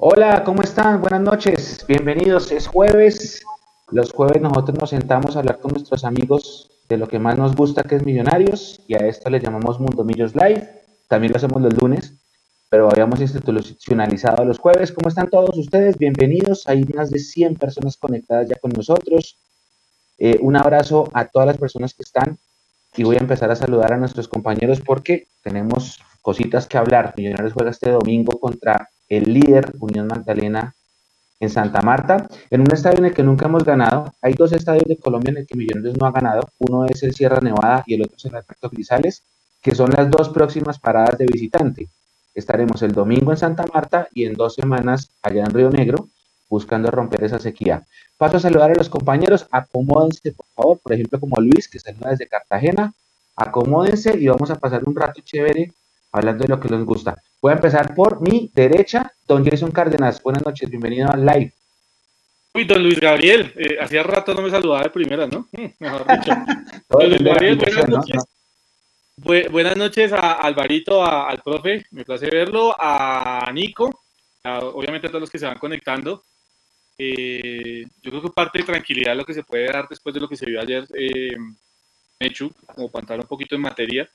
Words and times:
Hola, 0.00 0.44
¿cómo 0.44 0.62
están? 0.62 1.00
Buenas 1.00 1.22
noches, 1.22 1.84
bienvenidos. 1.88 2.52
Es 2.52 2.68
jueves. 2.68 3.42
Los 3.90 4.12
jueves 4.12 4.40
nosotros 4.40 4.78
nos 4.78 4.90
sentamos 4.90 5.34
a 5.34 5.40
hablar 5.40 5.58
con 5.58 5.72
nuestros 5.72 6.04
amigos 6.04 6.70
de 6.88 6.98
lo 6.98 7.08
que 7.08 7.18
más 7.18 7.36
nos 7.36 7.56
gusta, 7.56 7.82
que 7.82 7.96
es 7.96 8.04
Millonarios, 8.04 8.80
y 8.86 8.94
a 8.94 8.98
esto 8.98 9.28
le 9.28 9.40
llamamos 9.40 9.80
Mundo 9.80 10.04
Millos 10.04 10.36
Live. 10.36 10.84
También 11.08 11.32
lo 11.32 11.38
hacemos 11.38 11.60
los 11.60 11.74
lunes, 11.82 12.14
pero 12.70 12.88
habíamos 12.88 13.20
institucionalizado 13.20 14.44
los 14.44 14.60
jueves. 14.60 14.92
¿Cómo 14.92 15.08
están 15.08 15.30
todos 15.30 15.58
ustedes? 15.58 15.98
Bienvenidos. 15.98 16.68
Hay 16.68 16.84
más 16.84 17.10
de 17.10 17.18
100 17.18 17.56
personas 17.56 17.96
conectadas 17.96 18.48
ya 18.48 18.54
con 18.54 18.70
nosotros. 18.70 19.36
Eh, 20.16 20.38
un 20.40 20.54
abrazo 20.56 21.10
a 21.12 21.24
todas 21.24 21.48
las 21.48 21.58
personas 21.58 21.92
que 21.94 22.04
están 22.04 22.38
y 22.96 23.02
voy 23.02 23.16
a 23.16 23.20
empezar 23.20 23.50
a 23.50 23.56
saludar 23.56 23.92
a 23.92 23.96
nuestros 23.96 24.28
compañeros 24.28 24.80
porque 24.80 25.26
tenemos 25.42 25.98
cositas 26.22 26.68
que 26.68 26.78
hablar. 26.78 27.14
Millonarios 27.16 27.52
juega 27.52 27.72
este 27.72 27.90
domingo 27.90 28.38
contra 28.38 28.88
el 29.08 29.32
líder 29.32 29.74
Unión 29.80 30.06
Magdalena 30.06 30.74
en 31.40 31.50
Santa 31.50 31.82
Marta, 31.82 32.28
en 32.50 32.60
un 32.60 32.72
estadio 32.72 32.98
en 32.98 33.06
el 33.06 33.14
que 33.14 33.22
nunca 33.22 33.46
hemos 33.46 33.64
ganado. 33.64 34.12
Hay 34.20 34.34
dos 34.34 34.52
estadios 34.52 34.84
de 34.86 34.98
Colombia 34.98 35.30
en 35.30 35.38
el 35.38 35.46
que 35.46 35.56
Millonarios 35.56 35.96
no 35.96 36.06
ha 36.06 36.12
ganado. 36.12 36.48
Uno 36.58 36.84
es 36.86 37.02
el 37.02 37.14
Sierra 37.14 37.40
Nevada 37.40 37.84
y 37.86 37.94
el 37.94 38.02
otro 38.02 38.16
es 38.16 38.24
el 38.24 38.34
Alberto 38.34 38.68
Grisales, 38.70 39.22
que 39.62 39.74
son 39.74 39.90
las 39.90 40.10
dos 40.10 40.30
próximas 40.30 40.78
paradas 40.78 41.16
de 41.18 41.26
visitante. 41.26 41.88
Estaremos 42.34 42.82
el 42.82 42.92
domingo 42.92 43.30
en 43.30 43.36
Santa 43.36 43.64
Marta 43.72 44.08
y 44.12 44.24
en 44.24 44.34
dos 44.34 44.54
semanas 44.54 45.10
allá 45.22 45.44
en 45.44 45.50
Río 45.50 45.70
Negro 45.70 46.08
buscando 46.48 46.90
romper 46.90 47.24
esa 47.24 47.38
sequía. 47.38 47.82
Paso 48.16 48.38
a 48.38 48.40
saludar 48.40 48.70
a 48.70 48.74
los 48.74 48.88
compañeros, 48.88 49.46
acomódense 49.50 50.32
por 50.32 50.46
favor, 50.54 50.78
por 50.80 50.92
ejemplo 50.92 51.20
como 51.20 51.40
Luis, 51.40 51.68
que 51.68 51.78
saluda 51.78 52.10
desde 52.10 52.26
Cartagena, 52.26 52.92
acomódense 53.36 54.16
y 54.18 54.28
vamos 54.28 54.50
a 54.50 54.56
pasar 54.56 54.82
un 54.84 54.96
rato 54.96 55.20
chévere 55.20 55.72
hablando 56.18 56.44
de 56.44 56.48
lo 56.48 56.60
que 56.60 56.68
les 56.68 56.84
gusta. 56.84 57.16
Voy 57.40 57.52
a 57.52 57.56
empezar 57.56 57.94
por 57.94 58.20
mi 58.20 58.50
derecha, 58.54 59.12
don 59.26 59.44
Jason 59.44 59.70
Cárdenas. 59.70 60.22
Buenas 60.22 60.44
noches, 60.44 60.68
bienvenido 60.68 61.10
al 61.10 61.24
live. 61.24 61.54
Uy, 62.54 62.64
don 62.64 62.82
Luis 62.82 63.00
Gabriel, 63.00 63.52
eh, 63.56 63.78
hacía 63.80 64.02
rato 64.02 64.34
no 64.34 64.42
me 64.42 64.50
saludaba 64.50 64.82
de 64.82 64.90
primera, 64.90 65.26
¿no? 65.26 65.48
Mm, 65.52 65.66
mejor 65.78 66.06
dicho. 66.06 66.32
don 66.88 67.08
Luis 67.08 67.22
Gabriel, 67.22 67.56
buenas 67.56 67.88
noches. 67.88 68.24
buenas 69.50 69.76
noches 69.76 70.12
a 70.12 70.32
Alvarito, 70.32 71.04
al 71.04 71.40
profe, 71.42 71.86
me 71.92 72.04
place 72.04 72.28
verlo, 72.30 72.74
a 72.78 73.50
Nico, 73.52 74.02
obviamente 74.44 75.06
a 75.06 75.10
todos 75.10 75.22
los 75.22 75.30
que 75.30 75.38
se 75.38 75.46
van 75.46 75.58
conectando. 75.58 76.24
Eh, 76.96 77.84
yo 78.02 78.10
creo 78.10 78.22
que 78.22 78.30
parte 78.30 78.58
de 78.58 78.64
tranquilidad 78.64 79.14
lo 79.14 79.24
que 79.24 79.34
se 79.34 79.44
puede 79.44 79.66
dar 79.66 79.86
después 79.88 80.12
de 80.12 80.20
lo 80.20 80.28
que 80.28 80.36
se 80.36 80.46
vio 80.46 80.60
ayer, 80.60 80.84
eh, 80.94 81.36
Mechu, 82.18 82.50
como 82.74 82.90
para 82.90 83.02
entrar 83.02 83.20
un 83.20 83.28
poquito 83.28 83.54
en 83.54 83.60
materia 83.60 84.10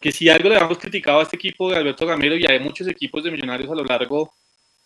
que 0.00 0.12
si 0.12 0.28
algo 0.28 0.48
le 0.48 0.56
habíamos 0.56 0.78
criticado 0.78 1.20
a 1.20 1.22
este 1.22 1.36
equipo 1.36 1.70
de 1.70 1.76
Alberto 1.76 2.06
Gamero 2.06 2.36
y 2.36 2.46
a 2.46 2.60
muchos 2.60 2.86
equipos 2.88 3.24
de 3.24 3.30
millonarios 3.30 3.70
a 3.70 3.74
lo 3.74 3.84
largo 3.84 4.32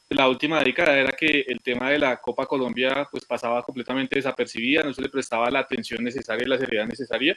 de 0.08 0.16
la 0.16 0.28
última 0.28 0.62
década 0.62 0.98
era 0.98 1.12
que 1.12 1.44
el 1.46 1.60
tema 1.60 1.90
de 1.90 1.98
la 1.98 2.16
Copa 2.16 2.46
Colombia 2.46 3.06
pues 3.10 3.24
pasaba 3.24 3.62
completamente 3.62 4.16
desapercibida, 4.16 4.82
no 4.82 4.92
se 4.92 5.02
le 5.02 5.08
prestaba 5.08 5.50
la 5.50 5.60
atención 5.60 6.02
necesaria 6.02 6.44
y 6.44 6.48
la 6.48 6.58
seriedad 6.58 6.86
necesaria. 6.86 7.36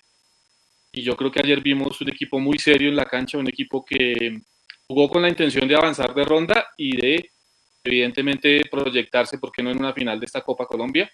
Y 0.91 1.01
yo 1.01 1.16
creo 1.16 1.31
que 1.31 1.39
ayer 1.39 1.61
vimos 1.61 1.99
un 2.01 2.09
equipo 2.09 2.39
muy 2.39 2.57
serio 2.57 2.89
en 2.89 2.95
la 2.95 3.05
cancha, 3.05 3.38
un 3.38 3.47
equipo 3.47 3.83
que 3.83 4.39
jugó 4.88 5.09
con 5.09 5.21
la 5.21 5.29
intención 5.29 5.67
de 5.67 5.75
avanzar 5.75 6.13
de 6.13 6.23
ronda 6.23 6.67
y 6.77 6.95
de 6.95 7.31
evidentemente 7.83 8.61
proyectarse, 8.69 9.38
porque 9.39 9.61
no 9.61 9.71
en 9.71 9.79
una 9.79 9.94
final 9.94 10.19
de 10.19 10.25
esta 10.25 10.41
Copa 10.41 10.66
Colombia. 10.66 11.09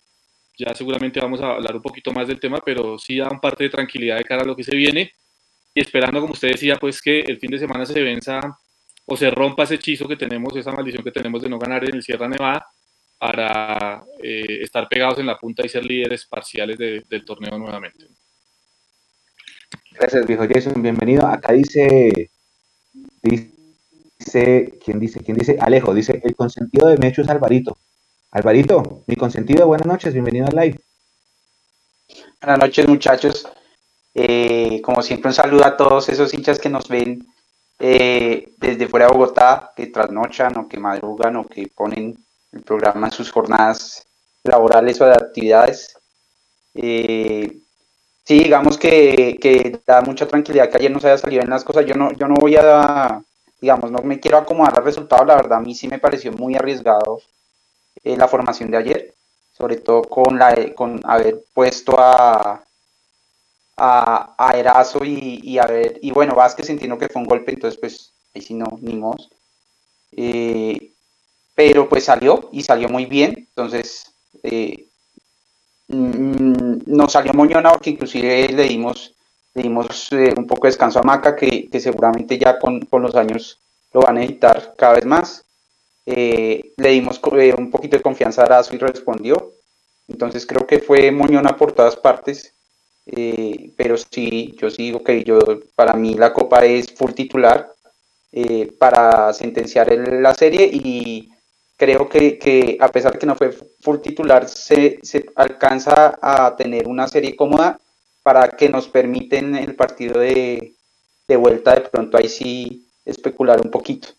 Ya 0.58 0.74
seguramente 0.76 1.20
vamos 1.22 1.42
a 1.42 1.52
hablar 1.52 1.76
un 1.76 1.82
poquito 1.82 2.12
más 2.12 2.28
del 2.28 2.40
tema, 2.40 2.60
pero 2.64 2.98
sí 3.00 3.18
da 3.18 3.30
un 3.30 3.40
parte 3.40 3.64
de 3.64 3.70
tranquilidad 3.70 4.18
de 4.18 4.26
cara 4.26 4.44
a 4.44 4.46
lo 4.46 4.56
que 4.56 4.64
se 4.64 4.76
viene 4.76 5.14
y 5.74 5.82
esperando, 5.82 6.22
como 6.22 6.34
usted 6.34 6.50
decía, 6.50 6.76
pues 6.78 7.02
que 7.02 7.22
el 7.22 7.40
fin 7.40 7.52
de 7.52 7.60
semana 7.60 7.86
se 7.86 8.02
venza 8.02 8.40
o 9.06 9.16
se 9.18 9.30
rompa 9.30 9.64
ese 9.64 9.76
hechizo 9.76 10.08
que 10.08 10.16
tenemos, 10.16 10.56
esa 10.56 10.72
maldición 10.72 11.04
que 11.04 11.12
tenemos 11.12 11.42
de 11.42 11.50
no 11.50 11.58
ganar 11.58 11.84
en 11.86 11.96
el 11.96 12.04
Sierra 12.04 12.28
Nevada 12.28 12.66
para 13.18 14.04
eh, 14.22 14.60
estar 14.62 14.88
pegados 14.88 15.20
en 15.20 15.26
la 15.26 15.38
punta 15.38 15.66
y 15.66 15.70
ser 15.70 15.86
líderes 15.86 16.26
parciales 16.26 16.78
del 16.78 17.26
torneo 17.26 17.58
nuevamente. 17.58 18.08
Gracias, 19.92 20.26
viejo 20.26 20.46
Jason. 20.50 20.82
Bienvenido. 20.82 21.28
Acá 21.28 21.54
dice, 21.54 22.32
dice, 23.22 24.80
¿quién 24.84 25.00
dice? 25.00 25.22
¿Quién 25.22 25.38
dice? 25.38 25.58
Alejo, 25.60 25.94
dice, 25.94 26.22
el 26.24 26.36
consentido 26.36 26.88
de 26.88 26.98
Mecho 26.98 27.22
es 27.22 27.30
Alvarito. 27.30 27.78
Alvarito, 28.32 29.04
mi 29.08 29.16
consentido, 29.16 29.66
buenas 29.68 29.88
noches, 29.88 30.14
bienvenido 30.14 30.48
al 30.48 30.56
live. 30.56 30.80
Buenas 32.42 32.60
noches, 32.60 32.88
muchachos. 32.88 33.48
Eh, 34.22 34.82
como 34.82 35.02
siempre, 35.02 35.30
un 35.30 35.34
saludo 35.34 35.64
a 35.64 35.78
todos 35.78 36.10
esos 36.10 36.34
hinchas 36.34 36.60
que 36.60 36.68
nos 36.68 36.90
ven 36.90 37.26
eh, 37.80 38.54
desde 38.58 38.90
fuera 38.90 39.06
de 39.06 39.14
Bogotá, 39.14 39.72
que 39.74 39.88
trasnochan 39.88 40.58
o 40.58 40.68
que 40.68 40.78
madrugan 40.78 41.38
o 41.38 41.48
que 41.48 41.68
ponen 41.74 42.18
el 42.52 42.62
programa 42.64 43.08
en 43.08 43.14
sus 43.14 43.32
jornadas 43.32 44.06
laborales 44.44 45.00
o 45.00 45.06
de 45.06 45.14
actividades. 45.14 45.98
Eh, 46.74 47.60
sí, 48.26 48.44
digamos 48.44 48.78
que, 48.78 49.80
da 49.88 50.02
mucha 50.02 50.28
tranquilidad 50.28 50.70
que 50.70 50.80
ayer 50.80 50.92
no 50.92 51.00
se 51.00 51.08
haya 51.08 51.18
salido 51.18 51.42
en 51.42 51.50
las 51.50 51.64
cosas. 51.64 51.86
Yo 51.86 51.96
no, 51.96 52.12
yo 52.12 52.28
no 52.28 52.36
voy 52.36 52.58
a, 52.58 53.24
digamos, 53.62 53.90
no 53.90 54.02
me 54.02 54.20
quiero 54.20 54.38
acomodar 54.38 54.80
al 54.80 54.84
resultado. 54.84 55.24
La 55.24 55.38
verdad, 55.38 55.60
a 55.60 55.62
mí 55.62 55.74
sí 55.74 55.88
me 55.88 56.00
pareció 56.00 56.34
muy 56.34 56.56
arriesgado 56.56 57.22
la 58.04 58.28
formación 58.28 58.70
de 58.70 58.78
ayer, 58.78 59.14
sobre 59.58 59.78
todo 59.78 60.02
con, 60.02 60.38
la, 60.38 60.74
con 60.76 61.00
haber 61.06 61.46
puesto 61.54 61.96
a, 61.98 62.66
a, 63.80 64.36
a 64.38 64.84
y, 65.06 65.58
a 65.58 65.66
ver, 65.66 66.00
y 66.02 66.12
bueno, 66.12 66.36
Vázquez 66.36 66.70
entiendo 66.70 66.98
que 66.98 67.08
fue 67.08 67.22
un 67.22 67.28
golpe, 67.28 67.54
entonces 67.54 67.80
pues 67.80 68.14
ahí 68.36 68.42
sí 68.42 68.54
no, 68.54 68.78
ni 68.82 68.96
mos. 68.96 69.30
Eh, 70.12 70.92
pero 71.56 71.88
pues 71.88 72.06
salió 72.06 72.50
y 72.52 72.64
salió 72.64 72.90
muy 72.90 73.06
bien, 73.06 73.34
entonces 73.38 74.14
eh, 74.44 74.88
mm, 75.88 76.80
nos 76.88 77.12
salió 77.12 77.34
moñona 77.34 77.72
porque 77.72 77.92
inclusive 77.92 78.50
le 78.50 78.64
dimos, 78.64 79.14
le 79.54 79.64
dimos 79.64 80.12
eh, 80.12 80.34
un 80.36 80.48
poco 80.48 80.68
de 80.68 80.72
descanso 80.72 81.00
a 81.00 81.04
Maca, 81.04 81.36
que, 81.36 81.70
seguramente 81.80 82.38
ya 82.38 82.60
con, 82.60 82.86
los 82.92 83.16
años 83.16 83.60
lo 83.94 84.02
van 84.02 84.18
a 84.18 84.20
necesitar 84.22 84.74
cada 84.78 84.94
vez 84.94 85.06
más. 85.06 85.46
le 86.06 86.90
dimos 86.90 87.20
un 87.58 87.72
poquito 87.72 87.98
de 87.98 88.04
confianza 88.04 88.44
a 88.44 88.46
Erazo 88.46 88.76
y 88.76 88.80
respondió. 88.80 89.54
Entonces 90.08 90.46
creo 90.46 90.66
que 90.66 90.80
fue 90.80 91.12
moñona 91.12 91.56
por 91.56 91.72
todas 91.72 91.96
partes. 91.96 92.54
Eh, 93.12 93.74
pero 93.76 93.98
sí, 93.98 94.56
yo 94.58 94.70
sí 94.70 94.84
digo 94.84 95.04
que 95.04 95.24
yo, 95.24 95.40
para 95.76 95.94
mí 95.94 96.14
la 96.14 96.32
Copa 96.32 96.64
es 96.64 96.94
full 96.94 97.14
titular 97.14 97.74
eh, 98.32 98.72
para 98.78 99.34
sentenciar 99.34 99.92
la 99.92 100.36
serie 100.36 100.70
y 100.72 101.32
creo 101.76 102.08
que, 102.08 102.78
a 102.80 102.90
pesar 102.90 103.14
de 103.14 103.20
que 103.20 103.26
no 103.26 103.36
fue 103.36 103.52
full 103.52 103.98
titular, 104.00 104.48
se, 104.48 105.00
alcanza 105.36 106.20
a 106.22 106.56
tener 106.56 106.88
una 106.88 107.08
serie 107.08 107.36
cómoda 107.36 107.80
para 108.22 108.48
que 108.50 108.70
nos 108.70 108.88
permiten 108.88 109.56
el 109.56 109.76
partido 109.76 110.20
de, 110.20 110.76
de 111.28 111.36
vuelta 111.36 111.74
de 111.74 111.82
pronto 111.82 112.18
ahí 112.18 112.30
sí 112.30 112.86
especular 113.06 113.60
un 113.60 113.72
poquito. 113.72 114.10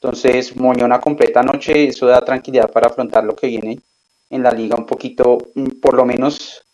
Entonces, 0.00 0.56
Moñona 0.56 1.00
completa 1.00 1.44
noche, 1.44 1.84
eso 1.86 2.06
da 2.06 2.24
tranquilidad 2.24 2.72
para 2.72 2.88
afrontar 2.88 3.22
lo 3.22 3.36
que 3.36 3.46
viene 3.46 3.78
en 4.30 4.42
la 4.42 4.50
liga 4.50 4.74
un 4.76 4.86
poquito, 4.86 5.38
mm, 5.54 5.80
por 5.80 5.94
lo 5.94 6.04
menos 6.04 6.64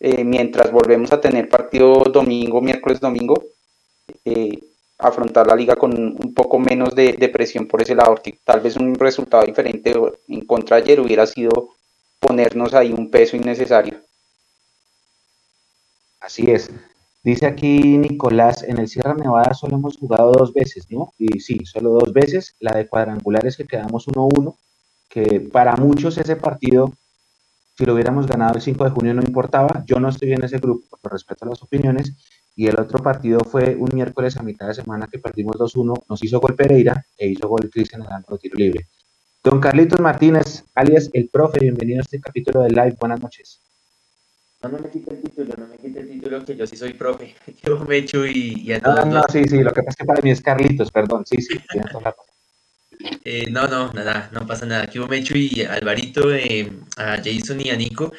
eh, 0.00 0.24
mientras 0.24 0.70
volvemos 0.70 1.12
a 1.12 1.20
tener 1.20 1.48
partido 1.48 2.04
domingo, 2.04 2.60
miércoles, 2.60 3.00
domingo, 3.00 3.42
eh, 4.24 4.58
afrontar 4.98 5.46
la 5.46 5.56
liga 5.56 5.76
con 5.76 5.92
un 5.92 6.34
poco 6.34 6.58
menos 6.58 6.94
de, 6.94 7.30
presión 7.32 7.66
por 7.66 7.82
ese 7.82 7.94
lado, 7.94 8.14
tal 8.44 8.60
vez 8.60 8.76
un 8.76 8.94
resultado 8.94 9.44
diferente 9.44 9.94
en 10.28 10.44
contra 10.46 10.76
ayer 10.76 11.00
hubiera 11.00 11.26
sido 11.26 11.70
ponernos 12.18 12.74
ahí 12.74 12.92
un 12.92 13.10
peso 13.10 13.36
innecesario. 13.36 14.00
Así 16.20 16.50
es. 16.50 16.70
Dice 17.22 17.46
aquí 17.46 17.98
Nicolás, 17.98 18.62
en 18.62 18.78
el 18.78 18.88
Sierra 18.88 19.14
Nevada 19.14 19.52
solo 19.54 19.76
hemos 19.76 19.96
jugado 19.96 20.32
dos 20.32 20.52
veces, 20.52 20.86
¿no? 20.90 21.12
Y 21.18 21.40
sí, 21.40 21.58
solo 21.64 21.90
dos 21.90 22.12
veces. 22.12 22.54
La 22.60 22.72
de 22.72 22.86
cuadrangulares 22.86 23.56
que 23.56 23.64
quedamos 23.64 24.06
1-1, 24.06 24.56
que 25.08 25.40
para 25.40 25.76
muchos 25.76 26.18
ese 26.18 26.36
partido 26.36 26.92
si 27.76 27.84
lo 27.84 27.94
hubiéramos 27.94 28.26
ganado 28.26 28.54
el 28.54 28.62
5 28.62 28.84
de 28.84 28.90
junio 28.90 29.14
no 29.14 29.22
importaba. 29.22 29.84
Yo 29.86 30.00
no 30.00 30.08
estoy 30.08 30.32
en 30.32 30.44
ese 30.44 30.58
grupo 30.58 30.96
por 31.00 31.12
respeto 31.12 31.44
a 31.44 31.48
las 31.50 31.62
opiniones. 31.62 32.14
Y 32.54 32.68
el 32.68 32.80
otro 32.80 33.02
partido 33.02 33.40
fue 33.40 33.76
un 33.76 33.90
miércoles 33.92 34.38
a 34.38 34.42
mitad 34.42 34.66
de 34.66 34.74
semana 34.74 35.06
que 35.10 35.18
perdimos 35.18 35.56
2-1. 35.56 36.04
Nos 36.08 36.24
hizo 36.24 36.40
gol 36.40 36.54
Pereira 36.54 37.04
e 37.18 37.28
hizo 37.28 37.48
gol 37.48 37.68
Cristian 37.70 38.02
el 38.02 38.38
tiro 38.38 38.56
libre. 38.56 38.86
Don 39.44 39.60
Carlitos 39.60 40.00
Martínez, 40.00 40.64
alias 40.74 41.10
El 41.12 41.28
Profe, 41.28 41.60
bienvenido 41.60 41.98
a 41.98 42.02
este 42.02 42.18
capítulo 42.18 42.62
de 42.62 42.70
Live. 42.70 42.96
Buenas 42.98 43.20
noches. 43.20 43.60
No, 44.62 44.70
no 44.70 44.78
me 44.78 44.88
quite 44.88 45.12
el 45.12 45.20
título, 45.20 45.54
no 45.58 45.66
me 45.66 45.76
quite 45.76 46.00
el 46.00 46.08
título, 46.08 46.44
que 46.44 46.56
yo 46.56 46.66
sí 46.66 46.76
soy 46.76 46.94
profe. 46.94 47.34
Yo 47.62 47.78
me 47.84 47.98
echo 47.98 48.26
y, 48.26 48.62
y 48.64 48.72
a 48.72 48.80
todos. 48.80 49.06
No, 49.06 49.16
no, 49.16 49.22
sí, 49.30 49.44
sí, 49.44 49.62
lo 49.62 49.70
que 49.70 49.82
pasa 49.82 49.90
es 49.90 49.96
que 49.96 50.04
para 50.06 50.22
mí 50.22 50.30
es 50.30 50.40
Carlitos, 50.40 50.90
perdón, 50.90 51.24
sí, 51.26 51.42
sí, 51.42 51.60
eh, 53.24 53.50
no, 53.50 53.66
no, 53.68 53.92
nada, 53.92 54.30
no 54.32 54.46
pasa 54.46 54.66
nada. 54.66 54.84
Aquí 54.84 54.98
Mecho 54.98 55.36
y 55.36 55.62
Alvarito, 55.62 56.32
eh, 56.34 56.72
a 56.96 57.16
Jason 57.16 57.60
y 57.60 57.70
a 57.70 57.76
Nico. 57.76 58.12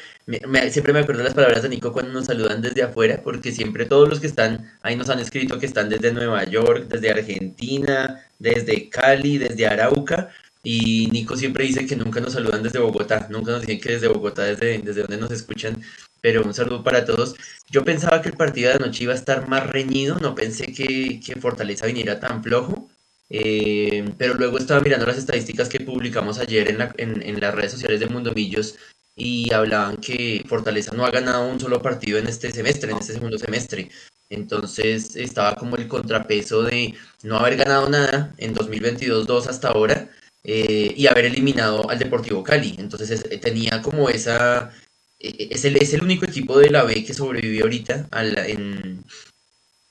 siempre 0.70 0.92
me 0.92 1.00
acuerdo 1.00 1.22
las 1.22 1.34
palabras 1.34 1.62
de 1.62 1.68
Nico 1.68 1.92
cuando 1.92 2.12
nos 2.12 2.26
saludan 2.26 2.62
desde 2.62 2.82
afuera, 2.82 3.20
porque 3.22 3.52
siempre 3.52 3.86
todos 3.86 4.08
los 4.08 4.20
que 4.20 4.26
están 4.26 4.70
ahí 4.82 4.96
nos 4.96 5.08
han 5.10 5.18
escrito 5.20 5.58
que 5.58 5.66
están 5.66 5.88
desde 5.88 6.12
Nueva 6.12 6.44
York, 6.44 6.88
desde 6.88 7.10
Argentina, 7.10 8.24
desde 8.38 8.88
Cali, 8.88 9.38
desde 9.38 9.66
Arauca. 9.66 10.28
Y 10.62 11.08
Nico 11.12 11.36
siempre 11.36 11.64
dice 11.64 11.86
que 11.86 11.96
nunca 11.96 12.20
nos 12.20 12.34
saludan 12.34 12.62
desde 12.62 12.78
Bogotá, 12.78 13.28
nunca 13.30 13.52
nos 13.52 13.62
dicen 13.62 13.80
que 13.80 13.92
desde 13.92 14.08
Bogotá, 14.08 14.42
desde, 14.44 14.78
desde 14.78 15.02
donde 15.02 15.16
nos 15.18 15.30
escuchan, 15.30 15.82
pero 16.20 16.42
un 16.44 16.52
saludo 16.54 16.82
para 16.84 17.04
todos. 17.04 17.36
Yo 17.70 17.84
pensaba 17.84 18.20
que 18.22 18.28
el 18.30 18.36
partido 18.36 18.70
de 18.70 18.76
anoche 18.76 19.04
iba 19.04 19.12
a 19.12 19.16
estar 19.16 19.48
más 19.48 19.66
reñido, 19.68 20.18
no 20.20 20.34
pensé 20.34 20.72
que 20.72 21.36
Fortaleza 21.40 21.86
viniera 21.86 22.20
tan 22.20 22.42
flojo, 22.42 22.90
eh, 23.30 24.10
pero 24.16 24.34
luego 24.34 24.58
estaba 24.58 24.80
mirando 24.80 25.06
las 25.06 25.18
estadísticas 25.18 25.68
que 25.68 25.80
publicamos 25.80 26.38
ayer 26.38 26.70
en, 26.70 26.78
la, 26.78 26.94
en, 26.96 27.40
las 27.40 27.54
redes 27.54 27.72
sociales 27.72 28.00
de 28.00 28.06
Mundo 28.06 28.32
Millos 28.34 28.76
y 29.16 29.52
hablaban 29.52 29.98
que 29.98 30.44
Fortaleza 30.48 30.92
no 30.94 31.04
ha 31.04 31.10
ganado 31.10 31.48
un 31.48 31.60
solo 31.60 31.82
partido 31.82 32.18
en 32.18 32.26
este 32.28 32.50
semestre, 32.52 32.92
en 32.92 32.98
este 32.98 33.14
segundo 33.14 33.38
semestre. 33.38 33.90
Entonces 34.30 35.16
estaba 35.16 35.56
como 35.56 35.76
el 35.76 35.88
contrapeso 35.88 36.62
de 36.62 36.94
no 37.22 37.38
haber 37.38 37.56
ganado 37.56 37.88
nada 37.88 38.34
en 38.38 38.54
2022-2 38.54 39.46
hasta 39.48 39.68
ahora 39.68 40.08
eh, 40.44 40.94
y 40.96 41.06
haber 41.06 41.26
eliminado 41.26 41.88
al 41.90 41.98
Deportivo 41.98 42.42
Cali. 42.42 42.76
Entonces 42.78 43.24
tenía 43.40 43.82
como 43.82 44.08
esa... 44.08 44.72
E, 45.18 45.48
es 45.50 45.64
el, 45.64 45.76
es 45.76 45.92
el 45.94 46.02
único 46.02 46.24
equipo 46.24 46.58
de 46.58 46.70
la 46.70 46.84
B 46.84 47.04
que 47.04 47.14
sobrevivió 47.14 47.64
ahorita 47.64 48.08
en, 48.46 49.04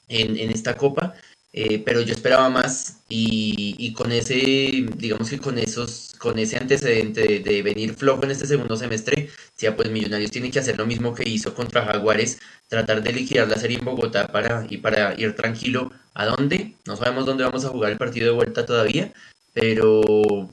en 0.07 0.51
esta 0.51 0.77
copa 0.77 1.15
eh, 1.53 1.81
pero 1.83 2.01
yo 2.01 2.13
esperaba 2.13 2.49
más 2.49 2.97
y, 3.09 3.93
con 3.93 4.11
ese, 4.11 4.85
digamos 4.97 5.29
que 5.29 5.39
con 5.39 5.57
esos, 5.57 6.13
con 6.19 6.37
ese 6.39 6.57
antecedente 6.57 7.39
de, 7.39 7.61
venir 7.63 7.93
flojo 7.95 8.23
en 8.23 8.31
este 8.31 8.45
segundo 8.45 8.75
semestre, 8.75 9.29
ya 9.57 9.75
pues 9.75 9.89
Millonarios 9.89 10.31
tiene 10.31 10.51
que 10.51 10.59
hacer 10.59 10.77
lo 10.77 10.85
mismo 10.85 11.15
que 11.15 11.27
hizo 11.27 11.53
contra 11.55 11.85
Jaguares, 11.85 12.39
tratar 12.67 13.01
de 13.01 13.13
liquidar 13.13 13.47
la 13.47 13.57
serie 13.57 13.79
en 13.79 13.85
Bogotá 13.85 14.27
para, 14.27 14.65
y 14.69 14.77
para 14.77 15.19
ir 15.19 15.35
tranquilo. 15.35 15.91
¿A 16.13 16.25
dónde? 16.25 16.75
No 16.85 16.95
sabemos 16.97 17.25
dónde 17.25 17.43
vamos 17.43 17.63
a 17.65 17.69
jugar 17.69 17.91
el 17.91 17.97
partido 17.97 18.25
de 18.27 18.33
vuelta 18.33 18.65
todavía, 18.65 19.13
pero, 19.53 20.01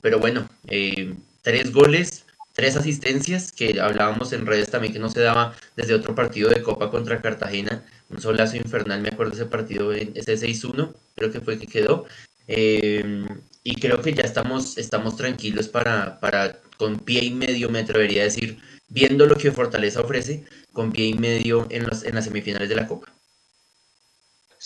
pero 0.00 0.18
bueno, 0.20 0.48
eh, 0.68 1.14
tres 1.42 1.72
goles, 1.72 2.24
tres 2.54 2.76
asistencias, 2.76 3.52
que 3.52 3.80
hablábamos 3.80 4.32
en 4.32 4.46
redes 4.46 4.70
también 4.70 4.92
que 4.92 4.98
no 4.98 5.10
se 5.10 5.20
daba 5.20 5.54
desde 5.76 5.94
otro 5.94 6.14
partido 6.14 6.50
de 6.50 6.62
Copa 6.62 6.90
contra 6.90 7.20
Cartagena 7.20 7.84
un 8.10 8.20
solazo 8.20 8.56
infernal, 8.56 9.00
me 9.00 9.08
acuerdo 9.08 9.32
ese 9.34 9.46
partido, 9.46 9.92
ese 9.92 10.36
6-1, 10.36 10.94
creo 11.14 11.32
que 11.32 11.40
fue 11.40 11.58
que 11.58 11.66
quedó. 11.66 12.06
Em, 12.46 13.26
y 13.62 13.74
creo 13.76 14.02
que 14.02 14.12
ya 14.12 14.22
estamos, 14.22 14.76
estamos 14.78 15.16
tranquilos 15.16 15.68
para, 15.68 16.20
para, 16.20 16.58
con 16.76 16.98
pie 16.98 17.24
y 17.24 17.30
medio, 17.32 17.70
me 17.70 17.80
atrevería 17.80 18.22
a 18.22 18.24
decir, 18.24 18.58
viendo 18.88 19.26
lo 19.26 19.36
que 19.36 19.52
Fortaleza 19.52 20.00
ofrece, 20.00 20.44
con 20.72 20.92
pie 20.92 21.06
y 21.06 21.14
medio 21.14 21.66
en, 21.70 21.84
los, 21.86 22.04
en 22.04 22.14
las 22.14 22.24
semifinales 22.24 22.68
de 22.68 22.76
la 22.76 22.86
Copa. 22.86 23.14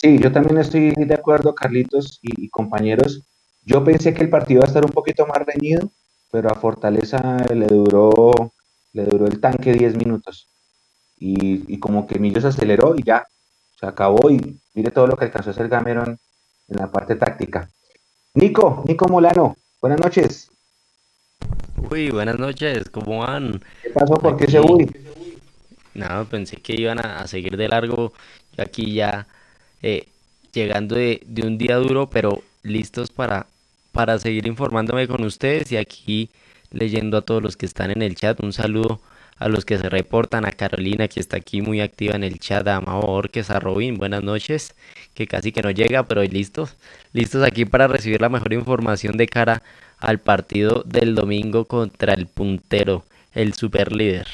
Sí, 0.00 0.18
yo 0.20 0.30
también 0.30 0.58
estoy 0.58 0.92
de 0.92 1.14
acuerdo, 1.14 1.54
Carlitos 1.54 2.20
y, 2.22 2.48
compañeros. 2.50 3.22
Yo 3.64 3.82
pensé 3.82 4.14
que 4.14 4.22
el 4.22 4.30
partido 4.30 4.58
iba 4.58 4.64
a 4.64 4.68
estar 4.68 4.84
un 4.84 4.92
poquito 4.92 5.26
más 5.26 5.42
reñido, 5.44 5.90
pero 6.30 6.50
a 6.50 6.54
Fortaleza 6.54 7.36
le 7.52 7.66
duró, 7.66 8.52
le 8.92 9.04
duró 9.04 9.26
el 9.26 9.40
tanque 9.40 9.72
10 9.72 9.96
minutos. 9.96 10.47
Y, 11.20 11.72
y 11.72 11.78
como 11.78 12.06
que 12.06 12.18
Millos 12.18 12.44
aceleró 12.44 12.94
y 12.96 13.02
ya, 13.02 13.26
se 13.78 13.86
acabó 13.86 14.30
y 14.30 14.58
mire 14.74 14.90
todo 14.90 15.06
lo 15.06 15.16
que 15.16 15.26
alcanzó 15.26 15.50
a 15.50 15.52
hacer 15.52 15.68
Gameron 15.68 16.18
en 16.68 16.76
la 16.76 16.90
parte 16.90 17.16
táctica. 17.16 17.68
Nico, 18.34 18.84
Nico 18.86 19.08
Molano, 19.08 19.56
buenas 19.80 20.00
noches. 20.00 20.50
Uy, 21.90 22.10
buenas 22.10 22.38
noches, 22.38 22.90
¿cómo 22.90 23.20
van? 23.20 23.60
¿Qué 23.82 23.90
pasó? 23.90 24.14
¿Por 24.14 24.36
qué 24.36 24.50
se 24.50 24.60
uy? 24.60 24.90
No, 25.94 26.24
pensé 26.26 26.56
que 26.58 26.74
iban 26.74 26.98
a, 26.98 27.26
seguir 27.26 27.56
de 27.56 27.68
largo. 27.68 28.12
Yo 28.56 28.62
aquí 28.62 28.92
ya 28.92 29.26
eh, 29.82 30.08
llegando 30.52 30.94
de, 30.94 31.22
de, 31.26 31.46
un 31.46 31.56
día 31.56 31.76
duro, 31.76 32.10
pero 32.10 32.42
listos 32.62 33.10
para, 33.10 33.46
para 33.92 34.18
seguir 34.18 34.46
informándome 34.46 35.08
con 35.08 35.24
ustedes 35.24 35.72
y 35.72 35.76
aquí 35.76 36.30
leyendo 36.70 37.16
a 37.16 37.22
todos 37.22 37.42
los 37.42 37.56
que 37.56 37.66
están 37.66 37.90
en 37.90 38.02
el 38.02 38.14
chat. 38.14 38.40
Un 38.42 38.52
saludo 38.52 39.00
a 39.38 39.48
los 39.48 39.64
que 39.64 39.78
se 39.78 39.88
reportan, 39.88 40.44
a 40.44 40.52
Carolina 40.52 41.08
que 41.08 41.20
está 41.20 41.36
aquí 41.36 41.62
muy 41.62 41.80
activa 41.80 42.14
en 42.14 42.24
el 42.24 42.38
chat, 42.38 42.66
a 42.66 42.76
Amado 42.76 43.22
a 43.22 43.60
Robin, 43.60 43.96
buenas 43.96 44.22
noches, 44.22 44.74
que 45.14 45.26
casi 45.26 45.52
que 45.52 45.62
no 45.62 45.70
llega, 45.70 46.04
pero 46.04 46.22
listos, 46.22 46.76
listos 47.12 47.44
aquí 47.44 47.64
para 47.64 47.88
recibir 47.88 48.20
la 48.20 48.28
mejor 48.28 48.52
información 48.52 49.16
de 49.16 49.26
cara 49.26 49.62
al 49.98 50.18
partido 50.18 50.82
del 50.86 51.14
domingo 51.14 51.64
contra 51.64 52.14
el 52.14 52.26
puntero, 52.26 53.04
el 53.34 53.54
super 53.54 53.92
líder. 53.92 54.26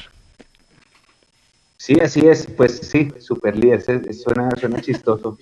Sí, 1.76 2.00
así 2.00 2.20
es, 2.26 2.46
pues 2.46 2.78
sí, 2.78 3.12
super 3.18 3.58
líder, 3.58 3.82
suena, 4.14 4.48
suena 4.58 4.80
chistoso, 4.80 5.36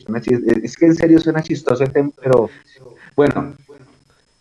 es 0.63 0.77
que 0.77 0.87
en 0.87 0.97
serio 0.97 1.21
suena 1.21 1.41
chistoso 1.41 1.85
el 1.85 1.93
tema, 1.93 2.11
pero 2.21 2.51
bueno, 3.15 3.55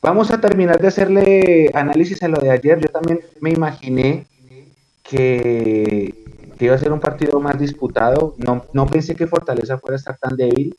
vamos 0.01 0.31
a 0.31 0.41
terminar 0.41 0.81
de 0.81 0.87
hacerle 0.87 1.69
análisis 1.75 2.23
a 2.23 2.27
lo 2.27 2.39
de 2.39 2.49
ayer, 2.49 2.79
yo 2.79 2.87
también 2.87 3.19
me 3.39 3.51
imaginé 3.51 4.25
que, 5.03 6.25
iba 6.59 6.75
a 6.75 6.77
ser 6.77 6.91
un 6.91 6.99
partido 6.99 7.39
más 7.39 7.59
disputado. 7.59 8.35
No, 8.37 8.65
no 8.73 8.85
pensé 8.87 9.15
que 9.15 9.27
Fortaleza 9.27 9.77
fuera 9.77 9.95
a 9.95 9.97
estar 9.97 10.17
tan 10.17 10.35
débil 10.35 10.75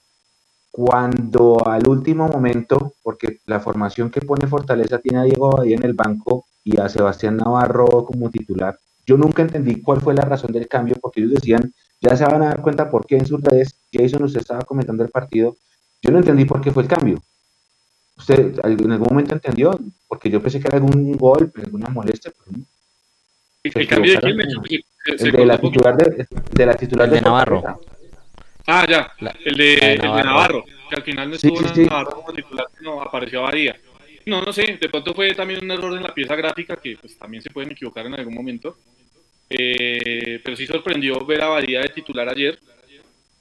cuando 0.71 1.67
al 1.67 1.87
último 1.87 2.29
momento, 2.29 2.95
porque 3.03 3.41
la 3.47 3.61
formación 3.61 4.11
que 4.11 4.23
pone 4.23 4.47
Fortaleza 4.47 4.99
tiene 4.99 5.19
a 5.19 5.25
Diego 5.25 5.51
Badía 5.51 5.77
en 5.77 5.85
el 5.85 5.93
banco 5.93 6.47
y 6.65 6.81
a 6.81 6.89
Sebastián 6.89 7.37
Navarro 7.37 8.05
como 8.07 8.31
titular. 8.31 8.79
Yo 9.07 9.17
nunca 9.17 9.43
entendí 9.43 9.83
cuál 9.83 10.01
fue 10.01 10.15
la 10.15 10.23
razón 10.23 10.53
del 10.53 10.69
cambio, 10.69 10.97
porque 11.01 11.21
ellos 11.21 11.35
decían, 11.35 11.73
ya 12.01 12.17
se 12.17 12.25
van 12.25 12.43
a 12.43 12.47
dar 12.47 12.63
cuenta 12.63 12.89
por 12.89 13.07
qué 13.07 13.17
en 13.17 13.27
sus 13.27 13.41
redes, 13.43 13.77
Jason, 13.93 14.25
usted 14.25 14.41
estaba 14.41 14.63
comentando 14.63 15.03
el 15.03 15.11
partido, 15.11 15.57
yo 16.01 16.11
no 16.11 16.19
entendí 16.19 16.45
por 16.45 16.61
qué 16.61 16.71
fue 16.71 16.85
el 16.85 16.89
cambio. 16.89 17.19
¿Usted 18.17 18.59
en 18.63 18.93
algún 18.93 19.09
momento 19.09 19.35
entendió? 19.35 19.79
Porque 20.09 20.31
yo 20.31 20.41
pensé 20.41 20.61
que 20.61 20.69
era 20.69 20.79
algún 20.79 21.13
gol, 21.17 21.53
alguna 21.57 21.89
molestia, 21.89 22.33
pero 22.37 22.59
no. 22.59 22.65
¿El 23.65 23.87
cambio 23.87 24.15
de 24.15 24.21
quién? 24.21 24.83
el 25.07 25.33
de 25.33 25.47
la, 25.47 25.59
titular 25.59 25.97
de, 25.97 26.27
de, 26.53 26.67
la 26.67 26.75
titular 26.75 27.09
de, 27.09 27.21
Navarro. 27.21 27.81
Ah, 28.67 28.87
ya, 28.89 29.13
el, 29.45 29.57
de, 29.57 29.75
el 29.75 30.01
de 30.01 30.09
Navarro, 30.09 30.65
que 30.89 30.97
al 30.97 31.03
final 31.03 31.31
no 31.31 31.37
estuvo 31.37 31.69
sí, 31.75 31.85
Navarro 31.85 32.11
como 32.11 32.33
titular, 32.33 32.67
no 32.81 33.01
apareció 33.01 33.43
Badía. 33.43 33.77
No, 34.27 34.43
no 34.43 34.53
sé, 34.53 34.79
de 34.81 34.89
pronto 34.89 35.15
fue 35.15 35.35
también 35.35 35.63
un 35.63 35.71
error 35.71 35.97
en 35.97 36.03
la 36.03 36.15
pieza 36.15 36.35
gráfica, 36.35 36.77
que 36.77 36.97
pues 36.97 37.17
también 37.19 37.43
se 37.43 37.51
pueden 37.51 37.73
equivocar 37.73 38.07
en 38.07 38.15
algún 38.15 38.35
momento. 38.35 38.79
Eh, 39.49 40.41
pero 40.45 40.57
sí 40.57 40.67
sorprendió 40.67 41.25
ver 41.25 41.43
a 41.43 41.49
Badía 41.49 41.81
de 41.81 41.89
titular 41.89 42.29
ayer. 42.29 42.59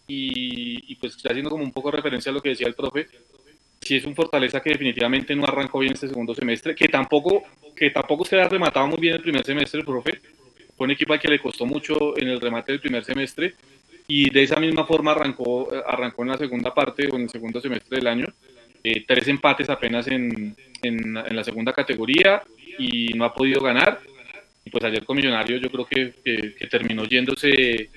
Y, 0.08 0.92
y 0.92 0.96
pues 0.96 1.18
haciendo 1.26 1.50
como 1.50 1.64
un 1.64 1.72
poco 1.72 1.92
referencia 1.92 2.32
a 2.32 2.34
lo 2.34 2.42
que 2.42 2.50
decía 2.50 2.68
el 2.68 2.74
profe, 2.74 3.08
si 3.92 3.98
es 3.98 4.06
un 4.06 4.16
Fortaleza 4.16 4.62
que 4.62 4.70
definitivamente 4.70 5.36
no 5.36 5.44
arrancó 5.44 5.80
bien 5.80 5.92
este 5.92 6.08
segundo 6.08 6.34
semestre, 6.34 6.74
que 6.74 6.88
tampoco 6.88 7.44
que 7.76 7.90
tampoco 7.90 8.24
se 8.24 8.40
ha 8.40 8.48
rematado 8.48 8.88
muy 8.88 9.00
bien 9.02 9.16
el 9.16 9.22
primer 9.22 9.44
semestre, 9.44 9.84
profe. 9.84 10.18
Fue 10.78 10.86
un 10.86 10.92
equipo 10.92 11.12
al 11.12 11.20
que 11.20 11.28
le 11.28 11.40
costó 11.40 11.66
mucho 11.66 12.18
en 12.18 12.30
el 12.30 12.40
remate 12.40 12.72
del 12.72 12.80
primer 12.80 13.04
semestre 13.04 13.54
y 14.08 14.30
de 14.30 14.44
esa 14.44 14.62
misma 14.62 14.86
forma 14.86 15.12
arrancó, 15.12 15.68
arrancó 15.86 16.22
en 16.22 16.30
la 16.30 16.38
segunda 16.38 16.74
parte 16.74 17.10
o 17.12 17.18
en 17.18 17.24
el 17.24 17.30
segundo 17.30 17.60
semestre 17.60 17.98
del 17.98 18.08
año. 18.08 18.28
Eh, 18.82 19.04
tres 19.06 19.28
empates 19.28 19.70
apenas 19.70 20.08
en, 20.08 20.56
en, 20.82 21.14
la 21.14 21.44
segunda 21.44 21.74
categoría 21.74 22.42
y 22.80 23.14
no 23.16 23.26
ha 23.26 23.34
podido 23.34 23.60
ganar. 23.60 24.00
Y 24.64 24.70
pues 24.70 24.86
ayer 24.86 25.04
con 25.04 25.18
Millonarios 25.18 25.62
yo 25.62 25.70
creo 25.70 25.86
que, 25.86 26.14
que, 26.58 26.68
terminó 26.68 27.04
yéndose, 27.04 27.90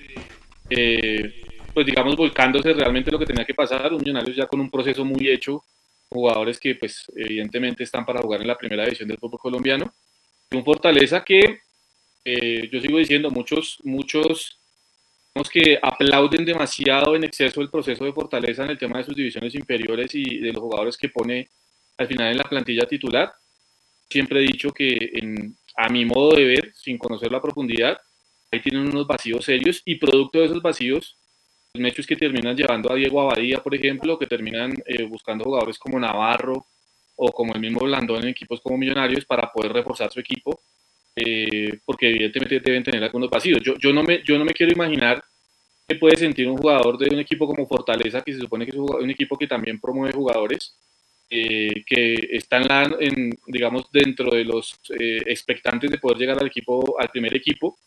eh, 0.69 1.43
pues 1.73 1.85
digamos, 1.85 2.17
volcándose 2.17 2.73
realmente 2.73 3.11
lo 3.11 3.19
que 3.19 3.27
tenía 3.27 3.45
que 3.45 3.53
pasar. 3.53 3.93
Un 3.93 3.99
Millonarios 3.99 4.35
ya 4.35 4.45
con 4.45 4.59
un 4.59 4.69
proceso 4.69 5.05
muy 5.05 5.29
hecho, 5.29 5.63
jugadores 6.15 6.59
que 6.59 6.75
pues 6.75 7.05
evidentemente 7.15 7.83
están 7.83 8.05
para 8.05 8.21
jugar 8.21 8.41
en 8.41 8.47
la 8.47 8.57
primera 8.57 8.83
división 8.83 9.07
del 9.07 9.17
fútbol 9.17 9.39
colombiano. 9.39 9.93
Y 10.49 10.57
un 10.57 10.65
Fortaleza 10.65 11.23
que 11.23 11.59
eh, 12.23 12.69
yo 12.71 12.81
sigo 12.81 12.97
diciendo, 12.97 13.29
muchos, 13.29 13.77
muchos 13.83 14.59
que 15.51 15.77
aplauden 15.81 16.45
demasiado 16.45 17.15
en 17.15 17.25
exceso 17.25 17.61
el 17.61 17.69
proceso 17.69 18.05
de 18.05 18.13
Fortaleza 18.13 18.63
en 18.63 18.71
el 18.71 18.77
tema 18.77 18.97
de 18.97 19.03
sus 19.03 19.15
divisiones 19.15 19.53
inferiores 19.53 20.15
y 20.15 20.39
de 20.39 20.53
los 20.53 20.61
jugadores 20.61 20.97
que 20.97 21.09
pone 21.09 21.49
al 21.97 22.07
final 22.07 22.31
en 22.31 22.37
la 22.37 22.45
plantilla 22.45 22.87
titular. 22.87 23.33
Siempre 24.09 24.39
he 24.39 24.43
dicho 24.43 24.71
que 24.71 24.97
en, 25.13 25.57
a 25.75 25.89
mi 25.89 26.05
modo 26.05 26.35
de 26.35 26.45
ver, 26.45 26.73
sin 26.75 26.97
conocer 26.97 27.31
la 27.31 27.41
profundidad, 27.41 27.97
ahí 28.51 28.61
tienen 28.61 28.87
unos 28.87 29.05
vacíos 29.05 29.45
serios 29.45 29.81
y 29.85 29.95
producto 29.95 30.39
de 30.39 30.45
esos 30.45 30.61
vacíos 30.61 31.17
hechos 31.83 32.05
que 32.05 32.15
terminan 32.15 32.55
llevando 32.55 32.91
a 32.91 32.95
Diego 32.95 33.21
Abadía, 33.21 33.61
por 33.61 33.73
ejemplo, 33.73 34.17
que 34.19 34.27
terminan 34.27 34.73
eh, 34.85 35.03
buscando 35.03 35.43
jugadores 35.43 35.79
como 35.79 35.99
Navarro 35.99 36.65
o 37.15 37.31
como 37.31 37.53
el 37.53 37.59
mismo 37.59 37.79
Blandón 37.79 38.23
en 38.23 38.29
equipos 38.29 38.61
como 38.61 38.77
Millonarios 38.77 39.25
para 39.25 39.51
poder 39.51 39.73
reforzar 39.73 40.11
su 40.11 40.19
equipo, 40.19 40.59
eh, 41.15 41.79
porque 41.85 42.09
evidentemente 42.09 42.59
deben 42.59 42.83
tener 42.83 43.03
algunos 43.03 43.29
vacíos. 43.29 43.59
Yo, 43.63 43.75
yo, 43.77 43.91
no 43.91 44.03
me, 44.03 44.21
yo 44.23 44.37
no 44.37 44.45
me 44.45 44.53
quiero 44.53 44.71
imaginar 44.71 45.23
qué 45.87 45.95
puede 45.95 46.17
sentir 46.17 46.47
un 46.47 46.57
jugador 46.57 46.97
de 46.97 47.13
un 47.13 47.19
equipo 47.19 47.47
como 47.47 47.65
Fortaleza, 47.65 48.21
que 48.21 48.33
se 48.33 48.39
supone 48.39 48.65
que 48.65 48.71
es 48.71 48.77
un 48.77 49.09
equipo 49.09 49.37
que 49.37 49.47
también 49.47 49.79
promueve 49.79 50.13
jugadores, 50.13 50.77
eh, 51.29 51.83
que 51.85 52.15
están 52.31 52.63
en, 52.99 53.31
digamos, 53.47 53.91
dentro 53.91 54.29
de 54.29 54.43
los 54.43 54.79
expectantes 54.89 55.89
de 55.89 55.97
poder 55.97 56.17
llegar 56.17 56.39
al 56.39 56.47
equipo, 56.47 56.99
al 56.99 57.09
primer 57.09 57.35
equipo, 57.35 57.77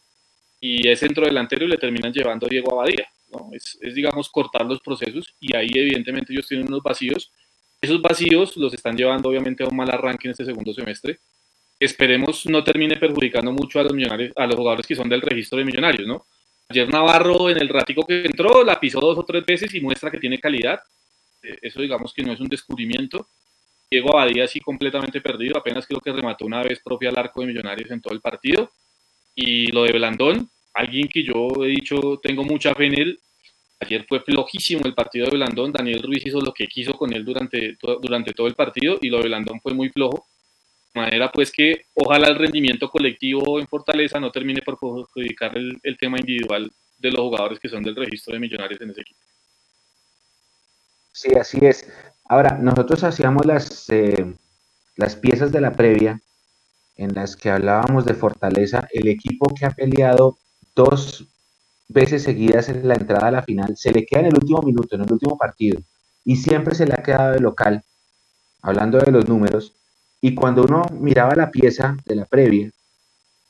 y 0.61 0.89
es 0.89 0.99
centro 0.99 1.25
delantero 1.25 1.65
y 1.65 1.69
le 1.69 1.77
terminan 1.77 2.13
llevando 2.13 2.47
a 2.47 2.49
Diego 2.49 2.73
Abadía. 2.73 3.09
Es, 3.53 3.79
digamos, 3.95 4.29
cortar 4.31 4.65
los 4.65 4.81
procesos 4.81 5.35
y 5.41 5.55
ahí 5.55 5.69
evidentemente 5.75 6.33
ellos 6.33 6.49
tienen 6.49 6.67
unos 6.67 6.83
vacíos 6.83 7.31
Esos 7.81 8.01
vacíos 8.01 8.57
los 8.57 8.73
están 8.75 8.97
llevando 8.97 9.29
obviamente 9.29 9.63
a 9.63 9.69
un 9.69 9.77
mal 9.77 9.91
arranque 9.91 10.29
en 10.29 10.33
este 10.33 10.45
segundo 10.45 10.73
semestre. 10.73 11.21
Esperemos 11.79 12.45
no 12.47 12.65
termine 12.65 12.97
perjudicando 12.97 13.53
mucho 13.53 13.79
a 13.79 13.85
los 13.85 13.93
millonarios, 13.93 14.33
a 14.37 14.47
los 14.47 14.57
jugadores 14.57 14.87
que 14.87 14.97
son 14.97 15.09
del 15.09 15.21
registro 15.21 15.59
de 15.59 15.65
millonarios, 15.65 16.09
¿no? 16.09 16.27
Ayer 16.71 16.89
Navarro 16.89 17.49
en 17.49 17.59
el 17.59 17.69
ratico 17.69 18.05
que 18.05 18.25
entró 18.25 18.65
la 18.65 18.79
pisó 18.81 19.01
dos 19.01 19.17
o 19.19 19.25
tres 19.25 19.45
veces 19.47 19.73
y 19.75 19.81
muestra 19.81 20.11
que 20.11 20.19
tiene 20.19 20.39
calidad. 20.39 20.81
Eh, 21.43 21.57
eso 21.63 21.81
digamos 21.81 22.13
que 22.13 22.23
no 22.23 22.33
es 22.33 22.41
un 22.41 22.49
descubrimiento. 22.49 23.29
Diego 23.91 24.11
Abadía 24.17 24.47
sí 24.47 24.61
completamente 24.61 25.21
perdido, 25.21 25.57
apenas 25.57 25.87
creo 25.87 26.01
que 26.01 26.13
remató 26.13 26.45
una 26.45 26.63
vez 26.63 26.81
propia 26.81 27.09
al 27.09 27.19
arco 27.19 27.41
de 27.41 27.47
Millonarios 27.47 27.91
en 27.91 28.03
todo 28.03 28.13
el 28.13 28.21
partido. 28.21 28.71
Y 29.35 29.69
lo 29.69 29.85
de 29.85 29.93
Blandón, 29.93 30.51
alguien 30.79 31.09
que 31.09 31.23
yo 31.23 31.49
he 31.65 31.69
dicho 31.69 32.19
tengo 32.23 32.45
mucha 32.45 32.75
fe 32.75 32.87
en 32.87 33.01
él, 33.01 33.21
Ayer 33.81 34.05
fue 34.09 34.21
flojísimo 34.21 34.85
el 34.87 34.95
partido 34.95 35.27
de 35.27 35.37
Blandón. 35.37 35.73
Daniel 35.73 36.03
Ruiz 36.03 36.27
hizo 36.27 36.41
lo 36.41 36.53
que 36.53 36.67
quiso 36.67 36.95
con 36.95 37.13
él 37.13 37.25
durante, 37.25 37.77
durante 37.81 38.33
todo 38.33 38.49
el 38.49 38.55
partido 38.55 38.99
y 39.01 39.09
lo 39.09 39.19
de 39.19 39.29
Blandón 39.29 39.61
fue 39.61 39.73
muy 39.73 39.89
flojo. 39.91 40.27
De 40.93 41.01
manera 41.01 41.31
pues 41.31 41.53
que 41.53 41.87
ojalá 41.95 42.29
el 42.29 42.37
rendimiento 42.37 42.91
colectivo 42.91 43.61
en 43.61 43.69
Fortaleza 43.69 44.19
no 44.19 44.33
termine 44.33 44.63
por 44.63 44.79
perjudicar 44.81 45.57
el, 45.57 45.99
tema 45.99 46.19
individual 46.19 46.71
de 46.99 47.11
los 47.11 47.21
jugadores 47.21 47.61
que 47.61 47.69
son 47.69 47.85
del 47.85 47.95
registro 47.95 48.35
de 48.35 48.41
millonarios 48.41 48.81
en 48.81 48.91
ese 48.91 49.03
equipo. 49.03 49.21
Sí, 51.13 51.31
así 51.35 51.59
es. 51.63 51.89
Ahora, 52.29 52.59
nosotros 52.61 53.05
hacíamos 53.05 53.47
las, 53.47 53.89
eh, 53.91 54.35
las 54.97 55.15
piezas 55.15 55.53
de 55.53 55.61
la 55.61 55.73
previa 55.75 56.21
en 56.97 57.15
las 57.15 57.37
que 57.37 57.51
hablábamos 57.51 58.05
de 58.05 58.15
Fortaleza, 58.15 58.89
el 58.93 59.07
equipo 59.07 59.55
que 59.55 59.67
ha 59.67 59.71
peleado 59.71 60.37
dos 60.79 61.25
veces 61.89 62.23
seguidas 62.23 62.69
en 62.69 62.87
la 62.87 62.95
entrada 62.95 63.27
a 63.29 63.33
la 63.33 63.43
final, 63.43 63.77
se 63.77 63.91
le 63.91 64.07
queda 64.07 64.21
en 64.21 64.27
el 64.27 64.35
último 64.35 64.63
minuto, 64.63 64.95
en 64.95 65.03
el 65.03 65.13
último 65.13 65.37
partido, 65.37 65.81
y 66.25 66.37
siempre 66.37 66.77
se 66.77 66.87
le 66.87 66.95
ha 66.95 67.03
quedado 67.03 67.33
de 67.33 67.41
local, 67.41 67.83
hablando 68.63 68.99
de 68.99 69.11
los 69.11 69.29
números, 69.29 69.75
y 70.21 70.37
cuando 70.37 70.63
uno 70.63 70.87
miraba 70.93 71.35
la 71.35 71.51
pieza 71.51 71.97
de 72.05 72.15
la 72.15 72.27
previa, 72.27 72.71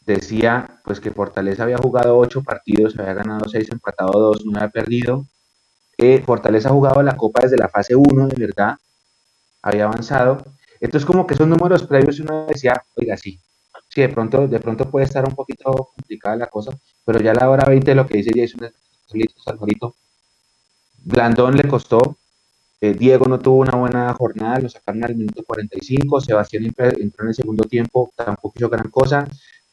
decía 0.07 0.81
pues 0.85 1.01
que 1.01 1.11
Fortaleza 1.11 1.65
había 1.65 1.77
jugado 1.77 2.17
ocho 2.17 2.43
partidos, 2.43 2.99
había 2.99 3.13
ganado 3.13 3.47
seis, 3.49 3.69
empatado 3.71 4.19
dos, 4.19 4.47
no 4.47 4.59
había 4.59 4.71
perdido. 4.71 5.27
Eh, 5.99 6.23
Fortaleza 6.25 6.71
ha 6.71 6.73
jugado 6.73 7.03
la 7.03 7.17
Copa 7.17 7.43
desde 7.43 7.59
la 7.59 7.69
fase 7.69 7.95
1, 7.95 8.29
de 8.29 8.47
verdad, 8.47 8.77
había 9.63 9.85
avanzado. 9.85 10.39
Entonces 10.81 11.07
como 11.07 11.27
que 11.27 11.35
esos 11.35 11.49
números 11.49 11.87
previos 11.87 12.21
uno 12.21 12.47
decía, 12.47 12.83
oiga, 12.97 13.17
sí, 13.17 13.39
sí, 13.89 14.01
de 14.01 14.09
pronto, 14.09 14.47
de 14.47 14.61
pronto 14.61 14.91
puede 14.91 15.07
estar 15.07 15.25
un 15.25 15.35
poquito 15.35 15.73
complicada 15.95 16.37
la 16.37 16.47
cosa, 16.47 16.79
pero 17.05 17.21
ya 17.21 17.35
la 17.35 17.49
hora 17.51 17.65
20 17.65 17.95
lo 17.95 18.07
que 18.07 18.19
dice 18.19 18.31
Jason 18.35 18.65
es 18.65 18.73
solito, 19.07 19.95
Blandón 21.05 21.57
le 21.57 21.67
costó, 21.67 22.17
eh, 22.81 22.95
Diego 22.95 23.27
no 23.27 23.39
tuvo 23.39 23.59
una 23.59 23.77
buena 23.77 24.13
jornada, 24.15 24.61
lo 24.61 24.69
sacaron 24.69 25.05
al 25.05 25.17
minuto 25.17 25.43
45, 25.45 26.21
Sebastián 26.21 26.65
entró 26.67 27.25
en 27.25 27.29
el 27.29 27.35
segundo 27.35 27.65
tiempo, 27.65 28.13
tampoco 28.15 28.53
hizo 28.57 28.69
gran 28.69 28.89
cosa. 28.91 29.27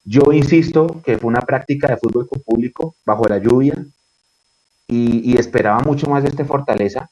Yo 0.03 0.31
insisto 0.31 1.01
que 1.03 1.17
fue 1.17 1.27
una 1.27 1.41
práctica 1.41 1.87
de 1.87 1.97
fútbol 1.97 2.27
con 2.27 2.41
público 2.41 2.95
bajo 3.05 3.27
la 3.27 3.37
lluvia 3.37 3.75
y, 4.87 5.37
esperaba 5.37 5.79
mucho 5.79 6.07
más 6.07 6.23
de 6.23 6.29
este 6.29 6.45
Fortaleza. 6.45 7.09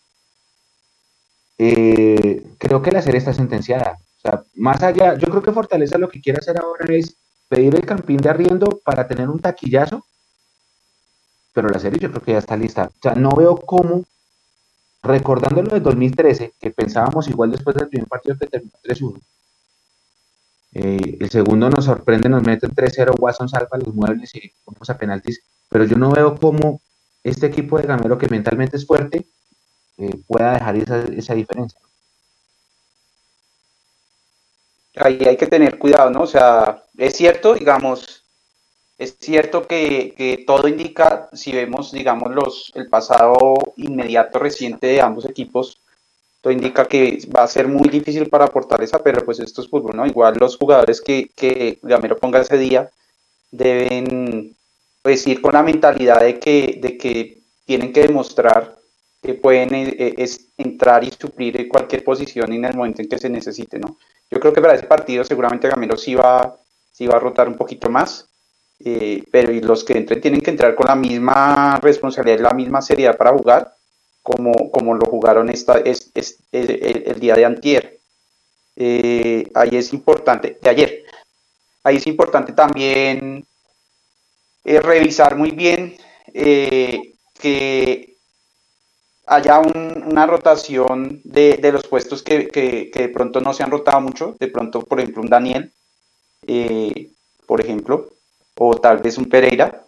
Eh, 1.58 2.44
creo 2.58 2.82
que 2.82 2.92
la 2.92 3.02
serie 3.02 3.20
está 3.20 3.34
sentenciada 3.34 3.98
sea, 4.24 4.44
más 4.56 4.82
allá, 4.84 5.16
yo 5.16 5.28
creo 5.28 5.44
que 5.44 5.52
Fortaleza 5.52 5.98
lo 5.98 6.10
que 6.10 6.22
quiere 6.22 6.40
hacer 6.40 6.58
ahora 6.58 6.86
es 6.90 7.16
pedir 7.50 7.76
el 7.76 7.86
campín 7.86 8.18
de 8.18 8.30
arriendo 8.30 8.82
para 8.84 9.08
tener 9.08 9.30
un 9.30 9.40
taquillazo, 9.40 10.06
pero 11.54 11.70
la 11.70 11.80
serie 11.80 12.00
yo 12.00 12.10
creo 12.10 12.24
que 12.24 12.32
ya 12.32 12.40
está 12.40 12.58
lista. 12.58 12.86
O 12.86 13.02
sea, 13.02 13.16
no 13.16 13.32
veo 13.36 13.56
cómo, 13.58 14.06
recordando 15.04 15.62
lo 15.62 15.70
de 15.72 15.80
2013, 15.82 16.54
que 16.60 16.72
pensábamos 16.72 17.28
igual 17.28 17.52
después 17.52 17.76
del 17.76 17.90
primer 17.90 18.08
partido 18.08 18.38
que 18.40 18.48
terminó 18.48 18.74
3-1, 18.84 19.22
eh, 20.76 21.18
el 21.20 21.30
segundo 21.30 21.70
nos 21.70 21.86
sorprende, 21.86 22.30
nos 22.30 22.42
mete 22.42 22.66
en 22.66 22.74
3-0, 22.74 23.20
Watson 23.20 23.48
salva 23.48 23.78
los 23.78 23.94
muebles 23.94 24.34
y 24.34 24.52
vamos 24.66 24.90
a 24.90 24.98
penaltis, 24.98 25.44
pero 25.70 25.86
yo 25.86 25.98
no 25.98 26.12
veo 26.12 26.36
cómo 26.36 26.82
este 27.24 27.46
equipo 27.48 27.78
de 27.78 27.88
Gamero, 27.88 28.18
que 28.18 28.28
mentalmente 28.28 28.78
es 28.78 28.88
fuerte, 28.88 29.28
eh, 29.98 30.18
pueda 30.28 30.54
dejar 30.54 30.76
esa 30.76 31.34
diferencia. 31.36 31.80
Ahí 34.96 35.20
hay 35.26 35.38
que 35.38 35.48
tener 35.48 35.78
cuidado, 35.78 36.10
¿no? 36.10 36.22
O 36.22 36.28
sea, 36.28 36.84
es 36.98 37.16
cierto, 37.16 37.54
digamos, 37.56 38.24
es 38.98 39.18
cierto 39.20 39.68
que, 39.68 40.44
todo 40.46 40.68
indica, 40.68 41.30
si 41.34 41.52
vemos, 41.52 41.92
digamos, 41.92 42.34
los, 42.34 42.72
el 42.76 42.88
pasado 42.90 43.56
inmediato 43.78 44.40
reciente 44.40 44.88
de 44.88 45.02
ambos 45.02 45.26
equipos, 45.26 45.80
todo 46.42 46.54
indica 46.54 46.86
que 46.86 47.20
va 47.36 47.44
a 47.44 47.48
ser 47.48 47.68
muy 47.68 47.88
difícil 47.90 48.30
para 48.30 48.48
Fortaleza, 48.48 49.02
pero 49.02 49.24
pues 49.24 49.40
esto 49.40 49.62
es 49.62 49.70
fútbol, 49.70 49.96
¿no? 49.96 50.06
Igual 50.06 50.36
los 50.38 50.58
jugadores 50.58 51.02
que, 51.02 51.30
que 51.36 51.80
Gamero 51.82 52.18
ponga 52.18 52.42
ese 52.42 52.58
día 52.58 52.90
deben 53.50 54.56
pues 55.02 55.26
ir 55.28 55.42
con 55.42 55.54
la 55.54 55.64
mentalidad 55.64 56.22
de 56.22 56.40
que, 56.40 56.80
de 56.82 56.98
que 56.98 57.44
tienen 57.66 57.94
que 57.94 58.02
demostrar 58.02 58.78
que 59.22 59.36
pueden 59.36 59.74
eh, 59.74 59.96
eh, 59.98 60.30
entrar 60.58 61.04
y 61.04 61.12
suplir 61.12 61.68
cualquier 61.70 62.04
posición 62.04 62.52
en 62.52 62.66
el 62.66 62.76
momento 62.76 63.02
en 63.02 63.08
que 63.08 63.18
se 63.18 63.30
necesite, 63.30 63.80
¿no? 63.80 63.98
Yo 64.34 64.40
creo 64.40 64.54
que 64.54 64.62
para 64.62 64.74
ese 64.74 64.88
partido 64.88 65.24
seguramente 65.24 65.68
Gamero 65.68 65.96
sí 65.96 66.16
va, 66.16 66.58
sí 66.92 67.06
va 67.06 67.18
a 67.18 67.20
rotar 67.20 67.48
un 67.48 67.56
poquito 67.56 67.88
más, 67.88 68.28
eh, 68.80 69.24
pero 69.32 69.54
los 69.62 69.84
que 69.84 69.96
entren 69.96 70.22
tienen 70.22 70.42
que 70.42 70.50
entrar 70.50 70.74
con 70.74 70.88
la 70.88 70.96
misma 70.96 71.80
responsabilidad 71.80 72.40
la 72.40 72.54
misma 72.54 72.82
seriedad 72.82 73.16
para 73.16 73.32
jugar 73.32 73.76
como, 74.24 74.72
como 74.72 74.96
lo 74.96 75.06
jugaron 75.06 75.50
esta, 75.50 75.78
es, 75.78 76.12
el, 76.52 77.20
día 77.20 77.36
de 77.36 77.46
antier. 77.46 78.00
ahí 78.76 79.78
es 79.78 79.94
importante, 79.94 80.58
de 80.60 80.70
ayer, 80.70 81.04
ahí 81.84 81.98
es 81.98 82.08
importante 82.08 82.54
también 82.54 83.46
revisar 84.64 85.36
muy 85.36 85.52
bien 85.52 85.96
que 86.34 88.13
haya 89.26 89.60
una 89.60 90.26
rotación 90.26 91.22
de, 91.24 91.58
los 91.72 91.88
puestos 91.88 92.24
que, 92.24 92.92
de 92.94 93.10
pronto 93.10 93.40
no 93.42 93.54
se 93.54 93.64
han 93.64 93.72
rotado 93.72 94.02
mucho, 94.02 94.36
de 94.40 94.48
pronto, 94.48 94.82
por 94.82 95.00
ejemplo, 95.00 95.22
un 95.22 95.30
Daniel, 95.30 95.72
eh, 96.48 97.12
por 97.46 97.62
ejemplo, 97.62 98.10
o 98.58 98.76
tal 98.76 98.98
vez 98.98 99.18
un 99.18 99.26
Pereira, 99.26 99.84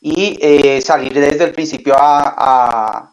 y 0.00 0.38
eh, 0.40 0.80
salir 0.82 1.14
desde 1.14 1.44
el 1.44 1.52
principio 1.52 1.94
a, 1.96 3.12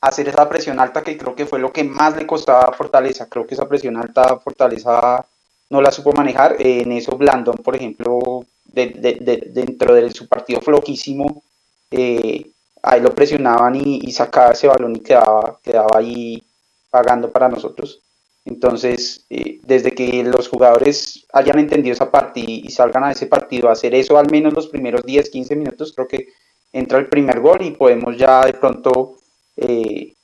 hacer 0.00 0.28
esa 0.28 0.48
presión 0.48 0.80
alta 0.80 1.02
que 1.02 1.18
creo 1.18 1.34
que 1.34 1.44
fue 1.44 1.58
lo 1.58 1.72
que 1.72 1.84
más 1.84 2.16
le 2.16 2.26
costaba 2.26 2.62
a 2.62 2.72
Fortaleza, 2.72 3.28
creo 3.28 3.46
que 3.46 3.54
esa 3.54 3.68
presión 3.68 3.98
alta 3.98 4.38
Fortaleza 4.38 5.26
no 5.68 5.82
la 5.82 5.90
supo 5.90 6.12
manejar, 6.12 6.56
en 6.58 6.90
eso 6.92 7.16
Blandón, 7.16 7.56
por 7.56 7.76
ejemplo, 7.76 8.44
dentro 8.64 9.94
de 9.94 10.10
su 10.10 10.26
partido 10.26 10.60
flojísimo, 10.62 11.42
eh, 11.90 12.50
ahí 12.82 13.00
lo 13.00 13.14
presionaban 13.14 13.76
y, 13.76 14.10
sacaba 14.12 14.52
ese 14.52 14.68
balón 14.68 14.96
y 14.96 15.00
quedaba, 15.00 15.58
quedaba 15.62 15.98
ahí 15.98 16.42
pagando 16.90 17.30
para 17.30 17.48
nosotros. 17.48 18.00
Entonces, 18.44 19.26
eh, 19.30 19.60
desde 19.64 19.92
que 19.92 20.24
los 20.24 20.48
jugadores 20.48 21.26
hayan 21.32 21.58
entendido 21.58 21.92
esa 21.92 22.10
parte 22.10 22.40
y, 22.40 22.68
salgan 22.70 23.04
a 23.04 23.12
ese 23.12 23.26
partido 23.26 23.68
a 23.68 23.72
hacer 23.72 23.94
eso 23.94 24.18
al 24.18 24.30
menos 24.30 24.54
los 24.54 24.68
primeros 24.68 25.04
10, 25.04 25.30
15 25.30 25.56
minutos, 25.56 25.92
creo 25.94 26.08
que 26.08 26.28
entra 26.72 26.98
el 26.98 27.08
primer 27.08 27.40
gol 27.40 27.62
y 27.62 27.72
podemos 27.72 28.16
ya 28.16 28.44
de 28.46 28.54
pronto 28.54 29.16
eh, 29.56 30.14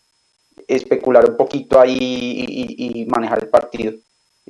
especular 0.66 1.28
un 1.30 1.36
poquito 1.36 1.80
ahí 1.80 1.96
y, 2.78 3.06
manejar 3.06 3.42
el 3.42 3.48
partido. 3.48 3.92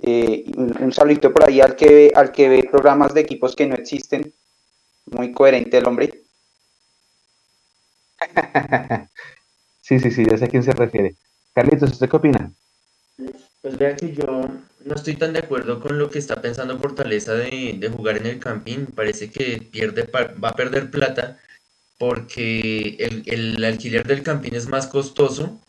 Eh, 0.03 0.45
un, 0.57 0.75
un, 0.79 0.93
saludito 0.93 1.33
por 1.33 1.49
ahí 1.49 1.61
al 1.61 1.75
que, 1.75 2.13
al 2.15 2.31
que 2.31 2.49
ve 2.49 2.69
programas 2.71 3.15
de 3.15 3.23
equipos 3.23 3.57
que 3.57 3.67
no 3.67 3.75
existen. 3.75 4.33
Muy 5.07 5.33
coherente 5.33 5.79
el 5.79 5.87
hombre. 5.87 6.26
sí, 9.83 9.99
sí, 9.99 10.11
sí, 10.11 10.25
ya 10.25 10.37
sé 10.37 10.45
a 10.45 10.49
quién 10.49 10.63
se 10.63 10.73
refiere. 10.73 11.17
Carlitos, 11.55 11.93
¿usted 11.93 12.09
qué 12.09 12.17
opina? 12.17 12.53
Pues 13.63 13.79
vea 13.79 13.97
que 13.97 14.13
yo 14.13 14.49
no 14.85 14.95
estoy 14.95 15.17
tan 15.17 15.33
de 15.33 15.41
acuerdo 15.41 15.81
con 15.81 15.99
lo 15.99 16.11
que 16.11 16.19
está 16.19 16.41
pensando 16.41 16.79
Fortaleza 16.79 17.35
de, 17.35 17.91
jugar 17.95 18.19
en 18.19 18.27
el 18.27 18.39
campín. 18.39 18.87
Parece 18.87 19.31
que 19.31 19.61
pierde, 19.71 20.09
va 20.13 20.49
a 20.49 20.55
perder 20.55 20.91
plata 20.91 21.39
porque 21.99 22.97
el, 22.99 23.23
el 23.27 23.65
alquiler 23.65 24.07
del 24.07 24.23
campín 24.23 24.55
es 24.55 24.69
más 24.69 24.87
costoso 24.87 25.61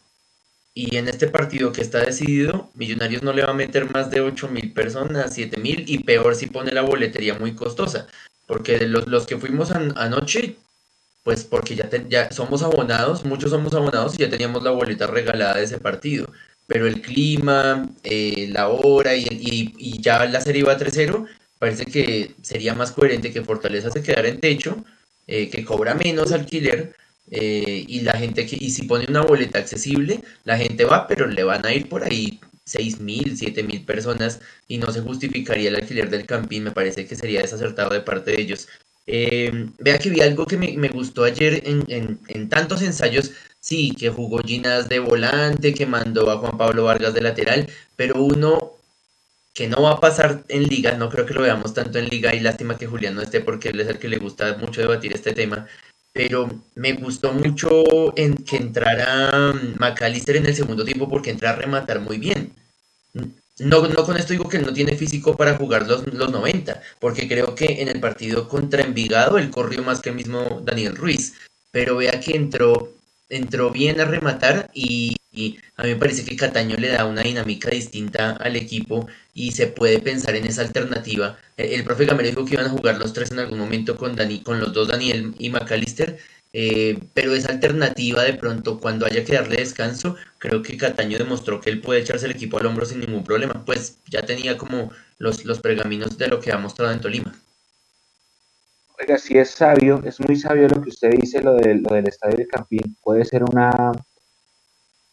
y 0.77 0.97
en 0.97 1.07
este 1.07 1.25
partido 1.25 1.71
que 1.71 1.81
está 1.81 2.05
decidido, 2.05 2.69
Millonarios 2.75 3.23
no 3.23 3.33
le 3.33 3.43
va 3.43 3.49
a 3.49 3.55
meter 3.55 3.89
más 3.89 4.11
de 4.11 4.21
8 4.21 4.47
mil 4.49 4.73
personas, 4.73 5.33
7 5.33 5.59
mil 5.59 5.85
y 5.87 6.03
peor 6.03 6.35
si 6.35 6.45
pone 6.45 6.71
la 6.71 6.83
boletería 6.83 7.33
muy 7.33 7.55
costosa. 7.55 8.05
Porque 8.45 8.85
los, 8.85 9.07
los 9.07 9.25
que 9.25 9.39
fuimos 9.39 9.71
anoche 9.71 10.55
pues 11.27 11.43
porque 11.43 11.75
ya, 11.75 11.89
ya 12.07 12.31
somos 12.31 12.63
abonados, 12.63 13.25
muchos 13.25 13.51
somos 13.51 13.73
abonados 13.73 14.13
y 14.15 14.19
ya 14.19 14.29
teníamos 14.29 14.63
la 14.63 14.71
boleta 14.71 15.07
regalada 15.07 15.55
de 15.57 15.65
ese 15.65 15.77
partido. 15.77 16.31
Pero 16.67 16.87
el 16.87 17.01
clima, 17.01 17.89
eh, 18.03 18.47
la 18.49 18.69
hora 18.69 19.13
y, 19.13 19.27
y, 19.77 20.01
ya 20.01 20.25
la 20.25 20.39
serie 20.39 20.61
iba 20.61 20.77
3-0, 20.77 21.27
parece 21.59 21.85
que 21.85 22.33
sería 22.41 22.75
más 22.75 22.93
coherente 22.93 23.33
que 23.33 23.43
Fortaleza 23.43 23.91
se 23.91 24.01
quedara 24.01 24.29
en 24.29 24.39
techo, 24.39 24.85
eh, 25.27 25.49
que 25.49 25.65
cobra 25.65 25.95
menos 25.95 26.31
alquiler, 26.31 26.95
eh, 27.29 27.83
y 27.85 28.01
la 28.01 28.13
gente 28.17 28.45
que, 28.45 28.55
y 28.57 28.69
si 28.69 28.83
pone 28.83 29.05
una 29.09 29.21
boleta 29.21 29.59
accesible, 29.59 30.21
la 30.45 30.57
gente 30.57 30.85
va, 30.85 31.07
pero 31.07 31.27
le 31.27 31.43
van 31.43 31.65
a 31.65 31.73
ir 31.73 31.89
por 31.89 32.05
ahí 32.05 32.39
seis 32.63 33.01
mil, 33.01 33.35
siete 33.37 33.63
mil 33.63 33.83
personas 33.83 34.39
y 34.69 34.77
no 34.77 34.93
se 34.93 35.01
justificaría 35.01 35.67
el 35.69 35.75
alquiler 35.75 36.09
del 36.09 36.25
campín, 36.25 36.63
me 36.63 36.71
parece 36.71 37.05
que 37.05 37.17
sería 37.17 37.41
desacertado 37.41 37.89
de 37.89 37.99
parte 38.01 38.31
de 38.31 38.41
ellos. 38.41 38.69
Eh, 39.07 39.69
vea 39.79 39.97
que 39.99 40.09
vi 40.09 40.21
algo 40.21 40.45
que 40.45 40.57
me, 40.57 40.89
gustó 40.89 41.23
ayer 41.23 41.63
en, 41.65 41.85
en, 42.27 42.49
tantos 42.49 42.81
ensayos, 42.81 43.31
sí, 43.59 43.95
que 43.97 44.09
jugó 44.09 44.39
Ginas 44.39 44.89
de 44.89 44.99
volante, 44.99 45.73
que 45.73 45.85
mandó 45.85 46.29
a 46.29 46.37
Juan 46.37 46.57
Pablo 46.57 46.83
Vargas 46.83 47.13
de 47.13 47.21
lateral, 47.21 47.69
pero 47.95 48.21
uno 48.21 48.73
que 49.53 49.67
no 49.67 49.81
va 49.81 49.93
a 49.93 49.99
pasar 49.99 50.43
en 50.49 50.63
liga, 50.65 50.97
no 50.97 51.09
creo 51.09 51.25
que 51.25 51.33
lo 51.33 51.41
veamos 51.41 51.73
tanto 51.73 51.97
en 51.99 52.09
liga 52.09 52.35
y 52.35 52.41
lástima 52.41 52.77
que 52.77 52.85
Julián 52.85 53.15
no 53.15 53.21
esté 53.21 53.41
porque 53.41 53.69
él 53.69 53.79
es 53.79 53.87
el 53.87 53.97
que 53.97 54.09
le 54.09 54.19
gusta 54.19 54.57
mucho 54.57 54.81
debatir 54.81 55.13
este 55.13 55.33
tema, 55.33 55.67
pero 56.13 56.49
me 56.75 56.93
gustó 56.93 57.33
mucho 57.33 58.15
en 58.17 58.35
que 58.35 58.57
entrara 58.57 59.53
McAllister 59.79 60.35
en 60.35 60.47
el 60.47 60.55
segundo 60.55 60.83
tiempo 60.85 61.09
porque 61.09 61.31
entra 61.31 61.51
a 61.51 61.55
rematar 61.55 62.01
muy 62.01 62.17
bien. 62.17 62.51
No, 63.59 63.87
no 63.87 64.05
con 64.05 64.17
esto 64.17 64.33
digo 64.33 64.47
que 64.49 64.59
no 64.59 64.71
tiene 64.71 64.95
físico 64.95 65.35
para 65.35 65.55
jugar 65.55 65.87
los, 65.87 66.05
los 66.13 66.31
90, 66.31 66.81
porque 66.99 67.27
creo 67.27 67.55
que 67.55 67.81
en 67.81 67.87
el 67.87 67.99
partido 67.99 68.47
contra 68.47 68.83
Envigado 68.83 69.37
él 69.37 69.49
corrió 69.49 69.83
más 69.83 69.99
que 70.01 70.09
el 70.09 70.15
mismo 70.15 70.61
Daniel 70.63 70.95
Ruiz, 70.95 71.33
pero 71.71 71.97
vea 71.97 72.19
que 72.19 72.35
entró, 72.35 72.93
entró 73.29 73.71
bien 73.71 73.99
a 73.99 74.05
rematar 74.05 74.69
y 74.73 75.17
y 75.37 75.59
a 75.75 75.83
mí 75.83 75.89
me 75.89 75.95
parece 75.97 76.25
que 76.25 76.35
Cataño 76.35 76.77
le 76.77 76.89
da 76.89 77.05
una 77.05 77.21
dinámica 77.21 77.69
distinta 77.69 78.31
al 78.31 78.55
equipo 78.55 79.07
y 79.33 79.51
se 79.51 79.67
puede 79.67 79.99
pensar 79.99 80.35
en 80.35 80.45
esa 80.47 80.63
alternativa. 80.63 81.37
El, 81.57 81.83
profe 81.83 82.05
Gamero 82.05 82.29
dijo 82.29 82.45
que 82.45 82.55
iban 82.55 82.65
a 82.65 82.69
jugar 82.69 82.97
los 82.97 83.13
tres 83.13 83.31
en 83.31 83.39
algún 83.39 83.59
momento 83.59 83.95
con, 83.97 84.15
Dani, 84.15 84.41
con 84.41 84.59
los 84.59 84.73
dos 84.73 84.87
Daniel 84.87 85.35
y 85.37 85.49
McAllister, 85.49 86.17
eh, 86.59 86.97
pero 87.13 87.35
esa 87.35 87.51
alternativa 87.51 88.23
de 88.23 88.33
pronto 88.33 88.79
cuando 88.79 89.05
haya 89.05 89.23
que 89.23 89.35
darle 89.35 89.57
descanso, 89.57 90.15
creo 90.39 90.63
que 90.63 90.75
Cataño 90.75 91.19
demostró 91.19 91.61
que 91.61 91.69
él 91.69 91.81
puede 91.81 91.99
echarse 91.99 92.25
el 92.25 92.31
equipo 92.31 92.57
al 92.57 92.65
hombro 92.65 92.83
sin 92.83 92.99
ningún 92.99 93.23
problema, 93.23 93.63
pues 93.63 93.99
ya 94.07 94.23
tenía 94.23 94.57
como 94.57 94.89
los, 95.19 95.45
los 95.45 95.59
pergaminos 95.59 96.17
de 96.17 96.27
lo 96.29 96.39
que 96.39 96.51
ha 96.51 96.57
mostrado 96.57 96.91
en 96.93 96.99
Tolima. 96.99 97.31
Oiga, 98.99 99.19
si 99.19 99.37
es 99.37 99.51
sabio, 99.51 100.01
es 100.03 100.19
muy 100.19 100.35
sabio 100.35 100.67
lo 100.67 100.81
que 100.81 100.89
usted 100.89 101.11
dice, 101.11 101.43
lo, 101.43 101.53
de, 101.53 101.75
lo 101.75 101.93
del 101.93 102.07
estadio 102.07 102.37
de 102.37 102.47
Campín. 102.47 102.97
Puede 103.03 103.23
ser 103.23 103.43
una, 103.43 103.91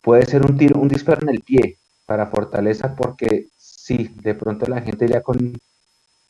puede 0.00 0.24
ser 0.24 0.46
un 0.46 0.56
tiro, 0.56 0.80
un 0.80 0.88
disparo 0.88 1.20
en 1.20 1.28
el 1.28 1.42
pie 1.42 1.76
para 2.06 2.28
Fortaleza, 2.28 2.96
porque 2.96 3.48
sí, 3.58 4.10
de 4.22 4.34
pronto 4.34 4.64
la 4.64 4.80
gente 4.80 5.06
ya 5.06 5.20
con, 5.20 5.60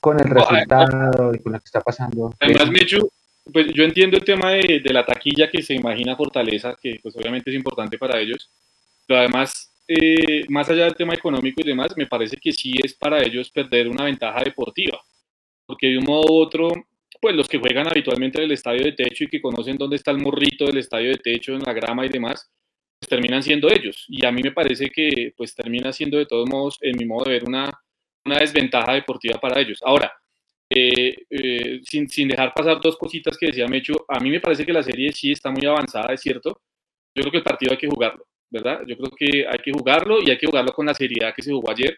con 0.00 0.18
el 0.18 0.28
resultado 0.28 1.33
y 1.33 1.38
con 1.38 1.52
lo 1.52 1.61
que 1.61 1.66
está 1.66 1.80
pasando. 1.83 2.35
Además, 2.40 2.68
Mechu, 2.73 3.09
pues 3.53 3.67
yo 3.75 3.85
entiendo 3.85 4.17
el 4.17 4.25
tema 4.25 4.53
de, 4.53 4.81
la 4.91 5.05
taquilla 5.05 5.51
que 5.51 5.63
se 5.63 5.75
imagina 5.75 6.17
Fortaleza, 6.17 6.77
que 6.81 6.99
pues 7.03 7.15
obviamente 7.17 7.51
es 7.51 7.57
importante 7.57 7.99
para 7.99 8.19
ellos, 8.21 8.51
pero 9.07 9.21
además, 9.21 9.73
eh, 9.87 10.45
más 10.49 10.69
allá 10.71 10.85
del 10.85 10.95
tema 10.95 11.15
económico 11.15 11.61
y 11.61 11.69
demás, 11.69 11.95
me 11.97 12.07
parece 12.07 12.37
que 12.37 12.53
sí 12.53 12.73
es 12.83 12.95
para 12.95 13.23
ellos 13.23 13.51
perder 13.51 13.89
una 13.89 14.05
ventaja 14.05 14.43
deportiva, 14.43 14.99
porque 15.67 15.89
de 15.89 15.99
un 15.99 16.05
modo 16.05 16.33
u 16.33 16.41
otro, 16.41 16.69
pues 17.21 17.35
los 17.35 17.49
que 17.49 17.59
juegan 17.59 17.89
habitualmente 17.89 18.39
en 18.39 18.45
el 18.45 18.53
estadio 18.53 18.83
de 18.85 18.93
techo 18.93 19.25
y 19.25 19.29
que 19.29 19.41
conocen 19.41 19.77
dónde 19.77 19.97
está 19.97 20.11
el 20.11 20.19
morrito 20.19 20.65
del 20.67 20.79
estadio 20.79 21.11
de 21.11 21.19
techo, 21.19 21.55
en 21.55 21.61
la 21.61 21.73
grama 21.73 22.07
y 22.07 22.09
demás, 22.09 22.51
pues, 22.99 23.09
terminan 23.09 23.43
siendo 23.43 23.69
ellos. 23.71 24.07
Y 24.09 24.25
a 24.25 24.33
mí 24.33 24.43
me 24.43 24.53
parece 24.53 24.89
que 24.91 25.33
pues 25.37 25.55
termina 25.55 25.93
siendo 25.93 26.19
de 26.19 26.27
todos 26.27 26.49
modos, 26.49 26.79
en 26.81 26.97
mi 26.97 27.05
modo 27.05 27.25
de 27.25 27.33
ver, 27.33 27.45
una, 27.45 27.71
una 28.25 28.39
desventaja 28.39 28.95
deportiva 28.95 29.39
para 29.39 29.61
ellos. 29.61 29.81
Ahora, 29.85 30.13
eh, 30.71 31.14
eh, 31.30 31.80
sin, 31.85 32.09
sin, 32.09 32.28
dejar 32.28 32.52
pasar 32.54 32.80
dos 32.80 32.97
cositas 32.97 33.37
que 33.37 33.47
decía 33.47 33.66
Mecho, 33.66 34.04
a 34.09 34.18
mí 34.21 34.30
me 34.30 34.40
parece 34.40 34.64
que 34.64 34.73
la 34.73 34.83
serie 34.83 35.12
sí 35.12 35.33
está 35.33 35.50
muy 35.50 35.64
avanzada, 35.66 36.12
es 36.12 36.21
cierto. 36.21 36.61
Yo 37.14 37.23
creo 37.23 37.30
que 37.30 37.38
el 37.38 37.44
partido 37.44 37.73
hay 37.73 37.78
que 37.78 37.88
jugarlo, 37.88 38.26
¿verdad? 38.50 38.80
Yo 38.87 38.97
creo 38.97 39.11
que 39.16 39.47
hay 39.47 39.59
que 39.62 39.73
jugarlo 39.73 40.21
y 40.23 40.30
hay 40.30 40.38
que 40.38 40.47
jugarlo 40.47 40.73
con 40.73 40.87
la 40.87 40.94
seriedad 40.94 41.33
que 41.35 41.42
se 41.42 41.52
jugó 41.52 41.71
ayer 41.71 41.97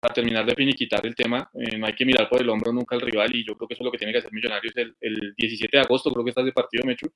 para 0.00 0.14
terminar 0.14 0.44
de 0.44 0.54
finiquitar 0.54 1.04
el 1.06 1.14
tema. 1.14 1.48
Eh, 1.54 1.78
no 1.78 1.86
hay 1.86 1.94
que 1.94 2.04
mirar 2.04 2.28
por 2.28 2.40
el 2.40 2.48
hombro 2.48 2.72
nunca 2.72 2.94
al 2.94 3.00
rival 3.00 3.34
y 3.34 3.44
yo 3.46 3.56
creo 3.56 3.68
que 3.68 3.74
eso 3.74 3.82
es 3.82 3.86
lo 3.86 3.92
que 3.92 3.98
tiene 3.98 4.12
que 4.12 4.18
hacer 4.18 4.32
Millonarios 4.32 4.76
el, 4.76 4.94
el 5.00 5.34
17 5.36 5.76
de 5.76 5.82
agosto, 5.82 6.12
creo 6.12 6.24
que 6.24 6.30
está 6.30 6.42
ese 6.42 6.52
partido, 6.52 6.84
Mecho. 6.86 7.06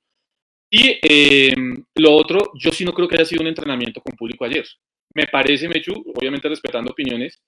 Y 0.69 0.99
eh, 1.01 1.55
lo 1.95 2.13
otro, 2.13 2.51
yo 2.55 2.71
sí 2.71 2.83
no 2.83 2.93
creo 2.93 3.07
que 3.07 3.15
haya 3.15 3.25
sido 3.25 3.41
un 3.41 3.47
entrenamiento 3.47 4.01
con 4.01 4.15
público 4.15 4.43
ayer. 4.43 4.65
Me 5.13 5.25
parece, 5.27 5.69
Mechu, 5.69 5.93
obviamente 6.15 6.49
respetando 6.49 6.91
opiniones, 6.91 7.41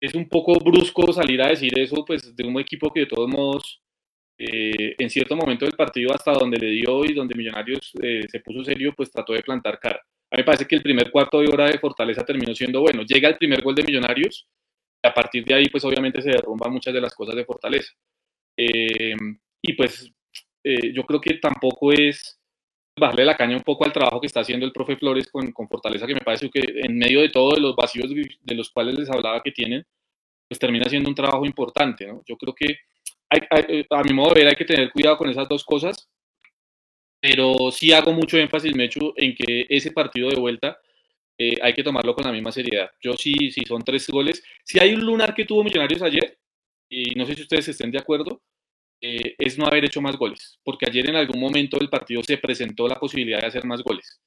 es 0.00 0.14
un 0.14 0.28
poco 0.28 0.58
brusco 0.58 1.12
salir 1.12 1.42
a 1.42 1.48
decir 1.48 1.78
eso 1.78 2.04
pues, 2.04 2.34
de 2.34 2.44
un 2.44 2.58
equipo 2.58 2.92
que 2.92 3.00
de 3.00 3.06
todos 3.06 3.28
modos, 3.28 3.82
eh, 4.38 4.94
en 4.98 5.10
cierto 5.10 5.36
momento 5.36 5.66
del 5.66 5.76
partido, 5.76 6.14
hasta 6.14 6.32
donde 6.32 6.58
le 6.58 6.70
dio 6.70 7.04
y 7.04 7.12
donde 7.12 7.34
Millonarios 7.34 7.92
eh, 8.02 8.22
se 8.28 8.40
puso 8.40 8.64
serio, 8.64 8.94
pues 8.96 9.10
trató 9.10 9.34
de 9.34 9.42
plantar 9.42 9.78
cara. 9.78 10.00
A 10.30 10.36
mí 10.36 10.40
me 10.40 10.44
parece 10.44 10.66
que 10.66 10.76
el 10.76 10.82
primer 10.82 11.10
cuarto 11.10 11.40
de 11.40 11.48
hora 11.48 11.66
de 11.66 11.78
Fortaleza 11.78 12.24
terminó 12.24 12.54
siendo 12.54 12.80
bueno. 12.80 13.02
Llega 13.02 13.28
el 13.28 13.36
primer 13.36 13.62
gol 13.62 13.74
de 13.74 13.82
Millonarios, 13.82 14.48
y 15.02 15.08
a 15.08 15.12
partir 15.12 15.44
de 15.44 15.54
ahí, 15.54 15.68
pues 15.68 15.84
obviamente 15.84 16.22
se 16.22 16.30
derrumban 16.30 16.72
muchas 16.72 16.94
de 16.94 17.00
las 17.00 17.14
cosas 17.14 17.34
de 17.34 17.44
Fortaleza. 17.44 17.92
y 18.56 19.72
pues 19.74 20.10
yo 20.94 21.02
creo 21.04 21.20
que 21.20 21.34
tampoco 21.34 21.92
es 21.92 22.39
bajarle 23.00 23.24
la 23.24 23.36
caña 23.36 23.56
un 23.56 23.62
poco 23.62 23.84
al 23.84 23.92
trabajo 23.92 24.20
que 24.20 24.28
está 24.28 24.40
haciendo 24.40 24.64
el 24.66 24.72
profe 24.72 24.96
Flores 24.96 25.28
con, 25.30 25.50
con 25.52 25.68
Fortaleza, 25.68 26.06
que 26.06 26.14
me 26.14 26.20
parece 26.20 26.48
que 26.50 26.62
en 26.62 26.96
medio 26.96 27.20
de 27.20 27.30
todos 27.30 27.58
los 27.58 27.74
vacíos 27.74 28.10
de 28.10 28.54
los 28.54 28.70
cuales 28.70 28.98
les 28.98 29.10
hablaba 29.10 29.42
que 29.42 29.50
tienen, 29.50 29.84
pues 30.48 30.58
termina 30.58 30.88
siendo 30.88 31.08
un 31.08 31.14
trabajo 31.14 31.44
importante, 31.44 32.06
¿no? 32.06 32.22
Yo 32.26 32.36
creo 32.36 32.54
que 32.54 32.78
a 33.90 34.02
mi 34.02 34.12
modo 34.12 34.34
de 34.34 34.40
ver 34.40 34.48
hay 34.48 34.56
que 34.56 34.64
tener 34.64 34.90
cuidado 34.90 35.16
con 35.16 35.30
esas 35.30 35.48
dos 35.48 35.64
cosas, 35.64 36.08
pero 37.20 37.70
sí 37.70 37.92
hago 37.92 38.12
mucho 38.12 38.38
énfasis, 38.38 38.74
Mechu, 38.74 39.12
en 39.16 39.34
que 39.34 39.66
ese 39.68 39.92
partido 39.92 40.30
de 40.30 40.40
vuelta 40.40 40.78
eh, 41.38 41.56
hay 41.62 41.72
que 41.72 41.82
tomarlo 41.82 42.14
con 42.14 42.24
la 42.24 42.32
misma 42.32 42.50
seriedad. 42.50 42.90
Yo 43.00 43.12
sí, 43.14 43.50
sí 43.50 43.62
son 43.66 43.82
tres 43.82 44.08
goles. 44.08 44.42
Si 44.64 44.78
hay 44.78 44.94
un 44.94 45.04
lunar 45.04 45.34
que 45.34 45.44
tuvo 45.44 45.62
Millonarios 45.62 46.02
ayer, 46.02 46.38
y 46.88 47.14
no 47.14 47.24
sé 47.24 47.34
si 47.34 47.42
ustedes 47.42 47.68
estén 47.68 47.90
de 47.90 47.98
acuerdo, 47.98 48.42
eh, 49.00 49.34
es 49.38 49.58
no 49.58 49.66
haber 49.66 49.84
hecho 49.84 50.00
más 50.00 50.16
goles, 50.16 50.58
porque 50.62 50.86
ayer 50.88 51.08
en 51.08 51.16
algún 51.16 51.40
momento 51.40 51.78
del 51.78 51.88
partido 51.88 52.22
se 52.22 52.38
presentó 52.38 52.86
la 52.86 52.96
posibilidad 52.96 53.40
de 53.40 53.46
hacer 53.46 53.64
más 53.64 53.82
goles. 53.82 54.20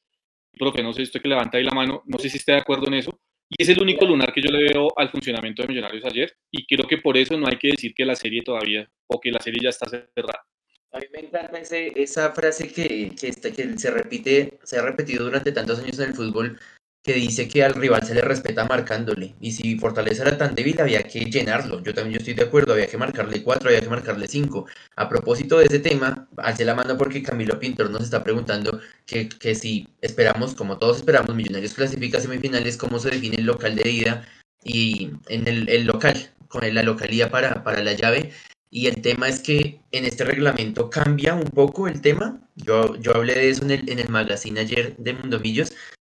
Profe, 0.51 0.83
no 0.83 0.93
sé 0.93 1.03
usted 1.03 1.21
que 1.21 1.27
levanta 1.27 1.57
ahí 1.57 1.63
la 1.63 1.71
mano, 1.71 2.03
no 2.05 2.17
sé 2.17 2.29
si 2.29 2.37
esté 2.37 2.53
de 2.53 2.59
acuerdo 2.59 2.87
en 2.87 2.95
eso. 2.95 3.19
Y 3.49 3.61
es 3.61 3.69
el 3.69 3.81
único 3.81 4.05
lunar 4.05 4.33
que 4.33 4.41
yo 4.41 4.49
le 4.49 4.71
veo 4.71 4.87
al 4.95 5.09
funcionamiento 5.09 5.61
de 5.61 5.67
Millonarios 5.67 6.05
ayer, 6.05 6.33
y 6.51 6.65
creo 6.65 6.87
que 6.87 6.97
por 6.97 7.17
eso 7.17 7.37
no 7.37 7.47
hay 7.47 7.57
que 7.57 7.69
decir 7.69 7.93
que 7.93 8.05
la 8.05 8.15
serie 8.15 8.41
todavía, 8.41 8.89
o 9.07 9.19
que 9.19 9.31
la 9.31 9.39
serie 9.39 9.61
ya 9.61 9.69
está 9.69 9.89
cerrada. 9.89 10.45
A 10.91 10.99
mí 10.99 11.05
me 11.11 11.21
encanta 11.21 11.59
esa 11.59 12.31
frase 12.31 12.71
que, 12.71 13.11
que, 13.19 13.31
que 13.31 13.77
se 13.77 13.91
repite, 13.91 14.59
se 14.63 14.77
ha 14.77 14.83
repetido 14.83 15.25
durante 15.25 15.51
tantos 15.51 15.79
años 15.79 15.99
en 15.99 16.09
el 16.09 16.15
fútbol, 16.15 16.59
que 17.03 17.13
dice 17.13 17.49
que 17.49 17.63
al 17.63 17.73
rival 17.73 18.05
se 18.05 18.15
le 18.15 18.21
respeta 18.21 18.63
marcándole. 18.65 19.35
Y 19.41 19.51
si 19.51 19.77
Fortaleza 19.77 20.23
era 20.23 20.37
tan 20.37 20.55
débil, 20.55 20.79
había 20.79 21.03
que 21.03 21.25
llenarlo. 21.25 21.83
Yo 21.83 21.93
también 21.93 22.13
yo 22.13 22.19
estoy 22.19 22.33
de 22.33 22.43
acuerdo, 22.43 22.73
había 22.73 22.87
que 22.87 22.97
marcarle 22.97 23.43
4, 23.43 23.69
había 23.69 23.81
que 23.81 23.89
marcarle 23.89 24.27
5. 24.27 24.65
A 24.95 25.09
propósito 25.09 25.59
de 25.59 25.65
ese 25.65 25.79
tema, 25.79 26.29
hace 26.37 26.63
la 26.63 26.75
mano 26.75 26.97
porque 26.97 27.21
Camilo 27.21 27.59
Pintor 27.59 27.91
nos 27.91 28.03
está 28.03 28.23
preguntando 28.23 28.79
que, 29.05 29.27
que 29.27 29.53
si 29.53 29.89
esperamos, 30.01 30.55
como 30.55 30.77
todos 30.77 30.97
esperamos, 30.97 31.35
Millonarios 31.35 31.73
clasifica 31.73 32.21
semifinales, 32.21 32.77
cómo 32.77 32.99
se 32.99 33.09
define 33.09 33.35
el 33.35 33.45
local 33.45 33.75
de 33.75 33.89
ida 33.89 34.25
y 34.63 35.11
en 35.27 35.47
el, 35.47 35.85
local, 35.85 36.31
con 36.47 36.73
la 36.73 36.83
localía 36.83 37.29
para, 37.29 37.65
para 37.65 37.83
la 37.83 37.93
llave. 37.93 38.31
Y 38.69 38.87
el 38.87 39.01
tema 39.01 39.27
es 39.27 39.41
que 39.41 39.81
en 39.91 40.05
este 40.05 40.23
reglamento 40.23 40.89
cambia 40.89 41.33
un 41.33 41.49
poco 41.49 41.89
el 41.89 41.99
tema. 41.99 42.39
Yo, 42.55 42.95
yo 42.95 43.13
hablé 43.13 43.33
de 43.33 43.49
eso 43.49 43.65
en 43.65 43.71
el, 43.71 43.89
en 43.89 43.99
el 43.99 44.07
magazine 44.07 44.61
ayer 44.61 44.95
de 44.97 45.13
Mundomillos 45.13 45.73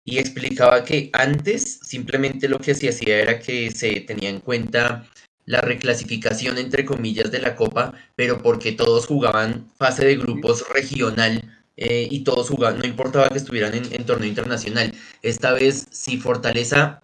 y 0.10 0.18
explicaba 0.18 0.84
que 0.84 1.10
antes 1.14 1.80
simplemente 1.84 2.50
lo 2.50 2.60
que 2.60 2.74
se 2.74 2.90
hacía 2.90 3.20
era 3.20 3.40
que 3.40 3.70
se 3.72 4.02
tenía 4.02 4.30
en 4.30 4.40
cuenta 4.40 5.08
la 5.46 5.62
reclasificación 5.62 6.58
entre 6.58 6.86
comillas 6.86 7.32
de 7.32 7.40
la 7.40 7.56
Copa, 7.56 7.94
pero 8.16 8.42
porque 8.42 8.72
todos 8.72 9.06
jugaban 9.06 9.70
fase 9.78 10.06
de 10.06 10.18
grupos 10.18 10.68
regional 10.70 11.42
eh, 11.78 12.08
y 12.10 12.24
todos 12.24 12.50
jugaban, 12.50 12.80
no 12.80 12.86
importaba 12.86 13.30
que 13.30 13.38
estuvieran 13.38 13.74
en, 13.76 14.06
torneo 14.06 14.28
internacional. 14.28 14.94
Esta 15.22 15.54
vez, 15.54 15.88
si 15.92 16.18
Fortaleza 16.18 17.02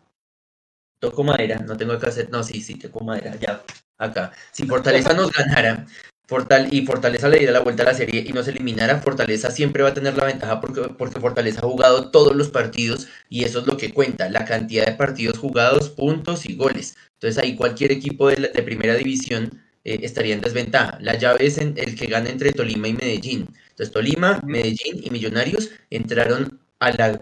toco 0.99 1.23
madera, 1.23 1.59
no 1.59 1.77
tengo 1.77 1.97
que 1.99 2.07
hacer, 2.07 2.29
no, 2.31 2.43
sí, 2.43 2.61
sí, 2.61 2.75
toco 2.75 3.03
madera, 3.03 3.35
ya, 3.39 3.63
acá. 3.97 4.31
Si 4.51 4.65
Fortaleza 4.65 5.13
nos 5.13 5.31
ganara, 5.31 5.85
Fortal 6.27 6.73
y 6.73 6.85
Fortaleza 6.85 7.29
le 7.29 7.37
diera 7.37 7.53
la 7.53 7.59
vuelta 7.59 7.83
a 7.83 7.87
la 7.87 7.93
serie 7.93 8.23
y 8.27 8.33
no 8.33 8.43
se 8.43 8.51
eliminara, 8.51 8.99
Fortaleza 8.99 9.51
siempre 9.51 9.83
va 9.83 9.89
a 9.89 9.93
tener 9.93 10.17
la 10.17 10.25
ventaja 10.25 10.59
porque, 10.59 10.81
porque 10.97 11.19
Fortaleza 11.19 11.59
ha 11.59 11.69
jugado 11.69 12.09
todos 12.11 12.35
los 12.35 12.49
partidos 12.49 13.07
y 13.29 13.43
eso 13.43 13.59
es 13.59 13.67
lo 13.67 13.77
que 13.77 13.93
cuenta, 13.93 14.29
la 14.29 14.45
cantidad 14.45 14.85
de 14.85 14.93
partidos 14.93 15.37
jugados, 15.37 15.89
puntos 15.89 16.45
y 16.47 16.55
goles. 16.55 16.95
Entonces 17.13 17.41
ahí 17.43 17.55
cualquier 17.55 17.91
equipo 17.91 18.29
de, 18.29 18.51
de 18.53 18.63
primera 18.63 18.95
división 18.95 19.61
eh, 19.85 19.99
estaría 20.01 20.33
en 20.33 20.41
desventaja. 20.41 20.97
La 20.99 21.15
llave 21.15 21.45
es 21.45 21.59
en, 21.59 21.75
el 21.77 21.95
que 21.95 22.07
gana 22.07 22.29
entre 22.29 22.51
Tolima 22.51 22.87
y 22.87 22.93
Medellín. 22.93 23.47
Entonces 23.69 23.91
Tolima, 23.93 24.41
Medellín 24.43 25.01
y 25.03 25.11
Millonarios 25.11 25.69
entraron 25.91 26.59
a 26.79 26.91
la 26.91 27.21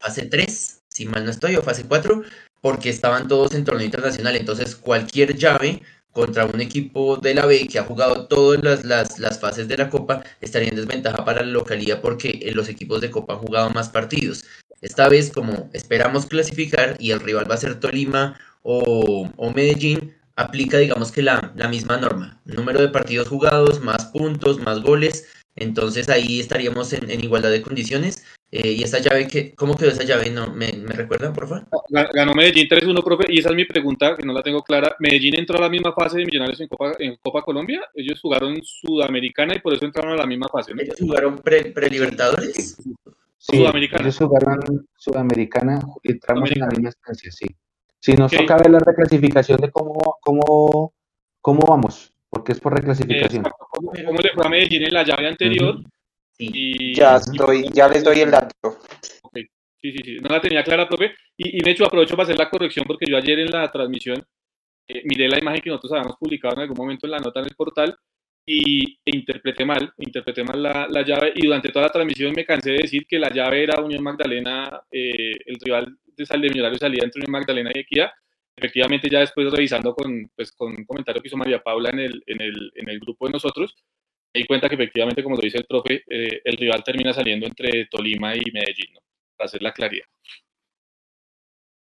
fase 0.00 0.26
3, 0.26 0.82
si 0.88 1.06
mal 1.06 1.24
no 1.24 1.30
estoy, 1.30 1.56
o 1.56 1.62
fase 1.62 1.84
4, 1.84 2.22
porque 2.60 2.90
estaban 2.90 3.26
todos 3.26 3.54
en 3.54 3.64
torneo 3.64 3.86
internacional. 3.86 4.36
Entonces 4.36 4.76
cualquier 4.76 5.36
llave 5.36 5.82
contra 6.12 6.46
un 6.46 6.60
equipo 6.60 7.16
de 7.16 7.34
la 7.34 7.46
B 7.46 7.66
que 7.68 7.78
ha 7.78 7.84
jugado 7.84 8.26
todas 8.26 8.62
las, 8.62 8.84
las, 8.84 9.18
las, 9.18 9.40
fases 9.40 9.66
de 9.68 9.76
la 9.76 9.90
Copa, 9.90 10.22
estaría 10.40 10.68
en 10.68 10.76
desventaja 10.76 11.24
para 11.24 11.42
la 11.42 11.50
localidad 11.50 12.00
porque 12.00 12.38
eh, 12.42 12.52
los 12.52 12.68
equipos 12.68 13.00
de 13.00 13.10
Copa 13.10 13.34
han 13.34 13.40
jugado 13.40 13.70
más 13.70 13.88
partidos. 13.88 14.44
Esta 14.82 15.08
vez, 15.08 15.30
como 15.30 15.70
esperamos 15.72 16.26
clasificar 16.26 16.96
y 16.98 17.12
el 17.12 17.20
rival 17.20 17.50
va 17.50 17.54
a 17.54 17.58
ser 17.58 17.80
Tolima 17.80 18.38
o, 18.62 19.30
o 19.36 19.50
Medellín, 19.52 20.14
aplica 20.36 20.78
digamos 20.78 21.12
que 21.12 21.22
la, 21.22 21.52
la 21.56 21.68
misma 21.68 21.96
norma. 21.96 22.40
Número 22.44 22.80
de 22.80 22.88
partidos 22.88 23.28
jugados, 23.28 23.80
más 23.80 24.06
puntos, 24.06 24.60
más 24.60 24.80
goles. 24.82 25.26
Entonces 25.54 26.08
ahí 26.08 26.40
estaríamos 26.40 26.92
en 26.92 27.22
igualdad 27.22 27.50
de 27.50 27.62
condiciones 27.62 28.24
eh, 28.54 28.72
y 28.72 28.82
esa 28.82 28.98
llave, 28.98 29.26
que, 29.26 29.54
¿cómo 29.54 29.74
quedó 29.74 29.88
esa 29.88 30.04
llave? 30.04 30.28
No, 30.28 30.52
¿Me, 30.52 30.74
me 30.74 30.92
recuerdan, 30.92 31.32
por 31.32 31.48
favor? 31.48 31.66
Ganó 31.88 32.34
Medellín 32.34 32.68
3-1, 32.68 33.02
profe, 33.02 33.24
y 33.30 33.38
esa 33.38 33.48
es 33.48 33.54
mi 33.54 33.64
pregunta, 33.64 34.14
que 34.14 34.26
no 34.26 34.34
la 34.34 34.42
tengo 34.42 34.62
clara. 34.62 34.94
¿Medellín 34.98 35.38
entró 35.38 35.56
a 35.56 35.62
la 35.62 35.70
misma 35.70 35.94
fase 35.94 36.18
de 36.18 36.26
Millonarios 36.26 36.60
en 36.60 36.68
Copa, 36.68 36.92
en 36.98 37.16
Copa 37.16 37.40
Colombia? 37.40 37.80
Ellos 37.94 38.20
jugaron 38.20 38.60
Sudamericana 38.62 39.54
y 39.56 39.60
por 39.60 39.72
eso 39.72 39.86
entraron 39.86 40.12
a 40.12 40.16
la 40.16 40.26
misma 40.26 40.48
fase, 40.48 40.74
¿no? 40.74 40.82
¿Ellos 40.82 40.96
jugaron 41.00 41.38
pre-Libertadores? 41.38 42.76
sí, 43.38 43.56
Sudamericana. 43.56 44.02
ellos 44.02 44.18
jugaron 44.18 44.86
Sudamericana 44.98 45.80
y 46.02 46.12
entramos 46.12 46.50
en 46.50 46.60
la 46.60 46.66
misma 46.66 46.90
estancia, 46.90 47.32
sí. 47.32 47.46
Si 48.00 48.12
nos 48.12 48.30
toca 48.30 48.58
ver 48.58 48.70
la 48.70 48.80
reclasificación 48.80 49.62
de 49.62 49.70
cómo, 49.70 50.18
cómo, 50.20 50.92
cómo 51.40 51.60
vamos, 51.66 52.12
porque 52.28 52.52
es 52.52 52.60
por 52.60 52.74
reclasificación. 52.74 53.44
¿Cómo, 53.70 53.92
le 53.94 54.30
fue 54.34 54.44
a 54.44 54.48
Medellín 54.50 54.82
en 54.82 54.92
la 54.92 55.04
llave 55.04 55.28
anterior? 55.28 55.76
Ya, 56.94 57.16
estoy, 57.16 57.68
ya 57.72 57.88
les 57.88 58.02
doy 58.02 58.20
el 58.20 58.30
dato. 58.30 58.78
Okay. 59.22 59.44
Sí, 59.80 59.92
sí, 59.92 59.98
sí. 60.04 60.16
No 60.20 60.28
la 60.28 60.40
tenía 60.40 60.62
clara, 60.62 60.88
profe. 60.88 61.14
Y, 61.36 61.58
y 61.58 61.60
de 61.60 61.70
hecho 61.70 61.86
aprovecho 61.86 62.16
para 62.16 62.24
hacer 62.24 62.38
la 62.38 62.50
corrección 62.50 62.84
porque 62.86 63.06
yo 63.08 63.16
ayer 63.16 63.38
en 63.40 63.50
la 63.50 63.70
transmisión 63.70 64.24
eh, 64.88 65.02
miré 65.04 65.28
la 65.28 65.38
imagen 65.38 65.60
que 65.60 65.70
nosotros 65.70 65.92
habíamos 65.92 66.16
publicado 66.18 66.54
en 66.54 66.62
algún 66.62 66.76
momento 66.76 67.06
en 67.06 67.12
la 67.12 67.18
nota 67.18 67.40
en 67.40 67.46
el 67.46 67.54
portal 67.54 67.96
y 68.44 68.94
e 69.04 69.16
interpreté 69.16 69.64
mal, 69.64 69.92
interpreté 69.98 70.42
mal 70.42 70.60
la, 70.62 70.86
la, 70.88 71.02
llave 71.02 71.32
y 71.34 71.46
durante 71.46 71.70
toda 71.70 71.86
la 71.86 71.92
transmisión 71.92 72.32
me 72.34 72.44
cansé 72.44 72.72
de 72.72 72.78
decir 72.78 73.06
que 73.06 73.18
la 73.18 73.30
llave 73.30 73.62
era 73.62 73.80
Unión 73.80 74.02
Magdalena, 74.02 74.82
eh, 74.90 75.36
el 75.46 75.56
rival 75.60 75.96
de 76.16 76.26
Sal 76.26 76.40
de 76.40 76.48
Millonario 76.48 76.78
salía 76.78 77.04
entre 77.04 77.20
Unión 77.20 77.32
Magdalena 77.32 77.70
y 77.74 77.80
Equidad. 77.80 78.10
Efectivamente, 78.56 79.08
ya 79.08 79.20
después 79.20 79.50
revisando 79.50 79.94
con, 79.94 80.30
pues, 80.36 80.52
con 80.52 80.72
un 80.76 80.84
comentario 80.84 81.22
que 81.22 81.28
hizo 81.28 81.36
María 81.36 81.62
Paula 81.62 81.90
en 81.90 82.00
el, 82.00 82.22
en 82.26 82.42
el, 82.42 82.72
en 82.74 82.88
el 82.90 83.00
grupo 83.00 83.26
de 83.26 83.32
nosotros, 83.32 83.74
di 84.34 84.46
cuenta 84.46 84.68
que 84.68 84.74
efectivamente, 84.74 85.22
como 85.22 85.36
lo 85.36 85.42
dice 85.42 85.58
el 85.58 85.66
profe, 85.66 86.02
eh, 86.08 86.40
el 86.44 86.56
rival 86.56 86.82
termina 86.82 87.12
saliendo 87.12 87.46
entre 87.46 87.86
Tolima 87.86 88.34
y 88.34 88.42
Medellín, 88.52 88.94
¿no? 88.94 89.00
para 89.36 89.46
hacer 89.46 89.62
la 89.62 89.72
claridad. 89.72 90.06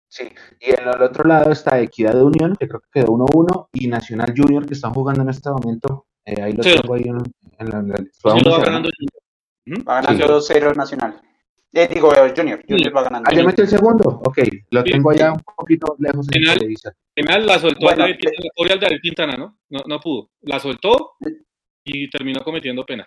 Sí, 0.08 0.24
y 0.60 0.70
en 0.70 0.88
el 0.88 1.02
otro 1.02 1.24
lado 1.24 1.50
está 1.50 1.80
Equidad 1.80 2.14
de 2.14 2.22
Unión, 2.22 2.56
que 2.58 2.68
creo 2.68 2.80
que 2.80 3.00
quedó 3.00 3.12
1-1, 3.12 3.68
y 3.72 3.88
Nacional 3.88 4.32
Junior, 4.36 4.66
que 4.66 4.74
están 4.74 4.94
jugando 4.94 5.22
en 5.22 5.30
este 5.30 5.50
momento. 5.50 6.06
Eh, 6.24 6.40
ahí 6.40 6.52
lo 6.52 6.62
sí. 6.62 6.74
tengo 6.74 6.94
ahí 6.94 7.02
en, 7.02 7.18
en 7.58 7.68
la. 7.68 7.78
En 7.78 7.88
la 7.88 7.96
sí, 7.96 8.20
va 8.24 8.58
ganando, 8.58 8.88
va 9.86 10.00
ganando 10.00 10.40
2-0 10.40 10.76
Nacional. 10.76 11.20
Eh, 11.72 11.88
digo, 11.92 12.10
Junior, 12.34 12.62
Junior 12.66 12.96
va 12.96 13.02
ganando. 13.02 13.28
Ah, 13.30 13.34
ya 13.34 13.44
metió 13.44 13.64
el 13.64 13.68
segundo. 13.68 14.22
Ok, 14.24 14.38
lo 14.70 14.82
sí. 14.82 14.92
tengo 14.92 15.10
allá 15.10 15.32
un 15.32 15.40
poquito 15.40 15.94
lejos 15.98 16.26
en 16.32 16.42
el 16.42 16.58
televisor. 16.58 16.94
Final 17.14 17.46
la 17.46 17.58
soltó 17.58 17.80
bueno, 17.80 18.02
David 18.04 18.16
Quintana, 18.18 18.80
David 18.80 19.00
Quintana, 19.02 19.36
¿no? 19.36 19.58
¿no? 19.68 19.80
No 19.86 20.00
pudo. 20.00 20.30
La 20.40 20.58
soltó 20.58 21.16
y 21.86 22.10
terminó 22.10 22.42
cometiendo 22.42 22.84
penal. 22.84 23.06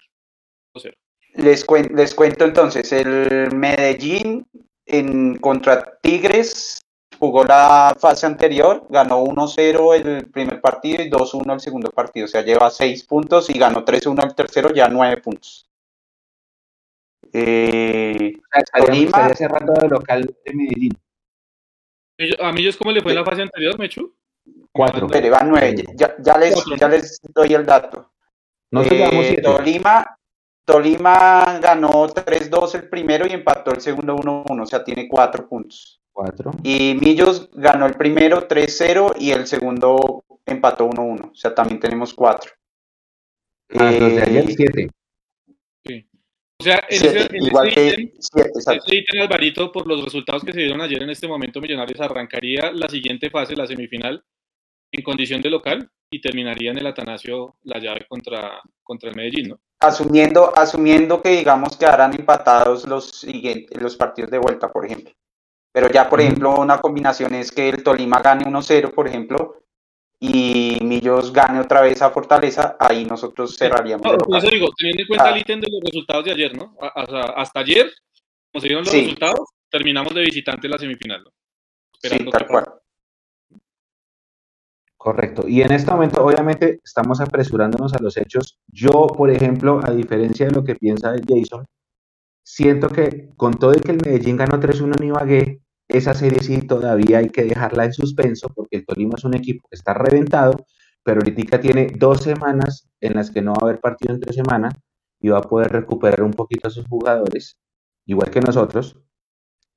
O 0.74 0.80
sea. 0.80 0.92
Les, 1.36 1.64
cuen 1.64 1.92
les 1.96 2.16
cuento 2.16 2.46
entonces, 2.46 2.92
el 2.92 3.52
Medellín 3.56 4.48
en 4.86 5.38
contra 5.38 6.00
Tigres 6.02 6.82
jugó 7.20 7.44
la 7.44 7.96
fase 8.00 8.26
anterior, 8.26 8.88
ganó 8.90 9.24
1-0 9.24 9.96
el 9.96 10.28
primer 10.28 10.60
partido 10.62 11.04
y 11.04 11.10
2-1 11.10 11.54
el 11.54 11.60
segundo 11.60 11.92
partido, 11.92 12.26
o 12.26 12.30
sea, 12.30 12.42
lleva 12.42 12.72
6 12.72 13.04
puntos 13.04 13.50
y 13.50 13.60
ganó 13.60 13.86
3-1 13.86 14.24
el 14.24 14.36
tercero, 14.36 14.74
ya 14.74 14.88
9 14.88 15.18
puntos. 15.18 15.70
Eh, 17.32 18.34
Tolima, 18.74 19.34
cerrando 19.36 19.74
de 19.74 19.88
local 19.88 20.36
de 20.46 20.54
Medellín. 20.54 20.98
¿A 22.42 22.52
mí 22.52 22.68
cómo 22.78 22.92
le 22.92 23.02
fue 23.02 23.12
en 23.12 23.18
la 23.18 23.26
fase 23.26 23.44
anterior, 23.44 23.78
Mechu? 23.78 24.16
4. 24.72 25.08
Pero 25.08 25.32
van 25.32 25.50
9, 25.50 25.76
ya, 25.96 26.16
ya, 26.20 26.38
les, 26.38 26.64
ya 26.80 26.88
les 26.88 27.20
doy 27.34 27.54
el 27.54 27.66
dato. 27.66 28.12
No 28.72 28.84
eh, 28.84 29.42
Tolima, 29.42 30.18
Tolima 30.66 31.60
ganó 31.60 32.08
3-2 32.08 32.76
el 32.76 32.90
primero 32.90 33.26
y 33.26 33.32
empató 33.32 33.72
el 33.72 33.82
segundo 33.82 34.16
1-1, 34.16 34.62
o 34.62 34.66
sea, 34.66 34.84
tiene 34.84 35.08
4 35.08 35.48
puntos. 35.48 36.02
4. 36.12 36.52
Y 36.64 36.96
Millos 37.00 37.50
ganó 37.54 37.86
el 37.86 37.94
primero 37.94 38.48
3-0 38.48 39.16
y 39.18 39.32
el 39.32 39.48
segundo 39.48 40.24
empató 40.46 40.88
1-1, 40.90 41.32
o 41.32 41.36
sea, 41.36 41.56
también 41.56 41.80
tenemos 41.80 42.14
4. 42.14 42.52
Ah, 43.76 43.92
eh, 43.92 44.00
los 44.00 44.16
de 44.16 44.22
ayer 44.22 44.46
7. 44.48 44.90
Sí. 45.86 46.10
O 46.60 46.64
sea, 46.64 46.84
en 46.90 47.00
siete, 47.00 47.20
ese, 47.20 47.38
en 47.38 47.44
igual 47.44 47.68
ese 47.68 47.76
que 47.76 48.02
ítem, 48.02 48.12
7, 48.20 48.50
exacto. 48.54 48.84
ese 48.86 48.96
ítem, 48.98 49.22
Alvarito, 49.22 49.72
por 49.72 49.88
los 49.88 50.04
resultados 50.04 50.44
que 50.44 50.52
se 50.52 50.60
dieron 50.60 50.82
ayer 50.82 51.02
en 51.02 51.10
este 51.10 51.28
momento, 51.28 51.62
Millonarios 51.62 52.02
arrancaría 52.02 52.72
la 52.72 52.90
siguiente 52.90 53.30
fase, 53.30 53.56
la 53.56 53.66
semifinal, 53.66 54.24
en 54.92 55.04
condición 55.04 55.42
de 55.42 55.50
local 55.50 55.90
y 56.12 56.22
terminaría 56.22 56.72
en 56.72 56.80
el 56.80 56.88
Atanasio 56.88 57.56
la 57.64 57.80
llave 57.80 58.06
contra, 58.08 58.62
contra 58.84 59.10
el 59.10 59.16
Medellín, 59.16 59.50
¿no? 59.50 59.60
Asumiendo, 59.80 60.52
asumiendo 60.58 61.22
que 61.22 61.30
digamos 61.30 61.78
quedarán 61.78 62.14
empatados 62.14 62.86
los 62.86 63.12
siguientes, 63.12 63.82
los 63.82 63.96
partidos 63.96 64.32
de 64.32 64.40
vuelta, 64.40 64.72
por 64.72 64.86
ejemplo. 64.86 65.14
Pero 65.72 65.90
ya, 65.90 66.10
por 66.10 66.20
ejemplo, 66.20 66.56
una 66.60 66.80
combinación 66.80 67.34
es 67.36 67.52
que 67.52 67.70
el 67.70 67.84
Tolima 67.84 68.22
gane 68.22 68.46
1-0, 68.46 68.94
por 68.94 69.08
ejemplo, 69.08 69.64
y 70.20 70.80
Millos 70.82 71.32
gane 71.32 71.60
otra 71.62 71.82
vez 71.82 72.02
a 72.02 72.10
Fortaleza, 72.10 72.76
ahí 72.80 73.06
nosotros 73.06 73.56
cerraríamos. 73.56 74.06
No, 74.06 74.18
por 74.18 74.38
eso 74.38 74.50
digo, 74.50 74.70
teniendo 74.78 75.04
en 75.04 75.08
cuenta 75.08 75.28
ah. 75.28 75.32
el 75.32 75.38
ítem 75.38 75.62
de 75.62 75.68
los 75.72 75.82
resultados 75.82 76.26
de 76.26 76.32
ayer, 76.32 76.58
¿no? 76.58 76.76
Hasta 76.82 77.60
ayer, 77.62 77.90
como 78.52 78.62
se 78.62 78.68
dieron 78.68 78.84
los 78.84 78.92
sí. 78.92 79.02
resultados, 79.02 79.48
terminamos 79.70 80.14
de 80.14 80.22
visitante 80.22 80.68
en 80.68 80.72
la 80.72 80.78
semifinal, 80.78 81.24
¿no? 81.24 81.32
Esperando 81.94 82.32
sí, 82.32 82.38
tal 82.38 82.48
cual. 82.48 82.79
Correcto. 85.00 85.48
Y 85.48 85.62
en 85.62 85.72
este 85.72 85.92
momento, 85.92 86.22
obviamente, 86.26 86.82
estamos 86.84 87.22
apresurándonos 87.22 87.94
a 87.94 88.02
los 88.02 88.18
hechos. 88.18 88.60
Yo, 88.68 89.08
por 89.08 89.30
ejemplo, 89.32 89.80
a 89.82 89.92
diferencia 89.92 90.46
de 90.46 90.52
lo 90.52 90.66
que 90.66 90.76
piensa 90.76 91.16
Jason, 91.26 91.66
siento 92.44 92.90
que 92.90 93.30
con 93.38 93.54
todo 93.56 93.74
y 93.76 93.82
que 93.82 93.94
el 93.94 94.00
Medellín 94.06 94.38
ganó 94.38 94.60
3-1 94.60 94.98
en 95.00 95.08
Ibagué, 95.08 95.62
esa 95.88 96.14
serie 96.14 96.42
sí 96.42 96.62
todavía 96.64 97.20
hay 97.20 97.30
que 97.30 97.46
dejarla 97.46 97.86
en 97.86 97.94
suspenso 97.94 98.50
porque 98.56 98.78
el 98.78 98.86
Tolima 98.86 99.16
es 99.18 99.24
un 99.26 99.36
equipo 99.36 99.68
que 99.70 99.78
está 99.78 99.94
reventado, 99.94 100.66
pero 101.04 101.22
ahorita 101.22 101.62
tiene 101.62 101.88
dos 101.98 102.22
semanas 102.24 102.90
en 103.02 103.16
las 103.16 103.32
que 103.32 103.42
no 103.42 103.54
va 103.54 103.60
a 103.62 103.66
haber 103.70 103.80
partido 103.82 104.16
entre 104.16 104.34
semana 104.34 104.70
y 105.22 105.30
va 105.30 105.40
a 105.40 105.42
poder 105.44 105.72
recuperar 105.72 106.24
un 106.24 106.34
poquito 106.34 106.68
a 106.68 106.72
sus 106.72 106.88
jugadores, 106.88 107.58
igual 108.06 108.32
que 108.32 108.42
nosotros. 108.42 108.98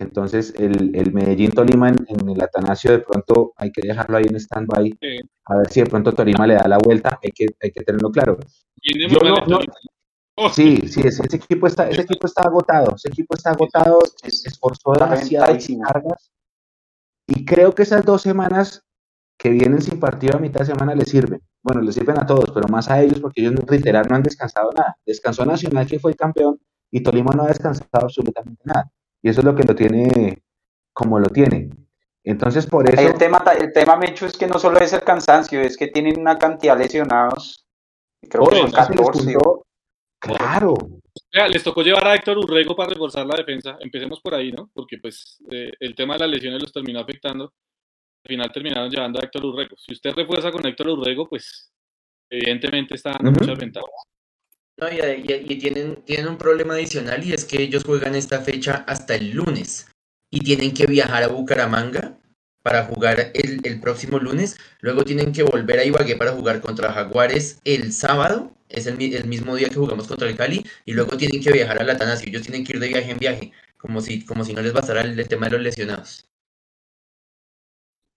Entonces, 0.03 0.55
el, 0.59 0.95
el 0.95 1.13
Medellín 1.13 1.53
Tolima 1.53 1.89
en, 1.89 2.05
en, 2.09 2.29
el 2.29 2.43
Atanasio, 2.43 2.93
de 2.93 2.99
pronto 3.01 3.53
hay 3.57 3.71
que 3.71 3.87
dejarlo 3.87 4.17
ahí 4.17 4.25
en 4.29 4.37
stand-by, 4.37 4.91
sí. 5.01 5.21
a 5.47 5.57
ver 5.57 5.71
si 5.71 5.81
de 5.81 5.87
pronto 5.87 6.13
Tolima 6.13 6.47
le 6.47 6.55
da 6.55 6.69
la 6.69 6.79
vuelta, 6.79 7.19
hay 7.23 7.31
que, 7.31 7.47
hay 7.61 7.71
que 7.71 7.83
tenerlo 7.83 8.11
claro. 8.11 8.39
Yo 8.83 9.19
no, 9.21 9.47
no, 9.47 9.61
oh. 10.37 10.49
Sí, 10.51 10.83
sí, 10.89 11.01
ese, 11.05 11.23
ese, 11.25 11.37
equipo 11.37 11.67
está, 11.67 11.89
ese 11.89 12.03
equipo 12.03 12.27
está 12.27 12.43
agotado, 12.43 12.95
ese 12.97 13.09
equipo 13.09 13.35
está 13.35 13.51
agotado, 13.51 14.01
se 14.17 14.49
esforzó 14.49 14.93
demasiado 14.93 15.59
sin 15.61 15.81
cargas, 15.81 16.33
y 17.27 17.45
creo 17.45 17.75
que 17.75 17.83
esas 17.83 18.05
dos 18.05 18.23
semanas 18.23 18.85
que 19.39 19.51
vienen 19.51 19.83
sin 19.83 19.99
partido 19.99 20.37
a 20.37 20.41
mitad 20.41 20.61
de 20.61 20.67
semana 20.67 20.95
les 20.95 21.09
sirven. 21.09 21.41
Bueno, 21.63 21.81
les 21.81 21.95
sirven 21.95 22.19
a 22.19 22.27
todos, 22.27 22.51
pero 22.53 22.69
más 22.69 22.89
a 22.91 23.01
ellos 23.01 23.21
porque 23.21 23.41
ellos, 23.41 23.55
reiterar, 23.67 24.09
no 24.09 24.17
han 24.17 24.23
descansado 24.23 24.71
nada. 24.73 24.97
Descansó 25.05 25.45
Nacional, 25.45 25.87
que 25.87 25.99
fue 25.99 26.15
campeón, 26.15 26.61
y 26.91 27.03
Tolima 27.03 27.33
no 27.35 27.45
ha 27.45 27.49
descansado 27.49 27.89
absolutamente 27.93 28.63
nada. 28.65 28.91
Y 29.23 29.31
eso 29.31 29.41
es 29.41 29.45
lo 29.45 29.55
que 29.55 29.63
lo 29.63 29.75
tiene 29.75 30.43
como 30.93 31.19
lo 31.19 31.29
tiene. 31.29 31.71
Entonces, 32.25 32.67
por 32.67 32.89
eso... 32.89 33.01
El 33.01 33.15
tema, 33.15 33.43
el 33.59 33.73
tema 33.73 33.97
Mecho, 33.97 34.27
es 34.27 34.37
que 34.37 34.47
no 34.47 34.59
solo 34.59 34.79
es 34.79 34.93
el 34.93 35.03
cansancio, 35.03 35.61
es 35.61 35.77
que 35.77 35.89
tienen 35.89 36.21
una 36.21 36.39
cantidad 36.39 36.77
de 36.77 36.85
lesionados. 36.85 37.67
Creo 38.29 38.47
que 38.47 38.57
son 38.57 38.71
14. 38.71 39.35
Claro. 40.21 40.77
Les 41.51 41.65
tocó 41.65 41.83
llevar 41.83 42.07
a 42.07 42.15
Héctor 42.15 42.39
Urrego 42.39 42.77
para 42.77 42.91
reforzar 42.91 43.27
la 43.27 43.35
defensa. 43.35 43.77
Empecemos 43.81 44.21
por 44.21 44.35
ahí, 44.35 44.53
¿no? 44.53 44.71
Porque 44.73 44.99
pues 44.99 45.43
eh, 45.51 45.73
el 45.81 45.97
tema 45.97 46.15
de 46.15 46.21
las 46.21 46.31
lesiones 46.31 46.63
los 46.63 46.73
terminó 46.73 47.01
afectando. 47.01 47.53
Al 48.25 48.29
final 48.29 48.53
terminaron 48.53 48.89
llevando 48.89 49.19
a 49.19 49.25
Héctor 49.25 49.47
Urrego. 49.47 49.77
Si 49.77 49.93
usted 49.93 50.13
refuerza 50.15 50.53
con 50.53 50.65
Héctor 50.65 50.91
Urrego, 50.91 51.29
pues 51.29 51.73
evidentemente 52.31 52.95
está 52.95 53.11
dando 53.11 53.31
uh 53.31 53.33
-huh. 53.33 53.41
muchas 53.41 53.59
ventajas. 53.59 53.91
No, 54.83 54.89
y, 54.91 55.59
tienen, 55.61 56.03
tienen 56.05 56.27
un 56.27 56.37
problema 56.37 56.75
adicional 56.75 57.23
y 57.23 57.33
es 57.33 57.45
que 57.45 57.63
ellos 57.63 57.85
juegan 57.85 58.17
esta 58.17 58.41
fecha 58.41 58.85
hasta 58.89 59.15
el 59.15 59.31
lunes 59.31 59.87
y 60.29 60.41
tienen 60.41 60.75
que 60.75 60.87
viajar 60.87 61.23
a 61.23 61.29
Bucaramanga 61.29 62.19
para 62.65 62.87
jugar 62.87 63.31
el, 63.35 63.61
el, 63.63 63.81
próximo 63.81 64.19
lunes. 64.19 64.57
Luego 64.81 65.05
tienen 65.05 65.31
que 65.31 65.45
volver 65.45 65.79
a 65.79 65.85
Ibagué 65.85 66.17
para 66.17 66.33
jugar 66.33 66.61
contra 66.61 66.93
Jaguares 66.93 67.61
el 67.65 67.93
sábado. 67.93 68.51
Es 68.69 68.89
el, 68.89 69.01
el 69.01 69.29
mismo 69.29 69.55
día 69.55 69.69
que 69.69 69.77
jugamos 69.77 70.09
contra 70.09 70.29
el 70.29 70.37
Cali. 70.37 70.67
Y 70.85 70.95
luego 70.95 71.17
tienen 71.17 71.41
que 71.41 71.53
viajar 71.53 71.81
a 71.81 71.85
la 71.85 71.97
Tanasio. 71.97 72.29
Ellos 72.29 72.43
tienen 72.43 72.65
que 72.65 72.73
ir 72.73 72.81
de 72.81 72.89
viaje 72.89 73.13
en 73.13 73.19
viaje. 73.19 73.53
Como 73.77 74.01
si, 74.01 74.25
como 74.25 74.45
si 74.45 74.53
no 74.53 74.63
les 74.63 74.73
bastara 74.73 75.03
el, 75.03 75.17
el 75.17 75.29
tema 75.29 75.47
de 75.47 75.53
los 75.53 75.61
lesionados. 75.61 76.29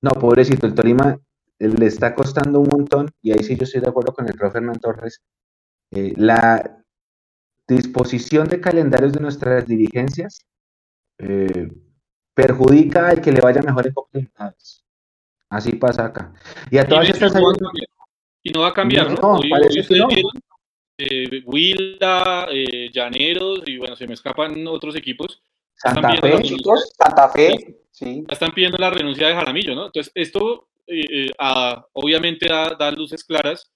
No, 0.01 0.13
pobrecito. 0.13 0.65
El 0.65 0.73
Tolima 0.73 1.19
le 1.60 1.86
está 1.86 2.15
costando 2.15 2.60
un 2.60 2.69
montón, 2.69 3.12
y 3.21 3.32
ahí 3.32 3.43
sí 3.43 3.56
yo 3.56 3.63
estoy 3.63 3.82
de 3.82 3.89
acuerdo 3.89 4.13
con 4.13 4.28
el 4.28 4.34
profe 4.34 4.58
Hernán 4.58 4.80
Torres, 4.80 5.21
eh, 5.96 6.14
la 6.18 6.84
disposición 7.68 8.48
de 8.48 8.62
calendarios 8.62 9.14
de 9.14 9.22
nuestras 9.22 9.66
dirigencias 9.66 10.46
eh, 11.18 11.70
perjudica 12.34 13.08
al 13.10 13.22
que 13.22 13.32
le 13.32 13.42
vaya 13.42 13.62
mejor 13.62 13.88
en 13.88 13.92
oportunidades. 13.92 14.84
Así 15.50 15.74
pasa 15.74 16.06
acá. 16.06 16.34
Y 16.70 16.78
a 16.78 16.88
todas 16.88 17.10
estas... 17.10 17.34
Y 18.44 18.52
no 18.52 18.62
va 18.62 18.68
a 18.68 18.74
cambiar, 18.74 19.10
¿no? 19.10 19.40
no, 19.40 19.40
eh, 20.98 21.42
Huila, 21.46 22.48
eh, 22.52 22.90
Llaneros, 22.94 23.64
y 23.66 23.78
bueno, 23.78 23.96
se 23.96 24.08
me 24.08 24.14
escapan 24.14 24.68
otros 24.68 24.96
equipos. 24.96 25.42
Santa 25.74 26.16
Fe, 26.18 26.42
chicos, 26.44 26.94
Santa 26.98 27.30
Fe, 27.30 27.82
sí. 27.92 28.24
Están 28.30 28.52
pidiendo 28.52 28.78
la 28.78 28.90
renuncia 28.92 29.28
de 29.28 29.34
Jaramillo, 29.34 29.76
¿no? 29.76 29.88
Entonces, 29.88 30.12
esto 30.16 30.70
eh, 30.88 31.32
obviamente 31.94 32.48
da, 32.48 32.76
da, 32.76 32.92
luces 32.92 33.24
claras. 33.24 33.72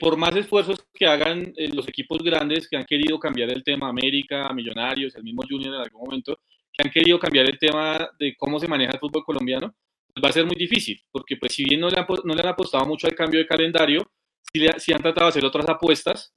Por 0.00 0.16
más 0.16 0.36
esfuerzos 0.36 0.84
que 0.92 1.06
hagan 1.06 1.52
los 1.72 1.88
equipos 1.88 2.22
grandes 2.22 2.68
que 2.68 2.76
han 2.76 2.84
querido 2.84 3.18
cambiar 3.18 3.50
el 3.50 3.64
tema 3.64 3.88
América, 3.88 4.52
Millonarios, 4.52 5.14
el 5.16 5.24
mismo 5.24 5.42
Junior 5.48 5.74
en 5.74 5.80
algún 5.80 6.02
momento, 6.02 6.38
que 6.72 6.86
han 6.86 6.92
querido 6.92 7.18
cambiar 7.18 7.46
el 7.46 7.58
tema 7.58 8.08
de 8.18 8.36
cómo 8.36 8.60
se 8.60 8.68
maneja 8.68 8.92
el 8.92 8.98
fútbol 8.98 9.24
colombiano, 9.24 9.74
pues 10.12 10.24
va 10.24 10.28
a 10.28 10.32
ser 10.32 10.46
muy 10.46 10.56
difícil, 10.56 11.00
porque 11.10 11.36
pues 11.36 11.54
si 11.54 11.64
bien 11.64 11.80
no 11.80 11.88
le 11.88 11.98
han, 11.98 12.06
no 12.24 12.34
le 12.34 12.40
han 12.40 12.48
apostado 12.48 12.84
mucho 12.84 13.06
al 13.06 13.14
cambio 13.14 13.40
de 13.40 13.46
calendario, 13.46 14.10
sí, 14.52 14.92
han 14.92 15.02
tratado 15.02 15.26
de 15.26 15.30
hacer 15.30 15.44
otras 15.44 15.68
apuestas, 15.68 16.34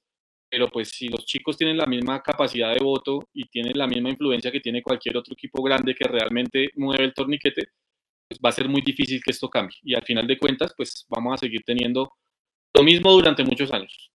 pero 0.50 0.70
pues 0.70 0.90
si 0.90 1.08
los 1.08 1.26
chicos 1.26 1.58
tienen 1.58 1.78
la 1.78 1.86
misma 1.86 2.22
capacidad 2.22 2.74
de 2.74 2.84
voto 2.84 3.30
y 3.34 3.48
tienen 3.50 3.78
la 3.78 3.88
misma 3.88 4.10
influencia 4.10 4.52
que 4.52 4.60
tiene 4.60 4.82
cualquier 4.82 5.18
otro 5.18 5.34
equipo 5.34 5.64
grande 5.64 5.96
que 5.96 6.08
realmente 6.08 6.70
mueve 6.76 7.06
el 7.06 7.14
torniquete, 7.14 7.70
pues 8.28 8.40
va 8.44 8.50
a 8.50 8.54
ser 8.54 8.68
muy 8.68 8.82
difícil 8.82 9.22
que 9.24 9.32
esto 9.32 9.50
cambie. 9.50 9.78
Y 9.84 9.94
al 9.94 10.04
final 10.04 10.28
de 10.28 10.38
cuentas, 10.38 10.74
pues 10.76 11.06
vamos 11.10 11.36
a 11.36 11.38
seguir 11.38 11.62
teniendo 11.66 12.14
lo 12.82 12.84
mismo 12.84 13.12
durante 13.12 13.44
muchos 13.44 13.72
años. 13.72 14.12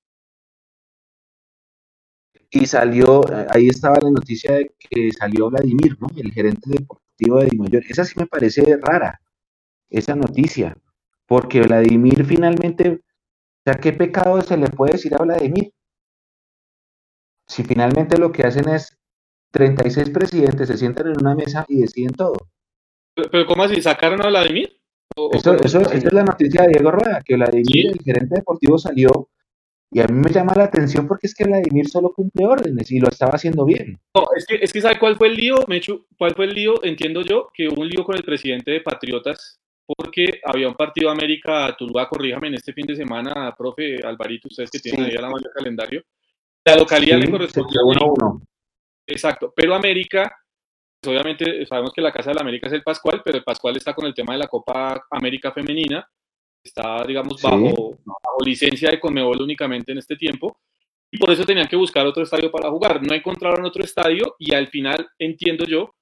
Y 2.51 2.67
salió, 2.67 3.23
ahí 3.51 3.69
estaba 3.69 3.99
la 4.01 4.11
noticia 4.11 4.55
de 4.55 4.73
que 4.79 5.13
salió 5.13 5.51
Vladimir, 5.51 5.97
¿no? 6.01 6.09
El 6.17 6.33
gerente 6.33 6.71
deportivo 6.71 7.39
de 7.39 7.47
Dimayor. 7.47 7.85
Esa 7.89 8.05
sí 8.05 8.15
me 8.17 8.27
parece 8.27 8.79
rara, 8.81 9.21
esa 9.89 10.15
noticia, 10.15 10.77
porque 11.27 11.63
Vladimir 11.63 12.25
finalmente, 12.25 12.91
o 12.91 13.63
sea, 13.65 13.75
¿qué 13.75 13.93
pecado 13.93 14.41
se 14.43 14.57
le 14.57 14.69
puede 14.69 14.93
decir 14.93 15.15
a 15.15 15.23
Vladimir? 15.23 15.73
Si 17.47 17.63
finalmente 17.63 18.19
lo 18.19 18.33
que 18.33 18.43
hacen 18.43 18.69
es 18.69 18.97
36 19.53 20.11
presidentes 20.11 20.69
se 20.69 20.77
sientan 20.77 21.09
en 21.09 21.21
una 21.21 21.35
mesa 21.35 21.65
y 21.69 21.81
deciden 21.81 22.13
todo. 22.13 22.37
¿Pero, 23.15 23.47
cómo 23.47 23.63
así? 23.63 23.81
¿Sacaron 23.81 24.23
a 24.23 24.29
Vladimir? 24.29 24.81
Eso, 25.33 25.55
eso, 25.55 25.81
es 25.91 26.13
la 26.13 26.25
noticia 26.25 26.63
de 26.63 26.69
Diego 26.69 26.91
Rueda, 26.91 27.23
que 27.25 27.37
Vladimir, 27.37 27.93
el 27.93 28.03
gerente 28.03 28.37
deportivo, 28.37 28.79
salió 28.79 29.29
y 29.91 30.01
a 30.01 30.07
mí 30.07 30.21
me 30.21 30.31
llama 30.31 30.53
la 30.57 30.65
atención 30.65 31.07
porque 31.07 31.29
es 31.29 31.35
que 31.35 31.45
Vladimir 31.45 31.89
solo 31.89 32.13
cumple 32.13 32.45
órdenes 32.45 32.91
y 32.91 32.99
lo 32.99 33.09
estaba 33.09 33.33
haciendo 33.33 33.65
bien. 33.65 33.99
No, 34.15 34.25
es 34.37 34.45
que, 34.47 34.57
es 34.57 34.73
que 34.73 34.81
¿sabe 34.81 34.99
cuál 34.99 35.17
fue 35.17 35.29
el 35.29 35.35
lío, 35.35 35.57
Mechu? 35.69 36.07
¿Cuál 36.19 36.35
fue 36.35 36.47
el 36.47 36.55
lío? 36.55 36.83
Entiendo 36.83 37.23
yo 37.23 37.49
que 37.55 37.69
hubo 37.69 37.83
un 37.83 37.89
lío 37.89 38.05
con 38.05 38.17
el 38.17 38.25
presidente 38.25 38.73
de 38.73 38.81
Patriotas 38.81 39.61
porque 39.87 40.41
había 40.45 40.69
un 40.69 40.75
partido 40.75 41.11
América-Tuluá, 41.11 42.09
corríjame, 42.09 42.49
en 42.49 42.55
este 42.55 42.73
fin 42.73 42.87
de 42.87 42.97
semana, 42.97 43.55
profe 43.57 44.05
Alvarito, 44.05 44.49
ustedes 44.49 44.71
que 44.71 44.81
tienen 44.81 45.05
ahí 45.05 45.17
a 45.17 45.21
la 45.21 45.31
mano 45.31 45.45
el 45.47 45.53
calendario. 45.53 46.03
La 46.65 46.77
localidad 46.77 47.19
le 47.19 47.31
corresponde 47.31 47.79
uno. 47.85 48.43
Exacto, 49.07 49.55
pero 49.55 49.77
América, 49.77 50.37
obviamente 51.07 51.67
sabemos 51.67 51.93
que 51.93 52.01
la 52.01 52.13
Casa 52.13 52.31
de 52.31 52.35
la 52.35 52.41
América 52.43 52.67
es 52.67 52.73
el 52.73 52.83
Pascual, 52.83 53.23
pero 53.25 53.39
el 53.39 53.45
Pascual 53.45 53.77
está 53.77 53.95
con 53.95 54.07
el 54.07 54.15
tema 54.15 54.33
de 54.33 54.41
la 54.41 54.49
Copa 54.49 55.07
América 55.11 55.53
Femenina, 55.53 56.09
está, 56.63 57.05
digamos, 57.05 57.41
bajo, 57.41 57.99
bajo 58.05 58.45
licencia 58.45 58.91
de 58.91 59.01
Conmebol 59.01 59.41
únicamente 59.43 59.93
en 59.93 59.99
este 59.99 60.17
tiempo, 60.17 60.59
y 61.11 61.19
por 61.19 61.31
eso 61.31 61.45
tenían 61.45 61.69
que 61.69 61.77
buscar 61.77 62.07
otro 62.07 62.23
estadio 62.23 62.51
para 62.51 62.71
jugar. 62.71 63.03
No 63.03 63.15
encontraron 63.15 63.65
otro 63.65 63.83
estadio 63.83 64.35
y 64.39 64.55
al 64.55 64.69
final 64.69 65.09
entiendo 65.19 65.65
yo 65.65 65.95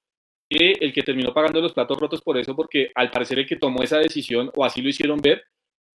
que 0.49 0.73
el 0.79 0.93
que 0.93 1.03
terminó 1.03 1.33
pagando 1.33 1.61
los 1.61 1.73
platos 1.73 1.97
rotos 1.97 2.21
por 2.21 2.37
eso, 2.37 2.55
porque 2.55 2.91
al 2.93 3.11
parecer 3.11 3.39
el 3.39 3.47
que 3.47 3.55
tomó 3.55 3.81
esa 3.83 3.97
decisión, 3.97 4.51
o 4.55 4.65
así 4.65 4.81
lo 4.81 4.89
hicieron 4.89 5.19
ver, 5.19 5.43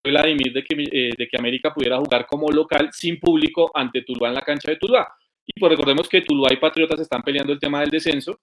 fue 0.02 0.12
la 0.12 0.22
de 0.22 0.34
de 0.34 0.64
que, 0.64 0.82
eh, 0.92 1.10
de 1.16 1.28
que 1.28 1.36
América 1.36 1.74
pudiera 1.74 1.98
jugar 1.98 2.26
como 2.26 2.50
local 2.50 2.88
sin 2.92 3.20
público 3.20 3.70
ante 3.74 4.02
Tuluá 4.02 4.28
en 4.28 4.34
la 4.34 4.42
cancha 4.42 4.70
de 4.70 4.76
Tuluá. 4.76 5.06
Y 5.46 5.58
pues 5.58 5.70
recordemos 5.70 6.08
que 6.08 6.22
Tuluá 6.22 6.52
y 6.52 6.56
Patriotas 6.56 7.00
están 7.00 7.22
peleando 7.22 7.52
el 7.52 7.58
tema 7.58 7.80
del 7.80 7.90
descenso. 7.90 8.38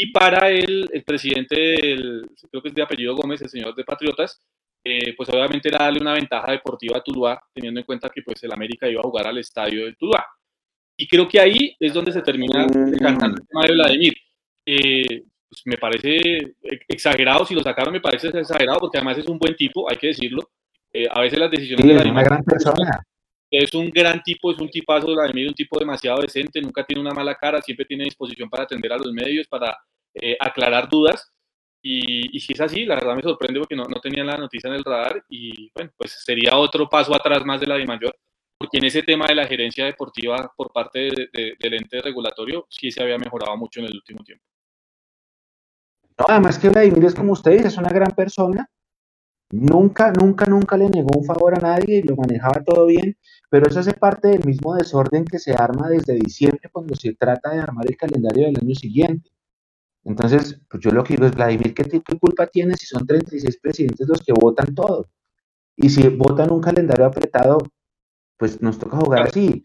Y 0.00 0.12
para 0.12 0.48
él, 0.48 0.88
el 0.92 1.02
presidente, 1.02 1.56
del, 1.56 2.30
creo 2.48 2.62
que 2.62 2.68
es 2.68 2.74
de 2.76 2.82
apellido 2.82 3.16
Gómez, 3.16 3.42
el 3.42 3.48
señor 3.48 3.74
de 3.74 3.82
Patriotas, 3.82 4.40
eh, 4.84 5.12
pues 5.16 5.28
obviamente 5.28 5.68
era 5.68 5.86
darle 5.86 6.00
una 6.00 6.12
ventaja 6.12 6.52
deportiva 6.52 6.98
a 6.98 7.02
Tuluá, 7.02 7.42
teniendo 7.52 7.80
en 7.80 7.86
cuenta 7.86 8.08
que 8.08 8.22
pues 8.22 8.40
el 8.44 8.52
América 8.52 8.88
iba 8.88 9.00
a 9.00 9.08
jugar 9.08 9.26
al 9.26 9.38
estadio 9.38 9.86
del 9.86 9.96
Tuluá. 9.96 10.24
Y 10.96 11.08
creo 11.08 11.26
que 11.28 11.40
ahí 11.40 11.74
es 11.80 11.92
donde 11.92 12.12
se 12.12 12.22
termina 12.22 12.64
cantando 13.00 13.38
el 13.40 13.48
tema 13.48 13.66
de 13.66 13.72
Vladimir. 13.72 14.14
Eh, 14.64 15.24
pues 15.48 15.62
me 15.64 15.76
parece 15.76 16.54
exagerado, 16.86 17.44
si 17.44 17.56
lo 17.56 17.62
sacaron 17.64 17.92
me 17.92 18.00
parece 18.00 18.28
exagerado, 18.28 18.78
porque 18.78 18.98
además 18.98 19.18
es 19.18 19.26
un 19.26 19.40
buen 19.40 19.56
tipo, 19.56 19.90
hay 19.90 19.96
que 19.96 20.08
decirlo. 20.08 20.48
Eh, 20.92 21.08
a 21.10 21.22
veces 21.22 21.40
las 21.40 21.50
decisiones 21.50 21.84
de 21.84 21.96
es 21.96 22.04
una 22.04 22.22
gran 22.22 22.44
persona. 22.44 23.04
Es 23.50 23.74
un 23.74 23.90
gran 23.90 24.22
tipo, 24.22 24.52
es 24.52 24.58
un 24.58 24.68
tipazo, 24.68 25.08
Vladimir, 25.08 25.48
un 25.48 25.54
tipo 25.54 25.76
demasiado 25.76 26.20
decente, 26.20 26.60
nunca 26.60 26.84
tiene 26.84 27.00
una 27.00 27.14
mala 27.14 27.34
cara, 27.34 27.60
siempre 27.62 27.84
tiene 27.84 28.04
disposición 28.04 28.48
para 28.48 28.62
atender 28.62 28.92
a 28.92 28.98
los 28.98 29.12
medios, 29.12 29.48
para 29.48 29.76
eh, 30.20 30.36
aclarar 30.40 30.88
dudas. 30.88 31.32
Y, 31.80 32.38
si 32.40 32.52
es 32.52 32.60
así, 32.60 32.84
la 32.84 32.96
verdad 32.96 33.14
me 33.14 33.22
sorprende 33.22 33.60
porque 33.60 33.76
no, 33.76 33.84
no 33.84 34.00
tenía 34.00 34.24
la 34.24 34.36
noticia 34.36 34.68
en 34.68 34.74
el 34.74 34.84
radar 34.84 35.24
y 35.28 35.70
bueno, 35.74 35.90
pues 35.96 36.22
sería 36.24 36.56
otro 36.56 36.88
paso 36.88 37.14
atrás 37.14 37.44
más 37.44 37.60
de 37.60 37.66
la 37.66 37.76
de 37.76 37.86
mayor, 37.86 38.14
porque 38.58 38.78
en 38.78 38.84
ese 38.84 39.02
tema 39.02 39.26
de 39.26 39.36
la 39.36 39.46
gerencia 39.46 39.86
deportiva 39.86 40.52
por 40.56 40.72
parte 40.72 41.08
del 41.32 41.74
ente 41.74 42.02
regulatorio 42.02 42.66
sí 42.68 42.90
se 42.90 43.02
había 43.02 43.16
mejorado 43.16 43.56
mucho 43.56 43.80
en 43.80 43.86
el 43.86 43.94
último 43.94 44.22
tiempo. 44.24 44.44
Además 46.26 46.58
que 46.58 46.68
Vladimir 46.68 47.04
es 47.04 47.14
como 47.14 47.32
usted 47.32 47.52
dice, 47.52 47.68
es 47.68 47.76
una 47.76 47.90
gran 47.90 48.10
persona. 48.10 48.68
Nunca, 49.50 50.12
nunca, 50.12 50.44
nunca 50.46 50.76
le 50.76 50.90
negó 50.90 51.16
un 51.16 51.24
favor 51.24 51.54
a 51.54 51.60
nadie 51.60 51.98
y 51.98 52.02
lo 52.02 52.16
manejaba 52.16 52.62
todo 52.62 52.86
bien, 52.86 53.16
pero 53.48 53.66
eso 53.66 53.80
hace 53.80 53.94
parte 53.94 54.28
del 54.28 54.44
mismo 54.44 54.74
desorden 54.74 55.24
que 55.24 55.38
se 55.38 55.54
arma 55.54 55.88
desde 55.88 56.14
diciembre 56.14 56.68
cuando 56.70 56.94
se 56.94 57.14
trata 57.14 57.54
de 57.54 57.60
armar 57.60 57.86
el 57.88 57.96
calendario 57.96 58.46
del 58.46 58.58
año 58.60 58.74
siguiente. 58.74 59.30
Entonces, 60.04 60.60
pues 60.70 60.82
yo 60.82 60.90
lo 60.90 61.04
que 61.04 61.14
digo 61.14 61.26
es, 61.26 61.34
Vladimir, 61.34 61.74
¿qué 61.74 61.84
culpa 62.18 62.46
tiene 62.46 62.76
si 62.76 62.86
son 62.86 63.06
36 63.06 63.58
presidentes 63.60 64.08
los 64.08 64.22
que 64.22 64.32
votan 64.32 64.74
todo? 64.74 65.08
Y 65.76 65.88
si 65.90 66.08
votan 66.08 66.50
un 66.50 66.60
calendario 66.60 67.06
apretado, 67.06 67.58
pues 68.36 68.60
nos 68.62 68.78
toca 68.78 68.96
jugar 68.96 69.28
así. 69.28 69.64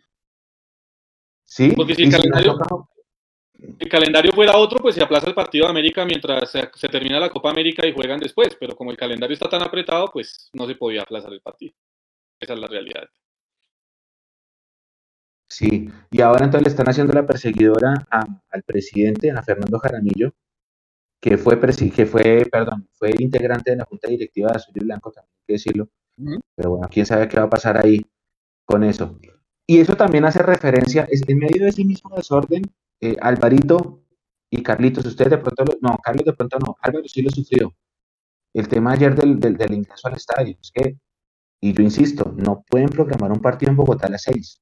¿Sí? 1.43 1.71
Porque 1.75 1.95
si 1.95 2.03
el 2.03 2.11
calendario, 2.11 2.57
el 3.79 3.89
calendario 3.89 4.31
fuera 4.33 4.57
otro, 4.57 4.79
pues 4.79 4.95
se 4.95 5.03
aplaza 5.03 5.27
el 5.29 5.35
partido 5.35 5.65
de 5.65 5.71
América 5.71 6.05
mientras 6.05 6.51
se, 6.51 6.89
termina 6.89 7.19
la 7.19 7.29
Copa 7.29 7.49
América 7.49 7.87
y 7.87 7.93
juegan 7.93 8.19
después, 8.19 8.55
pero 8.59 8.75
como 8.75 8.91
el 8.91 8.97
calendario 8.97 9.33
está 9.33 9.49
tan 9.49 9.61
apretado, 9.61 10.07
pues 10.11 10.49
no 10.53 10.67
se 10.67 10.75
podía 10.75 11.01
aplazar 11.01 11.31
el 11.31 11.41
partido. 11.41 11.73
Esa 12.39 12.53
es 12.53 12.59
la 12.59 12.67
realidad. 12.67 13.07
Sí, 15.53 15.87
y 16.09 16.21
ahora 16.21 16.45
entonces 16.45 16.63
le 16.63 16.69
están 16.71 16.89
haciendo 16.89 17.13
la 17.13 17.27
perseguidora 17.27 18.07
al 18.09 18.63
presidente, 18.63 19.29
a 19.29 19.43
Fernando 19.43 19.77
Jaramillo, 19.77 20.33
que 21.21 21.37
fue, 21.37 21.59
que 21.59 22.05
fue, 22.07 22.47
perdón, 22.51 22.89
fue 22.93 23.11
integrante 23.19 23.69
de 23.69 23.77
la 23.77 23.85
Junta 23.85 24.07
Directiva 24.09 24.49
de 24.49 24.55
Azul 24.55 24.73
y 24.75 24.83
Blanco, 24.83 25.11
también 25.11 25.31
hay 25.31 25.43
que 25.45 25.53
decirlo. 25.53 25.89
Pero 26.55 26.71
bueno, 26.71 26.87
quién 26.91 27.05
sabe 27.05 27.27
qué 27.27 27.37
va 27.37 27.43
a 27.43 27.49
pasar 27.51 27.85
ahí 27.85 28.03
con 28.65 28.83
eso. 28.83 29.19
Y 29.67 29.77
eso 29.79 29.95
también 29.95 30.25
hace 30.25 30.39
referencia, 30.41 31.07
es, 31.11 31.21
en 31.27 31.37
medio 31.37 31.61
de 31.63 31.69
ese 31.69 31.85
mismo 31.85 32.15
desorden, 32.15 32.63
eh, 32.99 33.15
Alvarito 33.21 34.01
y 34.49 34.63
Carlitos, 34.63 35.05
ustedes 35.05 35.29
de 35.29 35.37
pronto, 35.37 35.65
no, 35.81 35.99
Carlos 36.03 36.25
de 36.25 36.33
pronto 36.33 36.57
no, 36.57 36.77
Álvaro 36.81 37.07
sí 37.07 37.21
lo 37.21 37.29
sufrió. 37.29 37.75
El 38.55 38.67
tema 38.67 38.93
ayer 38.93 39.13
del, 39.13 39.39
del, 39.39 39.73
ingreso 39.73 40.07
al 40.07 40.15
estadio, 40.15 40.57
es 40.59 40.71
que, 40.71 40.97
y 41.61 41.73
yo 41.73 41.83
insisto, 41.83 42.33
no 42.37 42.63
pueden 42.67 42.89
programar 42.89 43.31
un 43.31 43.39
partido 43.39 43.69
en 43.69 43.77
Bogotá 43.77 44.07
a 44.07 44.09
las 44.09 44.23
seis. 44.23 44.59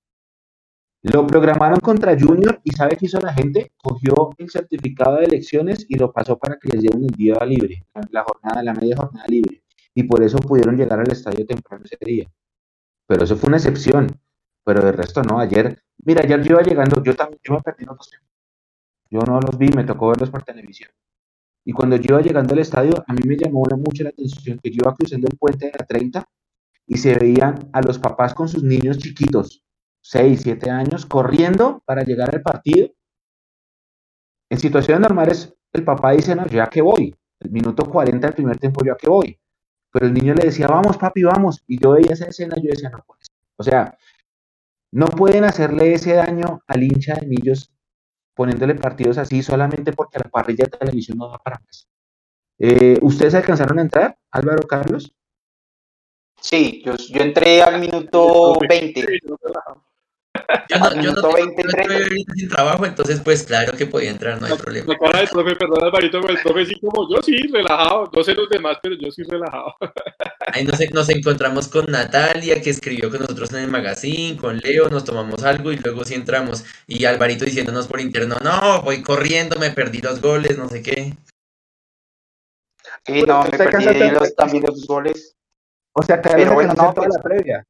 Lo 1.04 1.26
programaron 1.26 1.80
contra 1.80 2.18
Junior 2.20 2.62
y 2.64 2.72
¿sabe 2.72 2.96
qué 2.96 3.08
hizo 3.08 3.20
la 3.20 3.34
gente? 3.34 3.72
Cogió 3.78 4.30
el 4.38 4.50
certificado 4.50 5.18
de 5.18 5.26
elecciones 5.26 5.86
y 5.90 5.98
lo 5.98 6.12
pasó 6.12 6.38
para 6.38 6.58
que 6.60 6.70
les 6.70 6.82
dieran 6.82 7.04
el 7.04 7.10
día 7.10 7.44
libre, 7.46 7.86
la 8.12 8.24
jornada, 8.24 8.62
la 8.62 8.74
media 8.74 8.96
jornada 8.96 9.26
libre. 9.28 9.64
Y 9.96 10.04
por 10.04 10.22
eso 10.24 10.38
pudieron 10.38 10.78
llegar 10.78 11.00
al 11.00 11.12
estadio 11.12 11.46
temprano 11.46 11.84
ese 11.86 11.98
día. 12.00 12.32
Pero 13.08 13.24
eso 13.24 13.36
fue 13.36 13.48
una 13.48 13.58
excepción. 13.58 14.08
Pero 14.64 14.84
de 14.84 14.92
resto 14.92 15.24
no, 15.24 15.40
ayer, 15.40 15.82
mira, 16.06 16.22
ayer 16.24 16.44
yo 16.44 16.52
iba 16.52 16.62
llegando, 16.62 17.02
yo 17.04 17.16
también, 17.16 17.40
yo 17.44 17.54
me 17.56 17.62
perdí 17.62 17.84
los 17.86 17.98
dos 17.98 18.12
yo 19.12 19.20
no 19.20 19.42
los 19.42 19.58
vi, 19.58 19.68
me 19.68 19.84
tocó 19.84 20.08
verlos 20.08 20.30
por 20.30 20.44
televisión. 20.44 20.90
Y 21.66 21.74
cuando 21.74 21.98
yo 21.98 22.16
iba 22.16 22.22
llegando 22.22 22.54
al 22.54 22.60
estadio, 22.60 23.04
a 23.06 23.14
mí 23.14 23.20
me 23.26 23.36
llamó 23.36 23.64
mucho 23.78 24.04
la 24.04 24.10
atención 24.10 24.58
que 24.64 24.72
yo 24.72 24.78
iba 24.84 24.96
cruzando 24.96 25.28
el 25.30 25.38
puente 25.38 25.66
de 25.66 25.74
la 25.78 25.86
30 25.86 26.26
y 26.88 26.98
se 26.98 27.16
veían 27.16 27.70
a 27.74 27.82
los 27.82 28.00
papás 28.00 28.34
con 28.34 28.48
sus 28.48 28.64
niños 28.64 28.98
chiquitos, 28.98 29.64
6, 30.02 30.42
7 30.44 30.70
años, 30.70 31.06
corriendo 31.06 31.82
para 31.86 32.04
llegar 32.04 32.34
al 32.34 32.42
partido. 32.42 32.90
En 34.50 34.60
situaciones 34.60 35.02
normales, 35.02 35.54
el 35.74 35.84
papá 35.84 36.12
dice, 36.12 36.36
no, 36.36 36.46
ya 36.48 36.68
que 36.68 36.82
voy, 36.82 37.16
el 37.40 37.52
minuto 37.52 37.86
40 37.86 38.28
del 38.28 38.36
primer 38.36 38.58
tiempo, 38.58 38.84
ya 38.84 38.96
que 38.96 39.10
voy. 39.10 39.40
pero 39.92 40.06
el 40.08 40.14
niño 40.14 40.34
le 40.34 40.46
decía, 40.46 40.68
vamos 40.68 40.98
papi, 40.98 41.24
vamos, 41.24 41.64
y 41.68 41.80
yo 41.80 41.92
veía 41.92 42.14
esa 42.14 42.26
escena, 42.26 42.56
yo 42.58 42.70
decía, 42.70 42.90
no 42.90 43.04
puede 43.06 43.22
O 43.58 43.64
sea, 43.64 43.98
no 44.92 45.08
pueden 45.08 45.44
hacerle 45.46 45.94
ese 45.94 46.14
daño 46.14 46.62
al 46.68 46.84
hincha 46.84 47.16
de 47.16 47.28
Millos 47.28 47.72
poniéndole 48.34 48.76
partidos 48.76 49.18
así 49.18 49.44
solamente 49.44 49.94
porque 49.94 50.20
la 50.20 50.30
parrilla 50.30 50.66
de 50.66 50.78
televisión 50.78 51.18
no 51.18 51.30
da 51.30 51.38
para 51.38 51.60
más. 51.60 51.88
Eh, 52.60 52.98
¿Ustedes 53.02 53.36
alcanzaron 53.36 53.80
a 53.80 53.84
entrar, 53.84 54.18
Álvaro 54.32 54.68
Carlos? 54.68 55.14
Sí, 56.40 56.82
yo, 56.86 56.96
yo 56.96 57.22
entré 57.22 57.62
al 57.62 57.80
minuto 57.80 58.58
20. 58.68 59.20
Yo 60.70 60.80
no, 60.80 61.02
yo 61.02 61.12
no, 61.14 61.38
estoy 61.38 62.26
sin 62.36 62.50
trabajo, 62.50 62.86
entonces 62.86 63.20
pues 63.22 63.44
claro 63.44 63.74
que 63.78 63.86
podía 63.86 64.10
entrar, 64.10 64.40
no 64.40 64.48
hay 64.48 64.58
problema. 64.58 64.94
La 64.94 65.00
cara 65.00 65.20
del 65.20 65.28
profe, 65.28 65.56
perdón 65.56 65.84
Alvarito, 65.84 66.18
el 66.28 66.40
profe 66.42 66.66
sí 66.66 66.80
como 66.80 67.10
yo 67.10 67.22
sí, 67.22 67.38
relajado, 67.52 68.10
no 68.14 68.24
sé 68.24 68.34
los 68.34 68.50
demás, 68.50 68.78
pero 68.82 68.96
yo 68.96 69.12
sí 69.12 69.24
relajado. 69.24 69.76
Ahí 70.54 70.64
nos, 70.64 70.80
nos 70.92 71.10
encontramos 71.10 71.68
con 71.68 71.86
Natalia, 71.92 72.62
que 72.62 72.70
escribió 72.70 73.10
con 73.10 73.22
nosotros 73.22 73.52
en 73.54 73.60
el 73.60 73.70
magazine, 73.70 74.38
con 74.38 74.58
Leo, 74.58 74.90
nos 74.90 75.04
tomamos 75.04 75.44
algo 75.44 75.72
y 75.72 75.78
luego 75.78 76.04
sí 76.04 76.14
entramos. 76.14 76.64
Y 76.88 77.06
Alvarito 77.06 77.46
diciéndonos 77.46 77.88
por 77.88 78.02
interno, 78.02 78.38
no, 78.44 78.82
voy 78.82 79.02
corriendo, 79.02 79.60
me 79.60 79.72
perdí 79.72 80.00
los 80.00 80.22
goles, 80.22 80.58
no 80.58 80.70
sé 80.70 80.82
qué. 80.82 81.14
Sí, 83.06 83.24
no, 83.24 83.44
me 83.44 83.58
perdí 83.58 84.12
los, 84.12 84.36
también 84.36 84.64
los 84.64 84.86
goles. 84.86 85.36
O 85.94 86.04
sea, 86.04 86.22
que 86.22 86.30
pero 86.30 86.54
bueno, 86.54 86.74
no, 86.74 86.94
toda 86.94 87.08
la 87.08 87.22
previa. 87.22 87.66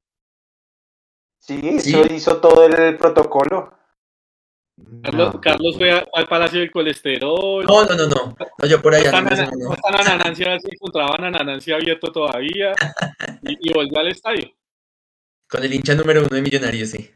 Sí, 1.42 1.60
eso 1.64 2.06
hizo 2.14 2.38
todo 2.38 2.66
el 2.68 2.98
protocolo. 2.98 3.74
Carlos, 5.42 5.76
fue 5.78 5.92
al 6.14 6.28
Palacio 6.28 6.60
del 6.60 6.72
Colesterol. 6.72 7.66
No, 7.66 7.84
no, 7.86 7.96
no, 7.96 8.08
no. 8.08 8.36
no 8.58 8.68
yo 8.68 8.80
por 8.82 8.94
allá. 8.94 9.12
No, 9.12 9.30
están, 9.30 9.50
no, 9.60 9.76
Ananancia, 9.84 10.60
se 10.60 10.70
encontraban 10.72 11.24
Ananancia 11.24 11.76
abierto 11.76 12.12
todavía 12.12 12.74
y, 13.42 13.70
y, 13.70 13.74
volvió 13.74 14.00
al 14.00 14.10
estadio. 14.10 14.52
Con 15.50 15.64
el 15.64 15.74
hincha 15.74 15.96
número 15.96 16.22
uno 16.22 16.30
de 16.30 16.42
Millonarios, 16.42 16.90
sí. 16.90 17.12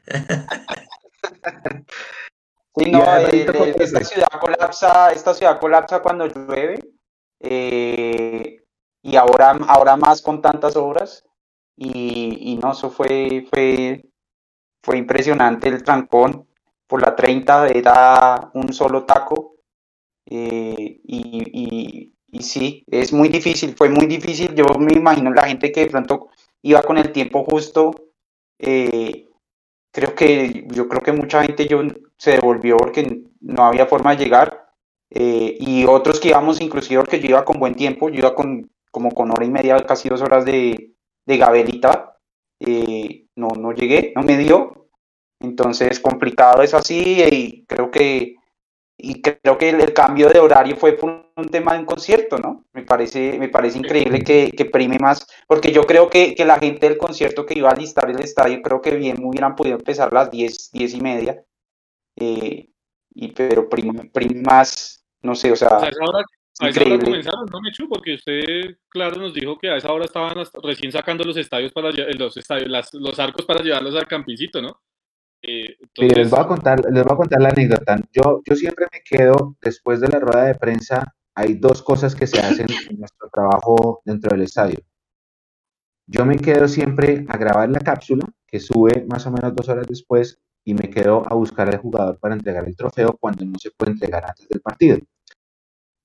sí, 2.75 2.91
no, 2.91 3.17
eh, 3.17 3.73
esta 3.77 4.03
ciudad 4.03 4.27
colapsa, 4.39 5.11
esta 5.11 5.33
ciudad 5.35 5.59
colapsa 5.59 6.01
cuando 6.01 6.25
llueve. 6.25 6.79
Eh, 7.39 8.63
y 9.03 9.15
ahora, 9.17 9.51
ahora 9.67 9.95
más 9.97 10.21
con 10.21 10.41
tantas 10.41 10.75
obras. 10.75 11.23
Y, 11.77 12.53
y 12.53 12.57
no, 12.57 12.71
eso 12.71 12.89
fue, 12.89 13.47
fue 13.51 14.03
fue 14.85 14.97
impresionante 14.99 15.67
el 15.67 15.83
trancón. 15.83 16.47
Por 16.87 17.01
la 17.01 17.15
30 17.15 17.69
era 17.69 18.51
un 18.53 18.71
solo 18.71 19.03
taco. 19.03 19.55
Eh, 20.27 21.01
y, 21.03 22.11
y, 22.31 22.41
sí, 22.41 22.83
es 22.87 23.11
muy 23.11 23.29
difícil, 23.29 23.75
fue 23.75 23.89
muy 23.89 24.05
difícil. 24.05 24.53
Yo 24.53 24.65
me 24.79 24.93
imagino 24.93 25.33
la 25.33 25.47
gente 25.47 25.71
que 25.71 25.81
de 25.81 25.89
pronto 25.89 26.27
iba 26.61 26.83
con 26.83 26.99
el 26.99 27.11
tiempo 27.11 27.43
justo. 27.43 27.95
Eh, 28.59 29.27
creo 29.91 30.13
que 30.13 30.65
yo 30.67 30.87
creo 30.87 31.01
que 31.01 31.11
mucha 31.11 31.43
gente 31.43 31.67
yo, 31.67 31.81
se 32.17 32.31
devolvió 32.31 32.77
porque 32.77 33.23
no 33.41 33.63
había 33.65 33.87
forma 33.87 34.15
de 34.15 34.23
llegar. 34.23 34.69
Eh, 35.09 35.57
y 35.59 35.85
otros 35.85 36.19
que 36.19 36.29
íbamos, 36.29 36.61
inclusive 36.61 37.01
porque 37.01 37.19
yo 37.19 37.29
iba 37.29 37.45
con 37.45 37.59
buen 37.59 37.73
tiempo, 37.75 38.09
yo 38.09 38.19
iba 38.19 38.35
con 38.35 38.69
como 38.91 39.11
con 39.11 39.31
hora 39.31 39.45
y 39.45 39.49
media, 39.49 39.77
casi 39.85 40.09
dos 40.09 40.21
horas 40.21 40.45
de, 40.45 40.93
de 41.25 41.37
Gabelita. 41.37 42.14
No, 42.59 43.49
no 43.49 43.71
llegué, 43.73 44.13
no 44.15 44.23
me 44.23 44.37
dio, 44.37 44.85
entonces, 45.39 45.99
complicado 45.99 46.61
es 46.61 46.73
así 46.73 47.23
y 47.31 47.65
creo 47.65 47.91
que, 47.91 48.35
y 48.97 49.21
creo 49.21 49.57
que 49.57 49.69
el, 49.69 49.93
cambio 49.93 50.29
de 50.29 50.39
horario 50.39 50.75
fue 50.77 50.93
por 50.93 51.31
un 51.35 51.49
tema 51.49 51.73
de 51.73 51.79
un 51.79 51.85
concierto, 51.85 52.37
¿no? 52.37 52.65
Me 52.73 52.83
parece, 52.83 53.37
me 53.37 53.49
parece 53.49 53.77
increíble 53.77 54.23
que, 54.23 54.51
que 54.51 54.65
prime 54.65 54.97
más, 54.99 55.27
porque 55.47 55.71
yo 55.71 55.85
creo 55.85 56.09
que, 56.09 56.33
que, 56.33 56.45
la 56.45 56.57
gente 56.57 56.87
del 56.87 56.97
concierto 56.97 57.45
que 57.45 57.57
iba 57.57 57.69
a 57.69 57.75
listar 57.75 58.09
el 58.09 58.19
estadio, 58.19 58.61
creo 58.61 58.81
que 58.81 58.95
bien 58.95 59.23
hubieran 59.23 59.55
podido 59.55 59.77
empezar 59.77 60.09
a 60.09 60.23
las 60.23 60.31
10, 60.31 60.71
10 60.71 60.93
y 60.93 61.01
media, 61.01 61.43
eh, 62.15 62.69
y, 63.13 63.31
pero 63.33 63.69
prime, 63.69 64.09
más, 64.45 65.05
no 65.21 65.35
sé, 65.35 65.51
o 65.51 65.55
sea... 65.55 65.79
a 66.59 66.69
esa 66.69 66.83
hora 66.83 66.99
comenzaron, 66.99 67.45
¿no, 67.51 67.61
Mechu? 67.61 67.89
Porque 67.89 68.15
usted, 68.15 68.77
claro, 68.87 69.17
nos 69.17 69.33
dijo 69.33 69.57
que 69.57 69.69
a 69.69 69.77
esa 69.77 69.91
hora 69.91 70.05
estaban 70.05 70.45
recién 70.63 70.91
sacando 70.91 71.23
los 71.23 71.35
estadios 71.37 71.71
para 71.71 71.91
los 71.91 72.37
estadios, 72.37 72.69
los 72.93 73.19
arcos 73.19 73.45
para 73.45 73.61
llevarlos 73.61 73.95
al 73.95 74.07
campicito, 74.07 74.61
¿no? 74.61 74.79
Eh, 75.41 75.77
les 75.97 76.29
voy 76.29 76.39
a 76.39 76.47
contar, 76.47 76.79
les 76.91 77.03
voy 77.03 77.13
a 77.13 77.17
contar 77.17 77.41
la 77.41 77.49
anécdota. 77.49 77.97
Yo, 78.11 78.41
yo 78.45 78.55
siempre 78.55 78.87
me 78.91 79.01
quedo, 79.03 79.57
después 79.61 79.99
de 79.99 80.07
la 80.07 80.19
rueda 80.19 80.45
de 80.45 80.55
prensa, 80.55 81.15
hay 81.35 81.55
dos 81.55 81.83
cosas 81.83 82.15
que 82.15 82.25
se 82.25 82.39
hacen 82.39 82.67
en 82.89 82.99
nuestro 82.99 83.29
trabajo 83.29 84.01
dentro 84.05 84.31
del 84.31 84.43
estadio. 84.43 84.79
Yo 86.07 86.25
me 86.25 86.37
quedo 86.37 86.67
siempre 86.67 87.25
a 87.27 87.37
grabar 87.37 87.69
la 87.69 87.79
cápsula, 87.79 88.25
que 88.47 88.59
sube 88.59 89.05
más 89.09 89.25
o 89.27 89.31
menos 89.31 89.55
dos 89.55 89.67
horas 89.69 89.87
después, 89.87 90.39
y 90.63 90.73
me 90.73 90.89
quedo 90.89 91.23
a 91.27 91.35
buscar 91.35 91.69
al 91.69 91.77
jugador 91.77 92.17
para 92.19 92.35
entregar 92.35 92.67
el 92.67 92.75
trofeo 92.75 93.17
cuando 93.19 93.45
no 93.45 93.57
se 93.59 93.71
puede 93.71 93.91
entregar 93.91 94.25
antes 94.25 94.47
del 94.47 94.61
partido. 94.61 94.97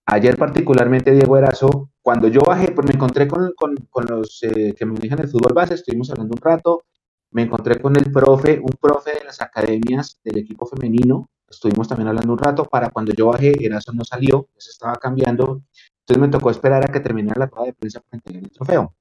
Ayer 0.06 0.36
particularmente 0.36 1.12
Diego 1.12 1.36
Erazo, 1.36 1.90
cuando 2.02 2.28
yo 2.28 2.40
bajé, 2.40 2.72
pues 2.72 2.86
me 2.86 2.94
encontré 2.94 3.28
con, 3.28 3.52
con, 3.54 4.06
los 4.08 4.42
eh, 4.42 4.74
que 4.76 4.86
me 4.86 4.94
manejan 4.94 5.20
el 5.20 5.28
fútbol 5.28 5.52
base, 5.52 5.74
estuvimos 5.74 6.10
hablando 6.10 6.34
un 6.34 6.40
rato, 6.40 6.82
me 7.30 7.42
encontré 7.42 7.80
con 7.80 7.96
el 7.96 8.10
profe, 8.10 8.58
un 8.58 8.76
profe 8.80 9.12
de 9.14 9.24
las 9.24 9.40
academias 9.40 10.18
del 10.24 10.38
equipo 10.38 10.66
femenino, 10.66 11.28
estuvimos 11.48 11.86
también 11.86 12.08
hablando 12.08 12.32
un 12.32 12.38
rato, 12.38 12.64
para 12.64 12.90
cuando 12.90 13.12
yo 13.12 13.26
bajé, 13.26 13.54
Eraso 13.64 13.92
no 13.92 14.04
salió, 14.04 14.48
se 14.56 14.70
estaba 14.70 14.96
cambiando, 14.96 15.62
entonces 16.00 16.20
me 16.20 16.28
tocó 16.28 16.50
esperar 16.50 16.84
a 16.84 16.92
que 16.92 17.00
terminara 17.00 17.38
la 17.38 17.48
prueba 17.48 17.66
de 17.66 17.74
prensa 17.74 18.00
para 18.00 18.18
entregar 18.18 18.42
el 18.42 18.50
trofeo. 18.50 18.94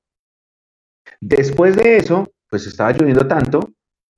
Después 1.20 1.76
de 1.76 1.98
eso, 1.98 2.32
pues 2.50 2.68
estaba 2.68 2.92
lloviendo 2.92 3.28
tanto 3.28 3.72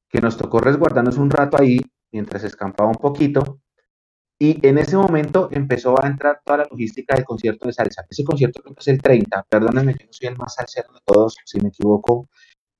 que 0.10 0.20
nos 0.20 0.38
tocó 0.38 0.60
resguardarnos 0.60 1.18
un 1.18 1.30
rato 1.30 1.58
ahí 1.60 1.80
mientras 2.12 2.44
escampaba 2.44 2.90
un 2.90 2.96
poquito. 2.96 3.60
Y 4.42 4.58
en 4.68 4.80
ese 4.80 4.98
momento 4.98 5.50
empezó 5.52 6.04
a 6.04 6.08
entrar 6.08 6.42
toda 6.44 6.58
la 6.58 6.66
logística 6.66 7.14
del 7.14 7.24
concierto 7.24 7.68
de 7.68 7.74
salsa. 7.74 8.04
Ese 8.10 8.24
concierto 8.24 8.64
creo 8.64 8.74
que 8.74 8.80
es 8.80 8.88
el 8.88 9.00
30, 9.00 9.46
perdónenme 9.48 9.94
que 9.94 10.06
no 10.06 10.14
soy 10.14 10.30
el 10.30 10.36
más 10.36 10.56
salsero 10.56 10.92
de 10.94 11.00
todos, 11.06 11.36
si 11.46 11.62
me 11.62 11.70
equivoco, 11.70 12.28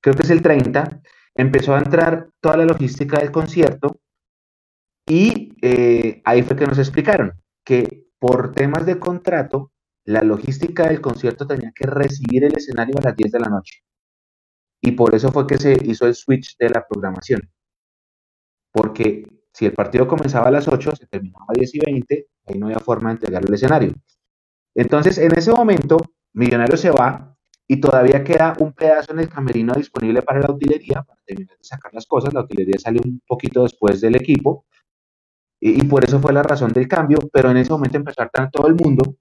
creo 0.00 0.16
que 0.16 0.24
es 0.24 0.30
el 0.30 0.42
30 0.42 1.00
empezó 1.36 1.76
a 1.76 1.78
entrar 1.78 2.30
toda 2.40 2.56
la 2.56 2.64
logística 2.64 3.20
del 3.20 3.30
concierto 3.30 4.00
y 5.06 5.56
eh, 5.62 6.20
ahí 6.24 6.42
fue 6.42 6.56
que 6.56 6.66
nos 6.66 6.78
explicaron 6.78 7.40
que 7.64 8.06
por 8.18 8.52
temas 8.52 8.84
de 8.84 8.98
contrato, 8.98 9.70
la 10.04 10.22
logística 10.22 10.88
del 10.88 11.00
concierto 11.00 11.46
tenía 11.46 11.70
que 11.72 11.86
recibir 11.86 12.42
el 12.42 12.56
escenario 12.56 12.96
a 12.98 13.02
las 13.02 13.16
10 13.16 13.30
de 13.30 13.38
la 13.38 13.48
noche. 13.48 13.84
Y 14.80 14.90
por 14.90 15.14
eso 15.14 15.30
fue 15.30 15.46
que 15.46 15.58
se 15.58 15.78
hizo 15.84 16.08
el 16.08 16.16
switch 16.16 16.56
de 16.58 16.70
la 16.70 16.84
programación. 16.88 17.40
Porque 18.72 19.28
si 19.52 19.66
el 19.66 19.72
partido 19.72 20.08
comenzaba 20.08 20.48
a 20.48 20.50
las 20.50 20.66
8, 20.66 20.96
se 20.96 21.06
terminaba 21.06 21.44
a 21.48 21.52
10 21.52 21.74
y 21.74 21.78
20, 21.78 22.26
ahí 22.46 22.58
no 22.58 22.66
había 22.66 22.78
forma 22.78 23.10
de 23.10 23.14
entregar 23.14 23.44
el 23.46 23.54
escenario. 23.54 23.92
Entonces, 24.74 25.18
en 25.18 25.36
ese 25.36 25.52
momento, 25.52 25.98
Millonario 26.32 26.76
se 26.78 26.90
va 26.90 27.36
y 27.68 27.78
todavía 27.80 28.24
queda 28.24 28.54
un 28.58 28.72
pedazo 28.72 29.12
en 29.12 29.20
el 29.20 29.28
camerino 29.28 29.74
disponible 29.74 30.22
para 30.22 30.40
la 30.40 30.50
utilería, 30.50 31.02
para 31.02 31.20
terminar 31.26 31.56
de 31.58 31.64
sacar 31.64 31.92
las 31.92 32.06
cosas. 32.06 32.32
La 32.32 32.40
utilería 32.40 32.78
salió 32.78 33.02
un 33.04 33.20
poquito 33.26 33.64
después 33.64 34.00
del 34.00 34.16
equipo 34.16 34.64
y, 35.60 35.84
por 35.84 36.04
eso 36.04 36.18
fue 36.20 36.32
la 36.32 36.42
razón 36.42 36.72
del 36.72 36.88
cambio, 36.88 37.18
pero 37.32 37.50
en 37.50 37.58
ese 37.58 37.70
momento 37.70 37.98
empezó 37.98 38.22
a 38.22 38.24
estar 38.24 38.50
todo 38.50 38.66
el 38.66 38.74
mundo 38.74 39.16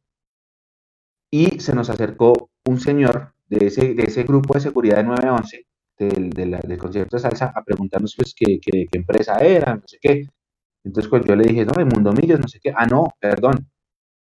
y 1.29 1.59
se 1.59 1.75
nos 1.75 1.89
acercó 1.89 2.49
un 2.65 2.79
señor 2.79 3.33
de 3.47 3.67
ese, 3.67 3.93
de 3.93 4.03
ese 4.03 4.23
grupo 4.23 4.53
de 4.53 4.61
seguridad 4.61 4.97
de 4.97 5.03
911 5.03 5.70
del, 6.05 6.29
del 6.31 6.77
concierto 6.77 7.17
de 7.17 7.21
salsa 7.21 7.51
a 7.55 7.63
preguntarnos 7.63 8.15
pues 8.15 8.33
qué, 8.35 8.59
qué, 8.59 8.87
empresa 8.91 9.37
era, 9.39 9.75
no 9.75 9.83
sé 9.85 9.97
qué. 10.01 10.27
Entonces 10.83 11.09
pues 11.09 11.25
yo 11.25 11.35
le 11.35 11.45
dije, 11.45 11.65
no, 11.65 11.73
de 11.73 11.85
Mundo 11.85 12.13
Millos, 12.13 12.39
no 12.39 12.47
sé 12.47 12.59
qué. 12.61 12.73
Ah, 12.75 12.87
no, 12.87 13.07
perdón, 13.19 13.69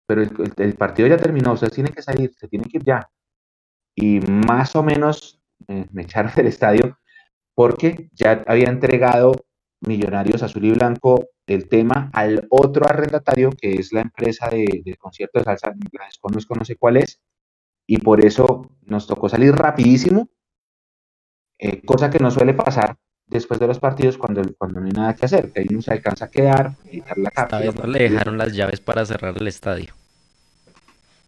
pero 0.08 0.22
el, 0.22 0.32
el, 0.58 0.74
partido 0.76 1.08
ya 1.08 1.18
terminó, 1.18 1.54
ustedes 1.54 1.74
tienen 1.74 1.94
que 1.94 2.02
salir, 2.02 2.32
se 2.38 2.48
tienen 2.48 2.70
que 2.70 2.78
ir 2.78 2.84
ya 2.86 3.10
y 3.96 4.20
más 4.22 4.76
o 4.76 4.84
menos 4.84 5.42
me 5.92 6.04
echaron 6.04 6.32
del 6.36 6.48
estadio 6.48 6.98
porque 7.54 8.10
ya 8.14 8.44
había 8.48 8.70
entregado 8.70 9.34
Millonarios 9.82 10.44
Azul 10.44 10.66
y 10.66 10.72
Blanco 10.72 11.30
el 11.48 11.68
tema 11.68 12.10
al 12.14 12.48
otro 12.50 12.88
arrendatario 12.88 13.50
que 13.52 13.74
es 13.74 13.92
la 13.92 14.02
empresa 14.02 14.50
de, 14.50 14.82
de 14.86 14.96
concierto 14.96 15.40
de 15.40 15.46
salsa, 15.46 15.74
la 15.92 16.06
desconozco, 16.06 16.56
no 16.56 16.64
sé 16.64 16.76
cuál 16.76 16.98
es, 16.98 17.20
y 17.88 17.98
por 17.98 18.24
eso 18.24 18.70
nos 18.86 19.08
tocó 19.08 19.30
salir 19.30 19.54
rapidísimo, 19.54 20.30
eh, 21.60 21.82
cosa 21.86 22.10
que 22.10 22.20
no 22.20 22.32
suele 22.32 22.54
pasar 22.54 22.96
después 23.28 23.60
de 23.60 23.68
los 23.68 23.80
partidos 23.80 24.18
cuando, 24.18 24.42
cuando 24.58 24.80
no 24.80 24.88
hay 24.88 24.94
nada 24.94 25.16
que 25.16 25.26
hacer, 25.26 25.52
que 25.52 25.60
ahí 25.60 25.68
no 25.70 25.82
se 25.82 25.92
alcanza 25.92 26.26
a 26.26 26.32
quedar, 26.32 26.72
la 27.18 27.32
cápsula. 27.32 27.72
no 27.72 27.88
le 27.88 28.10
dejaron 28.10 28.38
las 28.38 28.54
llaves 28.54 28.80
para 28.80 29.06
cerrar 29.06 29.36
el 29.38 29.48
estadio. 29.48 29.94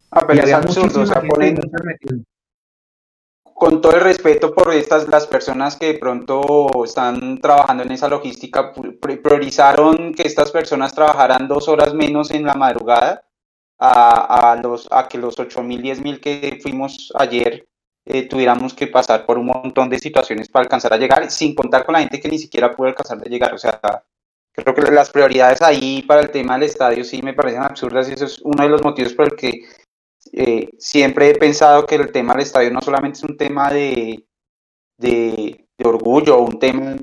Ah, 0.09 0.25
pero 0.25 0.43
es 0.43 0.53
absurdo, 0.53 1.01
o 1.01 1.05
sea, 1.05 1.21
ponen, 1.21 1.57
con 3.53 3.79
todo 3.79 3.93
el 3.93 4.01
respeto 4.01 4.53
por 4.53 4.73
estas 4.73 5.07
las 5.07 5.27
personas 5.27 5.75
que 5.75 5.93
de 5.93 5.99
pronto 5.99 6.83
están 6.83 7.39
trabajando 7.39 7.83
en 7.83 7.91
esa 7.91 8.07
logística, 8.07 8.73
priorizaron 9.21 10.13
que 10.13 10.23
estas 10.23 10.51
personas 10.51 10.93
trabajaran 10.93 11.47
dos 11.47 11.67
horas 11.67 11.93
menos 11.93 12.31
en 12.31 12.45
la 12.45 12.55
madrugada 12.55 13.23
a, 13.77 14.51
a 14.51 14.55
los, 14.55 14.87
a 14.91 15.07
que 15.07 15.17
los 15.17 15.37
8.000, 15.37 15.81
10.000 15.81 16.19
que 16.19 16.59
fuimos 16.61 17.13
ayer 17.15 17.67
eh, 18.05 18.27
tuviéramos 18.27 18.73
que 18.73 18.87
pasar 18.87 19.25
por 19.25 19.37
un 19.37 19.47
montón 19.47 19.89
de 19.89 19.99
situaciones 19.99 20.49
para 20.49 20.63
alcanzar 20.63 20.93
a 20.93 20.97
llegar, 20.97 21.29
sin 21.29 21.53
contar 21.53 21.85
con 21.85 21.93
la 21.93 21.99
gente 21.99 22.19
que 22.19 22.29
ni 22.29 22.39
siquiera 22.39 22.71
pudo 22.75 22.87
alcanzar 22.87 23.19
a 23.19 23.29
llegar. 23.29 23.53
O 23.53 23.57
sea, 23.57 23.79
creo 24.51 24.73
que 24.73 24.91
las 24.91 25.09
prioridades 25.11 25.61
ahí 25.61 26.01
para 26.03 26.21
el 26.21 26.31
tema 26.31 26.55
del 26.55 26.63
estadio 26.63 27.03
sí 27.03 27.21
me 27.21 27.33
parecen 27.33 27.61
absurdas 27.63 28.09
y 28.09 28.13
eso 28.13 28.25
es 28.25 28.39
uno 28.41 28.63
de 28.63 28.69
los 28.69 28.83
motivos 28.83 29.13
por 29.13 29.25
el 29.25 29.35
que 29.35 29.61
eh, 30.33 30.69
siempre 30.79 31.29
he 31.29 31.35
pensado 31.35 31.85
que 31.85 31.95
el 31.95 32.11
tema 32.11 32.33
del 32.33 32.43
estadio 32.43 32.71
no 32.71 32.81
solamente 32.81 33.17
es 33.19 33.23
un 33.23 33.37
tema 33.37 33.71
de, 33.71 34.25
de, 34.97 35.67
orgullo 35.83 36.39
un 36.39 36.59
tema 36.59 36.95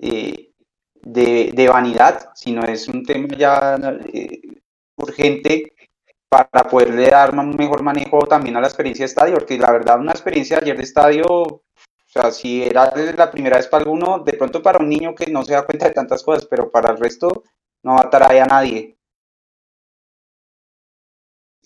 eh, 0.00 0.50
de, 0.94 1.52
de, 1.54 1.68
vanidad, 1.68 2.30
sino 2.34 2.64
es 2.64 2.88
un 2.88 3.04
tema 3.04 3.28
ya 3.36 3.78
urgente 4.96 5.72
para 6.28 6.68
poderle 6.68 7.08
dar 7.08 7.34
un 7.34 7.56
mejor 7.56 7.82
manejo 7.82 8.20
también 8.26 8.56
a 8.56 8.60
la 8.60 8.66
experiencia 8.66 9.04
de 9.04 9.08
estadio, 9.08 9.34
porque 9.34 9.58
la 9.58 9.72
verdad 9.72 9.98
una 9.98 10.12
experiencia 10.12 10.58
ayer 10.58 10.76
de 10.76 10.82
estadio, 10.82 11.24
o 11.26 11.62
sea, 12.06 12.30
si 12.30 12.62
era 12.62 12.92
la 13.16 13.30
primera 13.30 13.56
vez 13.56 13.66
para 13.66 13.84
alguno, 13.84 14.18
de 14.20 14.34
pronto 14.34 14.62
para 14.62 14.78
un 14.78 14.88
niño 14.88 15.14
que 15.14 15.30
no 15.30 15.44
se 15.44 15.54
da 15.54 15.64
cuenta 15.64 15.86
de 15.86 15.94
tantas 15.94 16.22
cosas, 16.22 16.46
pero 16.46 16.70
para 16.70 16.92
el 16.92 16.98
resto 16.98 17.44
no 17.82 17.94
va 17.94 18.10
a 18.12 18.46
nadie. 18.46 18.98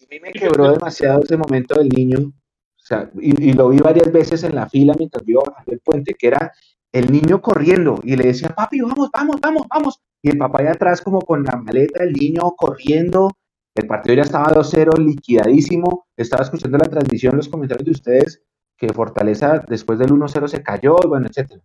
A 0.01 0.07
mí 0.11 0.21
me 0.21 0.33
quebró 0.33 0.71
demasiado 0.73 1.23
ese 1.23 1.37
momento 1.37 1.77
del 1.77 1.89
niño, 1.89 2.19
o 2.21 2.85
sea, 2.85 3.11
y, 3.15 3.53
lo 3.53 3.71
vi 3.71 3.79
varias 3.79 4.13
veces 4.13 4.43
en 4.45 4.55
la 4.55 4.69
fila 4.69 4.95
mientras 4.97 5.27
iba 5.27 5.43
bajando 5.47 5.73
el 5.73 5.81
puente, 5.81 6.15
que 6.15 6.27
era 6.27 6.53
el 6.93 7.11
niño 7.11 7.41
corriendo 7.41 8.01
y 8.03 8.17
le 8.17 8.25
decía, 8.25 8.51
papi, 8.51 8.81
vamos, 8.81 9.09
vamos, 9.13 9.37
vamos, 9.41 9.67
vamos. 9.69 10.01
Y 10.21 10.31
el 10.31 10.39
papá 10.39 10.63
de 10.63 10.69
atrás 10.69 11.01
como 11.01 11.21
con 11.23 11.43
la 11.43 11.57
maleta, 11.57 12.05
el 12.05 12.13
niño 12.13 12.53
corriendo, 12.57 13.31
el 13.75 13.87
partido 13.87 14.17
ya 14.17 14.23
estaba 14.23 14.53
2-0, 14.53 14.99
liquidadísimo. 14.99 16.07
Estaba 16.17 16.43
escuchando 16.43 16.79
la 16.79 16.89
transmisión, 16.89 17.37
los 17.37 17.49
comentarios 17.49 17.87
de 17.87 17.93
ustedes, 17.93 18.43
que 18.77 18.93
Fortaleza 18.93 19.65
después 19.67 19.99
del 19.99 20.11
1-0 20.11 20.49
se 20.49 20.63
cayó, 20.63 20.97
bueno, 21.09 21.27
etc. 21.27 21.61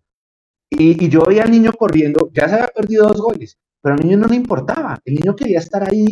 Y, 0.70 1.10
yo 1.10 1.26
veía 1.26 1.44
al 1.44 1.52
niño 1.52 1.74
corriendo, 1.74 2.30
ya 2.34 2.48
se 2.48 2.56
había 2.56 2.68
perdido 2.68 3.08
dos 3.08 3.22
goles, 3.22 3.58
pero 3.82 3.96
al 3.96 4.02
niño 4.02 4.18
no 4.18 4.28
le 4.28 4.36
importaba. 4.36 5.00
El 5.04 5.16
niño 5.16 5.36
quería 5.36 5.60
estar 5.60 5.88
ahí 5.88 6.08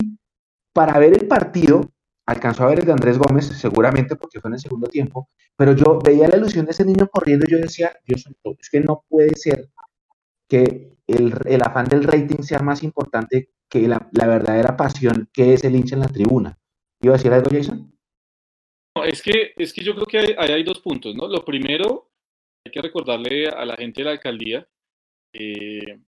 para 0.73 0.97
ver 0.99 1.13
el 1.13 1.27
partido. 1.27 1.89
Alcanzó 2.27 2.63
a 2.63 2.69
ver 2.69 2.79
el 2.79 2.85
de 2.85 2.91
Andrés 2.91 3.17
Gómez, 3.17 3.45
seguramente 3.45 4.15
porque 4.15 4.41
fue 4.41 4.49
en 4.49 4.55
el 4.55 4.59
segundo 4.59 4.87
tiempo, 4.87 5.29
pero 5.55 5.73
yo 5.73 5.99
veía 5.99 6.27
la 6.27 6.37
ilusión 6.37 6.65
de 6.65 6.71
ese 6.71 6.83
niño 6.83 7.07
corriendo 7.07 7.45
y 7.47 7.51
yo 7.51 7.57
decía, 7.59 7.91
Dios 8.03 8.27
es 8.59 8.69
que 8.69 8.79
no 8.79 9.03
puede 9.07 9.35
ser 9.35 9.69
que 10.49 10.97
el, 11.05 11.35
el 11.45 11.61
afán 11.61 11.85
del 11.85 12.03
rating 12.03 12.41
sea 12.41 12.59
más 12.59 12.81
importante 12.81 13.51
que 13.69 13.87
la, 13.87 14.09
verdadera 14.11 14.77
pasión 14.77 15.29
que 15.33 15.53
es 15.53 15.63
el 15.63 15.75
hincha 15.75 15.95
en 15.95 16.01
la 16.01 16.07
tribuna. 16.07 16.57
¿Iba 17.01 17.15
a 17.15 17.17
decir 17.17 17.33
algo, 17.33 17.49
Jason? 17.51 17.91
No, 18.95 19.03
es 19.03 19.21
que, 19.21 19.53
es 19.57 19.73
que 19.73 19.83
yo 19.83 19.93
creo 19.93 20.05
que 20.05 20.35
hay, 20.37 20.51
hay 20.51 20.63
dos 20.63 20.79
puntos, 20.79 21.15
¿no? 21.15 21.27
Lo 21.27 21.43
primero, 21.43 22.09
hay 22.65 22.71
que 22.71 22.81
recordarle 22.81 23.49
a 23.49 23.65
la 23.65 23.75
gente 23.75 24.01
de 24.01 24.05
la 24.05 24.11
alcaldía 24.11 24.67
eh, 25.37 25.99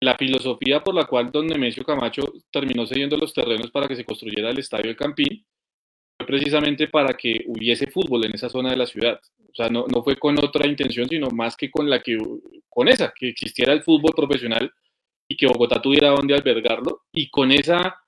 la 0.00 0.16
filosofía 0.16 0.82
por 0.82 0.94
la 0.94 1.04
cual 1.04 1.30
don 1.30 1.46
Nemesio 1.46 1.84
Camacho 1.84 2.22
terminó 2.50 2.86
cediendo 2.86 3.16
los 3.16 3.32
terrenos 3.32 3.70
para 3.70 3.86
que 3.86 3.96
se 3.96 4.04
construyera 4.04 4.50
el 4.50 4.58
estadio 4.58 4.90
de 4.90 4.96
Campín 4.96 5.46
fue 6.18 6.26
precisamente 6.26 6.88
para 6.88 7.14
que 7.14 7.44
hubiese 7.46 7.86
fútbol 7.86 8.26
en 8.26 8.34
esa 8.34 8.48
zona 8.48 8.70
de 8.70 8.76
la 8.76 8.86
ciudad. 8.86 9.20
O 9.50 9.54
sea, 9.54 9.68
no, 9.68 9.86
no 9.86 10.02
fue 10.02 10.16
con 10.16 10.38
otra 10.38 10.66
intención, 10.66 11.08
sino 11.08 11.28
más 11.30 11.56
que 11.56 11.70
con 11.70 11.88
la 11.88 12.02
que, 12.02 12.18
con 12.68 12.88
esa, 12.88 13.12
que 13.14 13.28
existiera 13.28 13.72
el 13.72 13.82
fútbol 13.82 14.12
profesional 14.14 14.72
y 15.28 15.36
que 15.36 15.46
Bogotá 15.46 15.80
tuviera 15.80 16.10
donde 16.10 16.34
albergarlo. 16.34 17.02
Y 17.12 17.28
con 17.30 17.50
esa 17.52 18.00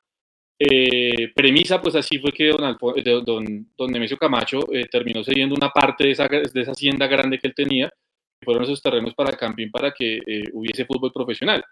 eh, 0.60 1.32
premisa, 1.34 1.80
pues 1.80 1.94
así 1.94 2.18
fue 2.18 2.32
que 2.32 2.48
don, 2.48 2.76
don, 3.24 3.70
don 3.76 3.90
Nemesio 3.90 4.16
Camacho 4.16 4.72
eh, 4.72 4.86
terminó 4.90 5.22
cediendo 5.22 5.54
una 5.54 5.70
parte 5.70 6.04
de 6.04 6.10
esa, 6.10 6.26
de 6.26 6.60
esa 6.60 6.72
hacienda 6.72 7.06
grande 7.06 7.38
que 7.38 7.46
él 7.48 7.54
tenía, 7.54 7.88
que 7.88 8.44
fueron 8.44 8.64
esos 8.64 8.82
terrenos 8.82 9.14
para 9.14 9.30
el 9.30 9.36
camping 9.36 9.70
para 9.70 9.92
que 9.92 10.16
eh, 10.16 10.44
hubiese 10.52 10.84
fútbol 10.84 11.12
profesional. 11.12 11.64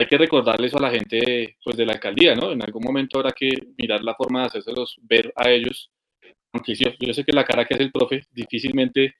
Hay 0.00 0.08
que 0.08 0.18
recordarle 0.18 0.66
eso 0.66 0.78
a 0.78 0.82
la 0.82 0.90
gente 0.90 1.56
pues, 1.62 1.76
de 1.76 1.86
la 1.86 1.92
alcaldía, 1.92 2.34
¿no? 2.34 2.50
En 2.50 2.60
algún 2.62 2.82
momento 2.82 3.18
habrá 3.18 3.30
que 3.30 3.50
mirar 3.78 4.02
la 4.02 4.16
forma 4.16 4.40
de 4.40 4.46
hacérselos 4.46 4.96
ver 5.02 5.32
a 5.36 5.50
ellos, 5.50 5.92
aunque 6.52 6.74
yo, 6.74 6.90
yo 6.98 7.14
sé 7.14 7.22
que 7.24 7.32
la 7.32 7.44
cara 7.44 7.64
que 7.64 7.74
hace 7.74 7.84
el 7.84 7.92
profe 7.92 8.24
difícilmente 8.32 9.14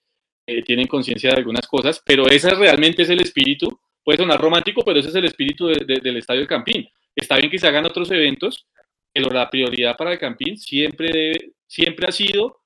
tienen 0.66 0.86
conciencia 0.86 1.30
de 1.30 1.36
algunas 1.36 1.66
cosas, 1.66 2.02
pero 2.04 2.28
ese 2.28 2.50
realmente 2.50 3.02
es 3.02 3.08
el 3.08 3.20
espíritu 3.20 3.80
puede 4.04 4.18
sonar 4.18 4.40
romántico, 4.40 4.82
pero 4.84 5.00
ese 5.00 5.08
es 5.08 5.14
el 5.14 5.24
espíritu 5.24 5.66
del 5.66 6.16
Estadio 6.16 6.40
del 6.40 6.48
Campín. 6.48 6.86
Está 7.16 7.36
bien 7.36 7.50
que 7.50 7.58
se 7.58 7.66
hagan 7.66 7.86
otros 7.86 8.10
eventos, 8.10 8.66
pero 9.12 9.30
la 9.30 9.48
prioridad 9.48 9.96
para 9.96 10.12
el 10.12 10.18
Campín 10.18 10.56
siempre, 10.58 11.10
debe, 11.12 11.52
siempre 11.66 12.06
ha 12.06 12.12
sido, 12.12 12.60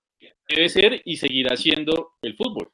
debe 0.48 0.68
ser 0.68 1.02
y 1.04 1.16
seguirá 1.16 1.56
siendo 1.56 2.12
el 2.22 2.34
fútbol. 2.34 2.70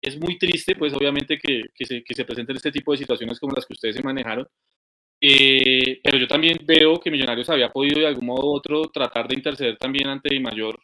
Es 0.00 0.18
muy 0.18 0.38
triste, 0.38 0.76
pues 0.76 0.92
obviamente, 0.94 1.38
que, 1.38 1.62
se, 1.84 2.04
que 2.04 2.14
se 2.14 2.24
presenten 2.24 2.56
este 2.56 2.70
tipo 2.70 2.92
de 2.92 2.98
situaciones 2.98 3.40
como 3.40 3.54
las 3.54 3.66
que 3.66 3.72
ustedes 3.72 3.96
se 3.96 4.02
manejaron, 4.02 4.46
eh, 5.20 6.00
pero 6.02 6.18
yo 6.18 6.28
también 6.28 6.58
veo 6.64 7.00
que 7.00 7.10
Millonarios 7.10 7.48
había 7.48 7.70
podido 7.72 8.00
de 8.00 8.06
algún 8.06 8.26
modo 8.26 8.46
u 8.48 8.54
otro 8.56 8.82
tratar 8.92 9.26
de 9.26 9.34
interceder 9.34 9.76
también 9.78 10.08
ante 10.08 10.38
Mayor 10.40 10.78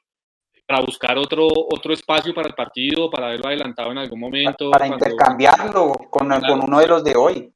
para 0.72 0.86
buscar 0.86 1.18
otro, 1.18 1.46
otro 1.46 1.92
espacio 1.92 2.32
para 2.32 2.48
el 2.48 2.54
partido, 2.54 3.10
para 3.10 3.26
haberlo 3.26 3.48
adelantado 3.48 3.92
en 3.92 3.98
algún 3.98 4.18
momento. 4.18 4.70
Para, 4.70 4.86
intercambiarlo 4.86 5.92
con, 6.08 6.30
con, 6.40 6.60
uno 6.62 6.80
de 6.80 6.86
los 6.86 7.04
de 7.04 7.14
hoy. 7.14 7.52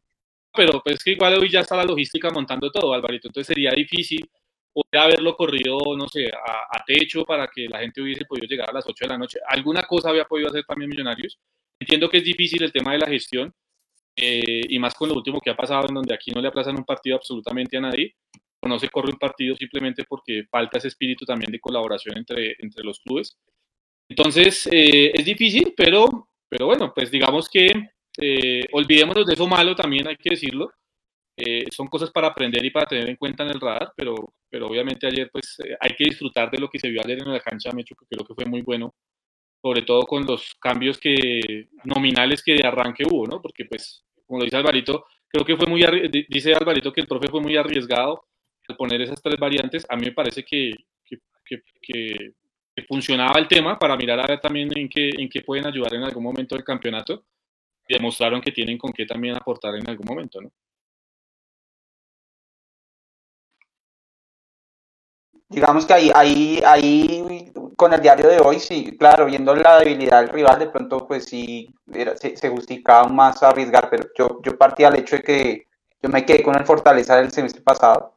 Pero 0.53 0.83
pues 0.85 1.03
que 1.03 1.13
igual 1.13 1.39
hoy 1.39 1.51
ya 1.51 1.61
está 1.61 1.77
la 1.77 1.85
logística 1.85 2.31
montando 2.31 2.71
todo, 2.71 2.93
Alvarito, 2.93 3.29
entonces 3.29 3.47
sería 3.47 3.71
difícil 3.71 4.29
poder 4.71 5.03
haberlo 5.03 5.35
corrido, 5.35 5.79
no 5.97 6.07
sé, 6.09 6.29
a, 6.29 6.85
techo 6.87 7.25
para 7.25 7.49
que 7.49 7.67
la 7.69 7.79
gente 7.79 8.03
hubiese 8.03 8.27
podido 8.27 8.47
llegar 8.47 8.69
a 8.69 8.75
las 8.75 8.87
8 8.87 8.95
de 9.01 9.09
la 9.09 9.19
noche. 9.19 9.39
Alguna 9.49 9.83
cosa 9.85 10.11
había 10.11 10.27
podido 10.27 10.51
hacer 10.51 10.65
también 10.65 10.91
Millonarios. 10.91 11.39
Entiendo 11.81 12.11
que 12.11 12.19
es 12.19 12.25
difícil 12.25 12.63
el 12.63 12.73
tema 12.73 12.93
de 12.93 12.99
la 12.99 13.07
gestión, 13.07 13.51
eh, 14.15 14.61
y 14.69 14.79
más 14.79 14.95
con 14.95 15.09
lo 15.09 15.15
último 15.15 15.41
que 15.41 15.51
ha 15.51 15.57
pasado, 15.57 15.87
en 15.89 15.95
donde 15.95 16.15
aquí 16.15 16.33
no 16.33 16.43
le 16.43 16.49
aplazan 16.49 16.77
un 16.77 16.85
partido 16.85 17.17
absolutamente 17.17 17.79
a 17.79 17.81
nadie, 17.81 18.15
no 18.69 18.79
se 18.79 18.89
corre 18.89 19.11
un 19.11 19.19
partido 19.19 19.57
simplemente 19.57 20.05
porque 20.09 20.45
falta 20.51 20.79
ese 20.79 20.89
espíritu 20.89 21.25
también 21.25 21.53
de 21.53 21.61
colaboración 21.61 22.19
entre, 22.19 22.57
entre 22.59 22.85
los 22.85 23.01
clubes. 23.01 23.37
Entonces, 24.09 24.69
eh, 24.71 25.13
es 25.15 25.25
difícil, 25.25 25.75
pero, 25.77 26.29
pero 26.49 26.67
bueno, 26.67 26.93
pues 26.95 27.11
digamos 27.11 27.49
que 27.49 27.73
eh, 28.19 28.65
olvidémonos 28.73 29.27
de 29.27 29.35
eso 29.35 29.47
malo 29.47 29.75
también, 29.75 30.09
hay 30.09 30.17
que 30.17 30.31
decirlo. 30.31 30.71
Eh, 31.37 31.67
son 31.71 31.87
cosas 31.89 32.11
para 32.11 32.29
aprender 32.29 32.65
y 32.65 32.71
para 32.71 32.87
tener 32.87 33.09
en 33.09 33.17
cuenta 33.17 33.45
en 33.45 33.51
el 33.51 33.61
radar, 33.61 33.93
pero, 33.95 34.15
pero 34.49 34.69
obviamente 34.69 35.07
ayer 35.07 35.29
pues 35.31 35.57
eh, 35.63 35.77
hay 35.79 35.95
que 35.95 36.05
disfrutar 36.05 36.51
de 36.51 36.59
lo 36.59 36.71
que 36.71 36.79
se 36.79 36.89
vio 36.89 37.03
ayer 37.05 37.19
en 37.19 37.31
la 37.31 37.41
cancha, 37.41 37.73
me 37.73 37.85
que 37.85 37.95
creo 37.95 38.25
que 38.25 38.35
fue 38.35 38.47
muy 38.47 38.63
bueno, 38.63 38.95
sobre 39.61 39.83
todo 39.83 40.07
con 40.07 40.25
los 40.25 40.55
cambios 40.55 40.99
que 40.99 41.69
nominales 41.85 42.43
que 42.43 42.55
de 42.55 42.67
arranque 42.67 43.05
hubo, 43.05 43.27
¿no? 43.27 43.43
Porque 43.43 43.67
pues, 43.67 44.03
como 44.27 44.39
lo 44.39 44.45
dice 44.47 44.57
Alvarito, 44.57 45.05
creo 45.29 45.45
que 45.45 45.57
fue 45.57 45.67
muy, 45.67 45.85
dice 46.29 46.55
Alvarito 46.55 46.93
que 46.93 47.03
el 47.03 47.07
profe 47.07 47.29
fue 47.29 47.43
muy 47.43 47.57
arriesgado, 47.57 48.25
al 48.69 48.77
poner 48.77 49.01
esas 49.03 49.23
tres 49.23 49.39
variantes, 49.39 49.87
a 49.89 49.97
mí 49.97 50.07
me 50.07 50.13
parece 50.13 50.45
que, 50.45 50.73
funcionaba 52.89 53.39
el 53.39 53.49
tema 53.49 53.79
para 53.79 53.97
mirar 53.97 54.21
a 54.21 54.27
ver 54.27 54.41
también 54.41 54.71
en 54.77 54.89
qué, 54.89 55.11
en 55.17 55.29
qué 55.31 55.41
pueden 55.41 55.67
ayudar 55.67 55.95
en 55.95 56.03
algún 56.03 56.23
momento 56.23 56.55
del 56.55 56.65
campeonato 56.65 57.25
y 57.89 57.95
demostraron 57.95 58.41
que 58.41 58.53
tienen 58.53 58.77
con 58.77 58.93
qué 58.93 59.07
también 59.07 59.35
aportar 59.35 59.75
en 59.77 59.89
algún 59.89 60.07
momento, 60.07 60.41
¿no? 60.43 60.51
Digamos 65.49 65.87
que 65.87 65.95
ahí, 65.95 66.11
ahí, 66.13 66.61
ahí 66.67 67.53
con 67.77 67.93
el 67.93 68.01
diario 68.01 68.29
de 68.29 68.41
hoy, 68.41 68.59
sí, 68.59 68.97
claro, 68.99 69.27
viendo 69.27 69.55
la 69.55 69.79
debilidad 69.79 70.23
del 70.23 70.31
rival, 70.31 70.59
de 70.59 70.67
pronto 70.67 71.07
pues 71.07 71.27
sí, 71.27 71.73
se, 72.17 72.37
se, 72.37 72.49
justificaba 72.49 73.07
más 73.09 73.43
arriesgar, 73.45 73.89
pero 73.89 74.09
yo, 74.19 74.41
yo 74.43 74.59
partía 74.59 74.91
del 74.91 75.01
hecho 75.01 75.17
de 75.17 75.23
que 75.23 75.67
yo 76.03 76.09
me 76.09 76.27
quedé 76.27 76.43
con 76.43 76.57
el 76.57 76.67
Fortaleza 76.67 77.17
del 77.17 77.31
semestre 77.31 77.63
pasado, 77.63 78.16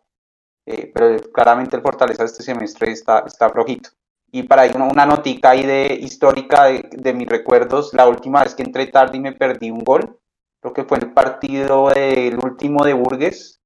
eh, 0.71 0.91
pero 0.93 1.17
claramente 1.31 1.75
el 1.75 1.81
Fortaleza 1.81 2.23
este 2.25 2.43
semestre 2.43 2.91
está, 2.91 3.23
está 3.25 3.49
flojito. 3.49 3.89
Y 4.31 4.43
para 4.43 4.67
ir 4.67 4.77
una, 4.77 5.07
notica 5.07 5.49
ahí 5.49 5.65
de 5.65 5.97
histórica 5.99 6.65
de, 6.65 7.13
mis 7.13 7.27
recuerdos, 7.27 7.91
la 7.95 8.07
última 8.07 8.43
vez 8.43 8.53
que 8.53 8.61
entré 8.61 8.85
tarde 8.85 9.17
y 9.17 9.19
me 9.19 9.31
perdí 9.31 9.71
un 9.71 9.79
gol, 9.79 10.19
creo 10.61 10.73
que 10.73 10.83
fue 10.83 10.99
el 10.99 11.11
partido 11.11 11.89
del 11.89 12.37
último 12.37 12.85
de 12.85 12.93
Burgues. 12.93 13.59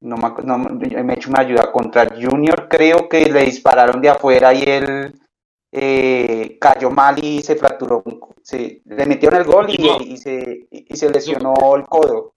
No 0.00 0.18
me, 0.18 0.30
no, 0.44 0.58
me 0.58 1.14
he 1.14 1.16
hecho 1.16 1.30
una 1.30 1.40
ayuda 1.40 1.72
contra 1.72 2.06
Junior, 2.20 2.68
creo 2.68 3.08
que 3.08 3.24
le 3.30 3.44
dispararon 3.44 4.02
de 4.02 4.10
afuera 4.10 4.52
y 4.52 4.64
él 4.64 5.18
eh, 5.70 6.58
cayó 6.60 6.90
mal 6.90 7.24
y 7.24 7.40
se 7.40 7.56
fracturó, 7.56 8.04
se, 8.42 8.82
le 8.84 9.06
metieron 9.06 9.40
el 9.40 9.46
gol 9.46 9.70
y, 9.70 10.12
y, 10.12 10.16
se, 10.18 10.68
y 10.70 10.94
se 10.94 11.08
lesionó 11.08 11.54
el 11.76 11.86
codo. 11.86 12.31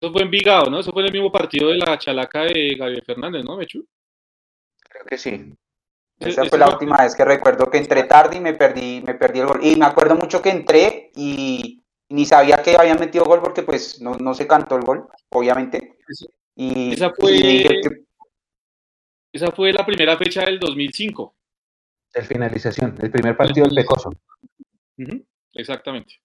Eso 0.00 0.12
fue 0.12 0.22
en 0.22 0.30
Vigado, 0.30 0.70
¿no? 0.70 0.78
Eso 0.80 0.92
fue 0.92 1.02
en 1.02 1.06
el 1.08 1.12
mismo 1.12 1.32
partido 1.32 1.70
de 1.70 1.78
la 1.78 1.98
chalaca 1.98 2.42
de 2.42 2.76
Gabriel 2.78 3.02
Fernández, 3.04 3.44
¿no, 3.44 3.56
Mechu? 3.56 3.84
Creo 4.88 5.04
que 5.04 5.18
sí. 5.18 5.52
Esa 6.20 6.44
fue 6.44 6.58
la 6.58 6.68
última 6.68 6.96
vez 6.98 7.14
que 7.14 7.24
recuerdo 7.24 7.70
que 7.70 7.78
entré 7.78 8.04
tarde 8.04 8.36
y 8.36 8.40
me 8.40 8.54
perdí, 8.54 9.02
me 9.04 9.14
perdí 9.14 9.40
el 9.40 9.46
gol. 9.46 9.60
Y 9.62 9.76
me 9.76 9.86
acuerdo 9.86 10.16
mucho 10.16 10.42
que 10.42 10.50
entré 10.50 11.10
y 11.14 11.82
ni 12.08 12.24
sabía 12.24 12.62
que 12.62 12.76
habían 12.76 12.98
metido 12.98 13.24
gol 13.24 13.40
porque 13.40 13.62
pues 13.62 14.00
no, 14.00 14.14
no 14.14 14.34
se 14.34 14.46
cantó 14.46 14.76
el 14.76 14.82
gol, 14.82 15.08
obviamente. 15.30 15.96
Y, 16.56 16.94
esa 16.94 17.12
fue, 17.12 17.64
esa 19.32 19.52
fue 19.52 19.72
la 19.72 19.86
primera 19.86 20.16
fecha 20.16 20.44
del 20.44 20.58
2005. 20.58 21.34
De 22.14 22.22
finalización, 22.22 22.96
el 23.00 23.10
primer 23.10 23.36
partido 23.36 23.66
del 23.66 23.76
Pecoso. 23.76 24.10
Exactamente. 25.52 26.20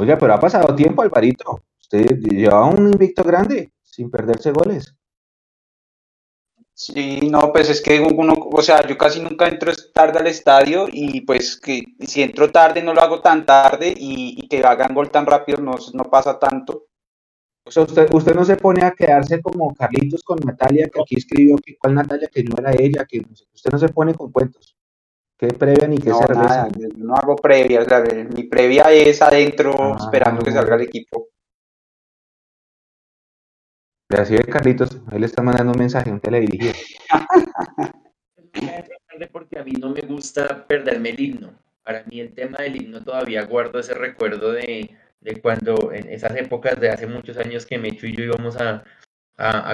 Oiga, 0.00 0.16
pero 0.16 0.32
ha 0.32 0.38
pasado 0.38 0.76
tiempo, 0.76 1.02
Alvarito. 1.02 1.64
Usted 1.80 2.20
lleva 2.20 2.64
un 2.66 2.92
invicto 2.92 3.24
grande, 3.24 3.72
sin 3.82 4.08
perderse 4.08 4.52
goles. 4.52 4.94
Sí, 6.72 7.28
no, 7.28 7.52
pues 7.52 7.68
es 7.68 7.82
que 7.82 7.98
uno, 7.98 8.32
o 8.52 8.62
sea, 8.62 8.86
yo 8.86 8.96
casi 8.96 9.18
nunca 9.20 9.48
entro 9.48 9.72
tarde 9.92 10.20
al 10.20 10.28
estadio 10.28 10.86
y 10.92 11.22
pues 11.22 11.58
que 11.58 11.82
si 12.06 12.22
entro 12.22 12.52
tarde 12.52 12.80
no 12.80 12.94
lo 12.94 13.00
hago 13.00 13.20
tan 13.20 13.44
tarde 13.44 13.92
y, 13.96 14.46
que 14.46 14.62
hagan 14.62 14.94
gol 14.94 15.10
tan 15.10 15.26
rápido 15.26 15.60
no, 15.60 15.74
no 15.94 16.04
pasa 16.04 16.38
tanto. 16.38 16.86
O 17.64 17.70
sea, 17.72 17.82
usted, 17.82 18.08
usted 18.14 18.36
no 18.36 18.44
se 18.44 18.54
pone 18.54 18.84
a 18.84 18.92
quedarse 18.92 19.42
como 19.42 19.74
Carlitos 19.74 20.22
con 20.22 20.38
Natalia, 20.38 20.88
que 20.88 21.00
aquí 21.00 21.16
escribió 21.16 21.56
que 21.56 21.76
cuál 21.76 21.96
Natalia, 21.96 22.28
que 22.32 22.44
no 22.44 22.54
era 22.56 22.70
ella, 22.72 23.04
que 23.04 23.20
usted 23.52 23.72
no 23.72 23.78
se 23.80 23.88
pone 23.88 24.14
con 24.14 24.30
cuentos. 24.30 24.77
¿Qué 25.38 25.48
previa 25.48 25.86
ni 25.86 25.98
qué 25.98 26.10
no, 26.10 26.20
Nada, 26.20 26.68
no 26.96 27.14
hago 27.14 27.36
previa, 27.36 27.82
o 27.82 27.84
sea, 27.84 28.02
mi 28.02 28.42
previa 28.44 28.90
es 28.90 29.22
adentro 29.22 29.72
ah, 29.78 29.96
esperando 29.96 30.42
que 30.42 30.50
salga 30.50 30.74
el 30.74 30.82
equipo. 30.82 31.28
Así 34.08 34.34
es, 34.34 34.46
Carlitos, 34.46 35.00
él 35.12 35.20
le 35.20 35.26
está 35.26 35.42
mandando 35.42 35.72
un 35.72 35.78
mensaje, 35.78 36.10
un 36.10 36.18
teledirigido. 36.18 36.72
porque 39.32 39.58
a 39.58 39.64
mí 39.64 39.72
no 39.72 39.90
me 39.90 40.00
gusta 40.00 40.66
perderme 40.66 41.10
el 41.10 41.20
himno. 41.20 41.58
Para 41.82 42.04
mí 42.04 42.20
el 42.20 42.34
tema 42.34 42.58
del 42.58 42.76
himno 42.76 43.02
todavía 43.02 43.44
guardo 43.44 43.78
ese 43.78 43.94
recuerdo 43.94 44.52
de, 44.52 44.96
cuando 45.42 45.92
en 45.92 46.08
esas 46.08 46.36
épocas 46.36 46.78
de 46.80 46.90
hace 46.90 47.06
muchos 47.06 47.36
años 47.36 47.66
que 47.66 47.78
Mecho 47.78 48.06
y 48.06 48.16
yo 48.16 48.24
íbamos 48.24 48.56
a, 48.56 48.84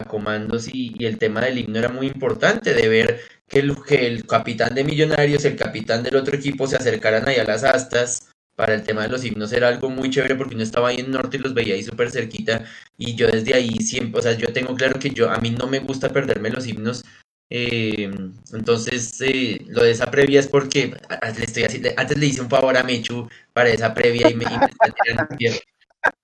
comandos 0.09 0.69
y, 0.73 0.95
el 1.07 1.19
tema 1.19 1.41
del 1.41 1.59
himno 1.59 1.79
era 1.79 1.89
muy 1.89 2.07
importante, 2.07 2.75
de 2.75 2.89
ver 2.89 3.21
que 3.49 4.07
el, 4.07 4.27
capitán 4.27 4.75
de 4.75 4.85
Millonarios, 4.85 5.45
el 5.45 5.57
capitán 5.57 6.03
del 6.03 6.17
otro 6.17 6.37
equipo 6.37 6.67
se 6.67 6.77
acercaran 6.77 7.29
ahí 7.29 7.37
a 7.37 7.45
las 7.45 7.65
astas 7.65 8.31
para 8.57 8.75
el 8.75 8.83
tema 8.83 9.03
de 9.03 9.09
los 9.09 9.25
himnos. 9.25 9.53
Era 9.53 9.69
algo 9.69 9.91
muy 9.91 10.11
chévere 10.11 10.35
porque 10.35 10.55
uno 10.55 10.63
estaba 10.63 10.89
ahí 10.89 11.01
en 11.01 11.11
norte 11.11 11.37
y 11.37 11.41
los 11.41 11.55
veía 11.55 11.75
ahí 11.75 11.83
súper 11.83 12.11
cerquita. 12.11 12.65
Y 12.97 13.15
yo 13.15 13.29
desde 13.29 13.55
ahí 13.55 13.77
siempre, 13.77 14.21
o 14.21 14.23
sea, 14.23 14.33
yo 14.33 14.53
tengo 14.53 14.75
claro 14.75 14.99
que 14.99 15.11
yo 15.11 15.31
a 15.31 15.39
mí 15.39 15.51
no 15.51 15.67
me 15.67 15.81
gusta 15.81 16.09
perderme 16.09 16.51
los 16.51 16.67
himnos, 16.67 17.05
eh, 17.51 18.11
entonces 18.53 19.21
eh, 19.21 19.65
lo 19.69 19.83
de 19.83 19.91
esa 19.91 20.11
previa 20.11 20.41
es 20.41 20.49
porque 20.49 20.95
le 21.37 21.45
estoy 21.45 21.65
así, 21.65 21.83
antes 21.97 22.19
le 22.19 22.27
hice 22.27 22.41
un 22.41 22.49
favor 22.49 22.77
a 22.77 22.83
Mechu 22.83 23.29
para 23.53 23.69
esa 23.69 23.93
previa 23.93 24.31
y 24.31 24.35
me, 24.35 24.45
y 24.45 25.47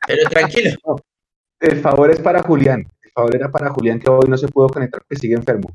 pero 0.07 0.29
tranquilo. 0.31 0.71
El 1.61 1.81
favor 1.81 2.11
es 2.11 2.21
para 2.21 2.43
Julián, 2.43 2.87
el 3.03 3.11
favor 3.12 3.37
era 3.37 3.51
para 3.51 3.71
Julián 3.71 4.01
que 4.01 4.11
hoy 4.11 4.29
no 4.29 4.39
se 4.39 4.49
pudo 4.49 4.68
conectar 4.68 5.03
porque 5.03 5.21
sigue 5.21 5.35
enfermo. 5.35 5.68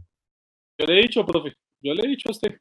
Yo 0.78 0.86
le 0.86 1.00
he 1.00 1.02
dicho, 1.04 1.26
profe, 1.26 1.54
yo 1.82 1.94
le 1.94 2.04
he 2.04 2.08
dicho 2.08 2.30
a 2.30 2.32
usted. 2.32 2.60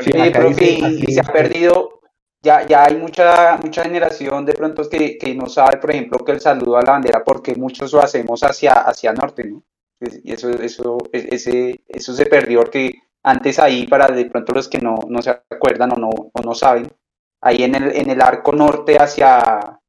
Sí, 0.00 0.12
profe, 0.32 0.78
y, 0.88 1.12
se 1.12 1.20
ha 1.20 1.32
perdido, 1.32 2.00
ya, 2.40 2.66
ya 2.66 2.84
hay 2.86 2.96
mucha, 2.96 3.58
mucha 3.58 3.82
generación 3.82 4.46
de 4.46 4.54
pronto 4.54 4.88
que, 4.88 5.18
que 5.18 5.34
no 5.34 5.46
sabe, 5.46 5.76
por 5.76 5.90
ejemplo, 5.90 6.24
que 6.24 6.32
el 6.32 6.40
saludo 6.40 6.78
a 6.78 6.82
la 6.82 6.92
bandera, 6.92 7.22
porque 7.22 7.54
muchos 7.54 7.92
lo 7.92 8.00
hacemos 8.00 8.42
hacia, 8.42 8.72
hacia 8.72 9.12
norte, 9.12 9.44
¿no? 9.44 9.62
Y 10.00 10.32
eso, 10.32 10.50
eso, 10.50 10.98
e, 11.12 11.28
ese, 11.30 11.82
eso 11.88 12.14
se 12.14 12.26
perdió, 12.26 12.64
que 12.64 12.94
antes 13.22 13.58
ahí, 13.58 13.86
para 13.86 14.06
de 14.08 14.26
pronto 14.26 14.52
los 14.52 14.68
que 14.68 14.78
no, 14.78 14.96
no 15.08 15.20
se 15.20 15.30
acuerdan 15.30 15.92
o 15.92 15.96
no, 15.96 16.10
o 16.10 16.42
no 16.42 16.54
saben, 16.54 16.90
ahí 17.40 17.62
en 17.62 17.74
el, 17.74 17.96
en 17.96 18.10
el 18.10 18.20
arco 18.20 18.52
norte 18.52 18.96
hacia, 18.96 19.80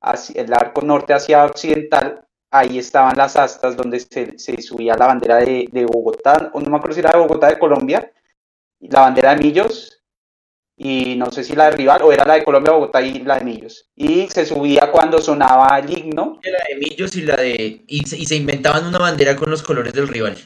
hacia, 0.00 0.42
el 0.42 0.52
arco 0.52 0.82
norte 0.82 1.12
hacia 1.12 1.44
occidental, 1.44 2.27
ahí 2.50 2.78
estaban 2.78 3.16
las 3.16 3.36
astas 3.36 3.76
donde 3.76 4.00
se, 4.00 4.38
se 4.38 4.60
subía 4.62 4.96
la 4.96 5.06
bandera 5.06 5.36
de, 5.36 5.68
de, 5.70 5.84
Bogotá, 5.84 6.50
o 6.52 6.60
no 6.60 6.70
me 6.70 6.76
acuerdo 6.76 6.94
si 6.94 7.00
era 7.00 7.12
de 7.12 7.18
Bogotá 7.18 7.48
de 7.48 7.58
Colombia, 7.58 8.12
la 8.80 9.00
bandera 9.00 9.34
de 9.34 9.42
Millos 9.42 9.98
y 10.80 11.16
no 11.16 11.32
sé 11.32 11.42
si 11.42 11.56
la 11.56 11.64
de 11.64 11.72
rival 11.72 12.02
o 12.02 12.12
era 12.12 12.24
la 12.24 12.34
de 12.34 12.44
Colombia, 12.44 12.72
Bogotá 12.72 13.02
y 13.02 13.18
la 13.20 13.38
de 13.38 13.44
Millos. 13.44 13.90
Y 13.96 14.28
se 14.28 14.46
subía 14.46 14.92
cuando 14.92 15.20
sonaba 15.20 15.76
el 15.80 15.90
himno. 15.90 16.38
La 16.44 16.58
de 16.68 16.76
Millos 16.76 17.16
y 17.16 17.22
la 17.22 17.36
de... 17.36 17.82
Y 17.88 18.06
se, 18.06 18.36
inventaban 18.36 18.86
una 18.86 18.98
bandera 18.98 19.34
con 19.34 19.50
los 19.50 19.62
colores 19.62 19.92
del 19.92 20.06
rival. 20.06 20.38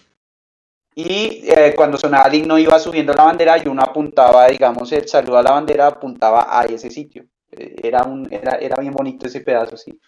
Y 0.94 1.44
eh, 1.46 1.74
cuando 1.76 1.98
sonaba 1.98 2.28
el 2.28 2.34
himno 2.34 2.58
iba 2.58 2.78
subiendo 2.78 3.12
la 3.12 3.24
bandera 3.24 3.58
y 3.58 3.68
uno 3.68 3.82
apuntaba, 3.82 4.46
digamos, 4.46 4.90
el 4.92 5.06
saludo 5.06 5.36
a 5.36 5.42
la 5.42 5.52
bandera 5.52 5.88
apuntaba 5.88 6.46
a 6.48 6.64
ese 6.64 6.90
sitio. 6.90 7.26
Eh, 7.50 7.76
era, 7.82 8.02
un, 8.04 8.26
era, 8.32 8.56
era 8.56 8.76
bien 8.76 8.94
bonito 8.94 9.26
ese 9.26 9.42
pedazo, 9.42 9.76
sí. 9.76 9.98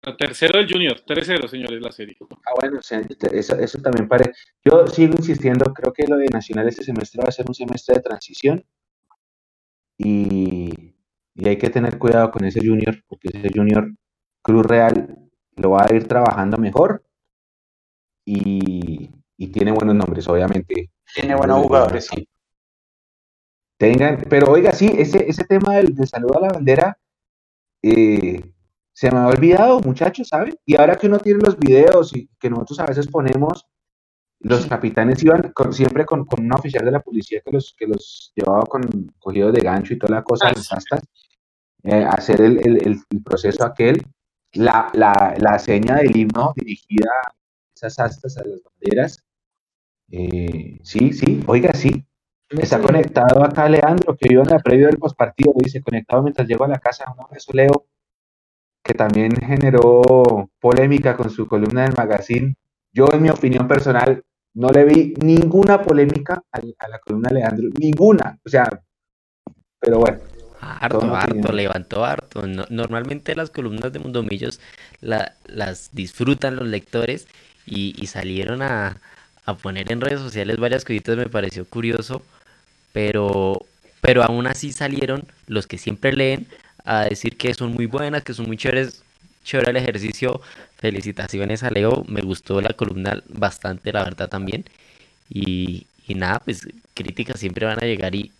Tercero 0.00 0.60
el 0.60 0.70
Junior, 0.70 1.02
3-0, 1.04 1.48
señores, 1.48 1.82
la 1.82 1.90
serie. 1.90 2.16
Ah, 2.46 2.52
bueno, 2.58 2.78
eso, 2.80 3.82
también 3.82 4.08
parece. 4.08 4.32
Yo 4.64 4.86
sigo 4.86 5.14
insistiendo, 5.16 5.72
creo 5.74 5.92
que 5.92 6.06
lo 6.06 6.16
de 6.16 6.26
Nacional 6.26 6.68
este 6.68 6.84
semestre 6.84 7.20
va 7.22 7.28
a 7.28 7.32
ser 7.32 7.46
un 7.48 7.54
semestre 7.54 7.96
de 7.96 8.02
transición 8.02 8.64
y, 9.98 10.94
hay 11.44 11.56
que 11.56 11.70
tener 11.70 11.98
cuidado 11.98 12.30
con 12.30 12.44
ese 12.44 12.60
Junior, 12.60 13.02
porque 13.08 13.28
ese 13.32 13.50
Junior 13.52 13.92
Cruz 14.42 14.66
Real 14.66 15.16
lo 15.56 15.70
va 15.70 15.86
a 15.88 15.94
ir 15.94 16.06
trabajando 16.06 16.56
mejor 16.58 17.04
y, 18.24 19.10
tiene 19.52 19.72
buenos 19.72 19.94
nombres, 19.94 20.28
obviamente. 20.28 20.90
Tiene 21.14 21.34
buenos 21.34 21.62
jugadores, 21.62 22.06
sí. 22.06 22.28
Tengan, 23.78 24.22
pero 24.28 24.50
oiga, 24.50 24.72
sí, 24.72 24.90
ese, 24.96 25.28
ese 25.28 25.44
tema 25.44 25.76
del, 25.76 25.94
de 25.94 26.06
saludo 26.06 26.38
a 26.38 26.40
la 26.42 26.52
bandera, 26.52 26.98
eh, 27.82 28.42
se 28.98 29.12
me 29.12 29.18
ha 29.18 29.28
olvidado, 29.28 29.78
muchachos, 29.78 30.26
¿saben? 30.26 30.58
Y 30.66 30.74
ahora 30.74 30.96
que 30.96 31.06
uno 31.06 31.20
tiene 31.20 31.38
los 31.44 31.56
videos 31.56 32.16
y 32.16 32.28
que 32.36 32.50
nosotros 32.50 32.80
a 32.80 32.86
veces 32.86 33.06
ponemos, 33.06 33.64
los 34.40 34.66
capitanes 34.66 35.22
iban 35.22 35.52
siempre 35.70 36.04
con, 36.04 36.24
con, 36.24 36.44
un 36.44 36.52
oficial 36.52 36.84
de 36.84 36.90
la 36.90 36.98
policía 36.98 37.40
que 37.44 37.52
los, 37.52 37.76
que 37.78 37.86
los 37.86 38.32
llevaba 38.34 38.64
con 38.64 38.82
cogidos 39.20 39.52
de 39.52 39.60
gancho 39.60 39.94
y 39.94 39.98
toda 40.00 40.16
la 40.16 40.24
cosa, 40.24 40.48
las 40.48 40.72
astas, 40.72 41.02
eh, 41.84 42.04
hacer 42.08 42.40
el, 42.40 42.58
el, 42.58 43.00
el, 43.08 43.22
proceso 43.22 43.64
aquel, 43.64 44.04
la, 44.54 44.90
la, 44.94 45.36
la, 45.38 45.60
seña 45.60 45.94
del 45.98 46.16
himno 46.16 46.52
dirigida 46.56 47.08
a 47.24 47.32
esas 47.76 48.00
astas, 48.00 48.36
a 48.36 48.44
las 48.44 48.60
banderas. 48.64 49.24
Eh, 50.10 50.80
sí, 50.82 51.12
sí, 51.12 51.40
oiga, 51.46 51.72
sí. 51.72 52.04
Está 52.48 52.80
conectado 52.80 53.44
acá 53.44 53.68
Leandro, 53.68 54.16
que 54.16 54.32
iba 54.32 54.42
en 54.42 54.48
la 54.48 54.58
previo 54.58 54.88
del 54.88 54.98
postpartido, 54.98 55.52
dice, 55.54 55.82
conectado 55.82 56.24
mientras 56.24 56.48
llego 56.48 56.64
a 56.64 56.68
la 56.68 56.80
casa, 56.80 57.04
no, 57.16 57.28
eso 57.30 57.52
leo 57.52 57.86
que 58.88 58.94
también 58.94 59.36
generó 59.36 60.48
polémica 60.58 61.14
con 61.14 61.28
su 61.28 61.46
columna 61.46 61.82
del 61.82 61.94
magazine. 61.94 62.54
Yo, 62.90 63.06
en 63.12 63.20
mi 63.20 63.28
opinión 63.28 63.68
personal, 63.68 64.24
no 64.54 64.70
le 64.70 64.86
vi 64.86 65.14
ninguna 65.22 65.82
polémica 65.82 66.42
a, 66.50 66.88
la 66.88 66.98
columna 66.98 67.28
de 67.28 67.34
Leandro, 67.34 67.68
ninguna. 67.78 68.38
O 68.42 68.48
sea, 68.48 68.80
pero 69.78 69.98
bueno. 69.98 70.20
Harto, 70.60 71.14
harto, 71.14 71.52
levantó 71.52 72.02
harto. 72.02 72.46
normalmente 72.46 73.36
las 73.36 73.50
columnas 73.50 73.92
de 73.92 73.98
Mundomillos 73.98 74.58
la, 75.02 75.34
las 75.46 75.90
disfrutan 75.92 76.56
los 76.56 76.66
lectores 76.66 77.28
y, 77.66 78.06
salieron 78.06 78.62
a, 78.62 78.96
a, 79.44 79.54
poner 79.54 79.92
en 79.92 80.00
redes 80.00 80.20
sociales 80.20 80.56
varias 80.56 80.86
cositas, 80.86 81.18
me 81.18 81.26
pareció 81.26 81.66
curioso, 81.66 82.22
pero, 82.94 83.66
pero 84.00 84.22
aún 84.22 84.46
así 84.46 84.72
salieron 84.72 85.24
los 85.46 85.66
que 85.66 85.76
siempre 85.76 86.14
leen 86.14 86.48
a 86.88 87.04
decir 87.04 87.36
que 87.36 87.52
son 87.52 87.74
muy 87.74 87.84
buenas, 87.84 88.24
que 88.24 88.32
son 88.32 88.46
muy 88.46 88.56
chéveres, 88.56 89.02
chévere 89.44 89.70
el 89.70 89.76
ejercicio. 89.76 90.40
Felicitaciones 90.78 91.62
a 91.62 91.70
Leo, 91.70 92.04
me 92.08 92.22
gustó 92.22 92.62
la 92.62 92.72
columna 92.72 93.22
bastante, 93.28 93.92
la 93.92 94.04
verdad 94.04 94.30
también. 94.30 94.64
Y, 95.28 95.86
nada, 96.08 96.40
pues 96.40 96.66
críticas 96.94 97.38
siempre 97.38 97.66
van 97.66 97.78
a 97.78 97.86
llegar 97.86 98.14
y 98.14 98.32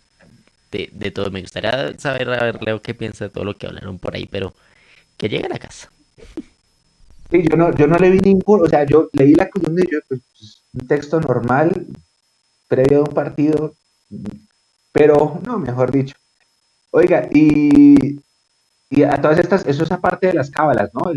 de, 0.71 1.11
todo. 1.11 1.29
Me 1.29 1.41
gustaría 1.41 1.93
saber, 1.99 2.27
a 2.31 2.43
ver, 2.43 2.63
Leo, 2.63 2.81
qué 2.81 2.95
piensa 2.95 3.25
de 3.25 3.29
todo 3.29 3.43
lo 3.43 3.55
que 3.55 3.67
hablaron 3.67 3.99
por 3.99 4.15
ahí, 4.15 4.25
pero 4.25 4.55
que 5.17 5.29
llegue 5.29 5.45
a 5.45 5.59
casa. 5.59 5.91
Sí, 7.29 7.43
yo 7.47 7.55
no, 7.55 7.75
yo 7.75 7.85
no 7.85 7.99
le 7.99 8.09
vi 8.09 8.19
ningún, 8.19 8.65
o 8.65 8.67
sea, 8.67 8.83
yo 8.83 9.09
leí 9.13 9.35
la 9.35 9.47
columna 9.47 9.83
y 9.85 9.91
yo, 9.91 9.99
pues, 10.07 10.21
un 10.73 10.87
texto 10.87 11.21
normal, 11.21 11.85
previo 12.67 12.99
a 12.99 13.03
un 13.03 13.13
partido, 13.13 13.75
pero 14.91 15.39
no, 15.45 15.59
mejor 15.59 15.91
dicho. 15.91 16.15
Oiga, 16.89 17.29
y 17.31 18.19
y 18.89 19.03
a 19.03 19.21
todas 19.21 19.39
estas, 19.39 19.65
eso 19.67 19.83
es 19.83 19.91
aparte 19.91 20.27
de 20.27 20.33
las 20.33 20.49
cábalas, 20.49 20.89
¿no? 20.93 21.11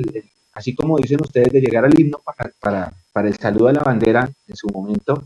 así 0.52 0.74
como 0.74 0.98
dicen 0.98 1.20
ustedes 1.22 1.52
de 1.52 1.60
llegar 1.60 1.84
al 1.84 1.98
himno 1.98 2.20
para, 2.60 2.92
para, 3.12 3.28
el 3.28 3.36
saludo 3.36 3.68
a 3.68 3.72
la 3.72 3.82
bandera 3.82 4.30
en 4.46 4.56
su 4.56 4.68
momento, 4.68 5.24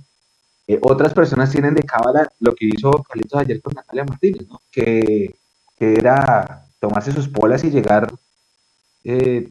eh, 0.68 0.78
otras 0.82 1.12
personas 1.14 1.50
tienen 1.50 1.74
de 1.74 1.82
cábala 1.82 2.30
lo 2.40 2.54
que 2.54 2.66
hizo 2.66 3.02
Carlitos 3.02 3.40
ayer 3.40 3.60
con 3.60 3.74
Natalia 3.74 4.04
Martínez, 4.04 4.46
¿no? 4.48 4.60
Que, 4.70 5.34
era 5.78 6.66
tomarse 6.80 7.12
sus 7.12 7.28
polas 7.28 7.62
y 7.62 7.70
llegar 7.70 8.10
eh, 9.04 9.46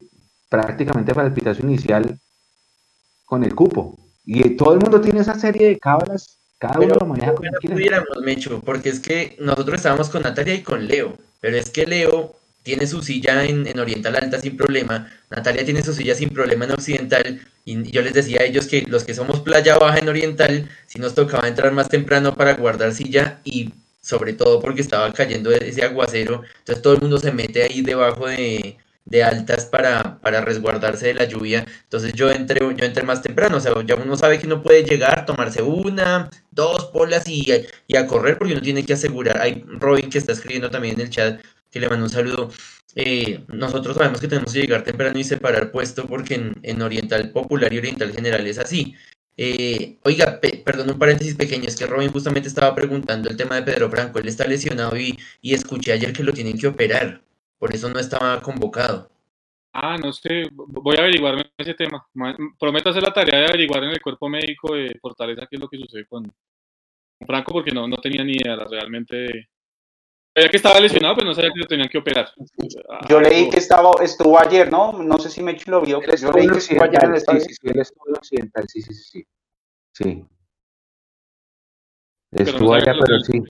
prácticamente 0.50 1.14
para 1.14 1.28
el 1.28 1.34
pitazo 1.34 1.62
inicial 1.62 2.20
con 3.26 3.43
el 3.43 3.54
cupo. 3.54 3.96
Y 4.26 4.50
todo 4.56 4.74
el 4.74 4.80
mundo 4.80 5.00
tiene 5.00 5.20
esa 5.20 5.38
serie 5.38 5.68
de 5.68 5.78
cábalas, 5.78 6.39
cada 6.58 6.80
uno 6.80 6.96
lo 6.96 7.06
maneja 7.06 7.36
como 7.36 7.48
pudiéramos, 7.62 8.22
Mecho, 8.24 8.60
porque 8.66 8.89
es 8.89 9.00
que 9.00 9.36
nosotros 9.39 9.76
estábamos 9.76 10.10
con 10.10 10.24
Natalia 10.24 10.56
y 10.56 10.64
con 10.64 10.88
Leo, 10.88 11.16
pero 11.41 11.58
es 11.58 11.70
que 11.70 11.86
Leo 11.86 12.34
tiene 12.66 12.88
su 12.88 13.03
silla 13.03 13.45
en, 13.45 13.80
Oriental 13.80 14.16
Alta 14.16 14.39
sin 14.39 14.57
problema, 14.57 15.07
Natalia 15.30 15.63
tiene 15.63 15.84
su 15.84 15.93
silla 15.93 16.16
sin 16.16 16.32
problema 16.32 16.66
en 16.66 16.72
Occidental, 16.72 17.39
Y 17.63 17.91
yo 17.91 18.01
les 18.01 18.13
decía 18.13 18.41
a 18.41 18.43
ellos 18.43 18.66
que 18.66 18.82
los 18.88 19.03
que 19.03 19.13
somos 19.13 19.41
playa 19.41 19.78
baja 19.78 19.99
en 19.99 20.09
Oriental, 20.09 20.68
si 20.88 20.99
nos 20.99 21.13
tocaba 21.13 21.47
entrar 21.47 21.72
más 21.74 21.89
temprano 21.89 22.36
para 22.36 22.55
guardar 22.55 22.93
silla 22.93 23.39
y 23.43 23.72
sobre 24.01 24.34
todo 24.34 24.59
porque 24.61 24.82
estaba 24.82 25.13
cayendo 25.13 25.51
ese 25.51 25.84
aguacero, 25.84 26.41
entonces 26.59 26.82
todo 26.82 26.93
el 26.93 27.01
mundo 27.01 27.20
se 27.20 27.32
mete 27.32 27.63
ahí 27.63 27.82
debajo 27.82 28.28
de, 28.28 28.78
de 29.05 29.24
altas 29.24 29.66
para, 29.66 30.20
para 30.20 30.41
resguardarse 30.41 31.07
de 31.07 31.13
la 31.13 31.26
lluvia. 31.26 31.66
Entonces 31.84 32.13
yo 32.13 32.32
entré, 32.32 32.59
yo 32.59 32.86
entré 32.86 33.03
más 33.03 33.22
temprano, 33.22 33.57
o 33.57 33.59
sea, 33.59 33.74
ya 33.86 33.95
uno 33.95 34.18
sabe 34.18 34.39
que 34.39 34.47
uno 34.47 34.63
puede 34.63 34.84
llegar, 34.84 35.26
tomarse 35.26 35.61
una, 35.61 36.30
dos 36.51 36.86
polas 36.86 37.28
y, 37.28 37.45
y 37.88 37.95
a 37.95 38.07
correr 38.07 38.38
porque 38.39 38.53
uno 38.53 38.61
tiene 38.61 38.86
que 38.86 38.93
asegurar. 38.93 39.39
Hay 39.39 39.63
Robin 39.68 40.09
que 40.09 40.18
está 40.18 40.32
escribiendo 40.34 40.72
también 40.72 40.95
en 40.95 41.01
el 41.01 41.09
chat, 41.11 41.41
que 41.76 41.82
le 41.82 41.89
mando 41.89 42.05
un 42.05 42.09
saludo. 42.09 42.49
Eh, 42.95 43.43
nosotros 43.49 43.97
sabemos 43.97 44.21
que 44.21 44.30
tenemos 44.30 44.53
que 44.53 44.61
llegar 44.61 44.86
temprano 44.86 45.19
y 45.19 45.26
separar 45.26 45.71
puesto 45.71 46.07
porque 46.07 46.36
en, 46.36 46.55
en 46.63 46.82
Oriental 46.82 47.32
Popular 47.32 47.73
y 47.73 47.80
Oriental 47.80 48.13
General 48.13 48.47
es 48.47 48.57
así. 48.57 48.95
Eh, 49.36 49.97
oiga, 50.03 50.39
perdón, 50.63 50.91
un 50.91 50.97
paréntesis 50.97 51.36
pequeño, 51.36 51.67
es 51.67 51.76
que 51.76 51.86
Robin 51.86 52.09
justamente 52.09 52.47
estaba 52.47 52.73
preguntando 52.73 53.30
el 53.30 53.36
tema 53.36 53.55
de 53.55 53.63
Pedro 53.63 53.89
Franco, 53.89 54.19
él 54.19 54.30
está 54.30 54.47
lesionado 54.47 54.95
y, 54.97 55.19
y 55.41 55.53
escuché 55.53 55.91
ayer 55.91 56.13
que 56.13 56.23
lo 56.23 56.32
tienen 56.32 56.57
que 56.57 56.67
operar. 56.67 57.21
Por 57.59 57.76
eso 57.76 57.89
no 57.89 57.99
estaba 57.99 58.41
convocado. 58.41 59.09
Ah, 59.73 59.97
no 60.01 60.13
sé, 60.13 60.47
voy 60.53 60.95
a 60.95 61.01
averiguarme 61.01 61.43
ese 61.57 61.73
tema. 61.73 62.07
Prometo 62.57 62.91
hacer 62.91 63.03
la 63.03 63.11
tarea 63.11 63.41
de 63.41 63.47
averiguar 63.47 63.84
en 63.84 63.89
el 63.89 64.01
cuerpo 64.01 64.30
médico 64.30 64.73
de 64.73 64.97
Fortaleza 65.01 65.45
qué 65.49 65.57
es 65.57 65.61
lo 65.61 65.67
que 65.67 65.78
sucede 65.78 66.05
con, 66.05 66.32
Franco, 67.26 67.51
porque 67.51 67.71
no, 67.71 67.86
no 67.86 67.97
tenía 67.97 68.23
ni 68.23 68.34
idea 68.34 68.55
realmente. 68.55 69.49
Sabía 70.36 70.49
que 70.49 70.57
estaba 70.57 70.81
lesionado, 70.81 71.15
pero 71.15 71.29
no 71.29 71.33
sabía 71.33 71.51
que 71.53 71.59
lo 71.59 71.65
tenían 71.65 71.88
que 71.88 71.97
operar. 71.97 72.27
Yo 73.07 73.21
leí 73.21 73.49
que 73.49 73.55
estaba, 73.57 73.91
estuvo 74.01 74.38
ayer, 74.38 74.69
¿no? 74.69 74.91
No 74.91 75.17
sé 75.17 75.29
si 75.29 75.41
me 75.41 75.55
lo 75.65 75.79
vio. 75.79 76.01
Yo 76.01 76.31
leí 76.33 76.49
que 76.49 76.57
estuvo 76.57 76.83
ayer 76.83 77.05
en 77.05 77.11
el 77.11 77.15
estadio. 77.15 77.39
Sí, 77.39 77.53
sí, 77.53 77.61
él 77.63 77.79
estuvo 77.79 78.09
en 78.09 78.15
occidental, 78.17 78.65
sí, 78.67 78.81
sí, 78.81 78.93
sí. 78.93 79.25
Sí. 79.93 80.25
Estuvo 82.31 82.73
allá, 82.73 82.93
pero 82.99 83.17
sí. 83.21 83.41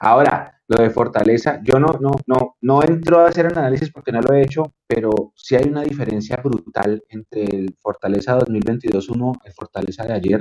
Ahora, 0.00 0.60
lo 0.66 0.78
de 0.78 0.90
Fortaleza, 0.90 1.60
yo 1.62 1.78
no, 1.78 1.96
no, 2.00 2.10
no, 2.26 2.56
no 2.62 2.82
entro 2.82 3.20
a 3.20 3.28
hacer 3.28 3.46
análisis 3.46 3.92
porque 3.92 4.10
no 4.10 4.20
lo 4.20 4.34
he 4.34 4.42
hecho, 4.42 4.74
pero 4.88 5.32
sí 5.36 5.54
hay 5.54 5.68
una 5.68 5.82
diferencia 5.82 6.36
brutal 6.42 7.00
entre 7.10 7.44
el 7.44 7.76
Fortaleza 7.80 8.36
2022-1, 8.40 9.40
el 9.44 9.52
Fortaleza 9.52 10.02
de 10.02 10.14
ayer, 10.14 10.40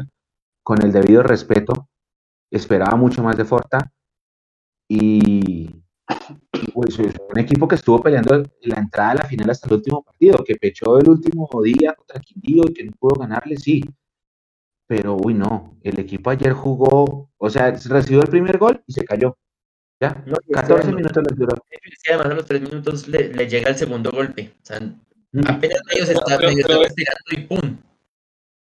con 0.63 0.81
el 0.81 0.91
debido 0.91 1.21
respeto. 1.21 1.87
Esperaba 2.49 2.95
mucho 2.95 3.21
más 3.21 3.37
de 3.37 3.45
Forta 3.45 3.91
y, 4.87 5.69
pues 6.73 6.97
un 6.99 7.39
equipo 7.39 7.67
que 7.67 7.75
estuvo 7.75 8.01
peleando 8.01 8.43
la 8.61 8.79
entrada 8.79 9.11
a 9.11 9.15
la 9.15 9.25
final 9.25 9.49
hasta 9.49 9.67
el 9.67 9.73
último 9.73 10.03
partido, 10.03 10.43
que 10.43 10.55
pechó 10.55 10.97
el 10.99 11.09
último 11.09 11.49
día 11.63 11.93
contra 11.93 12.19
Quindío 12.21 12.63
y 12.69 12.73
que 12.73 12.83
no 12.85 12.91
pudo 12.93 13.19
ganarle, 13.19 13.57
sí, 13.57 13.83
pero 14.87 15.17
uy, 15.17 15.33
no, 15.33 15.77
el 15.83 15.99
equipo 15.99 16.29
ayer 16.29 16.53
jugó, 16.53 17.29
o 17.37 17.49
sea, 17.49 17.71
recibió 17.71 18.21
el 18.21 18.29
primer 18.29 18.57
gol 18.57 18.81
y 18.87 18.93
se 18.93 19.03
cayó. 19.03 19.37
Ya, 19.99 20.23
14 20.51 20.93
minutos 20.93 21.23
les 21.27 21.37
duró. 21.37 21.55
además 22.07 22.25
a 22.27 22.33
los 22.35 22.45
3 22.45 22.61
minutos 22.61 23.07
le, 23.07 23.33
le, 23.33 23.49
llega 23.49 23.69
el 23.69 23.75
segundo 23.75 24.11
golpe. 24.11 24.53
O 24.61 24.65
sea, 24.65 24.79
mm. 24.79 25.41
apenas 25.47 25.81
ellos 25.89 26.09
están 26.09 26.43
estirando 26.43 27.31
y 27.31 27.37
¡pum! 27.47 27.77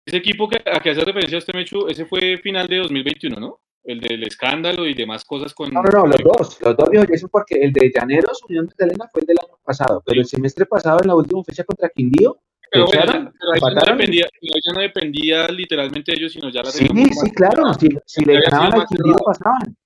Ese 0.05 0.17
equipo 0.19 0.49
que, 0.49 0.61
a 0.65 0.81
que 0.81 0.91
hace 0.91 1.05
referencia 1.05 1.39
a 1.39 1.41
este 1.41 1.53
Mechu, 1.53 1.89
ese 1.89 2.05
fue 2.05 2.37
final 2.39 2.67
de 2.69 2.79
2021, 2.79 3.41
¿no? 3.41 3.61
El 3.85 4.01
del 4.01 4.23
escándalo 4.25 4.87
y 4.87 4.95
demás 4.95 5.25
cosas 5.25 5.53
con... 5.55 5.71
No, 5.71 5.83
no, 5.83 5.91
no, 5.91 6.07
los 6.07 6.21
dos, 6.23 6.61
los 6.61 6.77
dos, 6.77 6.91
viejo, 6.91 7.05
eso 7.11 7.29
porque 7.29 7.57
el 7.57 7.73
de 7.73 7.93
Llaneros, 7.95 8.41
Unión 8.49 8.67
de 8.67 8.85
Elena, 8.85 9.09
fue 9.13 9.23
el 9.23 9.27
del 9.27 9.39
año 9.45 9.59
pasado, 9.65 10.03
pero 10.07 10.21
el 10.21 10.27
semestre 10.27 10.67
pasado, 10.67 11.01
en 11.01 11.09
la 11.09 11.17
última 11.17 11.43
fecha 11.43 11.65
contra 11.65 11.89
Quindío, 11.89 12.39
pero, 12.71 12.87
bueno, 12.87 13.33
pero 13.39 13.53
ahí 13.53 13.75
ya, 13.75 13.83
no 13.85 13.97
dependía, 13.97 14.29
ya 14.41 14.73
no 14.73 14.81
dependía 14.81 15.49
literalmente 15.49 16.13
de 16.13 16.19
ellos, 16.19 16.33
sino 16.33 16.49
ya 16.49 16.63
la 16.63 16.71
Sí, 16.71 16.87
sí, 16.87 17.31
claro, 17.33 17.75
si, 17.75 17.89
si 18.07 18.25
le 18.25 18.41
ganaban 18.41 18.81
al 18.81 18.87
Quindío 18.87 19.17
pasaban. 19.17 19.77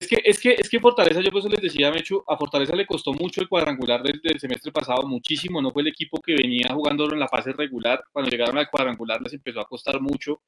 Es 0.00 0.06
que, 0.06 0.20
es 0.24 0.38
que, 0.38 0.52
es 0.52 0.68
que 0.68 0.78
Fortaleza, 0.78 1.20
yo 1.20 1.30
por 1.32 1.40
eso 1.40 1.48
les 1.48 1.60
decía, 1.60 1.90
Mechu, 1.90 2.22
a 2.28 2.36
Fortaleza 2.36 2.76
le 2.76 2.86
costó 2.86 3.12
mucho 3.12 3.40
el 3.40 3.48
cuadrangular 3.48 4.00
del, 4.02 4.20
del, 4.22 4.38
semestre 4.38 4.70
pasado, 4.70 5.02
muchísimo, 5.08 5.60
no 5.60 5.70
fue 5.70 5.82
el 5.82 5.88
equipo 5.88 6.20
que 6.20 6.34
venía 6.34 6.68
jugando 6.72 7.12
en 7.12 7.18
la 7.18 7.26
fase 7.26 7.52
regular, 7.52 8.04
cuando 8.12 8.30
llegaron 8.30 8.58
al 8.58 8.70
cuadrangular 8.70 9.20
les 9.20 9.32
empezó 9.32 9.60
a 9.60 9.66
costar 9.66 10.00
mucho, 10.00 10.42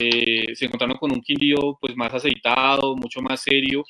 eh, 0.00 0.54
se 0.54 0.66
encontraron 0.66 0.96
con 0.96 1.12
un 1.12 1.20
Quindío 1.20 1.78
pues 1.80 1.96
más 1.96 2.12
aceitado, 2.14 2.96
mucho 2.96 3.20
más 3.20 3.42
serio, 3.42 3.84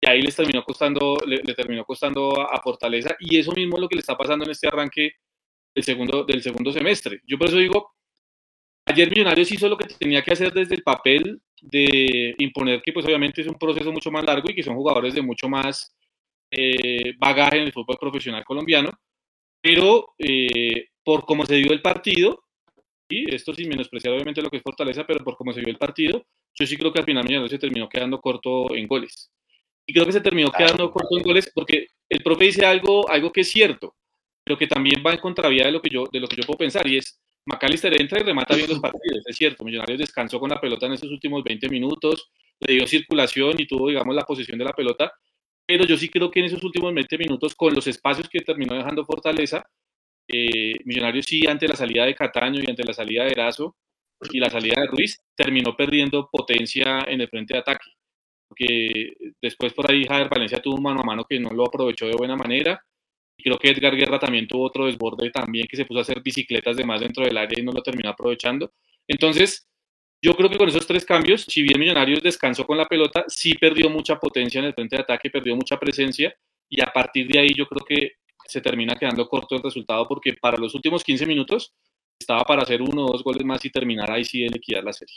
y 0.00 0.08
ahí 0.08 0.22
les 0.22 0.34
terminó 0.36 0.64
costando, 0.64 1.16
le, 1.26 1.38
terminó 1.54 1.84
costando 1.84 2.40
a, 2.40 2.56
a, 2.56 2.60
Fortaleza, 2.60 3.16
y 3.20 3.38
eso 3.38 3.52
mismo 3.52 3.76
es 3.76 3.80
lo 3.82 3.88
que 3.88 3.96
le 3.96 4.00
está 4.00 4.16
pasando 4.16 4.44
en 4.44 4.50
este 4.50 4.68
arranque 4.68 5.12
del 5.74 5.84
segundo, 5.84 6.24
del 6.24 6.42
segundo 6.42 6.72
semestre. 6.72 7.20
Yo 7.26 7.38
por 7.38 7.48
eso 7.48 7.58
digo, 7.58 7.92
ayer 8.86 9.08
Millonarios 9.08 9.52
hizo 9.52 9.68
lo 9.68 9.76
que 9.76 9.86
tenía 9.86 10.22
que 10.22 10.32
hacer 10.32 10.52
desde 10.52 10.74
el 10.74 10.82
papel 10.82 11.40
de 11.60 12.34
imponer 12.38 12.82
que 12.82 12.92
pues 12.92 13.06
obviamente 13.06 13.40
es 13.40 13.46
un 13.46 13.58
proceso 13.58 13.92
mucho 13.92 14.10
más 14.10 14.24
largo 14.24 14.50
y 14.50 14.54
que 14.54 14.64
son 14.64 14.74
jugadores 14.74 15.14
de 15.14 15.22
mucho 15.22 15.48
más 15.48 15.94
eh, 16.50 17.14
bagaje 17.18 17.58
en 17.58 17.64
el 17.64 17.72
fútbol 17.72 17.96
profesional 17.98 18.44
colombiano, 18.44 18.90
pero 19.60 20.14
eh, 20.18 20.88
por 21.04 21.24
cómo 21.24 21.46
se 21.46 21.56
dio 21.56 21.72
el 21.72 21.80
partido, 21.80 22.44
y 23.12 23.34
esto 23.34 23.54
sin 23.54 23.68
menospreciar 23.68 24.14
obviamente 24.14 24.42
lo 24.42 24.50
que 24.50 24.56
es 24.56 24.62
Fortaleza, 24.62 25.04
pero 25.06 25.22
por 25.24 25.36
cómo 25.36 25.52
se 25.52 25.60
dio 25.60 25.70
el 25.70 25.78
partido, 25.78 26.24
yo 26.54 26.66
sí 26.66 26.76
creo 26.76 26.92
que 26.92 27.00
al 27.00 27.04
final 27.04 27.24
Millonarios 27.24 27.50
se 27.50 27.58
terminó 27.58 27.88
quedando 27.88 28.20
corto 28.20 28.74
en 28.74 28.86
goles. 28.86 29.30
Y 29.86 29.92
creo 29.92 30.06
que 30.06 30.12
se 30.12 30.20
terminó 30.20 30.50
quedando 30.50 30.90
corto 30.90 31.16
en 31.16 31.24
goles 31.24 31.50
porque 31.54 31.86
el 32.08 32.22
profe 32.22 32.44
dice 32.46 32.64
algo, 32.64 33.08
algo 33.10 33.32
que 33.32 33.40
es 33.42 33.50
cierto 33.50 33.94
pero 34.44 34.58
que 34.58 34.66
también 34.66 35.02
va 35.06 35.12
en 35.12 35.18
contravía 35.18 35.66
de 35.66 35.72
lo 35.72 35.80
que 35.80 35.90
yo, 35.90 36.04
de 36.10 36.20
lo 36.20 36.26
que 36.26 36.36
yo 36.36 36.42
puedo 36.44 36.58
pensar, 36.58 36.86
y 36.86 36.98
es, 36.98 37.20
McAllister 37.46 38.00
entra 38.00 38.20
y 38.20 38.22
remata 38.22 38.54
bien 38.54 38.68
los 38.68 38.80
partidos, 38.80 39.22
es 39.26 39.36
cierto, 39.36 39.64
Millonarios 39.64 39.98
descansó 39.98 40.38
con 40.38 40.50
la 40.50 40.60
pelota 40.60 40.86
en 40.86 40.92
esos 40.92 41.10
últimos 41.10 41.42
20 41.42 41.68
minutos, 41.68 42.30
le 42.60 42.74
dio 42.74 42.86
circulación 42.86 43.60
y 43.60 43.66
tuvo, 43.66 43.88
digamos, 43.88 44.14
la 44.14 44.22
posición 44.22 44.58
de 44.58 44.64
la 44.64 44.72
pelota, 44.72 45.12
pero 45.66 45.84
yo 45.84 45.96
sí 45.96 46.08
creo 46.08 46.30
que 46.30 46.40
en 46.40 46.46
esos 46.46 46.62
últimos 46.62 46.92
20 46.92 47.18
minutos, 47.18 47.54
con 47.54 47.74
los 47.74 47.86
espacios 47.86 48.28
que 48.28 48.40
terminó 48.40 48.74
dejando 48.74 49.04
Fortaleza, 49.04 49.64
eh, 50.28 50.76
Millonarios 50.84 51.26
sí, 51.26 51.46
ante 51.46 51.68
la 51.68 51.76
salida 51.76 52.04
de 52.06 52.14
Cataño 52.14 52.60
y 52.62 52.70
ante 52.70 52.84
la 52.84 52.92
salida 52.92 53.24
de 53.24 53.30
Erazo 53.30 53.76
y 54.30 54.38
la 54.38 54.50
salida 54.50 54.80
de 54.80 54.86
Ruiz, 54.86 55.20
terminó 55.34 55.76
perdiendo 55.76 56.28
potencia 56.30 57.00
en 57.08 57.20
el 57.20 57.28
frente 57.28 57.54
de 57.54 57.60
ataque. 57.60 57.90
Porque 58.48 59.14
después 59.40 59.72
por 59.72 59.90
ahí 59.90 60.04
Javier 60.04 60.28
Valencia 60.28 60.60
tuvo 60.60 60.76
un 60.76 60.82
mano 60.82 61.00
a 61.00 61.04
mano 61.04 61.24
que 61.28 61.40
no 61.40 61.50
lo 61.50 61.66
aprovechó 61.66 62.06
de 62.06 62.16
buena 62.16 62.36
manera 62.36 62.82
creo 63.42 63.58
que 63.58 63.70
Edgar 63.70 63.96
Guerra 63.96 64.18
también 64.18 64.46
tuvo 64.46 64.64
otro 64.64 64.86
desborde 64.86 65.30
también 65.30 65.66
que 65.66 65.76
se 65.76 65.84
puso 65.84 65.98
a 65.98 66.02
hacer 66.02 66.22
bicicletas 66.22 66.76
de 66.76 66.84
más 66.84 67.00
dentro 67.00 67.24
del 67.24 67.36
área 67.36 67.58
y 67.58 67.62
no 67.62 67.72
lo 67.72 67.82
terminó 67.82 68.10
aprovechando. 68.10 68.72
Entonces, 69.06 69.68
yo 70.22 70.34
creo 70.34 70.48
que 70.48 70.56
con 70.56 70.68
esos 70.68 70.86
tres 70.86 71.04
cambios, 71.04 71.42
si 71.42 71.62
bien 71.62 71.78
Millonarios 71.80 72.22
descansó 72.22 72.64
con 72.64 72.78
la 72.78 72.86
pelota, 72.86 73.24
sí 73.26 73.54
perdió 73.54 73.90
mucha 73.90 74.18
potencia 74.18 74.60
en 74.60 74.66
el 74.66 74.74
frente 74.74 74.96
de 74.96 75.02
ataque, 75.02 75.30
perdió 75.30 75.56
mucha 75.56 75.78
presencia 75.78 76.34
y 76.68 76.80
a 76.80 76.86
partir 76.86 77.26
de 77.26 77.40
ahí 77.40 77.52
yo 77.54 77.66
creo 77.66 77.84
que 77.84 78.12
se 78.46 78.60
termina 78.60 78.94
quedando 78.96 79.28
corto 79.28 79.56
el 79.56 79.62
resultado 79.62 80.06
porque 80.06 80.34
para 80.40 80.58
los 80.58 80.74
últimos 80.74 81.02
15 81.04 81.26
minutos 81.26 81.74
estaba 82.18 82.44
para 82.44 82.62
hacer 82.62 82.82
uno 82.82 83.06
o 83.06 83.12
dos 83.12 83.24
goles 83.24 83.44
más 83.44 83.64
y 83.64 83.70
terminar 83.70 84.10
ahí 84.10 84.24
sí 84.24 84.42
de 84.42 84.48
liquidar 84.48 84.84
la 84.84 84.92
serie. 84.92 85.16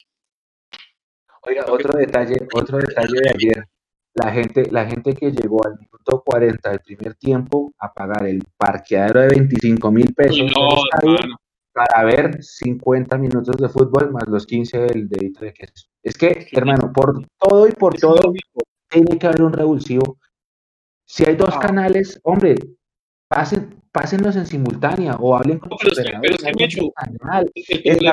Oiga, 1.41 1.65
otro 1.69 1.97
detalle, 1.97 2.35
otro 2.53 2.77
detalle 2.79 3.19
de 3.21 3.29
ayer 3.29 3.67
la 4.15 4.31
gente, 4.31 4.71
la 4.71 4.85
gente 4.85 5.13
que 5.13 5.31
llegó 5.31 5.65
al 5.65 5.77
minuto 5.77 6.23
40 6.25 6.69
del 6.69 6.79
primer 6.79 7.15
tiempo 7.15 7.73
a 7.77 7.93
pagar 7.93 8.25
el 8.25 8.41
parqueadero 8.57 9.19
de 9.19 9.27
25 9.27 9.91
mil 9.91 10.13
pesos 10.13 10.51
para 11.73 12.05
ver 12.05 12.41
50 12.41 13.17
minutos 13.17 13.57
de 13.57 13.67
fútbol 13.67 14.11
más 14.13 14.25
los 14.29 14.45
15 14.45 14.79
del 14.79 15.09
dedito 15.09 15.43
de 15.43 15.53
queso. 15.53 15.87
Es 16.01 16.17
que, 16.17 16.47
hermano, 16.53 16.93
por 16.93 17.27
todo 17.37 17.67
y 17.67 17.73
por 17.73 17.95
todo 17.95 18.33
tiene 18.87 19.19
que 19.19 19.27
haber 19.27 19.41
un 19.41 19.51
revulsivo. 19.51 20.17
Si 21.05 21.25
hay 21.25 21.35
dos 21.35 21.53
ah. 21.53 21.59
canales, 21.59 22.17
hombre, 22.23 22.55
pasen, 23.35 23.81
pásenlos 23.91 24.35
en 24.37 24.45
simultánea 24.45 25.17
o 25.19 25.35
hablen 25.35 25.59
con 25.59 25.69
los 25.71 25.99
operadores. 25.99 26.37
El, 26.43 28.05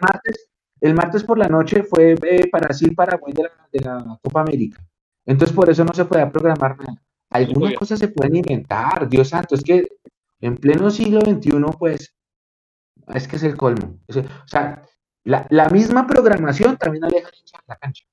martes, 0.00 0.48
el 0.80 0.94
martes 0.94 1.24
por 1.24 1.38
la 1.38 1.48
noche 1.48 1.82
fue 1.82 2.12
eh, 2.12 2.48
Brasil 2.52 2.94
Paraguay 2.94 3.32
de 3.32 3.42
la, 3.42 3.50
de 3.72 3.80
la 3.80 4.18
Copa 4.22 4.42
América. 4.42 4.80
Entonces, 5.26 5.54
por 5.56 5.68
eso 5.70 5.84
no 5.84 5.92
se 5.92 6.04
puede 6.04 6.26
programar 6.28 6.78
nada. 6.78 7.02
Algunas 7.30 7.74
cosas 7.74 7.98
se 7.98 8.08
pueden 8.08 8.36
inventar, 8.36 9.08
Dios 9.08 9.30
santo, 9.30 9.56
es 9.56 9.62
que 9.62 9.88
en 10.40 10.56
pleno 10.56 10.88
siglo 10.90 11.20
XXI, 11.20 11.50
pues, 11.76 12.14
es 13.12 13.26
que 13.26 13.36
es 13.36 13.42
el 13.42 13.56
colmo. 13.56 13.98
O 14.06 14.46
sea, 14.46 14.82
la, 15.24 15.46
la 15.50 15.68
misma 15.68 16.06
programación 16.06 16.76
también 16.76 17.04
aleja 17.04 17.28
la 17.66 17.76
cancha. 17.76 18.04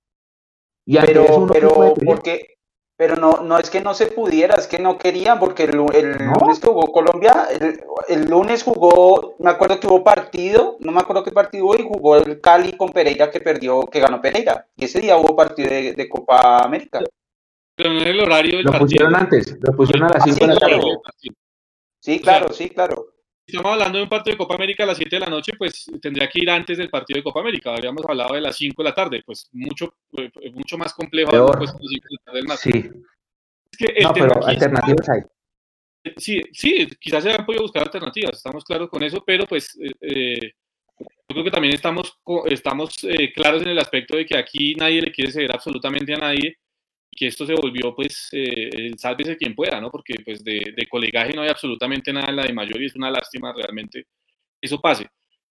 Y 0.86 0.98
pero, 0.98 1.48
pero, 1.52 1.94
porque, 2.04 2.56
pero 3.02 3.16
no, 3.16 3.42
no 3.42 3.58
es 3.58 3.72
que 3.72 3.82
no 3.82 3.96
se 3.96 4.06
pudiera, 4.06 4.54
es 4.54 4.68
que 4.68 4.78
no 4.78 5.00
querían, 5.00 5.40
porque 5.40 5.64
el, 5.64 5.72
el 5.92 6.18
lunes 6.20 6.60
jugó 6.64 6.92
Colombia, 6.92 7.48
el, 8.08 8.30
lunes 8.30 8.62
jugó, 8.62 9.34
me 9.40 9.50
acuerdo 9.50 9.80
que 9.80 9.88
hubo 9.88 10.04
partido, 10.04 10.78
no 10.82 10.92
me 10.92 11.00
acuerdo 11.00 11.24
qué 11.24 11.32
partido 11.32 11.66
hubo, 11.66 11.76
y 11.78 11.82
jugó 11.82 12.18
el 12.18 12.40
Cali 12.40 12.74
con 12.74 12.92
Pereira 12.92 13.32
que 13.32 13.42
perdió, 13.42 13.88
que 13.88 14.00
ganó 14.00 14.22
Pereira. 14.22 14.68
Y 14.76 14.86
ese 14.86 15.02
día 15.02 15.18
hubo 15.18 15.36
partido 15.36 15.72
de, 15.72 16.10
Copa 16.10 16.60
América. 16.60 17.00
Pero 17.76 17.92
no 17.92 18.02
el 18.02 18.20
horario 18.20 18.58
del 18.58 18.66
Lo 18.66 18.74
pusieron 18.74 19.16
antes, 19.16 19.58
lo 19.60 19.76
pusieron 19.76 20.04
a 20.08 20.14
las 20.14 20.24
5 20.24 20.38
de 20.40 20.48
la 20.54 20.60
tarde. 20.60 20.82
Sí, 22.02 22.20
claro, 22.20 22.54
sí, 22.54 22.70
claro. 22.70 23.08
Estamos 23.52 23.74
hablando 23.74 23.98
de 23.98 24.04
un 24.04 24.10
partido 24.10 24.34
de 24.34 24.38
Copa 24.38 24.56
América 24.56 24.84
a 24.84 24.88
las 24.88 24.98
7 24.98 25.16
de 25.16 25.20
la 25.20 25.30
noche, 25.30 25.54
pues 25.58 25.86
tendría 26.02 26.28
que 26.28 26.40
ir 26.40 26.50
antes 26.50 26.78
del 26.78 26.90
partido 26.90 27.18
de 27.18 27.24
Copa 27.24 27.42
América. 27.42 27.72
Habríamos 27.72 28.04
hablado 28.08 28.34
de 28.36 28.42
las 28.42 28.56
5 28.56 28.82
de 28.82 28.90
la 28.90 28.96
tarde, 28.96 29.22
pues 29.26 29.50
mucho, 29.52 29.94
eh, 30.18 30.52
mucho 30.54 30.78
más 30.78 30.94
complejo. 30.94 31.32
Pues, 31.58 31.74
sí. 32.60 32.90
no, 34.04 34.14
pero 34.14 34.46
alternativas 34.46 35.10
hay. 35.10 35.22
Sí, 36.18 36.42
sí, 36.52 36.88
quizás 37.00 37.24
se 37.24 37.32
han 37.32 37.46
podido 37.46 37.62
buscar 37.62 37.84
alternativas, 37.84 38.38
estamos 38.38 38.64
claros 38.64 38.90
con 38.90 39.04
eso, 39.04 39.24
pero 39.24 39.46
pues 39.46 39.78
eh, 39.80 39.92
eh, 40.02 40.52
yo 41.00 41.06
creo 41.28 41.44
que 41.44 41.52
también 41.52 41.76
estamos, 41.76 42.20
estamos 42.46 42.96
claros 43.36 43.62
en 43.62 43.70
el 43.70 43.78
aspecto 43.78 44.18
de 44.18 44.26
que 44.26 44.36
aquí 44.36 44.74
nadie 44.74 45.02
le 45.02 45.12
quiere 45.12 45.32
ceder 45.32 45.54
absolutamente 45.54 46.14
a 46.16 46.18
nadie 46.18 46.58
que 47.12 47.28
esto 47.28 47.46
se 47.46 47.54
volvió, 47.54 47.96
pues, 47.96 48.30
eh, 48.32 48.70
el 48.74 48.98
sálvese 49.00 49.38
quien 49.38 49.56
pueda, 49.56 49.80
¿no? 49.82 49.92
Porque, 49.92 50.16
pues, 50.26 50.44
de, 50.44 50.74
de, 50.76 50.88
colegaje 50.88 51.34
no 51.34 51.42
hay 51.42 51.50
absolutamente 51.50 52.14
nada 52.14 52.30
en 52.30 52.36
la 52.38 52.44
de 52.44 52.54
mayor 52.54 52.82
y 52.82 52.86
es 52.86 52.96
una 52.96 53.12
lástima 53.12 53.54
realmente 53.54 54.06
eso 54.62 54.80
pase. 54.80 55.08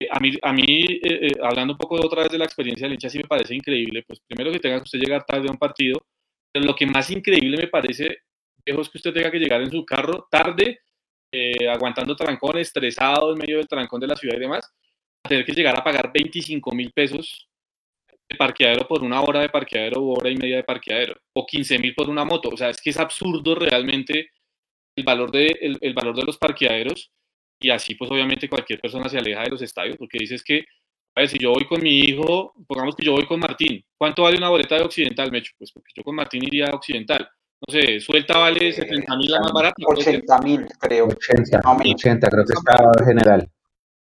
Eh, 0.00 0.08
a 0.10 0.18
mí, 0.18 0.32
a 0.42 0.52
mí 0.52 0.64
eh, 0.64 1.28
eh, 1.28 1.32
hablando 1.42 1.74
un 1.74 1.78
poco 1.78 1.96
otra 1.96 2.22
vez 2.22 2.32
de 2.32 2.38
la 2.38 2.46
experiencia 2.46 2.86
del 2.86 2.94
hincha, 2.94 3.10
sí 3.10 3.18
me 3.18 3.24
parece 3.24 3.54
increíble, 3.54 4.02
pues, 4.06 4.20
primero 4.26 4.50
que 4.50 4.58
tenga 4.58 4.78
que 4.78 4.84
usted 4.84 4.98
llegar 4.98 5.24
tarde 5.24 5.48
a 5.48 5.52
un 5.52 5.58
partido, 5.58 6.00
pero 6.52 6.64
lo 6.66 6.74
que 6.74 6.86
más 6.86 7.10
increíble 7.10 7.58
me 7.58 7.68
parece, 7.68 8.18
es 8.64 8.88
que 8.88 8.98
usted 8.98 9.12
tenga 9.12 9.30
que 9.30 9.38
llegar 9.38 9.60
en 9.62 9.70
su 9.70 9.84
carro 9.84 10.26
tarde, 10.30 10.80
aguantando 11.68 12.14
trancones, 12.14 12.68
estresado 12.68 13.32
en 13.32 13.38
medio 13.38 13.56
del 13.58 13.66
trancón 13.66 14.00
de 14.00 14.06
la 14.06 14.14
ciudad 14.14 14.36
y 14.36 14.40
demás, 14.40 14.72
tener 15.22 15.44
que 15.44 15.52
llegar 15.52 15.76
a 15.76 15.82
pagar 15.82 16.12
25 16.12 16.70
mil 16.72 16.92
pesos 16.92 17.48
de 17.50 17.53
parqueadero 18.34 18.86
por 18.86 19.02
una 19.02 19.20
hora 19.20 19.40
de 19.40 19.48
parqueadero 19.48 20.00
o 20.00 20.18
hora 20.18 20.30
y 20.30 20.36
media 20.36 20.56
de 20.56 20.64
parqueadero, 20.64 21.16
o 21.34 21.46
15 21.46 21.78
mil 21.78 21.94
por 21.94 22.08
una 22.08 22.24
moto. 22.24 22.50
O 22.52 22.56
sea, 22.56 22.70
es 22.70 22.80
que 22.80 22.90
es 22.90 22.98
absurdo 22.98 23.54
realmente 23.54 24.30
el 24.96 25.04
valor, 25.04 25.30
de, 25.30 25.78
el, 25.80 25.94
valor 25.94 26.16
de 26.16 26.22
los 26.22 26.38
parqueaderos 26.38 27.10
y 27.60 27.70
así 27.70 27.94
pues 27.94 28.10
obviamente 28.10 28.48
cualquier 28.48 28.80
persona 28.80 29.08
se 29.08 29.18
aleja 29.18 29.42
de 29.42 29.50
los 29.50 29.62
estadios 29.62 29.96
porque 29.96 30.18
dices 30.18 30.42
que, 30.42 30.64
a 31.16 31.20
ver, 31.20 31.28
si 31.28 31.38
yo 31.38 31.52
voy 31.52 31.66
con 31.66 31.82
mi 31.82 32.00
hijo, 32.00 32.52
pongamos 32.66 32.94
que 32.96 33.04
yo 33.04 33.12
voy 33.12 33.26
con 33.26 33.40
Martín, 33.40 33.84
¿cuánto 33.96 34.22
vale 34.22 34.36
una 34.36 34.48
boleta 34.48 34.76
de 34.76 34.82
Occidental, 34.82 35.30
Mecho? 35.30 35.52
Pues 35.58 35.72
porque 35.72 35.92
yo 35.96 36.02
con 36.02 36.14
Martín 36.14 36.44
iría 36.44 36.66
a 36.66 36.76
Occidental. 36.76 37.28
No 37.66 37.72
sé, 37.72 37.98
suelta 38.00 38.38
vale 38.38 38.72
70 38.72 39.16
mil 39.16 39.30
la 39.30 39.40
más 39.40 39.52
barata. 39.52 39.74
80 39.78 40.38
mil, 40.40 40.66
creo. 40.78 41.06
80, 41.06 41.60
80, 41.64 42.28
creo 42.28 42.44
que 42.44 42.52
está 42.52 43.04
general. 43.04 43.48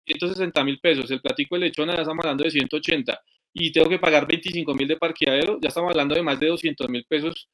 160 0.05 0.63
mil 0.63 0.79
pesos. 0.79 1.11
El 1.11 1.19
platico 1.19 1.55
de 1.55 1.61
lechona 1.61 1.95
ya 1.95 2.01
estamos 2.01 2.23
hablando 2.23 2.43
de 2.43 2.51
180 2.51 3.19
y 3.53 3.71
tengo 3.71 3.89
que 3.89 3.99
pagar 3.99 4.27
25 4.27 4.73
mil 4.73 4.87
de 4.87 4.97
parqueadero, 4.97 5.59
ya 5.61 5.69
estamos 5.69 5.91
hablando 5.91 6.15
de 6.15 6.21
más 6.21 6.39
de 6.39 6.47
200 6.47 6.89
mil 6.89 7.05
pesos 7.05 7.49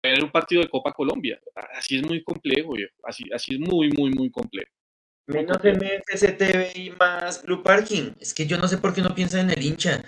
para 0.00 0.22
un 0.22 0.30
partido 0.30 0.62
de 0.62 0.68
Copa 0.68 0.92
Colombia. 0.92 1.40
Así 1.74 1.96
es 1.96 2.02
muy 2.02 2.22
complejo, 2.22 2.74
Así, 3.02 3.24
así 3.32 3.54
es 3.54 3.60
muy, 3.60 3.90
muy, 3.90 4.10
muy 4.10 4.30
complejo. 4.30 4.70
Menos 5.26 5.58
MFCTV 5.58 6.76
y 6.76 6.90
más 6.90 7.42
Blue 7.42 7.62
Parking. 7.62 8.12
Es 8.20 8.32
que 8.32 8.46
yo 8.46 8.58
no 8.58 8.68
sé 8.68 8.78
por 8.78 8.94
qué 8.94 9.02
no 9.02 9.14
piensa 9.14 9.40
en 9.40 9.50
el 9.50 9.64
hincha. 9.64 10.04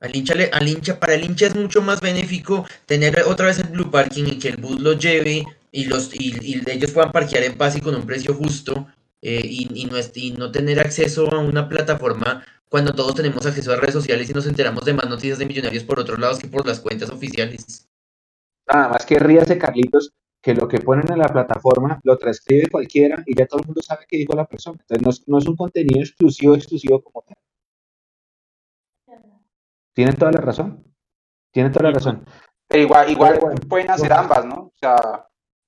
Al 0.00 0.14
hincha, 0.14 0.34
al 0.52 0.68
hincha, 0.68 1.00
para 1.00 1.14
el 1.14 1.24
hincha 1.24 1.46
es 1.46 1.56
mucho 1.56 1.82
más 1.82 2.00
benéfico 2.00 2.66
tener 2.86 3.20
otra 3.22 3.46
vez 3.46 3.58
el 3.58 3.68
Blue 3.68 3.90
Parking 3.90 4.24
y 4.26 4.38
que 4.38 4.48
el 4.48 4.58
bus 4.58 4.78
los 4.80 4.98
lleve 4.98 5.44
y, 5.72 5.86
los, 5.86 6.14
y, 6.14 6.60
ellos 6.70 6.92
puedan 6.92 7.10
parquear 7.10 7.42
en 7.42 7.56
paz 7.56 7.76
y 7.76 7.80
con 7.80 7.94
un 7.94 8.06
precio 8.06 8.34
justo 8.34 8.86
eh, 9.22 9.40
y, 9.42 9.68
y, 9.74 9.88
y 10.14 10.30
no 10.32 10.52
tener 10.52 10.78
acceso 10.78 11.32
a 11.34 11.38
una 11.38 11.68
plataforma 11.68 12.44
cuando 12.68 12.92
todos 12.92 13.14
tenemos 13.14 13.44
acceso 13.46 13.72
a 13.72 13.76
redes 13.76 13.94
sociales 13.94 14.28
y 14.28 14.34
nos 14.34 14.46
enteramos 14.46 14.84
de 14.84 14.94
más 14.94 15.08
noticias 15.08 15.38
de 15.38 15.46
millonarios 15.46 15.84
por 15.84 15.98
otros 15.98 16.18
lados 16.18 16.38
que 16.38 16.48
por 16.48 16.66
las 16.66 16.80
cuentas 16.80 17.10
oficiales. 17.10 17.88
Nada 18.70 18.88
más 18.88 19.06
que 19.06 19.18
ríase, 19.18 19.58
Carlitos, 19.58 20.12
que 20.42 20.54
lo 20.54 20.68
que 20.68 20.78
ponen 20.78 21.10
en 21.10 21.18
la 21.18 21.28
plataforma 21.28 22.00
lo 22.04 22.18
transcribe 22.18 22.68
cualquiera 22.70 23.22
y 23.26 23.34
ya 23.34 23.46
todo 23.46 23.60
el 23.60 23.66
mundo 23.66 23.82
sabe 23.82 24.04
qué 24.06 24.18
dijo 24.18 24.34
la 24.34 24.46
persona. 24.46 24.78
Entonces 24.88 25.24
no 25.26 25.38
es, 25.38 25.46
un 25.46 25.56
contenido 25.56 26.00
exclusivo, 26.00 26.54
exclusivo 26.54 27.02
como 27.02 27.22
tal. 27.22 27.36
Tienen 29.94 30.14
toda 30.14 30.32
la 30.32 30.40
razón. 30.40 30.84
Tienen 31.50 31.72
toda 31.72 31.88
la 31.88 31.94
razón. 31.94 32.24
Pero 32.68 32.82
igual, 32.82 33.10
igual 33.10 33.38
pueden 33.68 33.90
hacer 33.90 34.12
ambas, 34.12 34.44
¿no? 34.44 34.54
O 34.54 34.72
sea, 34.78 35.26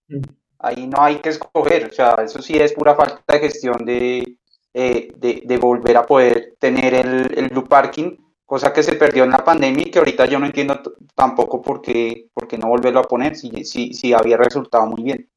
mm. 0.08 0.20
ahí 0.58 0.86
no 0.86 1.00
hay 1.00 1.16
que 1.16 1.30
escoger. 1.30 1.88
O 1.88 1.92
sea, 1.92 2.14
eso 2.22 2.40
sí 2.42 2.56
es 2.56 2.74
pura 2.74 2.94
falta 2.94 3.22
de 3.26 3.40
gestión 3.40 3.84
de, 3.84 4.38
eh, 4.72 5.12
de, 5.16 5.58
volver 5.58 5.96
a 5.96 6.06
poder 6.06 6.54
tener 6.58 6.94
el, 6.94 7.36
el, 7.36 7.48
Blue 7.48 7.64
Parking, 7.64 8.16
cosa 8.44 8.72
que 8.72 8.82
se 8.82 8.94
perdió 8.94 9.24
en 9.24 9.30
la 9.30 9.44
pandemia 9.44 9.86
y 9.86 9.90
que 9.90 9.98
ahorita 9.98 10.26
yo 10.26 10.38
no 10.38 10.46
entiendo 10.46 10.80
tampoco 11.14 11.60
por 11.60 11.82
qué, 11.82 12.30
no 12.58 12.68
volverlo 12.68 13.00
a 13.00 13.08
poner 13.08 13.34
si, 13.36 13.64
si, 13.64 13.92
si 13.92 14.12
había 14.12 14.36
resultado 14.36 14.86
muy 14.86 15.02
bien. 15.02 15.28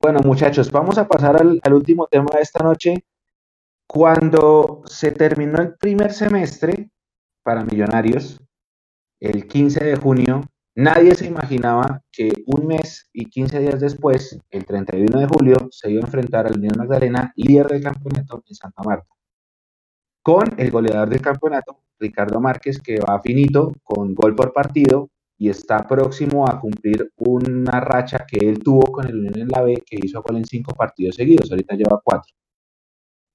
Bueno, 0.00 0.20
muchachos, 0.20 0.70
vamos 0.70 0.96
a 0.96 1.06
pasar 1.06 1.36
al, 1.36 1.60
al, 1.62 1.74
último 1.74 2.06
tema 2.06 2.30
de 2.34 2.40
esta 2.40 2.64
noche. 2.64 3.04
Cuando 3.86 4.82
se 4.86 5.12
terminó 5.12 5.60
el 5.60 5.74
primer 5.74 6.12
semestre 6.12 6.88
para 7.42 7.64
Millonarios, 7.64 8.40
el 9.20 9.46
15 9.46 9.84
de 9.84 9.96
junio, 9.96 10.42
Nadie 10.76 11.14
se 11.16 11.26
imaginaba 11.26 12.00
que 12.12 12.30
un 12.46 12.66
mes 12.66 13.08
y 13.12 13.26
15 13.26 13.58
días 13.58 13.80
después, 13.80 14.38
el 14.50 14.64
31 14.64 15.18
de 15.18 15.26
julio, 15.26 15.68
se 15.72 15.90
iba 15.90 16.00
a 16.00 16.06
enfrentar 16.06 16.46
al 16.46 16.58
Unión 16.58 16.74
Magdalena, 16.78 17.32
líder 17.34 17.66
del 17.66 17.82
campeonato 17.82 18.42
en 18.46 18.54
Santa 18.54 18.82
Marta, 18.84 19.08
con 20.22 20.44
el 20.58 20.70
goleador 20.70 21.08
del 21.08 21.20
campeonato, 21.20 21.80
Ricardo 21.98 22.40
Márquez, 22.40 22.80
que 22.80 23.00
va 23.00 23.20
finito 23.20 23.72
con 23.82 24.14
gol 24.14 24.36
por 24.36 24.52
partido 24.52 25.10
y 25.36 25.48
está 25.48 25.86
próximo 25.86 26.46
a 26.46 26.60
cumplir 26.60 27.10
una 27.16 27.80
racha 27.80 28.24
que 28.26 28.48
él 28.48 28.60
tuvo 28.60 28.92
con 28.92 29.08
el 29.08 29.16
Unión 29.18 29.40
en 29.40 29.48
la 29.48 29.62
B, 29.62 29.82
que 29.84 29.98
hizo 30.00 30.22
gol 30.22 30.36
en 30.36 30.44
cinco 30.44 30.72
partidos 30.74 31.16
seguidos, 31.16 31.50
ahorita 31.50 31.74
lleva 31.74 32.00
cuatro. 32.04 32.32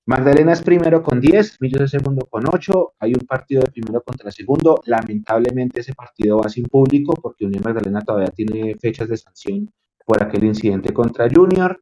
Magdalena 0.08 0.54
es 0.54 0.62
primero 0.62 1.02
con 1.02 1.20
10, 1.20 1.62
Millos 1.62 1.82
es 1.82 1.92
segundo 1.92 2.28
con 2.28 2.44
8. 2.48 2.94
Hay 3.00 3.14
un 3.14 3.26
partido 3.26 3.62
de 3.64 3.72
primero 3.72 4.04
contra 4.04 4.30
segundo. 4.30 4.80
Lamentablemente 4.86 5.82
ese 5.82 5.96
partido 5.96 6.38
va 6.38 6.50
sin 6.50 6.66
público 6.66 7.16
porque 7.16 7.46
Unión 7.46 7.64
Magdalena 7.66 8.02
todavía 8.02 8.30
tiene 8.30 8.76
fechas 8.80 9.10
de 9.10 9.18
sanción 9.18 9.72
por 10.06 10.22
aquel 10.22 10.44
incidente 10.44 10.94
contra 10.94 11.28
Junior. 11.28 11.82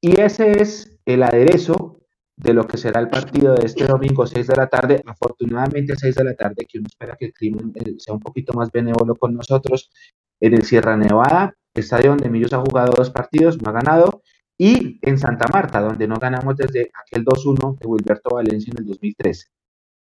Y 0.00 0.20
ese 0.20 0.60
es 0.60 0.98
el 1.04 1.22
aderezo 1.22 2.00
de 2.36 2.52
lo 2.52 2.66
que 2.66 2.78
será 2.78 3.00
el 3.00 3.08
partido 3.08 3.54
de 3.54 3.64
este 3.64 3.86
domingo 3.86 4.26
6 4.26 4.44
de 4.44 4.56
la 4.56 4.66
tarde. 4.66 5.00
Afortunadamente 5.06 5.94
6 5.96 6.16
de 6.16 6.24
la 6.24 6.34
tarde, 6.34 6.66
que 6.68 6.78
uno 6.78 6.88
espera 6.88 7.16
que 7.16 7.26
el 7.26 7.32
crimen 7.32 7.72
eh, 7.76 7.94
sea 7.98 8.12
un 8.12 8.20
poquito 8.20 8.54
más 8.54 8.72
benévolo 8.72 9.14
con 9.14 9.34
nosotros. 9.34 9.88
En 10.40 10.52
el 10.52 10.64
Sierra 10.64 10.96
Nevada, 10.96 11.54
estadio 11.74 12.10
donde 12.10 12.28
Millos 12.28 12.52
ha 12.52 12.58
jugado 12.58 12.92
dos 12.96 13.10
partidos, 13.10 13.62
no 13.62 13.70
ha 13.70 13.72
ganado 13.72 14.22
y 14.58 14.98
en 15.02 15.18
Santa 15.18 15.46
Marta, 15.52 15.80
donde 15.80 16.08
no 16.08 16.16
ganamos 16.16 16.56
desde 16.56 16.90
aquel 16.94 17.24
2-1 17.24 17.78
de 17.78 17.86
Wilberto 17.86 18.34
Valencia 18.34 18.72
en 18.72 18.82
el 18.82 18.86
2013. 18.86 19.48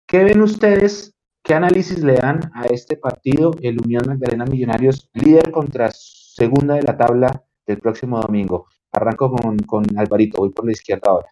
¿Qué 0.06 0.24
ven 0.24 0.42
ustedes? 0.42 1.14
¿Qué 1.44 1.54
análisis 1.54 2.04
le 2.04 2.16
dan 2.16 2.52
a 2.54 2.66
este 2.66 2.98
partido, 2.98 3.56
el 3.62 3.80
Unión 3.82 4.04
Magdalena 4.06 4.46
Millonarios, 4.46 5.10
líder 5.14 5.52
contra 5.52 5.90
segunda 5.92 6.76
de 6.76 6.84
la 6.84 6.98
tabla 6.98 7.44
del 7.66 7.80
próximo 7.80 8.20
domingo? 8.20 8.68
Arranco 8.92 9.32
con, 9.32 9.58
con 9.60 9.86
Alvarito, 9.98 10.40
voy 10.40 10.50
por 10.50 10.66
la 10.66 10.74
izquierda 10.74 11.10
ahora. 11.10 11.30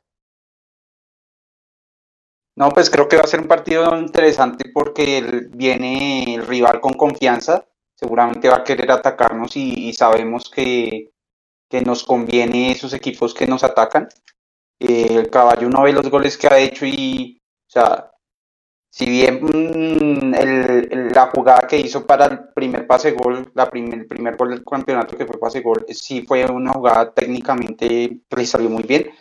No, 2.55 2.69
pues 2.71 2.89
creo 2.89 3.07
que 3.07 3.17
va 3.17 3.23
a 3.23 3.27
ser 3.27 3.41
un 3.41 3.47
partido 3.47 3.97
interesante 3.97 4.69
porque 4.73 5.47
viene 5.51 6.35
el 6.35 6.47
rival 6.47 6.81
con 6.81 6.93
confianza, 6.93 7.65
seguramente 7.95 8.49
va 8.49 8.57
a 8.57 8.63
querer 8.63 8.91
atacarnos 8.91 9.55
y 9.55 9.93
sabemos 9.93 10.49
que, 10.49 11.11
que 11.69 11.81
nos 11.81 12.03
conviene 12.03 12.71
esos 12.71 12.93
equipos 12.93 13.33
que 13.33 13.47
nos 13.47 13.63
atacan. 13.63 14.09
Eh, 14.79 15.07
el 15.11 15.29
caballo 15.29 15.67
uno 15.67 15.83
ve 15.83 15.93
los 15.93 16.09
goles 16.09 16.37
que 16.37 16.47
ha 16.47 16.59
hecho 16.59 16.85
y, 16.85 17.41
o 17.67 17.71
sea, 17.71 18.11
si 18.91 19.05
bien 19.05 19.39
mm, 19.43 20.33
el, 20.33 21.09
la 21.13 21.27
jugada 21.27 21.67
que 21.67 21.77
hizo 21.77 22.05
para 22.05 22.25
el 22.25 22.39
primer 22.55 22.87
pase 22.87 23.11
gol, 23.11 23.51
la 23.53 23.69
primer, 23.69 23.99
el 23.99 24.07
primer 24.07 24.35
gol 24.35 24.49
del 24.49 24.65
campeonato 24.65 25.15
que 25.15 25.25
fue 25.25 25.39
pase 25.39 25.61
gol, 25.61 25.85
sí 25.89 26.23
fue 26.23 26.45
una 26.45 26.73
jugada 26.73 27.13
técnicamente 27.13 27.87
que 28.27 28.35
le 28.35 28.45
salió 28.45 28.69
muy 28.69 28.83
bien. 28.83 29.11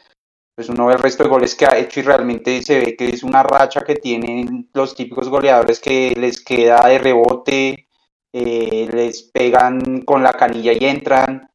Pues 0.55 0.69
uno 0.71 0.87
ve 0.87 0.95
el 0.95 0.99
resto 0.99 1.23
de 1.23 1.29
goles 1.29 1.55
que 1.55 1.67
ha 1.67 1.79
hecho 1.79 2.01
y 2.01 2.03
realmente 2.03 2.63
se 2.63 2.81
ve 2.81 2.97
que 2.97 3.11
es 3.11 3.23
una 3.23 3.43
racha 3.45 3.83
que 3.83 3.95
tienen 3.97 4.69
los 4.75 4.95
típicos 4.95 5.29
goleadores 5.29 5.79
que 5.79 6.15
les 6.17 6.43
queda 6.43 6.89
de 6.89 6.99
rebote, 6.99 7.89
eh, 8.33 8.89
les 8.93 9.23
pegan 9.23 10.03
con 10.03 10.23
la 10.23 10.33
canilla 10.33 10.73
y 10.73 10.85
entran. 10.85 11.48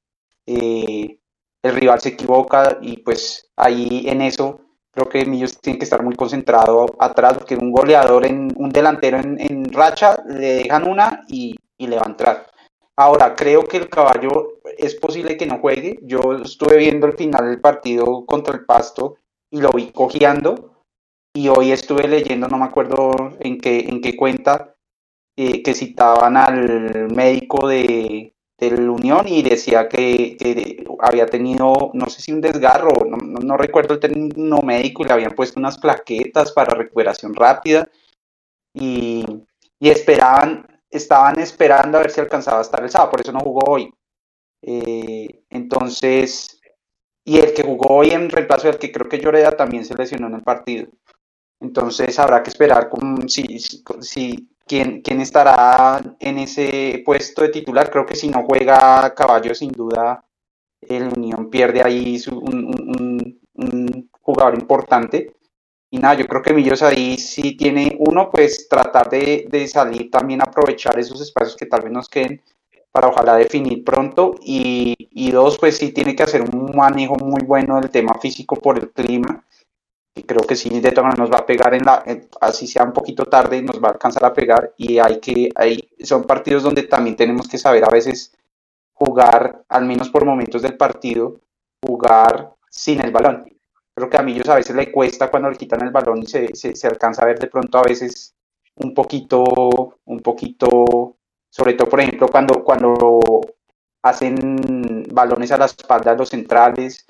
Eh, 0.46 1.20
el 1.64 1.76
rival 1.76 2.02
se 2.02 2.10
equivoca 2.10 2.78
y 2.82 2.98
pues 2.98 3.50
ahí 3.56 4.04
en 4.08 4.22
eso 4.22 4.60
creo 4.94 5.10
que 5.10 5.26
Millos 5.26 5.60
tiene 5.60 5.80
que 5.80 5.86
estar 5.86 6.04
muy 6.04 6.16
concentrado 6.16 6.86
atrás 7.00 7.38
porque 7.38 7.56
un 7.56 7.72
goleador, 7.72 8.26
en, 8.26 8.54
un 8.56 8.70
delantero 8.70 9.18
en, 9.18 9.72
racha, 9.74 10.16
le 10.28 10.64
dejan 10.64 10.88
una 10.88 11.24
y, 11.28 11.56
le 11.80 11.98
va 11.98 12.04
a. 12.04 12.46
Ahora, 12.96 13.36
creo 13.36 13.64
que 13.64 13.78
el 13.78 13.90
caballo 13.90 14.60
es 14.78 14.96
posible 14.96 15.36
que 15.36 15.48
no 15.48 15.60
juegue. 15.60 16.00
Yo 16.04 16.20
estuve 16.44 16.78
viendo 16.78 17.08
el 17.08 17.14
final 17.14 17.50
del 17.50 17.60
partido 17.60 18.26
contra 18.26 18.54
el 18.54 18.66
Pasto 18.66 19.18
y 19.50 19.60
lo 19.60 19.72
vi 19.72 19.92
cojeando. 19.92 20.84
Y 21.36 21.50
hoy 21.50 21.72
estuve 21.72 22.08
leyendo, 22.08 22.48
no 22.48 22.60
me 22.60 22.66
acuerdo 22.66 23.36
en 23.40 23.60
qué, 23.60 23.80
en 23.80 24.00
qué 24.00 24.16
cuenta, 24.16 24.76
eh, 25.36 25.64
que 25.64 25.74
citaban 25.74 26.38
al 26.38 27.12
médico 27.12 27.68
de, 27.68 28.36
del 28.70 28.90
Unión 28.90 29.28
y 29.28 29.42
decía 29.44 29.88
que, 29.88 30.86
había 31.00 31.26
tenido, 31.26 31.92
no 31.94 32.10
sé 32.10 32.22
si 32.22 32.32
un 32.32 32.42
desgarro, 32.42 33.06
no, 33.06 33.58
recuerdo 33.58 33.96
el 33.96 34.00
término 34.00 34.62
médico, 34.62 35.04
le 35.04 35.14
habían 35.14 35.34
puesto 35.34 35.60
unas 35.60 35.78
plaquetas 35.78 36.52
para 36.52 36.76
recuperación 36.76 37.34
rápida 37.34 37.90
y, 38.74 39.26
y, 39.80 39.90
esperaban, 39.90 40.68
estaban 40.90 41.40
esperando 41.40 41.98
a 41.98 42.02
ver 42.02 42.12
si 42.12 42.22
alcanzaba 42.22 42.60
a 42.60 42.64
estar 42.64 42.84
el 42.84 42.90
sábado, 42.90 43.12
por 43.12 43.22
eso 43.22 43.32
no 43.32 43.40
jugó 43.40 43.64
hoy. 43.72 43.94
Eh, 44.62 45.44
entonces, 45.50 46.60
y 47.26 47.38
el 47.38 47.54
que 47.54 47.64
jugó 47.64 47.98
hoy 47.98 48.12
en 48.12 48.30
reemplazo 48.30 48.68
del 48.68 48.78
que 48.78 48.92
creo 48.92 49.10
que 49.10 49.20
Lloreda 49.20 49.52
también 49.52 49.86
se 49.86 49.96
lesionó 49.96 50.28
en 50.28 50.36
el 50.36 50.44
partido. 50.44 50.88
Entonces 51.60 52.18
habrá 52.20 52.44
que 52.44 52.50
esperar 52.50 52.90
con, 52.90 53.30
si, 53.30 53.60
si, 53.60 54.50
quién, 54.66 55.02
quién 55.02 55.22
estará 55.22 56.02
en 56.20 56.40
ese 56.40 57.02
puesto 57.06 57.42
de 57.42 57.50
titular. 57.50 57.90
Creo 57.92 58.06
que 58.06 58.16
si 58.16 58.30
no 58.30 58.44
juega 58.44 59.14
Caballo, 59.14 59.54
sin 59.56 59.72
duda, 59.72 60.24
el 60.82 61.10
Unión 61.16 61.50
pierde 61.50 61.82
ahí 61.84 62.22
un, 62.32 63.40
un, 63.56 64.10
jugador 64.22 64.56
importante. 64.56 65.36
Y 65.90 66.00
nada, 66.00 66.16
yo 66.16 66.28
creo 66.28 66.42
que 66.42 66.54
Millos 66.54 66.82
ahí 66.82 67.18
sí 67.18 67.56
tiene 67.56 67.96
uno, 68.00 68.30
pues 68.32 68.68
tratar 68.68 69.10
de, 69.10 69.48
de, 69.50 69.68
salir 69.68 70.10
también, 70.10 70.42
aprovechar 70.42 70.98
esos 70.98 71.22
espacios 71.22 71.56
que 71.56 71.68
tal 71.68 71.82
vez 71.82 71.92
nos 71.92 72.10
queden 72.10 72.42
para 72.92 73.10
ojalá 73.10 73.36
definir 73.36 73.84
pronto. 73.84 74.36
Y, 74.42 74.96
y 75.12 75.32
dos, 75.32 75.58
pues 75.60 75.78
sí 75.78 75.92
tiene 75.92 76.16
que 76.16 76.24
hacer 76.24 76.42
un 76.42 76.76
manejo 76.76 77.16
muy 77.16 77.44
bueno 77.46 77.80
del 77.80 77.92
tema 77.92 78.14
físico 78.20 78.56
por 78.56 78.80
el 78.80 78.92
clima 78.92 79.44
y 80.16 80.24
creo 80.24 80.42
que 80.42 80.56
sí 80.56 80.70
de 80.70 80.92
todas 80.92 81.18
nos 81.18 81.32
va 81.32 81.40
a 81.40 81.46
pegar 81.46 81.74
en 81.74 81.86
la 81.86 82.04
así 82.42 82.68
sea 82.68 82.84
un 82.84 82.94
poquito 82.94 83.26
tarde 83.26 83.62
nos 83.62 83.82
va 83.84 83.90
a 83.90 83.92
alcanzar 83.94 84.26
a 84.26 84.34
pegar 84.34 84.74
y 84.78 85.00
hay 85.00 85.20
que 85.20 85.50
hay 85.56 85.90
son 86.04 86.24
partidos 86.24 86.64
donde 86.64 86.84
también 86.84 87.16
tenemos 87.16 87.48
que 87.48 87.58
saber 87.58 87.84
a 87.84 87.90
veces 87.90 88.32
jugar 88.94 89.64
al 89.68 89.86
menos 89.86 90.10
por 90.10 90.26
momentos 90.26 90.62
del 90.62 90.78
partido 90.78 91.40
jugar 91.82 92.54
sin 92.70 93.02
el 93.04 93.12
balón. 93.12 93.46
Creo 93.96 94.10
que 94.10 94.18
a 94.18 94.24
mí 94.24 94.40
a 94.48 94.56
veces 94.56 94.76
le 94.76 94.92
cuesta 94.92 95.30
cuando 95.30 95.50
le 95.50 95.58
quitan 95.58 95.84
el 95.84 95.92
balón 95.92 96.20
y 96.24 96.28
se, 96.28 96.56
se, 96.56 96.76
se 96.76 96.88
alcanza 96.88 97.24
a 97.24 97.26
ver 97.26 97.40
de 97.40 97.48
pronto 97.48 97.78
a 97.78 97.84
veces 97.84 98.36
un 98.76 98.94
poquito 98.94 99.44
un 100.06 100.20
poquito 100.22 101.18
sobre 101.50 101.74
todo 101.74 101.90
por 101.90 102.02
ejemplo 102.02 102.28
cuando 102.28 102.64
cuando 102.64 103.20
hacen 104.02 105.06
balones 105.12 105.52
a 105.52 105.58
la 105.58 105.66
espalda 105.66 106.16
los 106.16 106.30
centrales 106.30 107.06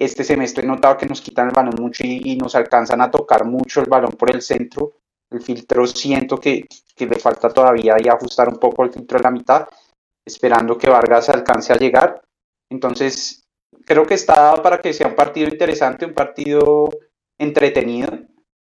este 0.00 0.24
semestre 0.24 0.64
he 0.64 0.66
notado 0.66 0.96
que 0.96 1.06
nos 1.06 1.20
quitan 1.20 1.48
el 1.48 1.54
balón 1.54 1.74
mucho 1.78 2.02
y, 2.04 2.36
nos 2.36 2.54
alcanzan 2.54 3.00
a 3.00 3.10
tocar 3.10 3.44
mucho 3.44 3.80
el 3.80 3.88
balón 3.88 4.12
por 4.12 4.34
el 4.34 4.42
centro. 4.42 4.92
El 5.30 5.40
filtro 5.40 5.86
siento 5.86 6.38
que, 6.38 6.66
que, 6.94 7.06
le 7.06 7.18
falta 7.18 7.48
todavía 7.48 7.96
y 7.98 8.08
ajustar 8.08 8.48
un 8.48 8.58
poco 8.58 8.84
el 8.84 8.92
filtro 8.92 9.18
de 9.18 9.24
la 9.24 9.30
mitad, 9.30 9.68
esperando 10.24 10.78
que 10.78 10.90
Vargas 10.90 11.28
alcance 11.28 11.72
a 11.72 11.76
llegar. 11.76 12.22
Entonces, 12.70 13.44
creo 13.84 14.06
que 14.06 14.14
está 14.14 14.62
para 14.62 14.80
que 14.80 14.92
sea 14.92 15.08
un 15.08 15.14
partido 15.14 15.48
interesante, 15.48 16.06
un 16.06 16.14
partido 16.14 16.90
entretenido 17.38 18.10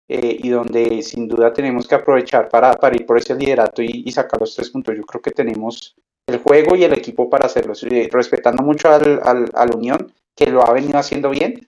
eh, 0.10 0.38
y 0.40 0.50
donde 0.50 1.02
sin 1.04 1.28
duda 1.28 1.54
tenemos 1.54 1.88
que 1.88 1.96
aprovechar 1.96 2.50
para, 2.50 2.74
para 2.74 2.96
ir 2.96 3.06
por 3.06 3.18
ese 3.18 3.36
liderato 3.36 3.82
y, 3.82 4.10
sacar 4.12 4.40
los 4.40 4.56
tres 4.56 4.70
puntos. 4.70 4.96
Yo 4.96 5.04
creo 5.04 5.22
que 5.22 5.32
tenemos 5.32 5.96
el 6.28 6.40
juego 6.40 6.76
y 6.76 6.84
el 6.84 6.94
equipo 6.94 7.30
para 7.30 7.46
hacerlo, 7.46 7.74
eh, 7.92 8.10
respetando 8.12 8.64
mucho 8.64 8.90
al, 8.90 9.20
al, 9.24 9.50
al 9.54 9.76
Unión 9.76 10.14
que 10.38 10.52
lo 10.52 10.64
ha 10.64 10.72
venido 10.72 10.98
haciendo 11.00 11.32
bien, 11.32 11.68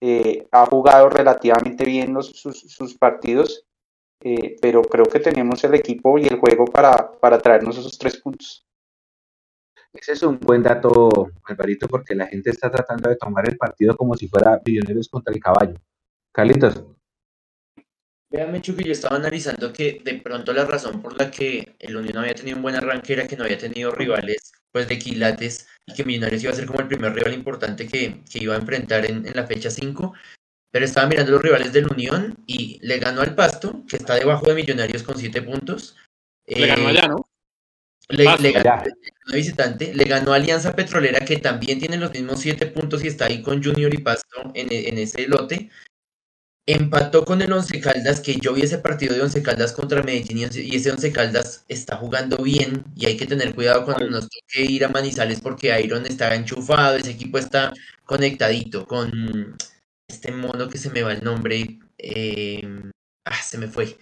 eh, 0.00 0.46
ha 0.52 0.64
jugado 0.66 1.10
relativamente 1.10 1.84
bien 1.84 2.14
los, 2.14 2.28
sus, 2.30 2.96
partidos, 2.96 3.66
eh, 4.22 4.56
pero 4.62 4.82
creo 4.82 5.06
que 5.06 5.20
tenemos 5.20 5.64
el 5.64 5.74
equipo 5.74 6.16
y 6.18 6.26
el 6.26 6.38
juego 6.38 6.66
para, 6.66 7.10
para 7.12 7.38
traernos 7.38 7.76
esos 7.76 7.98
tres 7.98 8.16
puntos. 8.18 8.64
Ese 9.92 10.12
es 10.12 10.22
un 10.22 10.38
buen 10.38 10.62
dato, 10.62 11.32
Alvarito, 11.44 11.88
porque 11.88 12.14
la 12.14 12.26
gente 12.26 12.50
está 12.50 12.70
tratando 12.70 13.08
de 13.08 13.16
tomar 13.16 13.48
el 13.48 13.56
partido 13.56 13.96
como 13.96 14.14
si 14.14 14.28
fuera 14.28 14.60
Millonarios 14.64 15.08
contra 15.08 15.34
el 15.34 15.40
caballo. 15.40 15.74
Carlitos. 16.32 16.84
Vean, 18.36 18.60
que 18.60 18.84
yo 18.84 18.92
estaba 18.92 19.16
analizando 19.16 19.72
que 19.72 20.02
de 20.04 20.14
pronto 20.20 20.52
la 20.52 20.66
razón 20.66 21.00
por 21.00 21.18
la 21.18 21.30
que 21.30 21.74
el 21.78 21.96
Unión 21.96 22.18
había 22.18 22.34
tenido 22.34 22.56
un 22.56 22.62
buen 22.62 22.74
arranque 22.74 23.14
era 23.14 23.26
que 23.26 23.34
no 23.34 23.44
había 23.44 23.56
tenido 23.56 23.90
rivales 23.92 24.52
pues 24.72 24.88
de 24.88 24.98
quilates 24.98 25.66
y 25.86 25.94
que 25.94 26.04
Millonarios 26.04 26.42
iba 26.42 26.52
a 26.52 26.56
ser 26.56 26.66
como 26.66 26.80
el 26.80 26.86
primer 26.86 27.14
rival 27.14 27.32
importante 27.32 27.88
que, 27.88 28.22
iba 28.34 28.54
a 28.54 28.58
enfrentar 28.58 29.06
en, 29.06 29.24
la 29.34 29.46
fecha 29.46 29.70
5. 29.70 30.12
Pero 30.70 30.84
estaba 30.84 31.08
mirando 31.08 31.32
los 31.32 31.40
rivales 31.40 31.72
del 31.72 31.86
Unión 31.86 32.36
y 32.46 32.78
le 32.82 32.98
ganó 32.98 33.22
al 33.22 33.34
Pasto, 33.34 33.84
que 33.88 33.96
está 33.96 34.16
debajo 34.16 34.44
de 34.46 34.54
Millonarios 34.54 35.02
con 35.02 35.16
7 35.16 35.40
puntos. 35.40 35.96
Le 36.46 36.66
ganó 36.66 36.88
allá, 36.88 37.08
¿no? 37.08 37.30
Le, 38.08 38.24
ganó 38.52 38.84
visitante, 39.32 39.94
le 39.94 40.04
ganó 40.04 40.34
a 40.34 40.36
Alianza 40.36 40.76
Petrolera, 40.76 41.20
que 41.24 41.38
también 41.38 41.78
tiene 41.78 41.96
los 41.96 42.12
mismos 42.12 42.40
7 42.40 42.66
puntos 42.66 43.02
y 43.02 43.08
está 43.08 43.26
ahí 43.26 43.40
con 43.40 43.64
Junior 43.64 43.92
y 43.94 43.98
Pasto 43.98 44.52
en, 44.54 44.68
en 44.70 44.98
ese 44.98 45.26
lote. 45.26 45.70
Empató 46.68 47.24
con 47.24 47.40
el 47.42 47.52
Once 47.52 47.80
Caldas, 47.80 48.20
que 48.20 48.34
yo 48.40 48.52
vi 48.52 48.62
ese 48.62 48.78
partido 48.78 49.14
de 49.14 49.22
Once 49.22 49.40
Caldas 49.40 49.72
contra 49.72 50.02
Medellín 50.02 50.50
y 50.52 50.74
ese 50.74 50.90
Once 50.90 51.12
Caldas 51.12 51.64
está 51.68 51.96
jugando 51.96 52.38
bien 52.38 52.84
y 52.96 53.06
hay 53.06 53.16
que 53.16 53.26
tener 53.26 53.54
cuidado 53.54 53.84
cuando 53.84 54.10
nos 54.10 54.28
toque 54.28 54.62
ir 54.62 54.84
a 54.84 54.88
Manizales 54.88 55.40
porque 55.40 55.80
Iron 55.80 56.06
está 56.06 56.34
enchufado, 56.34 56.96
ese 56.96 57.12
equipo 57.12 57.38
está 57.38 57.72
conectadito 58.04 58.84
con 58.84 59.56
este 60.08 60.32
mono 60.32 60.68
que 60.68 60.78
se 60.78 60.90
me 60.90 61.02
va 61.02 61.12
el 61.12 61.22
nombre, 61.22 61.78
em, 61.98 62.90
ah, 63.24 63.42
se 63.42 63.58
me 63.58 63.68
fue, 63.68 63.96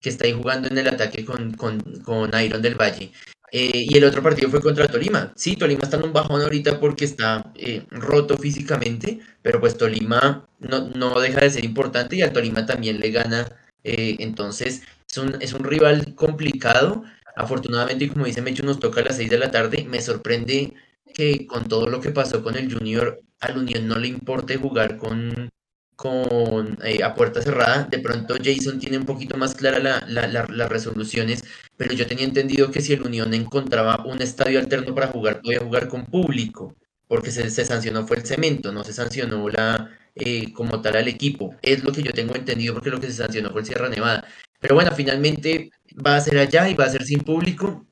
que 0.00 0.08
está 0.08 0.24
ahí 0.26 0.32
jugando 0.32 0.66
en 0.66 0.78
el 0.78 0.88
ataque 0.88 1.24
con, 1.24 1.52
con, 1.54 1.80
con 2.02 2.30
Iron 2.42 2.62
del 2.62 2.74
Valle. 2.74 3.12
Eh, 3.50 3.86
y 3.88 3.96
el 3.96 4.04
otro 4.04 4.22
partido 4.22 4.50
fue 4.50 4.60
contra 4.60 4.88
Tolima. 4.88 5.32
Sí, 5.36 5.56
Tolima 5.56 5.82
está 5.84 5.96
en 5.96 6.04
un 6.04 6.12
bajón 6.12 6.42
ahorita 6.42 6.78
porque 6.80 7.04
está 7.04 7.50
eh, 7.54 7.84
roto 7.90 8.36
físicamente, 8.36 9.20
pero 9.42 9.60
pues 9.60 9.76
Tolima 9.78 10.46
no, 10.58 10.88
no, 10.88 11.18
deja 11.20 11.40
de 11.40 11.50
ser 11.50 11.64
importante 11.64 12.16
y 12.16 12.22
al 12.22 12.32
Tolima 12.32 12.66
también 12.66 13.00
le 13.00 13.10
gana. 13.10 13.46
Eh, 13.84 14.16
entonces 14.20 14.82
es 15.08 15.18
un, 15.18 15.36
es 15.40 15.52
un 15.52 15.64
rival 15.64 16.14
complicado. 16.14 17.04
Afortunadamente, 17.36 18.08
como 18.08 18.26
dice 18.26 18.42
Mecho, 18.42 18.64
nos 18.64 18.80
toca 18.80 19.00
a 19.00 19.04
las 19.04 19.16
6 19.16 19.30
de 19.30 19.38
la 19.38 19.50
tarde. 19.50 19.86
Me 19.88 20.00
sorprende 20.02 20.74
que 21.14 21.46
con 21.46 21.68
todo 21.68 21.88
lo 21.88 22.00
que 22.00 22.10
pasó 22.10 22.42
con 22.42 22.56
el 22.56 22.72
Junior, 22.72 23.22
al 23.40 23.58
Unión 23.58 23.88
no 23.88 23.98
le 23.98 24.08
importe 24.08 24.56
jugar 24.56 24.98
con, 24.98 25.50
con 25.98 26.78
eh, 26.84 27.02
a 27.02 27.14
puerta 27.14 27.42
cerrada. 27.42 27.84
De 27.90 27.98
pronto 27.98 28.36
Jason 28.42 28.78
tiene 28.78 28.98
un 28.98 29.04
poquito 29.04 29.36
más 29.36 29.54
clara 29.54 29.80
la, 29.80 30.00
las 30.06 30.68
resoluciones, 30.70 31.42
pero 31.76 31.92
yo 31.92 32.06
tenía 32.06 32.24
entendido 32.24 32.70
que 32.70 32.80
si 32.80 32.92
el 32.92 33.02
Unión 33.02 33.34
encontraba 33.34 34.04
un 34.06 34.22
estadio 34.22 34.60
alterno 34.60 34.94
para 34.94 35.08
jugar, 35.08 35.40
podía 35.42 35.58
jugar 35.58 35.88
con 35.88 36.06
público, 36.06 36.76
porque 37.08 37.32
se, 37.32 37.50
se 37.50 37.64
sancionó 37.64 38.06
fue 38.06 38.18
el 38.18 38.26
cemento, 38.26 38.70
no 38.72 38.84
se 38.84 38.92
sancionó 38.92 39.48
la 39.48 39.90
eh, 40.14 40.52
como 40.52 40.80
tal 40.80 40.96
al 40.96 41.08
equipo. 41.08 41.56
Es 41.62 41.82
lo 41.82 41.92
que 41.92 42.02
yo 42.04 42.12
tengo 42.12 42.36
entendido 42.36 42.74
porque 42.74 42.90
lo 42.90 43.00
que 43.00 43.08
se 43.08 43.14
sancionó 43.14 43.50
fue 43.50 43.62
el 43.62 43.66
Sierra 43.66 43.88
Nevada. 43.88 44.24
Pero 44.60 44.76
bueno, 44.76 44.92
finalmente 44.92 45.70
va 46.06 46.16
a 46.16 46.20
ser 46.20 46.38
allá 46.38 46.68
y 46.68 46.74
va 46.74 46.84
a 46.84 46.90
ser 46.90 47.04
sin 47.04 47.20
público. 47.20 47.87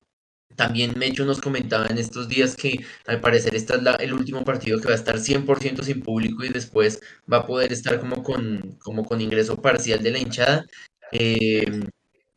También 0.57 0.95
Mecho 0.97 1.25
nos 1.25 1.41
comentaba 1.41 1.87
en 1.87 1.99
estos 1.99 2.29
días 2.29 2.57
que 2.57 2.85
al 3.07 3.21
parecer 3.21 3.55
este 3.55 3.75
es 3.75 3.81
el 4.01 4.15
último 4.15 4.43
partido 4.43 4.81
que 4.81 4.89
va 4.89 4.95
a 4.95 4.97
estar 4.97 5.17
100% 5.17 5.83
sin 5.83 6.03
público 6.03 6.45
y 6.45 6.49
después 6.49 7.01
va 7.31 7.39
a 7.39 7.47
poder 7.47 7.73
estar 7.73 8.01
como 8.01 8.23
con, 8.23 8.77
como 8.81 9.05
con 9.05 9.21
ingreso 9.21 9.61
parcial 9.61 10.03
de 10.03 10.11
la 10.11 10.19
hinchada. 10.19 10.67
Eh, 11.13 11.65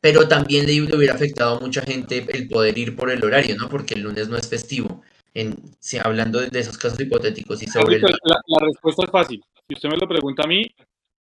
pero 0.00 0.28
también 0.28 0.66
le, 0.66 0.80
hubiera 0.96 1.14
afectado 1.14 1.56
a 1.56 1.60
mucha 1.60 1.82
gente 1.82 2.26
el 2.32 2.48
poder 2.48 2.76
ir 2.78 2.96
por 2.96 3.10
el 3.10 3.24
horario, 3.24 3.56
¿no? 3.56 3.68
Porque 3.68 3.94
el 3.94 4.02
lunes 4.02 4.28
no 4.28 4.36
es 4.36 4.48
festivo. 4.48 5.02
En, 5.32 5.56
hablando 6.02 6.40
de, 6.40 6.58
esos 6.58 6.76
casos 6.76 7.00
hipotéticos 7.00 7.62
y 7.62 7.66
sobre... 7.66 8.00
La, 8.00 8.40
respuesta 8.60 9.04
es 9.04 9.10
fácil. 9.10 9.42
Si 9.68 9.74
usted 9.74 9.88
me 9.88 9.96
lo 9.96 10.08
pregunta 10.08 10.44
a 10.44 10.46
mí, 10.46 10.64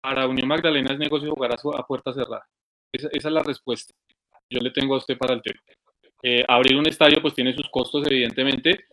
para 0.02 0.28
Unión 0.28 0.48
Magdalena 0.48 0.94
es 0.94 1.00
negocio 1.00 1.30
jugar 1.32 1.52
a, 1.52 1.56
a 1.56 1.86
puerta 1.86 2.14
cerrada. 2.14 2.48
Esa, 2.92 3.10
esa, 3.12 3.28
es 3.28 3.34
la 3.34 3.44
respuesta. 3.44 3.94
Yo 4.50 4.60
le 4.60 4.72
tengo 4.72 4.96
a 4.96 4.98
usted 4.98 5.18
para 5.18 5.34
el 5.34 5.42
tema. 5.42 5.60
Eh, 6.22 6.44
abrir 6.48 6.76
un 6.76 6.88
estadio 6.88 7.22
pues 7.22 7.34
tiene 7.34 7.54
sus 7.54 7.70
costos 7.70 8.06
evidentemente. 8.08 8.86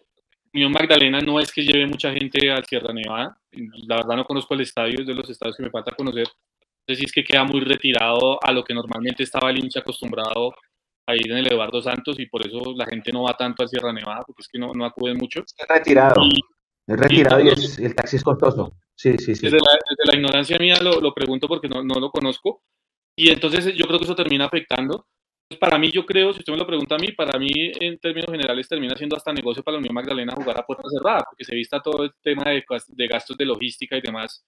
Unión 0.55 0.73
Magdalena 0.73 1.21
no 1.21 1.39
es 1.41 1.53
que 1.53 1.63
lleve 1.63 1.87
mucha 1.87 2.13
gente 2.13 2.51
al 2.51 2.65
Sierra 2.65 2.93
Nevada, 2.93 3.39
la 3.87 3.97
verdad 3.97 4.17
no 4.17 4.25
conozco 4.25 4.55
el 4.55 4.63
estadio, 4.63 5.01
es 5.01 5.07
de 5.07 5.15
los 5.15 5.29
estadios 5.29 5.57
que 5.57 5.65
me 5.65 5.71
falta 5.71 5.95
conocer. 5.95 6.27
No 6.27 6.95
sé 6.95 7.01
si 7.01 7.05
es 7.05 7.13
que 7.13 7.25
queda 7.25 7.45
muy 7.45 7.61
retirado 7.61 8.39
a 8.43 8.53
lo 8.53 8.65
que 8.65 8.73
normalmente 8.73 9.25
estaba 9.25 9.51
el 9.51 9.59
hincha 9.59 9.81
acostumbrado 9.81 10.55
a 11.07 11.15
ir 11.15 11.31
en 11.31 11.39
el 11.39 11.53
Eduardo 11.53 11.83
Santos 11.83 12.19
y 12.19 12.27
por 12.27 12.47
eso 12.47 12.61
la 12.75 12.87
gente 12.87 13.13
no 13.13 13.25
va 13.25 13.37
tanto 13.37 13.63
al 13.63 13.69
Sierra 13.69 13.93
Nevada, 13.93 14.23
porque 14.27 14.43
es 14.43 14.49
que 14.49 14.59
no, 14.59 14.73
no 14.73 14.85
acuden 14.85 15.17
mucho. 15.17 15.41
Es 15.41 15.69
retirado. 15.69 16.23
es 16.87 16.99
retirado 16.99 17.41
y, 17.41 17.49
el 17.49 17.95
taxi 17.95 18.17
es 18.17 18.25
costoso. 18.25 18.73
Sí, 18.95 19.19
sí, 19.19 19.35
sí. 19.35 19.43
Desde 19.43 19.59
la, 19.59 19.73
desde 19.73 20.11
la 20.11 20.17
ignorancia 20.17 20.59
mía 20.59 20.79
lo, 20.81 21.01
lo 21.01 21.13
pregunto 21.13 21.49
porque 21.49 21.69
no, 21.69 21.83
no, 21.83 22.01
lo 22.01 22.11
conozco. 22.11 22.63
Y 23.15 23.31
entonces 23.31 23.75
yo 23.75 23.87
creo 23.87 23.99
que 23.99 24.05
eso 24.05 24.17
termina 24.17 24.47
afectando 24.47 25.07
para 25.61 25.79
mí, 25.79 25.91
yo 25.93 26.05
creo, 26.05 26.33
si 26.33 26.41
usted 26.41 26.53
me 26.53 26.59
lo 26.59 26.67
pregunta 26.67 26.97
a 26.97 26.99
mí, 26.99 27.13
para 27.13 27.39
mí, 27.39 27.51
en 27.55 27.99
términos 27.99 28.31
generales, 28.31 28.69
termina 28.69 28.97
siendo 28.97 29.17
hasta 29.17 29.33
negocio 29.33 29.63
para 29.63 29.75
la 29.75 29.79
Unión 29.79 29.95
Magdalena 29.95 30.35
jugar 30.35 30.59
a 30.59 30.67
puerta 30.67 30.89
cerrada, 30.91 31.23
porque 31.29 31.45
se 31.45 31.55
vista 31.55 31.81
todo 31.81 32.05
el 32.05 32.13
tema 32.23 32.51
de, 32.51 32.65
de 32.89 33.07
gastos 33.07 33.37
de 33.37 33.45
logística 33.45 33.97
y 33.97 34.01
demás, 34.01 34.45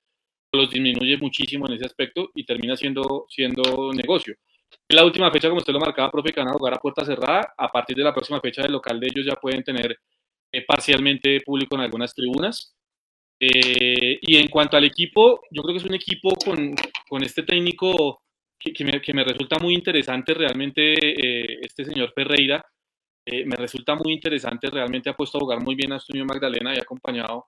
los 0.53 0.71
disminuye 0.71 1.17
muchísimo 1.19 1.67
en 1.67 1.75
ese 1.75 1.87
aspecto 1.87 2.31
y 2.35 2.45
termina 2.45 2.77
siendo, 2.77 3.27
siendo 3.29 3.93
negocio. 3.93 4.35
La 4.89 5.05
última 5.05 5.31
fecha, 5.31 5.49
como 5.49 5.59
usted 5.59 5.73
lo 5.73 5.81
marcaba, 5.81 6.11
profe, 6.11 6.33
que 6.33 6.41
van 6.41 6.49
a 6.49 6.55
jugar 6.55 6.75
a 6.75 6.79
puerta 6.79 7.05
cerrada. 7.05 7.55
A 7.57 7.71
partir 7.71 7.97
de 7.97 8.05
la 8.05 8.15
próxima 8.15 8.41
fecha 8.41 8.63
del 8.63 8.73
local 8.73 8.99
de 8.99 9.07
ellos 9.07 9.27
ya 9.27 9.37
pueden 9.37 9.63
tener 9.63 9.99
eh, 10.53 10.65
parcialmente 10.67 11.41
público 11.43 11.77
en 11.77 11.83
algunas 11.83 12.15
tribunas. 12.15 12.75
Eh, 13.41 14.19
y 14.21 14.37
en 14.37 14.49
cuanto 14.49 14.77
al 14.77 14.85
equipo, 14.85 15.43
yo 15.51 15.63
creo 15.63 15.75
que 15.75 15.79
es 15.79 15.89
un 15.89 15.95
equipo 15.95 16.35
con, 16.45 16.75
con 17.09 17.23
este 17.23 17.43
técnico 17.43 18.23
que, 18.59 18.73
que, 18.73 18.85
me, 18.85 19.01
que, 19.01 19.15
me, 19.15 19.25
resulta 19.25 19.59
muy 19.59 19.75
interesante 19.75 20.35
realmente, 20.35 20.93
eh, 20.93 21.59
este 21.63 21.85
señor 21.85 22.13
Ferreira, 22.15 22.65
eh, 23.27 23.45
me 23.45 23.57
resulta 23.57 23.95
muy 23.95 24.13
interesante, 24.15 24.71
realmente 24.71 25.11
ha 25.11 25.17
puesto 25.17 25.39
a 25.39 25.41
jugar 25.41 25.63
muy 25.63 25.75
bien 25.75 25.93
a 25.93 25.97
Estudio 25.97 26.25
Magdalena 26.25 26.75
y 26.75 26.79
ha 26.79 26.83
acompañado, 26.83 27.47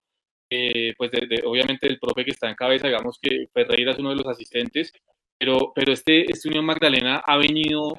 eh, 0.51 0.95
pues 0.97 1.11
de, 1.11 1.27
de, 1.27 1.43
obviamente 1.45 1.87
el 1.87 1.99
profe 1.99 2.25
que 2.25 2.33
está 2.33 2.49
en 2.49 2.55
cabeza, 2.55 2.89
digamos 2.89 3.19
que 3.21 3.47
Ferreira 3.53 3.93
es 3.93 3.99
uno 3.99 4.11
de 4.11 4.17
los 4.17 4.27
asistentes, 4.27 4.93
pero, 5.39 5.73
pero 5.75 5.93
este, 5.93 6.31
este 6.31 6.49
Unión 6.49 6.67
Magdalena 6.67 7.23
ha 7.27 7.37
venido 7.39 7.99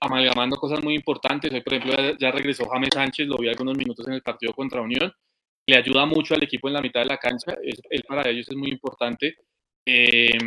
amalgamando 0.00 0.56
cosas 0.56 0.82
muy 0.84 0.94
importantes. 0.94 1.52
Hoy, 1.52 1.60
por 1.62 1.74
ejemplo, 1.74 1.96
ya, 1.96 2.16
ya 2.18 2.30
regresó 2.30 2.68
James 2.68 2.90
Sánchez, 2.92 3.26
lo 3.26 3.38
vi 3.38 3.48
algunos 3.48 3.76
minutos 3.76 4.06
en 4.06 4.14
el 4.14 4.22
partido 4.22 4.52
contra 4.52 4.80
Unión, 4.80 5.12
le 5.66 5.76
ayuda 5.76 6.06
mucho 6.06 6.34
al 6.34 6.44
equipo 6.44 6.68
en 6.68 6.74
la 6.74 6.80
mitad 6.80 7.00
de 7.00 7.06
la 7.06 7.18
cancha, 7.18 7.56
es, 7.62 7.80
él 7.90 8.04
para 8.06 8.30
ellos 8.30 8.48
es 8.48 8.56
muy 8.56 8.70
importante. 8.70 9.34
Eh, 9.84 10.38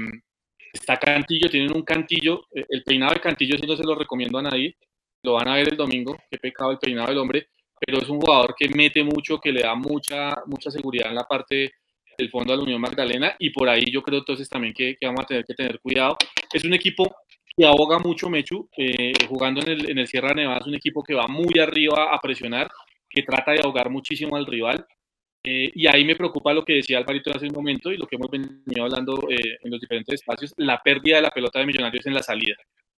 está 0.72 0.98
Cantillo, 0.98 1.50
tienen 1.50 1.76
un 1.76 1.84
Cantillo, 1.84 2.46
el 2.52 2.84
peinado 2.84 3.14
de 3.14 3.20
Cantillo 3.20 3.58
sí 3.58 3.66
no 3.68 3.76
se 3.76 3.84
lo 3.84 3.96
recomiendo 3.96 4.38
a 4.40 4.44
nadie, 4.44 4.76
lo 5.24 5.34
van 5.34 5.48
a 5.48 5.56
ver 5.56 5.70
el 5.70 5.78
domingo, 5.78 6.18
qué 6.30 6.38
pecado 6.38 6.72
el 6.72 6.78
peinado 6.78 7.10
del 7.10 7.18
hombre, 7.18 7.48
pero 7.80 8.00
es 8.00 8.10
un 8.10 8.20
jugador 8.20 8.56
que 8.58 8.70
mete 8.70 9.04
mucho, 9.04 9.40
que 9.40 9.52
le 9.52 9.62
da 9.62 9.76
mucha, 9.76 10.36
mucha 10.46 10.70
seguridad 10.70 11.10
en 11.10 11.16
la 11.16 11.24
parte 11.24 11.74
del 12.18 12.30
fondo 12.30 12.54
a 12.54 12.58
la 12.58 12.64
Unión 12.64 12.82
Magdalena 12.82 13.36
y 13.40 13.50
por 13.50 13.70
ahí 13.70 13.86
yo 13.90 14.02
creo 14.02 14.20
entonces 14.20 14.50
también 14.50 14.74
que, 14.74 14.98
vamos 15.02 15.22
a 15.22 15.28
tener 15.28 15.46
que 15.46 15.54
tener 15.54 15.80
cuidado. 15.80 16.18
Es 16.54 16.64
un 16.66 16.74
equipo 16.74 17.16
que 17.56 17.66
ahoga 17.66 18.00
mucho 18.00 18.30
Mechu, 18.30 18.70
eh, 18.78 19.14
jugando 19.28 19.62
en 19.62 19.70
el, 19.70 19.92
en 19.92 19.98
el 19.98 20.08
Sierra 20.08 20.34
Nevada, 20.34 20.60
es 20.60 20.68
un 20.68 20.76
equipo 20.76 21.04
que 21.04 21.14
va 21.14 21.28
muy 21.28 21.60
arriba 21.60 22.14
a 22.14 22.20
presionar, 22.20 22.70
que 23.10 23.24
trata 23.24 23.52
de 23.54 23.62
ahogar 23.62 23.90
muchísimo 23.90 24.36
al 24.36 24.46
rival, 24.46 24.86
eh, 25.44 25.72
y 25.74 25.88
ahí 25.88 26.04
me 26.04 26.16
preocupa 26.16 26.54
lo 26.54 26.66
que 26.66 26.74
decía 26.74 26.98
Alvarito 26.98 27.32
hace 27.34 27.46
un 27.46 27.54
momento 27.54 27.92
y 27.92 27.98
lo 27.98 28.06
que 28.06 28.18
hemos 28.18 28.30
venido 28.30 28.84
hablando 28.84 29.30
eh, 29.30 29.58
en 29.64 29.72
los 29.72 29.80
diferentes 29.80 30.16
espacios, 30.16 30.54
la 30.58 30.82
pérdida 30.82 31.16
de 31.18 31.22
la 31.22 31.32
pelota 31.32 31.60
de 31.60 31.66
Millonarios 31.66 32.06
en 32.06 32.14
la 32.14 32.24
salida. 32.24 32.56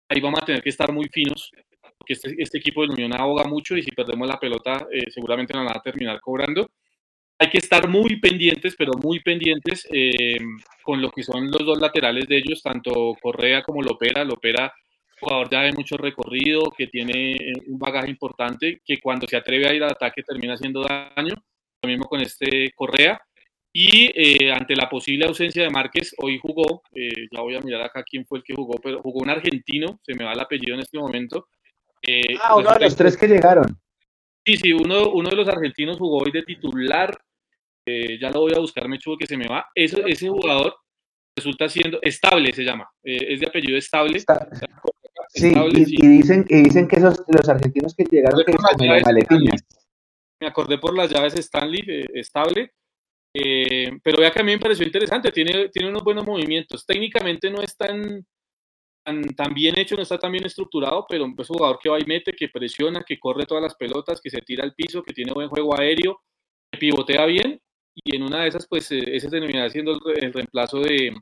Ahí 0.08 0.20
vamos 0.20 0.40
a 0.42 0.46
tener 0.46 0.62
que 0.62 0.70
estar 0.70 0.90
muy 0.92 1.06
finos, 1.08 1.50
porque 1.98 2.14
este, 2.14 2.34
este 2.38 2.58
equipo 2.58 2.82
de 2.82 2.94
Unión 2.94 3.12
ahoga 3.14 3.44
mucho 3.44 3.76
y 3.76 3.82
si 3.82 3.90
perdemos 3.90 4.26
la 4.26 4.40
pelota 4.40 4.86
eh, 4.90 5.10
seguramente 5.10 5.52
nos 5.54 5.66
van 5.66 5.76
a 5.76 5.82
terminar 5.82 6.20
cobrando. 6.20 6.70
Hay 7.38 7.48
que 7.48 7.58
estar 7.58 7.88
muy 7.88 8.20
pendientes, 8.20 8.74
pero 8.76 8.92
muy 9.02 9.20
pendientes 9.20 9.86
eh, 9.90 10.38
con 10.82 11.00
lo 11.00 11.10
que 11.10 11.22
son 11.22 11.50
los 11.50 11.64
dos 11.64 11.80
laterales 11.80 12.26
de 12.26 12.38
ellos, 12.38 12.62
tanto 12.62 13.14
Correa 13.20 13.62
como 13.62 13.82
Lopera. 13.82 14.24
Lopera, 14.24 14.72
jugador 15.20 15.48
ya 15.50 15.62
de 15.62 15.72
mucho 15.72 15.96
recorrido, 15.96 16.70
que 16.76 16.86
tiene 16.86 17.36
un 17.66 17.78
bagaje 17.78 18.10
importante, 18.10 18.82
que 18.84 18.98
cuando 18.98 19.26
se 19.26 19.36
atreve 19.36 19.68
a 19.68 19.74
ir 19.74 19.82
al 19.82 19.92
ataque 19.92 20.22
termina 20.22 20.54
haciendo 20.54 20.82
daño 20.82 21.34
lo 21.82 21.88
mismo 21.88 22.06
con 22.06 22.20
este 22.20 22.72
Correa. 22.74 23.20
Y 23.72 24.10
eh, 24.14 24.52
ante 24.52 24.74
la 24.74 24.88
posible 24.88 25.26
ausencia 25.26 25.62
de 25.62 25.70
Márquez, 25.70 26.14
hoy 26.18 26.40
jugó, 26.42 26.82
eh, 26.92 27.28
ya 27.30 27.40
voy 27.40 27.54
a 27.54 27.60
mirar 27.60 27.82
acá 27.82 28.02
quién 28.02 28.26
fue 28.26 28.38
el 28.38 28.44
que 28.44 28.54
jugó, 28.54 28.74
pero 28.82 29.00
jugó 29.00 29.20
un 29.20 29.30
argentino, 29.30 30.00
se 30.02 30.14
me 30.14 30.24
va 30.24 30.32
el 30.32 30.40
apellido 30.40 30.74
en 30.74 30.80
este 30.80 30.98
momento. 30.98 31.46
Eh, 32.02 32.34
ah, 32.42 32.56
uno 32.56 32.72
de 32.72 32.80
los 32.80 32.96
tres 32.96 33.16
que 33.16 33.28
llegaron. 33.28 33.66
Sí, 34.44 34.56
sí, 34.56 34.72
uno, 34.72 35.10
uno 35.10 35.30
de 35.30 35.36
los 35.36 35.48
argentinos 35.48 35.98
jugó 35.98 36.18
hoy 36.18 36.32
de 36.32 36.42
titular, 36.42 37.16
eh, 37.86 38.18
ya 38.20 38.30
lo 38.30 38.40
voy 38.40 38.54
a 38.56 38.60
buscar, 38.60 38.88
me 38.88 38.98
chuvo 38.98 39.16
que 39.16 39.26
se 39.26 39.36
me 39.36 39.46
va. 39.46 39.68
Ese, 39.72 40.02
ese 40.04 40.28
jugador 40.28 40.74
resulta 41.36 41.68
siendo 41.68 42.00
estable, 42.02 42.52
se 42.52 42.64
llama, 42.64 42.90
es 43.04 43.38
de 43.38 43.46
apellido 43.46 43.78
estable. 43.78 44.16
Está... 44.16 44.48
Sí, 45.28 45.48
estable, 45.48 45.78
y, 45.78 45.84
sí, 45.84 45.96
y, 45.96 46.06
dicen, 46.08 46.44
y 46.48 46.62
dicen 46.62 46.88
que 46.88 46.96
esos, 46.96 47.22
los 47.28 47.48
argentinos 47.48 47.94
que 47.94 48.02
llegaron 48.02 48.42
que 48.44 48.52
son 48.52 49.04
maletinas 49.04 49.64
me 50.40 50.46
acordé 50.46 50.78
por 50.78 50.96
las 50.96 51.10
llaves 51.10 51.34
Stanley, 51.34 51.82
eh, 51.86 52.06
estable, 52.14 52.72
eh, 53.34 53.90
pero 54.02 54.18
vea 54.18 54.30
que 54.30 54.40
a 54.40 54.42
mí 54.42 54.52
me 54.52 54.58
pareció 54.58 54.84
interesante, 54.84 55.30
tiene, 55.30 55.68
tiene 55.68 55.88
unos 55.88 56.02
buenos 56.02 56.26
movimientos, 56.26 56.84
técnicamente 56.84 57.50
no 57.50 57.62
es 57.62 57.76
tan, 57.76 58.26
tan, 59.04 59.22
tan, 59.34 59.54
bien 59.54 59.78
hecho, 59.78 59.96
no 59.96 60.02
está 60.02 60.18
tan 60.18 60.32
bien 60.32 60.46
estructurado, 60.46 61.06
pero 61.08 61.26
es 61.26 61.50
un 61.50 61.56
jugador 61.56 61.78
que 61.80 61.88
va 61.88 62.00
y 62.00 62.04
mete, 62.06 62.32
que 62.32 62.48
presiona, 62.48 63.04
que 63.06 63.18
corre 63.18 63.46
todas 63.46 63.62
las 63.62 63.76
pelotas, 63.76 64.20
que 64.20 64.30
se 64.30 64.40
tira 64.40 64.64
al 64.64 64.74
piso, 64.74 65.02
que 65.02 65.12
tiene 65.12 65.32
buen 65.32 65.48
juego 65.48 65.78
aéreo, 65.78 66.20
que 66.72 66.78
pivotea 66.78 67.26
bien, 67.26 67.60
y 67.94 68.16
en 68.16 68.22
una 68.22 68.42
de 68.42 68.48
esas, 68.48 68.66
pues 68.66 68.90
eh, 68.92 69.02
ese 69.06 69.28
terminará 69.28 69.68
siendo 69.70 69.92
el, 69.92 70.32
reemplazo 70.32 70.80
de 70.80 71.14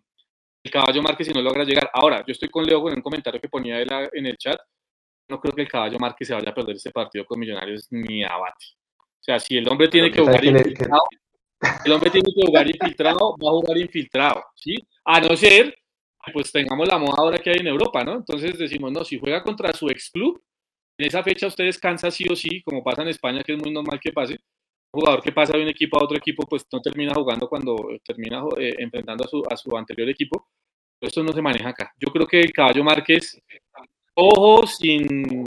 el 0.65 0.71
caballo 0.73 1.03
Márquez 1.03 1.27
si 1.29 1.33
no 1.33 1.41
logra 1.41 1.65
llegar. 1.65 1.91
Ahora, 1.95 2.25
yo 2.27 2.33
estoy 2.33 2.49
con 2.49 2.65
Leo 2.65 2.83
con 2.83 2.93
un 2.93 3.03
comentario 3.03 3.41
que 3.41 3.49
ponía 3.49 3.81
en 3.81 4.27
el 4.27 4.37
chat, 4.37 4.59
no 5.29 5.41
creo 5.41 5.55
que 5.55 5.63
el 5.63 5.69
caballo 5.69 5.99
Márquez 5.99 6.29
se 6.29 6.35
vaya 6.35 6.51
a 6.51 6.55
perder 6.55 6.77
este 6.77 6.91
partido 6.91 7.25
con 7.27 7.39
Millonarios 7.39 7.87
ni 7.91 8.25
abate. 8.25 8.65
O 8.75 8.78
sea, 9.29 9.39
si 9.39 9.59
el 9.59 9.69
hombre 9.69 9.89
tiene 9.89 10.11
que 10.11 10.21
jugar 10.21 10.45
infiltrado, 10.45 11.03
el 11.85 11.93
hombre 11.93 12.11
tiene 12.11 12.31
que 12.35 12.47
jugar 12.47 12.67
infiltrado, 12.67 13.37
va 13.37 13.51
a 13.51 13.53
jugar 13.53 13.79
infiltrado, 13.79 14.45
¿sí? 14.55 14.77
A 15.05 15.21
no 15.21 15.37
ser, 15.37 15.75
pues 16.33 16.51
tengamos 16.53 16.89
la 16.89 16.99
moda 16.99 17.15
ahora 17.19 17.39
que 17.39 17.51
hay 17.51 17.57
en 17.59 17.67
Europa, 17.67 18.05
¿no? 18.05 18.17
Entonces 18.17 18.59
decimos, 18.59 18.93
no, 18.93 19.05
si 19.05 19.19
juega 19.19 19.43
contra 19.43 19.73
su 19.73 19.89
ex 19.89 20.11
club, 20.11 20.41
en 20.99 21.07
esa 21.07 21.23
fecha 21.23 21.47
usted 21.47 21.65
descansa 21.65 22.11
sí 22.11 22.25
o 22.31 22.35
sí, 22.35 22.63
como 22.63 22.83
pasa 22.83 23.03
en 23.03 23.09
España, 23.09 23.43
que 23.45 23.53
es 23.53 23.59
muy 23.59 23.71
normal 23.71 24.01
que 24.01 24.13
pase. 24.13 24.35
Un 24.91 25.01
jugador 25.01 25.23
que 25.23 25.33
pasa 25.33 25.53
de 25.57 25.63
un 25.63 25.69
equipo 25.69 25.99
a 25.99 26.05
otro 26.05 26.17
equipo, 26.17 26.45
pues 26.47 26.67
no 26.73 26.81
termina 26.81 27.13
jugando 27.15 27.49
cuando 27.49 27.77
termina 28.05 28.43
eh, 28.59 28.75
enfrentando 28.79 29.25
a 29.25 29.29
su, 29.29 29.43
a 29.51 29.57
su 29.57 29.77
anterior 29.77 30.09
equipo. 30.09 30.49
Esto 31.01 31.23
no 31.23 31.33
se 31.33 31.43
maneja 31.43 31.69
acá. 31.69 31.93
Yo 31.99 32.11
creo 32.11 32.27
que 32.27 32.41
el 32.41 32.53
caballo 32.53 32.83
Márquez, 32.83 33.41
ojo, 34.15 34.67
sin, 34.67 35.45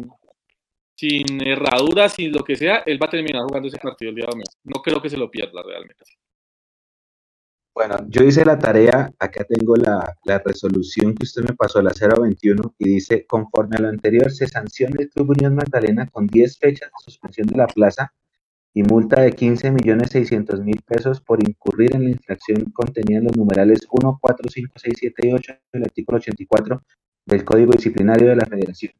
sin 1.01 1.41
herraduras, 1.47 2.13
sin 2.13 2.31
lo 2.31 2.43
que 2.43 2.55
sea, 2.55 2.83
él 2.85 3.01
va 3.01 3.07
a 3.07 3.09
terminar 3.09 3.41
jugando 3.41 3.67
ese 3.67 3.79
partido 3.79 4.09
el 4.09 4.15
día 4.15 4.25
de 4.25 4.31
domingo. 4.31 4.51
No 4.63 4.81
creo 4.83 5.01
que 5.01 5.09
se 5.09 5.17
lo 5.17 5.31
pierda 5.31 5.63
realmente. 5.65 6.03
Bueno, 7.73 7.95
yo 8.07 8.23
hice 8.23 8.45
la 8.45 8.59
tarea, 8.59 9.11
acá 9.17 9.43
tengo 9.45 9.75
la, 9.77 10.15
la 10.25 10.37
resolución 10.45 11.15
que 11.15 11.23
usted 11.23 11.41
me 11.41 11.55
pasó, 11.55 11.81
la 11.81 11.91
021, 11.91 12.75
y 12.77 12.89
dice, 12.89 13.25
conforme 13.25 13.77
a 13.77 13.81
lo 13.81 13.87
anterior, 13.87 14.29
se 14.31 14.47
sanciona 14.47 14.97
el 14.99 15.09
Club 15.09 15.31
Unión 15.31 15.55
Magdalena 15.55 16.05
con 16.07 16.27
10 16.27 16.59
fechas 16.59 16.89
de 16.89 17.03
suspensión 17.03 17.47
de 17.47 17.57
la 17.57 17.67
plaza 17.67 18.13
y 18.71 18.83
multa 18.83 19.21
de 19.21 19.31
15 19.31 19.71
millones 19.71 20.11
600 20.11 20.61
mil 20.61 20.81
pesos 20.85 21.19
por 21.19 21.41
incurrir 21.41 21.95
en 21.95 22.03
la 22.03 22.09
infracción 22.11 22.65
contenida 22.73 23.17
en 23.17 23.23
los 23.23 23.37
numerales 23.37 23.87
1, 23.89 24.19
4, 24.21 24.49
5, 24.51 24.73
6, 24.75 24.93
7 24.99 25.27
y 25.27 25.33
8 25.33 25.53
del 25.73 25.83
artículo 25.83 26.17
84 26.19 26.81
del 27.25 27.43
Código 27.43 27.71
Disciplinario 27.71 28.29
de 28.29 28.35
la 28.35 28.45
Federación. 28.45 28.93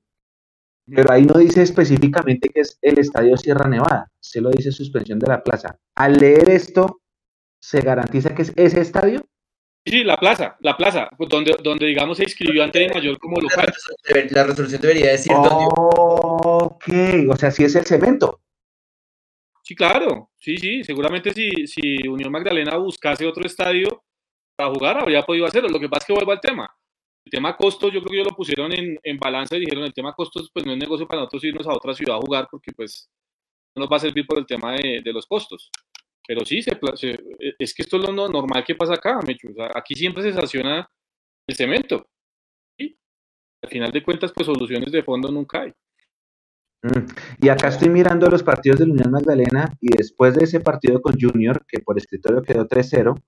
Pero 0.88 1.12
ahí 1.12 1.24
no 1.24 1.36
dice 1.36 1.62
específicamente 1.62 2.50
que 2.50 2.62
es 2.62 2.78
el 2.82 3.00
Estadio 3.00 3.38
Sierra 3.38 3.68
Nevada, 3.68 4.12
se 4.20 4.42
lo 4.42 4.50
dice 4.50 4.72
suspensión 4.72 5.20
de 5.20 5.28
la 5.28 5.44
plaza. 5.44 5.78
Al 5.96 6.18
leer 6.18 6.50
esto, 6.50 7.02
¿se 7.62 7.82
garantiza 7.82 8.34
que 8.34 8.42
es 8.42 8.54
ese 8.56 8.82
estadio? 8.82 9.24
Sí, 9.86 10.04
la 10.04 10.18
plaza, 10.18 10.58
la 10.60 10.78
plaza, 10.78 11.10
donde, 11.18 11.58
donde 11.64 11.88
digamos 11.88 12.18
se 12.18 12.24
inscribió 12.24 12.64
ante 12.64 12.80
de 12.80 12.90
mayor 12.90 13.18
como 13.18 13.40
local. 13.40 13.74
La 14.30 14.44
resolución 14.44 14.82
debería 14.82 15.12
decir 15.12 15.32
oh, 15.36 16.70
Ok, 16.76 16.86
o 17.30 17.36
sea, 17.36 17.50
si 17.50 17.64
es 17.64 17.76
el 17.76 17.86
cemento. 17.86 18.42
Sí, 19.64 19.76
claro, 19.76 20.32
sí, 20.38 20.58
sí, 20.58 20.84
seguramente 20.84 21.34
si, 21.34 21.66
si 21.66 22.08
Unión 22.08 22.32
Magdalena 22.32 22.78
buscase 22.78 23.26
otro 23.26 23.46
estadio 23.46 24.04
para 24.56 24.70
jugar, 24.72 25.00
habría 25.00 25.24
podido 25.24 25.46
hacerlo. 25.46 25.70
Lo 25.70 25.80
que 25.80 25.90
pasa 25.90 26.04
es 26.04 26.08
que 26.08 26.14
vuelvo 26.14 26.32
al 26.32 26.42
tema 26.42 26.70
tema 27.32 27.58
costos, 27.58 27.92
yo 27.92 28.00
creo 28.02 28.10
que 28.12 28.16
ellos 28.18 28.32
lo 28.32 28.36
pusieron 28.36 28.72
en, 28.74 29.00
en 29.02 29.18
balanza 29.18 29.58
y 29.58 29.62
dijeron, 29.62 29.84
el 29.84 29.94
tema 29.94 30.14
costos, 30.14 30.52
pues 30.54 30.66
no 30.66 30.74
es 30.74 30.78
negocio 30.78 31.08
para 31.08 31.22
nosotros 31.22 31.44
irnos 31.46 31.66
a 31.66 31.74
otra 31.74 31.96
ciudad 31.96 32.18
a 32.18 32.22
jugar 32.22 32.48
porque 32.52 32.72
pues 32.74 33.10
no 33.76 33.82
nos 33.82 33.92
va 33.92 33.98
a 33.98 34.02
servir 34.02 34.28
por 34.28 34.38
el 34.38 34.46
tema 34.46 34.74
de, 34.74 35.02
de 35.04 35.14
los 35.14 35.26
costos. 35.26 35.72
Pero 36.28 36.46
sí, 36.46 36.62
se, 36.62 36.78
se, 36.96 37.20
es 37.58 37.74
que 37.74 37.82
esto 37.82 37.98
es 37.98 38.04
lo 38.04 38.30
normal 38.30 38.64
que 38.64 38.76
pasa 38.76 38.94
acá, 38.94 39.20
aquí 39.74 39.96
siempre 39.96 40.22
se 40.22 40.34
sanciona 40.34 40.88
el 41.48 41.56
cemento. 41.56 42.08
¿sí? 42.78 42.96
Al 43.64 43.70
final 43.70 43.92
de 43.92 44.04
cuentas, 44.04 44.32
pues 44.34 44.46
soluciones 44.46 44.92
de 44.92 45.04
fondo 45.04 45.32
nunca 45.32 45.62
hay. 45.62 45.72
Mm. 46.84 47.46
Y 47.46 47.50
acá 47.50 47.70
estoy 47.70 47.90
mirando 47.90 48.30
los 48.30 48.44
partidos 48.44 48.80
de 48.80 48.88
la 48.88 48.94
Unión 48.94 49.12
Magdalena 49.12 49.72
y 49.80 49.96
después 49.96 50.36
de 50.36 50.46
ese 50.46 50.60
partido 50.60 51.02
con 51.02 51.20
Junior, 51.20 51.66
que 51.68 51.80
por 51.80 51.98
escritorio 51.98 52.42
quedó 52.42 52.68
3-0, 52.68 53.20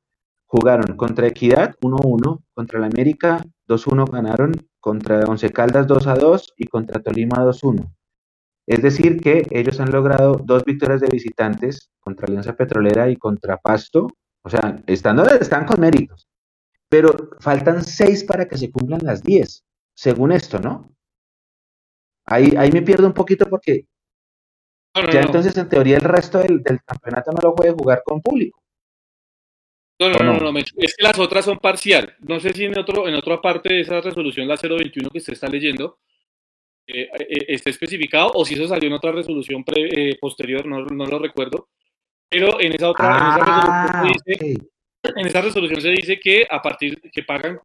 jugaron 0.54 0.96
contra 0.98 1.26
Equidad 1.26 1.74
1-1, 1.82 2.44
contra 2.54 2.80
la 2.80 2.86
América 2.86 3.44
2-1 3.68 4.08
ganaron, 4.12 4.52
contra 4.80 5.26
Once 5.26 5.50
Caldas 5.52 5.88
2-2 5.88 6.54
y 6.58 6.68
contra 6.68 7.02
Tolima 7.02 7.38
2-1. 7.38 7.92
Es 8.68 8.84
decir, 8.84 9.20
que 9.20 9.48
ellos 9.50 9.80
han 9.80 9.92
logrado 9.92 10.40
dos 10.46 10.64
victorias 10.64 11.02
de 11.02 11.08
visitantes 11.08 11.90
contra 12.00 12.28
Alianza 12.28 12.56
Petrolera 12.56 13.10
y 13.10 13.16
contra 13.16 13.58
Pasto. 13.58 14.10
O 14.44 14.50
sea, 14.50 14.80
están, 14.86 15.20
están 15.42 15.66
con 15.66 15.82
méritos. 15.82 16.28
Pero 16.88 17.32
faltan 17.40 17.84
seis 17.84 18.24
para 18.24 18.48
que 18.48 18.56
se 18.56 18.72
cumplan 18.72 19.02
las 19.04 19.24
diez, 19.24 19.66
según 19.96 20.32
esto, 20.32 20.60
¿no? 20.60 20.94
Ahí, 22.28 22.54
ahí 22.56 22.72
me 22.72 22.84
pierdo 22.84 23.08
un 23.08 23.14
poquito 23.14 23.50
porque 23.50 23.88
no, 24.94 25.02
no, 25.02 25.12
ya 25.12 25.22
no. 25.22 25.26
entonces 25.26 25.58
en 25.58 25.68
teoría 25.68 25.98
el 25.98 26.04
resto 26.04 26.38
del, 26.38 26.62
del, 26.62 26.80
campeonato 26.84 27.32
no 27.32 27.42
lo 27.42 27.56
puede 27.56 27.72
jugar 27.72 28.04
con 28.06 28.22
público. 28.22 28.63
No, 30.00 30.10
no, 30.10 30.18
no, 30.20 30.34
no, 30.40 30.52
no, 30.52 30.60
es 30.60 30.96
que 30.96 31.04
las 31.04 31.18
otras 31.20 31.46
son 31.46 31.60
parcial. 31.60 32.16
No 32.20 32.40
sé 32.40 32.52
si 32.54 32.66
en 32.66 32.78
otro, 32.78 33.08
en 33.08 33.16
otra 33.16 33.40
parte 33.40 33.74
de 33.74 33.82
esa 33.82 34.02
resolución, 34.02 34.48
la 34.48 34.58
021 34.58 35.10
que 35.10 35.20
usted 35.20 35.34
está 35.34 35.48
leyendo, 35.48 36.00
eh, 36.88 37.10
eh, 37.18 37.46
está 37.48 37.70
especificado 37.70 38.32
o 38.34 38.44
si 38.44 38.56
eso 38.56 38.68
salió 38.68 38.88
en 38.88 38.94
otra 38.94 39.12
resolución 39.12 39.64
pre, 39.64 40.10
eh, 40.12 40.18
posterior, 40.20 40.66
no, 40.66 40.84
no, 40.84 41.06
lo 41.06 41.20
recuerdo, 41.20 41.70
Pero 42.28 42.60
en 42.60 42.74
esa 42.74 42.90
otra, 42.90 43.08
en, 43.08 43.24
esa 43.24 43.44
ah, 43.46 44.04
resolución 44.04 44.22
se 44.26 44.32
dice, 44.32 44.68
en 45.16 45.28
esa 45.28 45.42
resolución 45.42 45.82
se 45.82 45.90
dice 45.90 46.20
que 46.20 46.48
a 46.50 46.62
partir 46.62 47.00
que 47.12 47.24
pagan, 47.24 47.60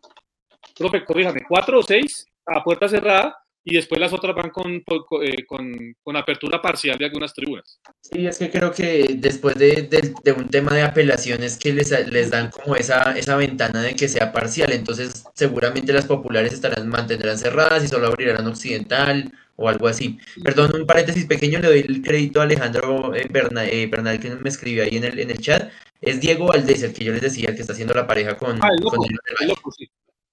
profe, 0.77 1.05
corríjame, 1.05 1.41
cuatro 1.49 1.81
o 1.81 1.83
seis 1.83 2.27
a 2.47 2.63
puerta 2.63 2.89
cerrada 2.89 3.37
y 3.71 3.75
después 3.75 4.01
las 4.01 4.13
otras 4.15 4.35
van 4.35 4.49
con, 4.49 4.83
eh, 5.23 5.45
con, 5.47 5.95
con, 6.03 6.17
apertura 6.17 6.63
parcial 6.63 6.97
de 6.97 7.05
algunas 7.05 7.35
tribunas. 7.35 7.81
Sí, 8.01 8.27
es 8.27 8.39
que 8.39 8.51
creo 8.51 8.73
que 8.73 9.17
después 9.19 9.57
de, 9.57 9.83
de, 9.83 10.33
un 10.33 10.49
tema 10.49 10.73
de 10.75 10.83
apelaciones 10.83 11.59
que 11.59 11.75
les, 11.75 11.91
les 12.09 12.31
dan 12.31 12.51
como 12.51 12.77
esa, 12.77 13.13
esa 13.19 13.37
ventana 13.37 13.83
de 13.83 13.95
que 13.95 14.09
sea 14.09 14.33
parcial, 14.33 14.73
entonces 14.73 15.25
seguramente 15.35 15.93
las 15.93 16.07
populares 16.07 16.55
estarán 16.55 16.89
mantendrán 16.89 17.37
cerradas 17.37 17.85
y 17.85 17.89
solo 17.89 18.07
abrirán 18.07 18.47
occidental 18.47 19.31
o 19.57 19.69
algo 19.69 19.87
así. 19.87 20.19
Perdón, 20.43 20.71
un 20.75 20.87
paréntesis 20.87 21.27
pequeño, 21.27 21.59
le 21.59 21.69
doy 21.69 21.81
el 21.81 22.01
crédito 22.01 22.41
a 22.41 22.45
Alejandro 22.45 23.15
eh, 23.15 23.29
eh, 23.29 23.87
Bernal, 23.87 24.19
que 24.19 24.31
me 24.31 24.49
escribió 24.49 24.85
ahí 24.85 24.97
en 24.97 25.05
el, 25.05 25.19
en 25.19 25.31
el 25.31 25.39
chat. 25.41 25.71
Es 26.01 26.21
Diego 26.21 26.47
Valdés, 26.47 26.83
el 26.85 26.95
que 26.95 27.05
yo 27.05 27.13
les 27.13 27.23
decía 27.23 27.55
que 27.55 27.61
está 27.61 27.75
haciendo 27.75 27.93
la 27.93 28.07
pareja 28.07 28.37
con, 28.37 28.59
ah, 28.63 28.69
el 28.71 28.83
loco, 28.83 29.05
el 29.41 29.49
loco, 29.49 29.71
sí. 29.73 29.91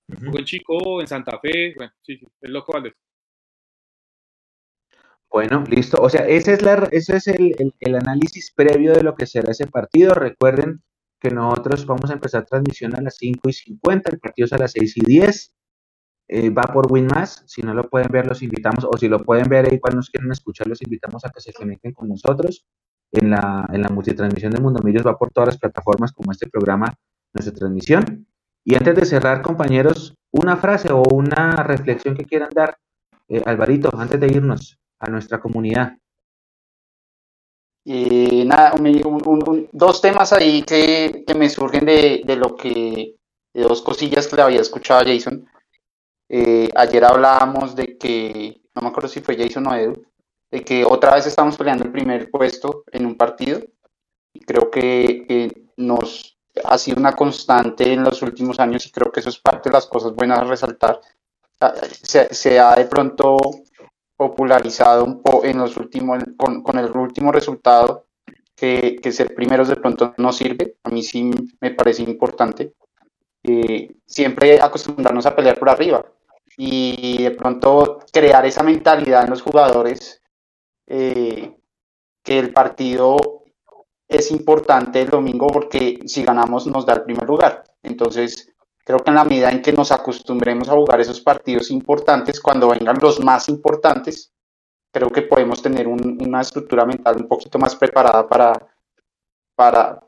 Buen 0.07 0.45
chico 0.45 1.01
en 1.01 1.07
Santa 1.07 1.39
Fe, 1.39 1.73
bueno, 1.75 1.91
sí, 2.01 2.17
sí, 2.17 2.27
el 2.41 2.53
loco 2.53 2.71
Valdés. 2.71 2.93
Bueno, 5.36 5.65
listo. 5.67 6.01
O 6.01 6.09
sea, 6.09 6.21
ese 6.21 6.53
es, 6.53 6.61
la, 6.61 6.88
ese 6.93 7.17
es 7.17 7.27
el, 7.27 7.73
el, 7.81 7.95
análisis 7.95 8.53
previo 8.55 8.93
de 8.93 9.03
lo 9.03 9.15
que 9.15 9.27
será 9.27 9.51
ese 9.51 9.67
partido. 9.67 10.13
Recuerden 10.13 10.81
que 11.19 11.29
nosotros 11.29 11.86
vamos 11.86 12.09
a 12.09 12.13
empezar 12.13 12.45
transmisión 12.45 12.95
a 12.95 13.01
las 13.01 13.17
5 13.17 13.49
y 13.49 13.51
50, 13.51 14.11
el 14.11 14.19
partido 14.19 14.45
es 14.45 14.53
a 14.53 14.57
las 14.57 14.71
6 14.71 14.95
y 14.95 15.01
10. 15.01 15.53
Eh, 16.29 16.49
va 16.51 16.63
por 16.63 16.89
WinMass. 16.89 17.43
Si 17.47 17.61
no 17.63 17.73
lo 17.73 17.89
pueden 17.89 18.07
ver, 18.13 18.27
los 18.27 18.41
invitamos, 18.43 18.88
o 18.89 18.97
si 18.97 19.09
lo 19.09 19.25
pueden 19.25 19.49
ver 19.49 19.65
ahí 19.69 19.77
cuando 19.77 19.97
nos 19.97 20.09
quieren 20.09 20.31
escuchar, 20.31 20.67
los 20.67 20.81
invitamos 20.81 21.25
a 21.25 21.29
que 21.29 21.41
se 21.41 21.51
conecten 21.51 21.91
con 21.91 22.07
nosotros. 22.07 22.65
En 23.11 23.31
la, 23.31 23.67
en 23.73 23.81
la 23.81 23.89
multitransmisión 23.89 24.53
de 24.53 24.61
Mundo 24.61 24.81
Millos 24.83 25.05
va 25.05 25.17
por 25.17 25.31
todas 25.31 25.47
las 25.49 25.57
plataformas 25.57 26.13
como 26.13 26.31
este 26.31 26.47
programa, 26.47 26.93
nuestra 27.33 27.53
transmisión. 27.53 28.25
Y 28.63 28.75
antes 28.75 28.95
de 28.95 29.03
cerrar, 29.03 29.41
compañeros, 29.41 30.15
una 30.31 30.55
frase 30.55 30.93
o 30.93 31.03
una 31.13 31.57
reflexión 31.57 32.15
que 32.15 32.23
quieran 32.23 32.51
dar, 32.55 32.77
eh, 33.27 33.41
Alvarito, 33.45 33.89
antes 33.99 34.17
de 34.17 34.27
irnos 34.27 34.79
a 35.06 35.12
nuestra 35.12 35.39
comunidad? 35.39 35.97
Y 37.84 38.45
nada, 38.45 38.74
dos 39.72 40.01
temas 40.01 40.34
ahí 40.34 40.64
que, 40.64 41.24
me 41.38 41.49
surgen 41.49 41.86
de, 41.86 42.36
lo 42.36 42.56
que, 42.56 43.16
de 43.53 43.62
dos 43.62 43.84
cosillas 43.84 44.28
que 44.28 44.36
le 44.36 44.41
había 44.41 44.62
escuchado 44.62 45.01
a 45.01 45.06
Jason. 45.06 45.47
Eh, 46.28 46.70
ayer 46.76 47.06
hablábamos 47.06 47.76
de 47.76 47.95
que, 47.97 48.60
no 48.74 48.82
me 48.82 48.88
acuerdo 48.88 49.10
si 49.10 49.22
fue 49.22 49.38
Jason 49.38 49.68
o 49.68 49.76
Edu, 49.76 50.03
de 50.49 50.64
que 50.64 50.84
otra 50.84 51.14
vez 51.14 51.28
estamos 51.28 51.58
peleando 51.58 51.84
el 51.84 51.91
primer 51.91 52.32
puesto 52.32 52.86
en 52.91 53.06
un 53.06 53.16
partido. 53.16 53.62
Y 54.34 54.39
creo 54.39 54.72
que 54.72 55.70
nos 55.78 56.36
ha 56.64 56.78
sido 56.78 56.97
una 56.97 57.14
constante 57.14 57.93
en 57.93 58.03
los 58.03 58.22
últimos 58.22 58.60
años 58.60 58.86
y 58.86 58.91
creo 58.91 59.12
que 59.12 59.20
eso 59.20 59.30
es 59.30 59.39
parte 59.39 59.70
de 59.70 59.74
las 59.74 59.86
cosas 59.86 60.14
buenas 60.14 60.39
a 60.39 60.43
resaltar. 60.45 60.99
Ah, 61.60 61.74
se, 62.01 62.34
se 62.34 62.60
ha 62.60 62.76
de 62.76 62.86
pronto 62.86 63.38
popularizado 64.18 65.22
en 65.43 65.57
los 65.57 65.78
últimos, 65.78 66.24
con, 66.38 66.78
el 66.78 66.91
último 66.97 67.32
resultado, 67.32 68.05
que, 68.55 68.97
que, 69.01 69.11
ser 69.11 69.36
primeros 69.36 69.68
de 69.68 69.76
pronto 69.76 70.13
no 70.18 70.32
sirve. 70.32 70.78
A 70.84 70.89
mí 70.89 71.03
sí 71.03 71.32
me 71.59 71.72
parece 71.72 72.03
importante. 72.03 72.74
Eh, 73.43 73.95
siempre 74.05 74.59
acostumbrarnos 74.59 75.26
a 75.26 75.36
pelear 75.36 75.59
por 75.59 75.70
arriba 75.70 76.03
y 76.57 77.22
de 77.22 77.32
pronto 77.32 77.99
crear 78.11 78.43
esa 78.45 78.63
mentalidad 78.63 79.24
en 79.24 79.30
los 79.30 79.43
jugadores 79.43 80.22
eh, 80.88 81.55
que 82.24 82.39
el 82.39 82.51
partido 82.51 83.18
es 84.07 84.32
importante 84.32 85.01
el 85.01 85.09
domingo 85.09 85.47
porque 85.47 85.99
si 86.05 86.24
ganamos 86.24 86.66
nos 86.66 86.86
da 86.86 86.93
el 86.93 87.03
primer 87.03 87.28
lugar. 87.28 87.63
Entonces, 87.84 88.55
Creo 88.86 88.99
que 88.99 89.09
en 89.09 89.15
la 89.15 89.25
medida 89.25 89.49
en 89.49 89.63
que 89.63 89.73
nos 89.73 89.91
acostumbremos 89.91 90.69
a 90.69 90.73
jugar 90.73 91.01
esos 91.01 91.19
partidos 91.19 91.71
importantes, 91.71 92.39
cuando 92.39 92.69
vengan 92.69 92.99
los 93.01 93.19
más 93.19 93.49
importantes, 93.49 94.31
creo 94.91 95.09
que 95.09 95.23
podemos 95.23 95.59
tener 95.59 95.88
una 95.88 96.41
estructura 96.41 96.86
mental 96.86 97.15
un 97.17 97.27
poquito 97.27 97.57
más 97.57 97.75
preparada 97.75 98.27
para, 98.29 98.53
para, 99.55 99.99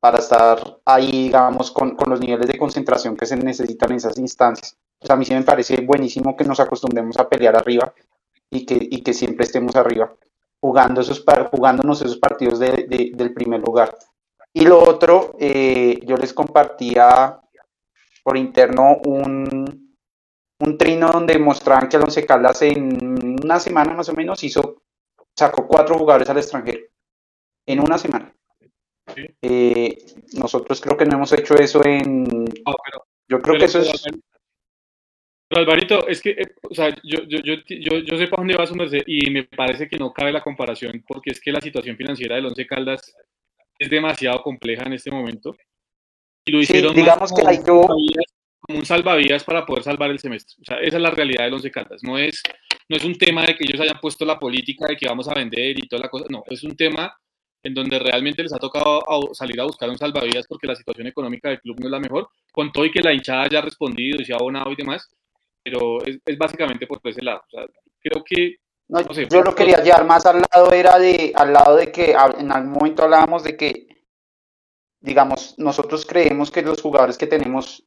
para 0.00 0.18
estar 0.18 0.80
ahí, 0.84 1.10
digamos, 1.26 1.70
con, 1.70 1.94
con, 1.94 2.10
los 2.10 2.18
niveles 2.18 2.48
de 2.48 2.58
concentración 2.58 3.16
que 3.16 3.24
se 3.24 3.36
necesitan 3.36 3.92
en 3.92 3.98
esas 3.98 4.18
instancias. 4.18 4.76
Pues 4.98 5.10
a 5.10 5.16
mí 5.16 5.24
sí 5.24 5.32
me 5.32 5.42
parece 5.42 5.80
buenísimo 5.82 6.36
que 6.36 6.44
nos 6.44 6.58
acostumbremos 6.58 7.16
a 7.18 7.28
pelear 7.28 7.54
arriba 7.54 7.94
y 8.50 8.66
que, 8.66 8.76
y 8.80 9.00
que 9.04 9.14
siempre 9.14 9.46
estemos 9.46 9.76
arriba, 9.76 10.12
jugando 10.60 11.02
esos, 11.02 11.24
jugándonos 11.52 12.02
esos 12.02 12.16
partidos 12.16 12.58
de, 12.58 12.86
de, 12.88 13.12
del 13.14 13.32
primer 13.32 13.60
lugar. 13.60 13.96
Y 14.52 14.64
lo 14.66 14.82
otro, 14.82 15.36
eh, 15.38 16.00
yo 16.04 16.16
les 16.16 16.34
compartía 16.34 17.40
por 18.24 18.38
interno 18.38 18.96
un, 19.04 19.96
un 20.58 20.78
trino 20.78 21.10
donde 21.12 21.38
mostraban 21.38 21.88
que 21.88 21.96
el 21.96 22.02
Once 22.02 22.24
Caldas 22.26 22.62
en 22.62 23.38
una 23.44 23.60
semana 23.60 23.94
más 23.94 24.08
o 24.08 24.14
menos 24.14 24.42
hizo, 24.42 24.82
sacó 25.36 25.68
cuatro 25.68 25.98
jugadores 25.98 26.28
al 26.30 26.38
extranjero. 26.38 26.86
En 27.66 27.80
una 27.80 27.98
semana. 27.98 28.34
Eh, 29.42 29.96
nosotros 30.38 30.80
creo 30.80 30.96
que 30.96 31.04
no 31.04 31.16
hemos 31.16 31.32
hecho 31.32 31.54
eso 31.54 31.84
en... 31.84 32.46
yo 33.28 33.40
creo 33.40 33.58
que 33.58 33.66
eso 33.66 33.80
es... 33.80 34.02
Pero 35.46 35.60
Alvarito, 35.60 36.08
es 36.08 36.22
que, 36.22 36.30
eh, 36.30 36.54
o 36.62 36.74
sea, 36.74 36.88
yo, 37.04 37.22
yo, 37.28 37.38
yo, 37.42 37.98
yo, 37.98 38.16
sé 38.16 38.28
para 38.28 38.40
dónde 38.40 38.56
va 38.56 38.66
su 38.66 38.74
merced 38.74 39.02
y 39.06 39.30
me 39.30 39.44
parece 39.44 39.86
que 39.86 39.98
no 39.98 40.10
cabe 40.10 40.32
la 40.32 40.42
comparación 40.42 41.04
porque 41.06 41.30
es 41.30 41.40
que 41.40 41.52
la 41.52 41.60
situación 41.60 41.96
financiera 41.96 42.36
del 42.36 42.46
Once 42.46 42.66
Caldas 42.66 43.14
es 43.78 43.90
demasiado 43.90 44.42
compleja 44.42 44.84
en 44.84 44.94
este 44.94 45.10
momento 45.10 45.54
y 46.44 46.52
lo 46.52 46.60
hicieron 46.60 46.94
digamos 46.94 47.32
que 47.32 47.46
hay 47.46 47.58
como 47.58 47.88
un 48.68 48.84
salvavidas 48.84 49.44
para 49.44 49.66
poder 49.66 49.82
salvar 49.82 50.10
el 50.10 50.18
semestre. 50.18 50.56
O 50.62 50.64
sea, 50.64 50.78
esa 50.78 50.96
es 50.96 51.02
la 51.02 51.10
realidad 51.10 51.44
de 51.44 51.50
los 51.50 51.62
Caldas. 51.64 52.02
No 52.02 52.16
es, 52.16 52.42
no 52.88 52.96
es 52.96 53.04
un 53.04 53.16
tema 53.16 53.44
de 53.44 53.56
que 53.56 53.64
ellos 53.64 53.80
hayan 53.80 54.00
puesto 54.00 54.24
la 54.24 54.38
política 54.38 54.86
de 54.88 54.96
que 54.96 55.06
vamos 55.06 55.28
a 55.28 55.34
vender 55.34 55.78
y 55.78 55.88
toda 55.88 56.02
la 56.02 56.08
cosa. 56.08 56.26
No, 56.30 56.44
es 56.46 56.62
un 56.64 56.76
tema 56.76 57.14
en 57.62 57.74
donde 57.74 57.98
realmente 57.98 58.42
les 58.42 58.52
ha 58.52 58.58
tocado 58.58 59.02
salir 59.32 59.58
a 59.60 59.64
buscar 59.64 59.88
un 59.88 59.96
salvavidas 59.96 60.46
porque 60.46 60.66
la 60.66 60.74
situación 60.74 61.06
económica 61.06 61.48
del 61.48 61.60
club 61.60 61.80
no 61.80 61.86
es 61.86 61.92
la 61.92 61.98
mejor, 61.98 62.28
con 62.52 62.70
todo 62.70 62.84
y 62.84 62.90
que 62.90 63.00
la 63.00 63.12
hinchada 63.12 63.44
haya 63.44 63.62
respondido 63.62 64.20
y 64.20 64.24
se 64.24 64.34
ha 64.34 64.36
abonado 64.36 64.70
y 64.70 64.76
demás, 64.76 65.08
pero 65.62 65.98
es, 66.04 66.20
básicamente 66.38 66.86
por 66.86 67.00
ese 67.04 67.22
lado. 67.22 67.42
O 67.46 67.50
sea, 67.50 67.66
creo 68.00 68.22
que... 68.22 68.56
yo 69.30 69.42
lo 69.42 69.54
quería 69.54 69.82
llevar 69.82 70.04
más 70.04 70.26
al 70.26 70.42
lado, 70.52 70.72
era 70.72 70.98
de, 70.98 71.32
al 71.34 71.54
lado 71.54 71.76
de 71.76 71.90
que 71.90 72.14
en 72.38 72.52
algún 72.52 72.72
momento 72.72 73.04
hablábamos 73.04 73.44
de 73.44 73.56
que 73.56 73.93
digamos, 75.04 75.54
nosotros 75.58 76.06
creemos 76.06 76.50
que 76.50 76.62
los 76.62 76.80
jugadores 76.80 77.18
que 77.18 77.26
tenemos, 77.26 77.84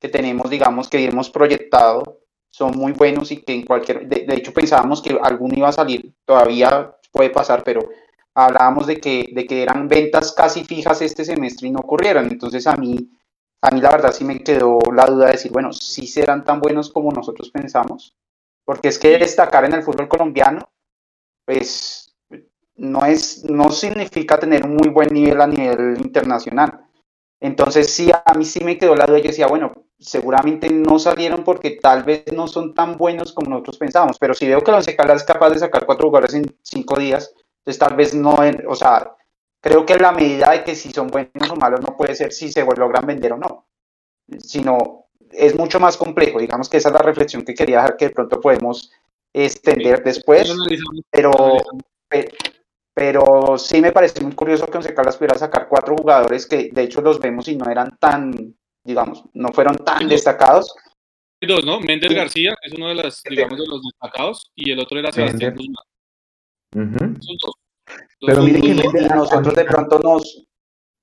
que 0.00 0.08
tenemos, 0.08 0.48
digamos, 0.48 0.88
que 0.88 1.04
hemos 1.04 1.28
proyectado, 1.28 2.20
son 2.50 2.76
muy 2.76 2.92
buenos 2.92 3.32
y 3.32 3.38
que 3.42 3.52
en 3.52 3.64
cualquier, 3.64 4.06
de, 4.06 4.34
hecho 4.34 4.52
pensábamos 4.52 5.02
que 5.02 5.18
alguno 5.20 5.54
iba 5.56 5.68
a 5.68 5.72
salir, 5.72 6.14
todavía 6.24 6.94
puede 7.10 7.30
pasar, 7.30 7.64
pero 7.64 7.88
hablábamos 8.34 8.86
de 8.86 9.00
que, 9.00 9.30
de 9.32 9.44
que 9.44 9.62
eran 9.62 9.88
ventas 9.88 10.32
casi 10.32 10.62
fijas 10.62 11.02
este 11.02 11.24
semestre 11.24 11.66
y 11.66 11.72
no 11.72 11.80
ocurrieron. 11.80 12.26
Entonces 12.30 12.66
a 12.66 12.76
mí, 12.76 13.10
a 13.60 13.70
mí 13.70 13.80
la 13.80 13.90
verdad 13.90 14.12
sí 14.12 14.24
me 14.24 14.38
quedó 14.44 14.78
la 14.94 15.06
duda 15.06 15.26
de 15.26 15.32
decir, 15.32 15.50
bueno, 15.50 15.72
si 15.72 16.06
serán 16.06 16.44
tan 16.44 16.60
buenos 16.60 16.92
como 16.92 17.10
nosotros 17.10 17.50
pensamos, 17.50 18.14
porque 18.64 18.88
es 18.88 18.98
que 18.98 19.18
destacar 19.18 19.64
en 19.64 19.74
el 19.74 19.82
fútbol 19.82 20.08
colombiano, 20.08 20.60
pues 21.44 22.01
no, 22.76 23.04
es, 23.04 23.44
no 23.44 23.70
significa 23.70 24.38
tener 24.38 24.64
un 24.64 24.76
muy 24.76 24.88
buen 24.88 25.08
nivel 25.12 25.40
a 25.40 25.46
nivel 25.46 25.98
internacional. 26.00 26.80
Entonces 27.40 27.92
sí, 27.92 28.10
a 28.12 28.34
mí 28.34 28.44
sí 28.44 28.62
me 28.62 28.78
quedó 28.78 28.94
la 28.94 29.06
duda, 29.06 29.18
yo 29.18 29.28
decía, 29.28 29.48
bueno, 29.48 29.72
seguramente 29.98 30.70
no 30.70 30.98
salieron 30.98 31.44
porque 31.44 31.72
tal 31.82 32.04
vez 32.04 32.24
no 32.32 32.46
son 32.46 32.74
tan 32.74 32.96
buenos 32.96 33.32
como 33.32 33.50
nosotros 33.50 33.78
pensábamos, 33.78 34.18
pero 34.18 34.34
si 34.34 34.46
veo 34.46 34.60
que 34.60 34.70
el 34.70 34.76
Once 34.76 34.94
Caldas 34.94 35.22
es 35.22 35.24
capaz 35.24 35.50
de 35.50 35.58
sacar 35.58 35.86
cuatro 35.86 36.08
jugadores 36.08 36.34
en 36.34 36.56
cinco 36.62 36.96
días, 36.96 37.34
entonces 37.58 37.78
tal 37.78 37.96
vez 37.96 38.14
no, 38.14 38.36
o 38.68 38.74
sea, 38.74 39.16
creo 39.60 39.86
que 39.86 39.96
la 39.96 40.12
medida 40.12 40.50
de 40.50 40.64
que 40.64 40.74
si 40.74 40.92
son 40.92 41.08
buenos 41.08 41.50
o 41.50 41.56
malos 41.56 41.80
no 41.80 41.96
puede 41.96 42.14
ser 42.14 42.32
si 42.32 42.50
se 42.52 42.64
logran 42.64 43.06
vender 43.06 43.32
o 43.32 43.38
no, 43.38 43.66
sino 44.38 45.06
es 45.30 45.56
mucho 45.56 45.80
más 45.80 45.96
complejo, 45.96 46.38
digamos 46.38 46.68
que 46.68 46.76
esa 46.76 46.88
es 46.90 46.94
la 46.94 47.02
reflexión 47.02 47.44
que 47.44 47.54
quería 47.54 47.76
dejar 47.76 47.96
que 47.96 48.08
de 48.08 48.14
pronto 48.14 48.40
podemos 48.40 48.92
extender 49.32 50.02
después, 50.02 50.52
pero, 51.10 51.30
pero 52.94 53.56
sí 53.58 53.80
me 53.80 53.92
parece 53.92 54.22
muy 54.22 54.34
curioso 54.34 54.66
que 54.66 54.76
Once 54.76 54.94
Caldas 54.94 55.16
pudiera 55.16 55.38
sacar 55.38 55.68
cuatro 55.68 55.96
jugadores 55.96 56.46
que 56.46 56.70
de 56.70 56.82
hecho 56.82 57.00
los 57.00 57.20
vemos 57.20 57.48
y 57.48 57.56
no 57.56 57.70
eran 57.70 57.96
tan, 57.98 58.54
digamos, 58.84 59.24
no 59.32 59.48
fueron 59.52 59.76
tan 59.76 60.08
destacados. 60.08 60.74
Dos, 61.40 61.64
¿no? 61.64 61.80
Méndez 61.80 62.14
García 62.14 62.54
es 62.62 62.72
uno 62.74 62.88
de, 62.88 62.94
las, 62.96 63.22
digamos, 63.28 63.58
de 63.58 63.66
los 63.66 63.82
destacados 63.82 64.52
y 64.54 64.70
el 64.70 64.78
otro 64.78 64.98
era 64.98 65.10
Sebastián 65.10 65.56
Guzmán. 65.56 67.18
Pero 68.24 68.42
mire 68.42 68.60
que 68.60 68.98
a 69.10 69.16
nosotros 69.16 69.54
de 69.54 69.64
pronto 69.64 69.98
nos, 69.98 70.46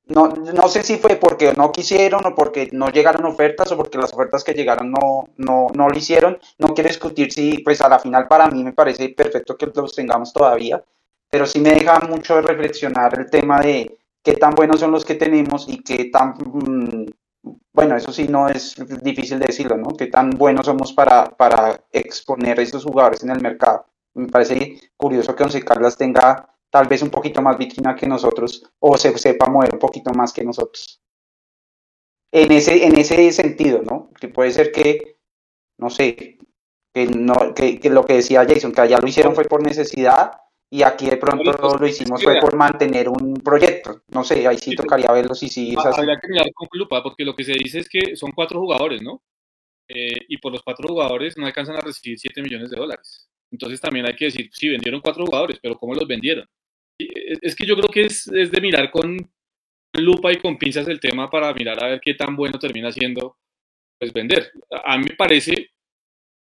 no, 0.05 0.27
no 0.27 0.67
sé 0.69 0.83
si 0.83 0.97
fue 0.97 1.17
porque 1.17 1.53
no 1.53 1.71
quisieron 1.71 2.25
o 2.25 2.35
porque 2.35 2.69
no 2.71 2.89
llegaron 2.89 3.25
ofertas 3.25 3.71
o 3.71 3.77
porque 3.77 3.97
las 3.97 4.13
ofertas 4.13 4.43
que 4.43 4.53
llegaron 4.53 4.91
no, 4.91 5.29
no, 5.37 5.67
no 5.73 5.89
lo 5.89 5.97
hicieron. 5.97 6.39
No 6.57 6.73
quiero 6.73 6.87
discutir 6.87 7.31
si, 7.31 7.59
pues 7.59 7.81
a 7.81 7.89
la 7.89 7.99
final 7.99 8.27
para 8.27 8.49
mí 8.49 8.63
me 8.63 8.73
parece 8.73 9.09
perfecto 9.09 9.57
que 9.57 9.67
los 9.67 9.93
tengamos 9.93 10.31
todavía, 10.31 10.83
pero 11.29 11.45
sí 11.45 11.59
me 11.59 11.71
deja 11.71 11.99
mucho 11.99 12.41
reflexionar 12.41 13.19
el 13.19 13.29
tema 13.29 13.59
de, 13.61 13.99
qué 14.23 14.33
tan 14.33 14.53
buenos 14.55 14.79
son 14.79 14.91
los 14.91 15.05
que 15.05 15.15
tenemos 15.15 15.67
y 15.67 15.81
qué 15.83 16.05
tan, 16.05 16.33
mm, 16.37 17.05
bueno, 17.73 17.95
eso 17.95 18.11
sí 18.11 18.27
no 18.27 18.49
es 18.49 18.75
difícil 19.01 19.39
decirlo, 19.39 19.77
¿no? 19.77 19.95
Qué 19.95 20.07
tan 20.07 20.31
buenos 20.31 20.65
somos 20.65 20.93
para, 20.93 21.25
para 21.25 21.81
exponer 21.91 22.59
a 22.59 22.63
estos 22.63 22.83
jugadores 22.83 23.23
en 23.23 23.31
el 23.31 23.41
mercado. 23.41 23.85
Me 24.13 24.27
parece 24.27 24.79
curioso 24.97 25.35
que 25.35 25.43
Once 25.43 25.63
Carlas 25.63 25.97
tenga 25.97 26.49
tal 26.69 26.87
vez 26.87 27.01
un 27.01 27.09
poquito 27.09 27.41
más 27.41 27.57
vitrina 27.57 27.95
que 27.95 28.07
nosotros 28.07 28.63
o 28.79 28.97
se 28.97 29.17
sepa 29.17 29.49
mover 29.49 29.73
un 29.73 29.79
poquito 29.79 30.11
más 30.13 30.33
que 30.33 30.43
nosotros. 30.43 31.01
En 32.31 32.51
ese, 32.51 32.85
en 32.85 32.95
ese 32.97 33.31
sentido, 33.31 33.81
¿no? 33.81 34.11
Que 34.19 34.27
puede 34.27 34.51
ser 34.51 34.71
que, 34.71 35.17
no 35.77 35.89
sé, 35.89 36.37
que, 36.93 37.07
no, 37.07 37.53
que, 37.55 37.79
lo 37.89 38.05
que 38.05 38.15
decía 38.15 38.45
Jason, 38.47 38.71
que 38.71 38.81
allá 38.81 38.99
lo 38.99 39.07
hicieron 39.07 39.33
fue 39.33 39.45
por 39.45 39.63
necesidad 39.63 40.33
y 40.71 40.83
aquí 40.83 41.09
de 41.09 41.17
pronto 41.17 41.77
lo 41.77 41.87
hicimos 41.87 42.23
fue 42.23 42.39
por 42.39 42.55
mantener 42.55 43.09
un 43.09 43.33
proyecto. 43.35 44.03
No 44.09 44.23
sé, 44.23 44.47
ahí 44.47 44.57
sí 44.57 44.75
tocaría 44.75 45.11
verlo 45.11 45.33
si 45.33 45.47
sí 45.47 45.71
es 45.71 45.85
así. 45.85 46.01
Habría 46.01 46.19
que 46.19 46.27
mirar 46.27 46.51
con 46.53 46.67
lupa, 46.73 47.01
porque 47.01 47.25
lo 47.25 47.35
que 47.35 47.43
se 47.43 47.53
dice 47.53 47.79
es 47.79 47.89
que 47.89 48.15
son 48.15 48.31
cuatro 48.31 48.59
jugadores, 48.59 49.01
¿no? 49.01 49.23
Eh, 49.87 50.17
y 50.27 50.37
por 50.37 50.51
los 50.51 50.61
cuatro 50.61 50.87
jugadores 50.87 51.35
no 51.37 51.47
alcanzan 51.47 51.77
a 51.77 51.81
recibir 51.81 52.19
7 52.19 52.43
millones 52.43 52.69
de 52.69 52.77
dólares. 52.77 53.27
Entonces 53.51 53.81
también 53.81 54.05
hay 54.05 54.15
que 54.15 54.25
decir, 54.25 54.49
sí, 54.53 54.69
vendieron 54.69 55.01
cuatro 55.01 55.25
jugadores, 55.25 55.57
pero 55.59 55.75
¿cómo 55.75 55.95
los 55.95 56.07
vendieron? 56.07 56.45
Es 56.97 57.55
que 57.55 57.65
yo 57.65 57.75
creo 57.75 57.89
que 57.89 58.05
es, 58.05 58.27
es 58.27 58.51
de 58.51 58.61
mirar 58.61 58.91
con 58.91 59.17
lupa 59.93 60.31
y 60.31 60.37
con 60.37 60.57
pinzas 60.57 60.87
el 60.87 60.99
tema 60.99 61.29
para 61.29 61.51
mirar 61.53 61.83
a 61.83 61.87
ver 61.87 62.01
qué 62.01 62.13
tan 62.13 62.35
bueno 62.35 62.59
termina 62.59 62.91
siendo 62.91 63.37
pues 63.97 64.13
vender. 64.13 64.51
A 64.85 64.97
mí 64.97 65.05
me 65.09 65.15
parece, 65.15 65.71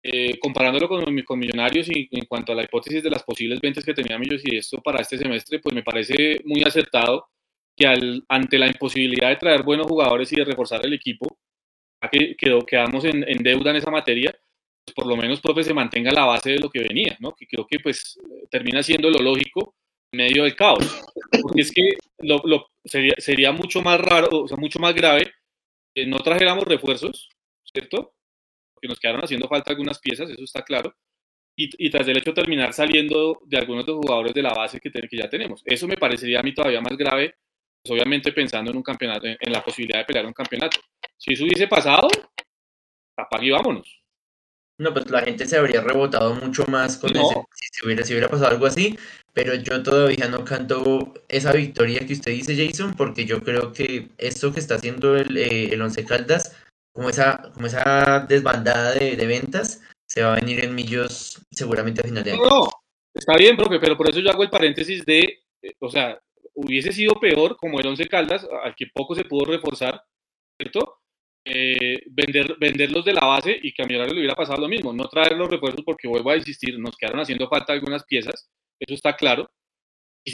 eh, 0.02 0.38
comparándolo 0.38 0.88
con, 0.88 1.22
con, 1.22 1.38
Millonarios 1.38 1.88
y 1.88 2.08
en 2.12 2.24
cuanto 2.24 2.52
a 2.52 2.54
la 2.54 2.64
hipótesis 2.64 3.02
de 3.02 3.10
las 3.10 3.22
posibles 3.22 3.60
ventas 3.60 3.84
que 3.84 3.94
tenía 3.94 4.18
Millos 4.18 4.42
y 4.44 4.56
esto 4.56 4.80
para 4.80 5.02
este 5.02 5.18
semestre, 5.18 5.58
pues 5.58 5.74
me 5.74 5.82
parece 5.82 6.40
muy 6.44 6.62
acertado 6.62 7.28
que 7.76 7.86
al, 7.86 8.24
ante 8.28 8.58
la 8.58 8.66
imposibilidad 8.66 9.28
de 9.28 9.36
traer 9.36 9.62
buenos 9.62 9.86
jugadores 9.86 10.32
y 10.32 10.36
de 10.36 10.44
reforzar 10.44 10.84
el 10.84 10.94
equipo, 10.94 11.38
que 12.10 12.36
quedamos 12.66 13.04
en, 13.04 13.42
deuda 13.42 13.70
en 13.70 13.76
esa 13.76 13.90
materia, 13.90 14.34
pues 14.84 14.94
por 14.94 15.06
lo 15.06 15.16
menos 15.16 15.40
profe 15.40 15.64
se 15.64 15.74
mantenga 15.74 16.12
la 16.12 16.24
base 16.24 16.52
de 16.52 16.58
lo 16.58 16.70
que 16.70 16.82
venía, 16.82 17.16
¿no? 17.20 17.34
Que 17.34 17.46
creo 17.46 17.66
que 17.66 17.78
pues 17.78 18.18
termina 18.50 18.82
siendo 18.82 19.10
lo 19.10 19.18
lógico 19.18 19.74
medio 20.12 20.44
del 20.44 20.56
caos. 20.56 21.02
Porque 21.42 21.60
es 21.60 21.70
que 21.70 21.98
lo, 22.20 22.70
sería, 22.84 23.14
sería 23.18 23.52
mucho 23.52 23.82
más 23.82 24.00
raro, 24.00 24.28
o 24.30 24.48
sea, 24.48 24.56
mucho 24.56 24.78
más 24.78 24.94
grave 24.94 25.30
que 25.94 26.06
no 26.06 26.18
trajéramos 26.18 26.64
refuerzos, 26.64 27.28
¿cierto? 27.64 28.14
Porque 28.80 28.88
nos 28.88 28.98
quedaron 28.98 29.22
haciendo 29.22 29.46
falta 29.46 29.72
algunas 29.72 29.98
piezas, 29.98 30.30
eso 30.30 30.42
está 30.42 30.62
claro. 30.62 30.94
Y, 31.54 31.68
y 31.86 31.90
tras 31.90 32.08
el 32.08 32.16
hecho 32.16 32.32
terminar 32.32 32.72
saliendo 32.72 33.42
de 33.44 33.58
algunos 33.58 33.84
de 33.84 33.92
los 33.92 34.00
jugadores 34.00 34.32
de 34.32 34.42
la 34.42 34.54
base 34.54 34.80
que, 34.80 34.90
que 34.90 35.16
ya 35.16 35.28
tenemos. 35.28 35.62
Eso 35.66 35.86
me 35.86 35.96
parecería 35.96 36.40
a 36.40 36.42
mí 36.42 36.54
todavía 36.54 36.80
más 36.80 36.96
grave, 36.96 37.34
pues 37.82 37.92
obviamente 37.92 38.32
pensando 38.32 38.70
en 38.70 38.78
un 38.78 38.82
campeonato, 38.82 39.26
en, 39.26 39.36
en 39.38 39.52
la 39.52 39.62
posibilidad 39.62 39.98
de 39.98 40.04
pelear 40.06 40.24
un 40.24 40.32
campeonato. 40.32 40.78
Si 41.18 41.34
eso 41.34 41.44
hubiese 41.44 41.68
pasado, 41.68 42.08
apague 43.18 43.48
y 43.48 43.50
vámonos. 43.50 44.00
No, 44.78 44.94
pues 44.94 45.10
la 45.10 45.20
gente 45.20 45.46
se 45.46 45.58
habría 45.58 45.82
rebotado 45.82 46.34
mucho 46.36 46.64
más 46.64 46.96
con 46.96 47.14
ese, 47.14 47.34
si, 47.52 47.84
hubiera, 47.84 48.02
si 48.02 48.14
hubiera 48.14 48.30
pasado 48.30 48.52
algo 48.52 48.64
así, 48.64 48.98
pero 49.34 49.54
yo 49.54 49.82
todavía 49.82 50.26
no 50.28 50.42
canto 50.42 51.12
esa 51.28 51.52
victoria 51.52 52.06
que 52.06 52.14
usted 52.14 52.32
dice, 52.32 52.56
Jason, 52.56 52.94
porque 52.94 53.26
yo 53.26 53.42
creo 53.42 53.74
que 53.74 54.08
esto 54.16 54.54
que 54.54 54.60
está 54.60 54.76
haciendo 54.76 55.16
el, 55.16 55.36
eh, 55.36 55.74
el 55.74 55.82
Once 55.82 56.02
Caldas, 56.06 56.56
como 57.00 57.08
esa, 57.08 57.50
como 57.54 57.66
esa 57.66 58.26
desbandada 58.28 58.92
de, 58.92 59.16
de, 59.16 59.26
ventas, 59.26 59.80
se 60.06 60.22
va 60.22 60.34
a 60.34 60.36
venir 60.38 60.62
en 60.62 60.74
millos 60.74 61.40
seguramente 61.50 62.02
a 62.02 62.04
final 62.04 62.22
de 62.22 62.32
año. 62.32 62.44
No, 62.44 62.68
está 63.14 63.38
bien, 63.38 63.56
profe, 63.56 63.80
pero 63.80 63.96
por 63.96 64.10
eso 64.10 64.20
yo 64.20 64.28
hago 64.28 64.42
el 64.42 64.50
paréntesis 64.50 65.06
de, 65.06 65.20
eh, 65.62 65.72
o 65.78 65.88
sea, 65.88 66.20
hubiese 66.52 66.92
sido 66.92 67.14
peor 67.14 67.56
como 67.56 67.80
el 67.80 67.86
Once 67.86 68.06
Caldas, 68.06 68.46
al 68.62 68.74
que 68.74 68.88
poco 68.92 69.14
se 69.14 69.24
pudo 69.24 69.46
reforzar, 69.46 69.98
¿cierto? 70.60 70.98
Eh, 71.42 72.02
vender, 72.10 72.58
venderlos 72.60 73.06
de 73.06 73.14
la 73.14 73.24
base 73.24 73.58
y 73.62 73.72
que 73.72 73.82
a 73.82 73.86
Millonarios 73.86 74.14
le 74.14 74.20
hubiera 74.20 74.36
pasado 74.36 74.60
lo 74.60 74.68
mismo, 74.68 74.92
no 74.92 75.08
traer 75.08 75.38
los 75.38 75.48
refuerzos 75.48 75.82
porque 75.86 76.06
vuelvo 76.06 76.28
a 76.28 76.36
insistir, 76.36 76.78
nos 76.78 76.98
quedaron 76.98 77.20
haciendo 77.20 77.48
falta 77.48 77.72
algunas 77.72 78.04
piezas, 78.04 78.50
eso 78.78 78.92
está 78.92 79.16
claro, 79.16 79.50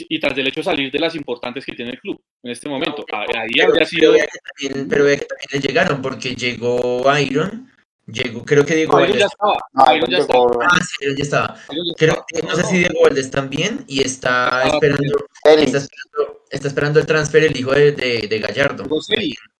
y, 0.01 0.15
y 0.15 0.19
tras 0.19 0.35
del 0.35 0.47
hecho 0.47 0.63
salir 0.63 0.91
de 0.91 0.99
las 0.99 1.15
importantes 1.15 1.65
que 1.65 1.73
tiene 1.73 1.91
el 1.91 1.99
club 1.99 2.21
en 2.43 2.51
este 2.51 2.69
momento. 2.69 3.05
Ahí 3.11 3.49
pero, 3.55 3.85
sido... 3.85 4.13
Pero, 4.13 4.87
pero 4.89 5.05
también 5.05 5.61
llegaron 5.61 6.01
porque 6.01 6.35
llegó 6.35 7.03
Iron, 7.19 7.71
llegó, 8.05 8.43
creo 8.43 8.65
que 8.65 8.75
Diego 8.75 8.93
Valdés. 8.93 9.19
ya 9.19 9.25
estaba. 9.25 9.95
Iron 9.95 10.09
ya 10.09 10.17
estaba. 10.19 10.45
Ah, 10.61 10.79
sí, 10.79 11.05
Iron 11.05 11.15
ya 11.17 11.23
estaba. 11.23 11.59
Creo, 11.97 12.25
no 12.47 12.55
sé 12.55 12.63
si 12.63 12.77
Diego 12.79 13.01
Valdés 13.03 13.31
también 13.31 13.85
y 13.87 14.01
está 14.01 14.63
esperando, 14.63 15.27
está 15.43 15.77
esperando, 15.77 16.43
está 16.49 16.67
esperando 16.67 16.99
el 16.99 17.05
transfer 17.05 17.43
el 17.43 17.57
hijo 17.57 17.71
de, 17.71 17.91
de, 17.91 18.27
de 18.27 18.39
Gallardo. 18.39 18.85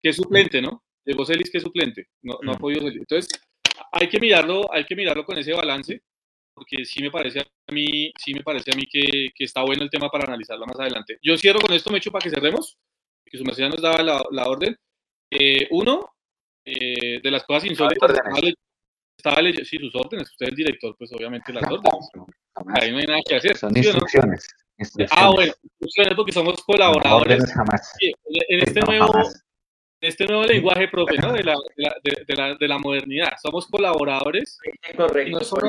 que 0.01 0.09
es 0.09 0.15
suplente, 0.15 0.61
¿no? 0.61 0.83
llegó 1.07 1.25
Celis 1.25 1.49
que 1.49 1.57
es 1.57 1.63
suplente, 1.63 2.07
no, 2.21 2.37
no 2.43 2.51
ha 2.51 2.57
podido 2.57 2.81
salir. 2.81 2.99
Entonces, 2.99 3.29
hay 3.91 4.09
que 4.09 4.19
mirarlo, 4.19 4.71
hay 4.71 4.85
que 4.85 4.95
mirarlo 4.95 5.25
con 5.25 5.37
ese 5.37 5.53
balance, 5.53 6.01
porque 6.57 6.85
sí 6.85 7.03
me 7.03 7.11
parece 7.11 7.41
a 7.41 7.71
mí, 7.71 8.11
sí 8.17 8.33
me 8.33 8.41
parece 8.41 8.71
a 8.71 8.75
mí 8.75 8.87
que, 8.91 9.29
que 9.35 9.43
está 9.43 9.61
bueno 9.61 9.83
el 9.83 9.91
tema 9.91 10.09
para 10.09 10.25
analizarlo 10.25 10.65
más 10.65 10.79
adelante. 10.79 11.19
Yo 11.21 11.37
cierro 11.37 11.59
con 11.59 11.71
esto, 11.71 11.91
me 11.91 11.99
echo 11.99 12.11
para 12.11 12.23
que 12.23 12.31
cerremos, 12.31 12.79
que 13.23 13.37
su 13.37 13.43
merced 13.43 13.69
nos 13.69 13.81
daba 13.81 14.01
la, 14.01 14.23
la 14.31 14.45
orden. 14.45 14.75
Eh, 15.29 15.67
uno, 15.69 16.09
eh, 16.65 17.21
de 17.21 17.31
las 17.31 17.43
cosas 17.43 17.65
insólitas, 17.65 18.11
estaba 19.15 19.41
leyendo, 19.41 19.65
sí, 19.65 19.77
sus 19.77 19.93
órdenes, 19.95 20.31
usted 20.31 20.47
es 20.47 20.49
el 20.49 20.55
director, 20.55 20.95
pues 20.97 21.11
obviamente 21.13 21.53
las 21.53 21.63
órdenes. 21.63 22.09
Ahí 22.81 22.91
no 22.91 22.97
hay 22.97 23.05
nada 23.05 23.21
que 23.23 23.35
hacer. 23.35 23.55
Son 23.55 23.77
instrucciones. 23.77 24.47
¿no? 24.49 24.83
instrucciones. 24.83 25.11
Ah, 25.15 25.29
bueno, 25.29 25.53
instrucciones 25.61 26.13
porque 26.15 26.31
somos 26.31 26.63
colaboradores. 26.63 27.39
No, 27.39 27.53
jamás. 27.53 27.93
En 27.99 28.59
este 28.61 28.79
no, 28.79 28.87
nuevo, 28.87 29.11
jamás 29.11 29.46
este 30.01 30.25
nuevo 30.25 30.43
lenguaje, 30.43 30.87
profe, 30.87 31.17
¿no? 31.17 31.33
de, 31.33 31.43
la, 31.43 31.55
de, 31.75 32.23
de, 32.27 32.35
la, 32.35 32.55
de, 32.55 32.67
la, 32.67 32.77
modernidad. 32.77 33.31
Somos 33.41 33.67
colaboradores. 33.67 34.59
Correcto, 34.95 35.37
no 35.37 35.43
son 35.43 35.59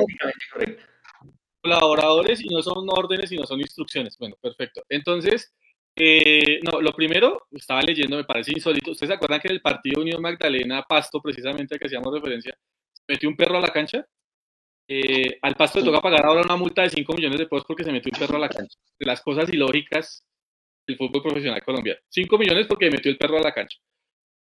correcto. 0.51 0.83
Colaboradores 1.61 2.41
y 2.41 2.47
no 2.47 2.61
son 2.61 2.85
órdenes 2.89 3.31
y 3.31 3.37
no 3.37 3.45
son 3.45 3.59
instrucciones. 3.59 4.17
Bueno, 4.17 4.35
perfecto. 4.41 4.83
Entonces, 4.87 5.53
eh, 5.95 6.59
no, 6.63 6.79
lo 6.79 6.93
primero, 6.93 7.47
estaba 7.51 7.81
leyendo, 7.81 8.17
me 8.17 8.23
parece 8.23 8.53
insólito. 8.53 8.91
¿Ustedes 8.91 9.09
se 9.09 9.15
acuerdan 9.15 9.41
que 9.41 9.49
en 9.49 9.55
el 9.55 9.61
partido 9.61 10.01
Unión 10.01 10.21
Magdalena 10.21 10.83
Pasto, 10.83 11.21
precisamente 11.21 11.75
al 11.75 11.79
que 11.79 11.87
hacíamos 11.87 12.13
referencia, 12.13 12.57
metió 13.07 13.27
un 13.27 13.35
perro 13.35 13.57
a 13.57 13.61
la 13.61 13.69
cancha? 13.69 14.05
Eh, 14.87 15.37
al 15.41 15.55
Pasto 15.55 15.79
le 15.79 15.85
toca 15.85 16.01
pagar 16.01 16.25
ahora 16.25 16.41
una 16.41 16.55
multa 16.55 16.83
de 16.83 16.89
5 16.89 17.13
millones 17.13 17.39
de 17.39 17.45
pesos 17.47 17.65
porque 17.67 17.83
se 17.83 17.91
metió 17.91 18.11
un 18.13 18.19
perro 18.19 18.37
a 18.37 18.39
la 18.39 18.49
cancha. 18.49 18.77
De 18.97 19.05
las 19.05 19.21
cosas 19.21 19.51
ilógicas 19.51 20.25
del 20.87 20.97
fútbol 20.97 21.21
profesional 21.21 21.61
colombiano. 21.63 21.99
5 22.09 22.37
millones 22.37 22.67
porque 22.67 22.89
metió 22.89 23.11
el 23.11 23.17
perro 23.17 23.37
a 23.37 23.41
la 23.41 23.53
cancha. 23.53 23.77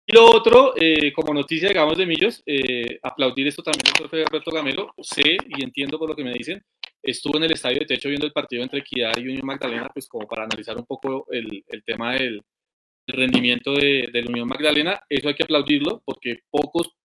Y 0.09 0.13
lo 0.13 0.25
otro, 0.25 0.73
eh, 0.77 1.11
como 1.11 1.33
noticia, 1.33 1.67
digamos, 1.67 1.97
de 1.97 2.05
Millos, 2.05 2.41
eh, 2.45 2.97
aplaudir 3.03 3.47
esto 3.47 3.61
también 3.61 3.87
al 3.87 3.99
profe 3.99 4.23
Alberto 4.23 4.51
Gamelo. 4.51 4.93
Sé 5.01 5.35
y 5.49 5.61
entiendo 5.61 5.99
por 5.99 6.07
lo 6.07 6.15
que 6.15 6.23
me 6.23 6.31
dicen. 6.31 6.63
Estuvo 7.03 7.37
en 7.37 7.43
el 7.43 7.51
estadio 7.51 7.79
de 7.79 7.85
techo 7.85 8.07
viendo 8.07 8.25
el 8.25 8.31
partido 8.31 8.63
entre 8.63 8.79
Equidad 8.79 9.17
y 9.17 9.27
Unión 9.27 9.45
Magdalena, 9.45 9.89
pues 9.93 10.07
como 10.07 10.25
para 10.25 10.45
analizar 10.45 10.77
un 10.77 10.85
poco 10.85 11.27
el, 11.29 11.61
el 11.67 11.83
tema 11.83 12.13
del 12.13 12.41
el 13.07 13.15
rendimiento 13.15 13.73
de, 13.73 14.09
de, 14.11 14.21
la 14.21 14.29
Unión 14.29 14.47
Magdalena. 14.47 15.01
Eso 15.09 15.27
hay 15.27 15.35
que 15.35 15.43
aplaudirlo 15.43 16.01
porque 16.05 16.39
pocos, 16.49 16.95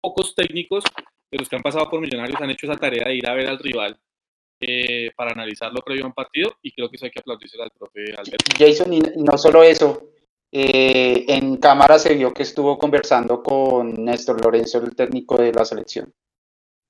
pocos 0.00 0.34
técnicos 0.34 0.84
de 1.30 1.38
los 1.38 1.48
que 1.48 1.56
han 1.56 1.62
pasado 1.62 1.88
por 1.88 2.00
Millonarios 2.00 2.40
han 2.40 2.50
hecho 2.50 2.66
esa 2.66 2.76
tarea 2.76 3.08
de 3.08 3.16
ir 3.16 3.26
a 3.26 3.34
ver 3.34 3.48
al 3.48 3.58
rival 3.58 3.98
eh, 4.60 5.10
para 5.16 5.32
analizarlo 5.32 5.80
previo 5.80 6.04
a 6.04 6.08
un 6.08 6.12
partido 6.12 6.56
y 6.62 6.72
creo 6.72 6.88
que 6.88 6.96
eso 6.96 7.06
hay 7.06 7.10
que 7.10 7.20
aplaudirse 7.20 7.60
al 7.60 7.70
profe 7.70 8.12
Alberto. 8.12 8.54
Jason, 8.58 8.92
y 8.92 9.00
no 9.16 9.36
solo 9.38 9.62
eso, 9.62 10.11
eh, 10.54 11.24
en 11.28 11.56
cámara 11.56 11.98
se 11.98 12.14
vio 12.14 12.32
que 12.34 12.42
estuvo 12.42 12.76
conversando 12.76 13.42
con 13.42 14.04
Néstor 14.04 14.44
Lorenzo, 14.44 14.78
el 14.78 14.94
técnico 14.94 15.38
de 15.38 15.50
la 15.50 15.64
selección. 15.64 16.12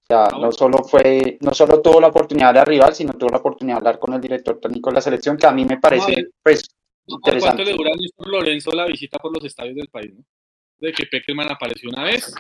O 0.03 0.05
sea, 0.05 0.29
no 0.37 0.51
solo 0.51 0.83
fue, 0.83 1.39
no 1.41 1.55
solo 1.55 1.81
tuvo 1.81 2.01
la 2.01 2.09
oportunidad 2.09 2.53
de 2.53 2.65
rival, 2.65 2.93
sino 2.93 3.13
tuvo 3.13 3.31
la 3.31 3.39
oportunidad 3.39 3.77
de 3.77 3.79
hablar 3.79 3.99
con 4.01 4.15
el 4.15 4.21
director 4.21 4.59
técnico 4.59 4.91
de 4.91 4.95
la 4.95 5.01
selección, 5.01 5.37
que 5.37 5.47
a 5.47 5.53
mí 5.53 5.65
me 5.65 5.79
parece, 5.79 6.31
pues, 6.43 6.65
interesante. 7.07 7.63
¿Cuánto 7.63 7.71
le 7.71 7.77
dura 7.77 7.93
a 7.93 7.97
Néstor 7.97 8.29
Lorenzo 8.29 8.73
la 8.73 8.87
visita 8.87 9.19
por 9.21 9.33
los 9.33 9.45
estadios 9.45 9.77
del 9.77 9.89
país? 9.89 10.13
¿no? 10.13 10.25
De 10.79 10.93
que 10.93 11.07
Peckerman 11.07 11.53
apareció 11.53 11.89
una 11.89 12.03
vez, 12.03 12.35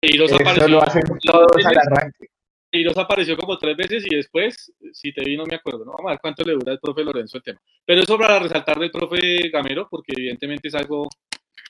Eiros 0.00 0.32
apareció. 0.32 0.68
lo 0.68 0.82
hacen 0.82 1.02
todos 1.22 1.66
al 1.66 1.76
arranque. 1.76 2.28
Eiros 2.74 2.98
apareció 2.98 3.36
como 3.36 3.56
tres 3.56 3.76
veces 3.76 4.04
y 4.04 4.16
después, 4.16 4.72
si 4.92 5.12
te 5.12 5.24
vi, 5.24 5.36
no 5.36 5.44
me 5.46 5.54
acuerdo, 5.54 5.84
¿no? 5.84 5.92
Vamos 5.92 6.06
a 6.06 6.14
ver 6.14 6.20
cuánto 6.20 6.42
le 6.42 6.54
dura 6.54 6.72
al 6.72 6.80
profe 6.80 7.04
Lorenzo 7.04 7.36
el 7.36 7.44
tema. 7.44 7.60
Pero 7.84 8.02
eso 8.02 8.18
para 8.18 8.40
resaltar 8.40 8.78
del 8.78 8.90
profe 8.90 9.48
Gamero, 9.48 9.86
porque 9.88 10.12
evidentemente 10.16 10.68
es 10.68 10.74
algo 10.74 11.08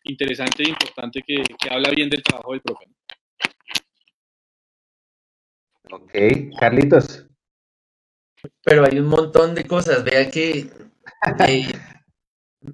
interesante 0.04 0.62
e 0.62 0.70
importante 0.70 1.22
que, 1.26 1.42
que 1.42 1.68
habla 1.70 1.90
bien 1.90 2.08
del 2.08 2.22
trabajo 2.22 2.52
del 2.52 2.62
profe. 2.62 2.86
Ok, 5.92 6.58
Carlitos. 6.58 7.26
Pero 8.62 8.86
hay 8.86 8.98
un 8.98 9.06
montón 9.06 9.54
de 9.54 9.66
cosas, 9.66 10.04
vea 10.04 10.30
que... 10.30 10.70
Eh, 11.46 11.72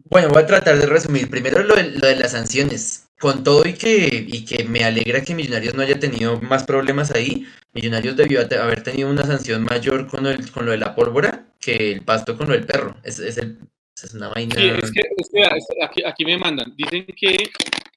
bueno, 0.08 0.28
voy 0.28 0.42
a 0.42 0.46
tratar 0.46 0.76
de 0.76 0.86
resumir. 0.86 1.28
Primero 1.28 1.64
lo 1.64 1.74
de, 1.74 1.90
lo 1.90 2.06
de 2.06 2.16
las 2.16 2.30
sanciones 2.30 3.09
con 3.20 3.44
todo 3.44 3.68
y 3.68 3.74
que, 3.74 4.26
y 4.26 4.44
que 4.46 4.64
me 4.64 4.82
alegra 4.82 5.22
que 5.22 5.34
Millonarios 5.34 5.74
no 5.74 5.82
haya 5.82 6.00
tenido 6.00 6.40
más 6.40 6.64
problemas 6.64 7.10
ahí, 7.10 7.46
Millonarios 7.74 8.16
debió 8.16 8.40
haber 8.40 8.82
tenido 8.82 9.10
una 9.10 9.24
sanción 9.24 9.62
mayor 9.62 10.08
con, 10.08 10.26
el, 10.26 10.50
con 10.50 10.64
lo 10.64 10.72
de 10.72 10.78
la 10.78 10.94
pólvora 10.94 11.46
que 11.60 11.92
el 11.92 12.00
pasto 12.02 12.36
con 12.36 12.48
lo 12.48 12.54
del 12.54 12.66
perro. 12.66 12.96
Es, 13.04 13.18
es 13.18 13.36
el, 13.36 13.58
Es 14.02 14.14
una 14.14 14.28
vaina. 14.28 14.56
Sí, 14.56 14.68
es 14.68 14.90
que, 14.90 15.84
aquí, 15.84 16.02
aquí 16.04 16.24
me 16.24 16.38
mandan. 16.38 16.74
Dicen 16.74 17.06
que 17.14 17.36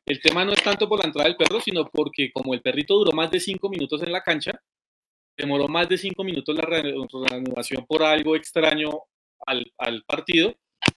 el 0.05 0.21
tema 0.21 0.43
no 0.43 0.51
es 0.51 0.61
tanto 0.61 0.89
por 0.89 0.99
la 0.99 1.05
entrada 1.05 1.29
del 1.29 1.37
perro, 1.37 1.61
sino 1.61 1.89
porque 1.89 2.29
como 2.33 2.53
el 2.53 2.61
perrito 2.61 2.95
duró 2.95 3.13
más 3.13 3.31
de 3.31 3.39
cinco 3.39 3.69
minutos 3.69 4.03
en 4.03 4.11
la 4.11 4.21
cancha, 4.21 4.61
demoró 5.37 5.69
más 5.69 5.87
de 5.87 5.97
cinco 5.97 6.25
minutos 6.25 6.53
la 6.55 6.63
reanudación 6.63 7.85
por 7.87 8.03
algo 8.03 8.35
extraño 8.35 8.91
al, 9.45 9.71
al 9.77 10.03
partido, 10.03 10.53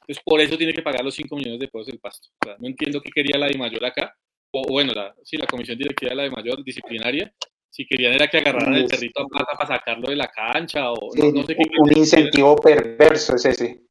pues 0.07 0.21
por 0.25 0.41
eso 0.41 0.57
tiene 0.57 0.73
que 0.73 0.83
pagar 0.83 1.05
los 1.05 1.15
5 1.15 1.37
millones 1.37 1.61
de 1.61 1.69
pesos 1.69 1.89
el 1.89 1.99
pasto. 1.99 2.29
O 2.43 2.47
sea, 2.47 2.57
no 2.59 2.69
entiendo 2.69 3.01
qué 3.01 3.11
quería 3.11 3.39
la 3.39 3.49
de 3.49 3.59
mayor 3.59 3.85
acá, 3.85 4.15
o 4.53 4.63
bueno, 4.69 4.93
la, 4.93 5.15
sí, 5.23 5.37
la 5.37 5.47
comisión 5.47 5.77
directiva 5.77 6.11
de 6.11 6.17
la 6.17 6.23
de 6.23 6.31
mayor 6.31 6.63
disciplinaria, 6.65 7.33
si 7.69 7.85
querían 7.87 8.15
era 8.15 8.29
que 8.29 8.39
agarraran 8.39 8.75
el 8.75 8.87
perrito 8.87 9.23
a 9.23 9.27
plaza 9.27 9.53
para 9.59 9.77
sacarlo 9.77 10.09
de 10.09 10.17
la 10.17 10.29
cancha, 10.29 10.93
o 10.93 11.11
no, 11.15 11.43
sé 11.43 11.55
qué. 11.55 11.63
Un 11.79 11.97
incentivo 11.97 12.57
perverso 12.57 13.37
es 13.37 13.45
ese. 13.45 13.83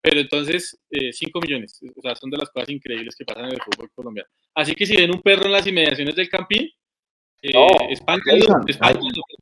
Pero 0.00 0.20
entonces, 0.20 0.78
5 0.88 1.38
eh, 1.38 1.42
millones, 1.46 1.80
o 1.96 2.00
sea, 2.00 2.14
son 2.14 2.30
de 2.30 2.38
las 2.38 2.48
cosas 2.50 2.70
increíbles 2.70 3.16
que 3.16 3.24
pasan 3.24 3.46
en 3.46 3.54
el 3.54 3.60
fútbol 3.60 3.90
colombiano. 3.92 4.28
Así 4.54 4.74
que 4.74 4.86
si 4.86 4.96
ven 4.96 5.12
un 5.12 5.20
perro 5.20 5.46
en 5.46 5.52
las 5.52 5.66
inmediaciones 5.66 6.14
del 6.14 6.28
campín, 6.28 6.70
eh, 7.42 7.52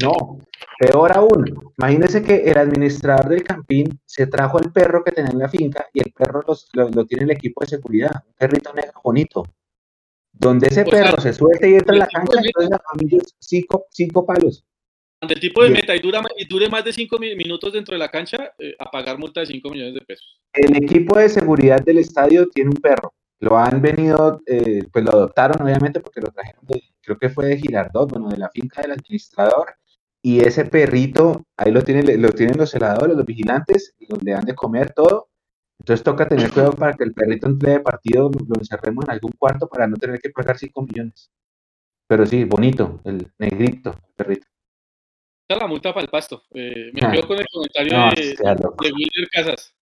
no, 0.02 0.38
peor 0.78 1.16
aún. 1.16 1.44
Imagínese 1.78 2.22
que 2.22 2.36
el 2.44 2.58
administrador 2.58 3.28
del 3.28 3.42
campín 3.42 3.98
se 4.04 4.26
trajo 4.26 4.58
al 4.58 4.72
perro 4.72 5.02
que 5.04 5.12
tenía 5.12 5.30
en 5.30 5.38
la 5.38 5.48
finca 5.48 5.86
y 5.92 6.00
el 6.00 6.12
perro 6.12 6.42
lo, 6.72 7.06
tiene 7.06 7.24
el 7.24 7.30
equipo 7.30 7.62
de 7.62 7.68
seguridad, 7.68 8.10
un 8.26 8.34
perrito 8.34 8.72
negro 8.72 9.00
bonito. 9.02 9.44
Donde 10.32 10.66
ese 10.66 10.84
perro 10.84 11.20
se 11.20 11.32
suelte 11.32 11.70
y 11.70 11.74
entra 11.74 11.94
en 11.94 12.00
la 12.00 12.08
cancha, 12.08 12.40
entonces 12.42 12.70
la 12.70 12.82
familia 12.90 13.22
cinco, 13.38 13.86
cinco 13.90 14.26
palos. 14.26 14.64
Cuando 15.20 15.34
el 15.34 15.40
tipo 15.40 15.62
de 15.62 15.70
meta 15.70 15.94
y, 15.94 16.00
dura, 16.00 16.22
y 16.36 16.44
dure 16.44 16.68
más 16.68 16.84
de 16.84 16.92
cinco 16.92 17.18
minutos 17.18 17.72
dentro 17.72 17.94
de 17.94 17.98
la 17.98 18.10
cancha, 18.10 18.52
eh, 18.58 18.74
a 18.78 18.90
pagar 18.90 19.16
multa 19.16 19.40
de 19.40 19.46
5 19.46 19.70
millones 19.70 19.94
de 19.94 20.00
pesos. 20.02 20.38
El 20.52 20.76
equipo 20.76 21.18
de 21.18 21.30
seguridad 21.30 21.82
del 21.82 21.98
estadio 21.98 22.48
tiene 22.50 22.70
un 22.70 22.76
perro. 22.76 23.14
Lo 23.40 23.56
han 23.56 23.80
venido, 23.80 24.42
eh, 24.46 24.84
pues 24.92 25.04
lo 25.04 25.12
adoptaron 25.12 25.62
obviamente 25.62 26.00
porque 26.00 26.20
lo 26.20 26.28
trajeron, 26.28 26.60
de, 26.66 26.82
creo 27.04 27.18
que 27.18 27.30
fue 27.30 27.46
de 27.46 27.58
Girardot, 27.58 28.10
bueno, 28.10 28.28
de 28.28 28.38
la 28.38 28.50
finca 28.50 28.82
del 28.82 28.92
administrador. 28.92 29.76
Y 30.22 30.40
ese 30.40 30.64
perrito, 30.64 31.44
ahí 31.56 31.70
lo 31.70 31.82
tienen, 31.82 32.20
lo 32.22 32.30
tienen 32.30 32.56
los 32.56 32.70
celadores, 32.70 33.16
los 33.16 33.26
vigilantes, 33.26 33.94
donde 34.08 34.34
han 34.34 34.44
de 34.44 34.54
comer 34.54 34.92
todo. 34.92 35.28
Entonces 35.78 36.02
toca 36.02 36.28
tener 36.28 36.50
cuidado 36.50 36.72
para 36.78 36.94
que 36.94 37.04
el 37.04 37.12
perrito 37.12 37.46
entre 37.46 37.72
de 37.72 37.80
partido 37.80 38.30
lo 38.30 38.58
encerremos 38.58 39.04
en 39.04 39.10
algún 39.10 39.32
cuarto 39.32 39.68
para 39.68 39.86
no 39.86 39.96
tener 39.96 40.18
que 40.20 40.30
pagar 40.30 40.58
5 40.58 40.82
millones. 40.82 41.30
Pero 42.06 42.26
sí, 42.26 42.44
bonito, 42.44 43.00
el 43.04 43.32
negrito, 43.38 43.90
el 43.90 44.14
perrito. 44.14 44.46
Está 45.46 45.62
la 45.62 45.66
multa 45.66 45.92
para 45.92 46.04
el 46.04 46.10
pasto. 46.10 46.42
Eh, 46.54 46.90
me 46.92 47.00
ah. 47.06 47.10
quedo 47.12 47.28
con 47.28 47.38
el 47.38 47.46
comentario 47.52 47.98
de, 48.16 48.34
de 48.34 48.92
Wilder 48.92 49.28
Casas. 49.30 49.74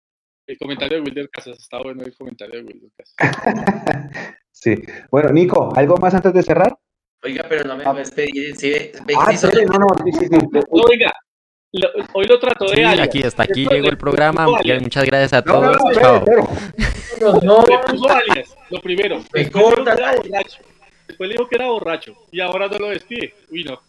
El 0.47 0.59
comentario 0.59 0.99
de 0.99 1.05
Wilder 1.05 1.31
Casas, 1.31 1.59
está 1.59 1.81
bueno 1.81 2.03
el 2.03 2.15
comentario 2.17 2.63
de 2.63 2.67
Wilder 2.67 2.91
Casas. 2.97 4.35
sí. 4.51 4.75
Bueno, 5.11 5.31
Nico, 5.31 5.73
¿algo 5.77 5.97
más 5.99 6.15
antes 6.15 6.33
de 6.33 6.43
cerrar? 6.43 6.77
Oiga, 7.25 7.47
pero 7.49 7.65
no 7.65 7.77
me 7.77 7.85
ah. 7.87 7.93
despedir. 7.95 8.57
Sí, 8.57 8.91
ah, 9.17 9.37
sí, 9.37 9.47
no, 9.67 9.79
no, 9.79 9.87
sí, 10.05 10.13
sí, 10.13 10.27
sí. 10.27 10.61
Oiga, 10.71 11.13
hoy 12.15 12.27
lo 12.27 12.39
trato 12.41 12.67
de 12.67 12.77
sí, 12.77 12.83
Aquí, 12.83 13.23
hasta 13.23 13.45
aquí 13.45 13.67
llegó 13.67 13.89
el 13.89 13.99
programa. 13.99 14.47
Muchas 14.47 15.05
gracias 15.05 15.33
a 15.33 15.43
todos. 15.43 15.77
No, 15.77 15.91
no, 15.91 15.93
Chao. 15.93 16.25
No, 17.21 17.41
no, 17.41 17.81
puso 17.83 18.09
alias, 18.11 18.57
lo 18.71 18.81
primero. 18.81 19.23
Después 19.33 19.65
le, 19.65 19.85
dijo 19.85 19.89
que 19.89 19.95
era 19.95 20.17
borracho. 20.17 20.59
Después 21.07 21.29
le 21.29 21.35
dijo 21.35 21.49
que 21.49 21.55
era 21.55 21.67
borracho. 21.67 22.15
Y 22.33 22.41
ahora 22.41 22.69
no 22.69 22.79
lo 22.79 22.89
despide. 22.89 23.35
Uy, 23.51 23.65
no. 23.65 23.81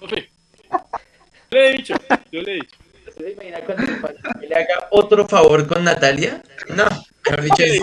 No 0.00 0.08
sé. 0.08 0.28
Le 1.50 1.68
he 1.68 1.72
dicho, 1.76 1.94
yo 2.32 2.42
le 2.42 2.52
he 2.52 2.54
dicho 2.56 2.76
se 3.16 3.32
imagina 3.32 3.60
cuando 3.60 3.82
le 4.40 4.54
haga 4.54 4.88
otro 4.90 5.26
favor 5.26 5.66
con 5.66 5.84
Natalia? 5.84 6.42
No, 6.68 6.84
mejor 7.24 7.42
dicho, 7.42 7.62
es, 7.64 7.82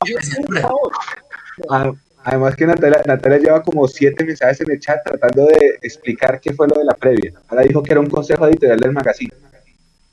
ah, 1.69 1.91
Además 2.27 2.57
que 2.57 2.65
Natalia, 2.65 3.01
Natalia 3.05 3.37
lleva 3.37 3.63
como 3.63 3.87
siete 3.87 4.25
mensajes 4.25 4.59
en 4.59 4.71
el 4.71 4.81
chat 4.81 5.01
tratando 5.01 5.45
de 5.45 5.79
explicar 5.81 6.41
qué 6.41 6.51
fue 6.51 6.67
lo 6.67 6.77
de 6.77 6.83
la 6.83 6.93
previa. 6.93 7.31
Ahora 7.47 7.63
dijo 7.63 7.81
que 7.81 7.93
era 7.93 8.01
un 8.01 8.09
consejo 8.09 8.45
editorial 8.45 8.81
del 8.81 8.91
magazine. 8.91 9.31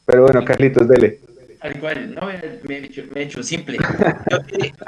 Pero 0.06 0.22
bueno, 0.22 0.44
Carlitos, 0.44 0.86
dele. 0.86 1.18
Tal 1.64 1.80
cual, 1.80 2.14
no, 2.14 2.26
me 2.26 2.76
he 2.76 2.84
hecho, 2.84 3.04
me 3.14 3.22
he 3.22 3.24
hecho 3.24 3.42
simple. 3.42 3.78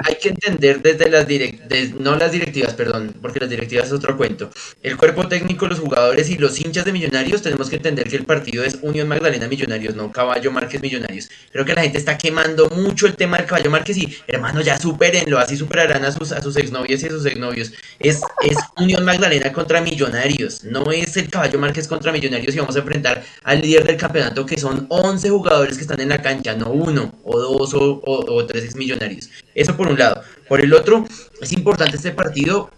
hay 0.05 0.15
que 0.21 0.29
entender 0.29 0.79
desde 0.79 1.09
las 1.09 1.27
directivas, 1.27 1.99
no 1.99 2.15
las 2.15 2.31
directivas, 2.31 2.75
perdón, 2.75 3.15
porque 3.19 3.39
las 3.39 3.49
directivas 3.49 3.87
es 3.87 3.93
otro 3.93 4.15
cuento. 4.15 4.51
El 4.83 4.95
cuerpo 4.95 5.27
técnico, 5.27 5.65
los 5.65 5.79
jugadores 5.79 6.29
y 6.29 6.37
los 6.37 6.61
hinchas 6.61 6.85
de 6.85 6.91
Millonarios 6.93 7.41
tenemos 7.41 7.71
que 7.71 7.77
entender 7.77 8.07
que 8.07 8.17
el 8.17 8.25
partido 8.25 8.63
es 8.63 8.77
Unión 8.83 9.07
Magdalena 9.07 9.47
Millonarios, 9.47 9.95
no 9.95 10.11
Caballo 10.11 10.51
Márquez 10.51 10.79
Millonarios. 10.79 11.29
Creo 11.51 11.65
que 11.65 11.73
la 11.73 11.81
gente 11.81 11.97
está 11.97 12.15
quemando 12.15 12.69
mucho 12.69 13.07
el 13.07 13.15
tema 13.15 13.37
del 13.37 13.47
Caballo 13.47 13.71
Márquez 13.71 13.97
y, 13.97 14.15
hermano, 14.27 14.61
ya 14.61 14.77
supérenlo, 14.77 15.39
así 15.39 15.57
superarán 15.57 16.05
a 16.05 16.11
sus, 16.11 16.31
a 16.31 16.43
sus 16.43 16.57
exnovias 16.57 17.01
y 17.01 17.07
a 17.07 17.09
sus 17.09 17.25
exnovios. 17.25 17.73
Es, 17.97 18.21
es 18.43 18.57
Unión 18.79 19.03
Magdalena 19.03 19.51
contra 19.51 19.81
Millonarios, 19.81 20.63
no 20.63 20.91
es 20.91 21.17
el 21.17 21.27
Caballo 21.27 21.57
Márquez 21.57 21.87
contra 21.87 22.11
Millonarios 22.11 22.53
y 22.53 22.59
vamos 22.59 22.75
a 22.75 22.79
enfrentar 22.81 23.23
al 23.41 23.61
líder 23.61 23.83
del 23.83 23.97
campeonato 23.97 24.45
que 24.45 24.59
son 24.59 24.85
11 24.89 25.27
jugadores 25.31 25.75
que 25.75 25.81
están 25.81 26.01
en 26.01 26.09
la 26.09 26.21
cancha, 26.21 26.53
no 26.53 26.66
uno 26.67 27.13
o 27.23 27.39
dos 27.39 27.73
o, 27.73 28.01
o, 28.03 28.45
tres 28.45 28.75
millonarios. 28.75 29.29
Eso 29.55 29.75
por 29.75 29.87
un 29.87 29.97
lado. 29.97 30.21
Por 30.47 30.61
el 30.61 30.73
otro, 30.73 31.05
es 31.41 31.51
importante 31.53 31.97
este 31.97 32.11
partido 32.11 32.69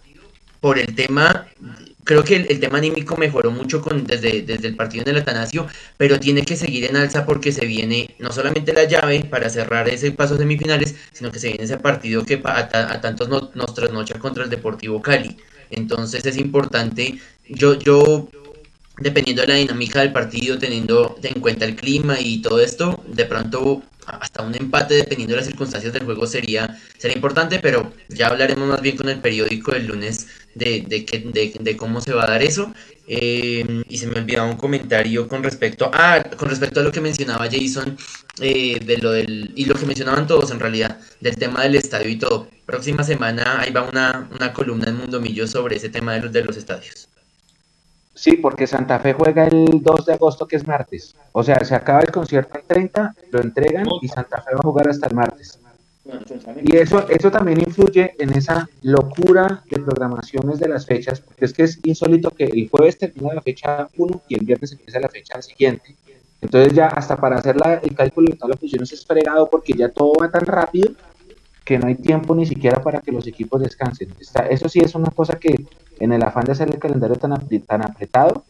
por 0.60 0.78
el 0.78 0.94
tema 0.94 1.48
creo 2.10 2.24
que 2.24 2.38
el, 2.38 2.60
tema 2.60 2.80
anímico 2.80 3.18
mejoró 3.18 3.52
mucho 3.52 3.82
con, 3.82 4.07
desde, 4.07 4.41
desde 4.41 4.68
el 4.68 4.76
partido 4.76 5.03
en 5.03 5.10
el 5.10 5.22
Atanasio, 5.22 5.68
pero 5.95 6.20
tiene 6.20 6.41
que 6.41 6.56
seguir 6.56 6.86
en 6.86 6.95
alza 6.95 7.24
porque 7.24 7.52
se 7.52 7.68
viene 7.68 8.16
no 8.18 8.32
solamente 8.32 8.74
la 8.74 8.86
llave 8.86 9.24
para 9.26 9.48
cerrar 9.48 9.88
ese 9.88 10.11
paso 10.11 10.36
semifinales, 10.36 10.95
sino 11.11 11.32
que 11.32 11.38
se 11.38 11.49
viene 11.49 11.66
ese 11.66 11.78
partido 11.78 12.26
que 12.26 12.41
a, 12.44 12.99
tantos 12.99 13.30
nos 13.30 13.74
trasnocha 13.76 14.18
contra 14.18 14.44
el 14.44 14.49
Deportivo 14.49 15.03
Cali. 15.03 15.38
Entonces 15.70 16.26
es 16.26 16.38
importante, 16.38 17.20
yo, 17.48 17.78
yo 17.78 18.28
dependiendo 18.99 19.41
de 19.41 19.47
la 19.47 19.55
dinámica 19.55 20.01
del 20.01 20.11
partido, 20.11 20.57
teniendo 20.57 21.17
en 21.23 21.41
cuenta 21.41 21.65
el 21.65 21.76
clima 21.76 22.19
y 22.19 22.41
todo 22.41 22.59
esto, 22.59 23.03
de 23.07 23.26
pronto 23.26 23.84
hasta 24.05 24.41
un 24.41 24.55
empate 24.55 24.95
dependiendo 24.95 25.34
de 25.35 25.41
las 25.41 25.47
circunstancias 25.47 25.93
del 25.93 26.03
juego 26.03 26.26
sería, 26.26 26.77
sería 26.97 27.15
importante, 27.15 27.59
pero 27.59 27.93
ya 28.09 28.27
hablaremos 28.27 28.67
más 28.67 28.81
bien 28.81 28.97
con 28.97 29.09
el 29.09 29.19
periódico 29.19 29.71
del 29.71 29.88
lunes 29.88 30.27
de, 30.55 30.84
de, 30.88 31.53
de, 31.59 31.77
cómo 31.77 32.01
se 32.01 32.13
va 32.13 32.23
a 32.23 32.31
dar 32.31 32.41
eso. 32.41 32.73
Eh, 33.07 33.84
y 33.89 33.97
se 33.97 34.05
me 34.05 34.19
olvidaba 34.19 34.47
un 34.47 34.57
comentario 34.57 35.27
con 35.27 35.43
respecto 35.43 35.89
a, 35.91 36.23
con 36.38 36.49
respecto 36.49 36.80
a 36.80 36.84
lo 36.84 36.91
que 36.91 37.01
mencionaba 37.01 37.47
Jason, 37.49 37.97
eh, 38.39 38.80
de 38.84 38.97
lo 38.97 39.11
del, 39.11 39.51
y 39.55 39.65
lo 39.65 39.76
que 39.76 39.85
mencionaban 39.85 40.27
todos 40.27 40.51
en 40.51 40.59
realidad, 40.59 40.99
del 41.19 41.35
tema 41.38 41.63
del 41.63 41.76
estadio 41.76 42.09
y 42.09 42.17
todo. 42.17 42.47
Próxima 42.65 43.03
semana 43.03 43.61
ahí 43.61 43.71
va 43.71 43.84
una, 43.84 44.30
una 44.31 44.53
columna 44.53 44.89
en 44.89 44.97
Mundo 44.97 45.19
Millo 45.19 45.47
sobre 45.47 45.77
ese 45.77 45.89
tema 45.89 46.13
de 46.13 46.21
los, 46.21 46.31
de 46.31 46.43
los 46.43 46.57
estadios. 46.57 47.09
Sí, 48.19 48.35
porque 48.35 48.67
Santa 48.67 48.99
Fe 48.99 49.13
juega 49.13 49.45
el 49.45 49.81
2 49.81 50.05
de 50.05 50.13
agosto, 50.13 50.45
que 50.45 50.57
es 50.57 50.67
martes. 50.67 51.15
O 51.31 51.41
sea, 51.41 51.57
se 51.63 51.73
acaba 51.73 52.01
el 52.01 52.11
concierto 52.11 52.57
el 52.57 52.65
30, 52.65 53.15
lo 53.31 53.39
entregan 53.39 53.87
y 54.01 54.09
Santa 54.09 54.41
Fe 54.41 54.55
va 54.55 54.59
a 54.59 54.67
jugar 54.67 54.89
hasta 54.89 55.07
el 55.07 55.15
martes. 55.15 55.57
Y 56.61 56.75
eso, 56.75 57.07
eso 57.07 57.31
también 57.31 57.61
influye 57.61 58.15
en 58.19 58.33
esa 58.33 58.67
locura 58.81 59.63
de 59.71 59.79
programaciones 59.79 60.59
de 60.59 60.67
las 60.67 60.85
fechas, 60.85 61.21
porque 61.21 61.45
es 61.45 61.53
que 61.53 61.63
es 61.63 61.79
insólito 61.83 62.31
que 62.31 62.43
el 62.43 62.67
jueves 62.67 62.97
termina 62.97 63.35
la 63.35 63.41
fecha 63.41 63.87
1 63.95 64.21
y 64.27 64.35
el 64.35 64.45
viernes 64.45 64.73
empieza 64.73 64.99
la 64.99 65.07
fecha 65.07 65.41
siguiente. 65.41 65.95
Entonces 66.41 66.73
ya 66.73 66.87
hasta 66.87 67.15
para 67.15 67.37
hacer 67.37 67.55
la, 67.55 67.75
el 67.75 67.95
cálculo 67.95 68.27
de 68.31 68.35
todas 68.35 68.49
las 68.49 68.59
funciones 68.59 68.91
es 68.91 69.05
fregado 69.05 69.49
porque 69.49 69.71
ya 69.71 69.87
todo 69.87 70.11
va 70.21 70.29
tan 70.29 70.45
rápido 70.45 70.91
que 71.63 71.79
no 71.79 71.87
hay 71.87 71.95
tiempo 71.95 72.35
ni 72.35 72.45
siquiera 72.45 72.81
para 72.81 72.99
que 72.99 73.13
los 73.13 73.27
equipos 73.27 73.61
descansen. 73.61 74.13
eso 74.49 74.67
sí 74.67 74.79
es 74.79 74.93
una 74.95 75.11
cosa 75.11 75.39
que 75.39 75.55
en 75.99 76.11
el 76.11 76.23
afán 76.23 76.45
de 76.45 76.53
hacer 76.53 76.69
el 76.69 76.80
calendario 76.80 77.15
tan, 77.17 77.34
apretado, 77.84 78.45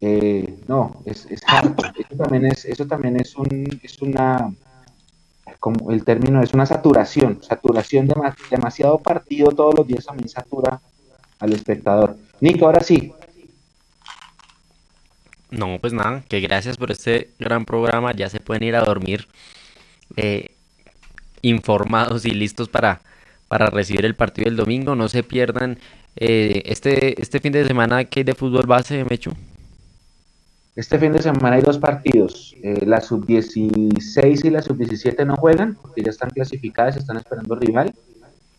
eh, 0.00 0.58
no, 0.66 1.02
es, 1.04 1.26
es 1.26 1.42
Eso 1.42 2.16
también 2.16 2.46
es, 2.46 2.64
eso 2.64 2.86
también 2.86 3.20
es, 3.20 3.36
un, 3.36 3.80
es 3.82 4.00
una, 4.00 4.52
como 5.58 5.90
el 5.90 6.04
término 6.04 6.42
es 6.42 6.54
una 6.54 6.64
saturación, 6.64 7.42
saturación 7.42 8.06
de 8.06 8.14
demasiado 8.50 8.98
partido 8.98 9.50
todos 9.50 9.74
los 9.74 9.86
días 9.86 10.06
también 10.06 10.28
satura 10.28 10.80
al 11.38 11.52
espectador. 11.52 12.16
Nico, 12.40 12.66
ahora 12.66 12.80
sí. 12.80 13.12
No, 15.50 15.78
pues 15.80 15.92
nada, 15.92 16.22
que 16.28 16.40
gracias 16.40 16.76
por 16.76 16.90
este 16.90 17.30
gran 17.38 17.64
programa, 17.64 18.12
ya 18.12 18.28
se 18.28 18.40
pueden 18.40 18.62
ir 18.62 18.76
a 18.76 18.84
dormir. 18.84 19.26
Eh, 20.16 20.50
informados 21.42 22.24
y 22.26 22.32
listos 22.32 22.68
para, 22.68 23.00
para 23.48 23.66
recibir 23.66 24.04
el 24.04 24.14
partido 24.14 24.46
del 24.46 24.56
domingo. 24.56 24.94
No 24.94 25.08
se 25.08 25.22
pierdan 25.22 25.78
eh, 26.16 26.62
este, 26.66 27.20
este 27.20 27.40
fin 27.40 27.52
de 27.52 27.66
semana 27.66 28.04
que 28.04 28.24
de 28.24 28.34
fútbol 28.34 28.66
base, 28.66 29.04
Mechu. 29.04 29.32
Este 30.76 30.98
fin 30.98 31.12
de 31.12 31.20
semana 31.20 31.56
hay 31.56 31.62
dos 31.62 31.78
partidos. 31.78 32.54
Eh, 32.62 32.86
la 32.86 33.00
sub-16 33.00 34.44
y 34.44 34.50
la 34.50 34.62
sub-17 34.62 35.26
no 35.26 35.36
juegan 35.36 35.74
porque 35.74 36.02
ya 36.02 36.10
están 36.10 36.30
clasificadas, 36.30 36.96
están 36.96 37.16
esperando 37.16 37.54
rival. 37.56 37.92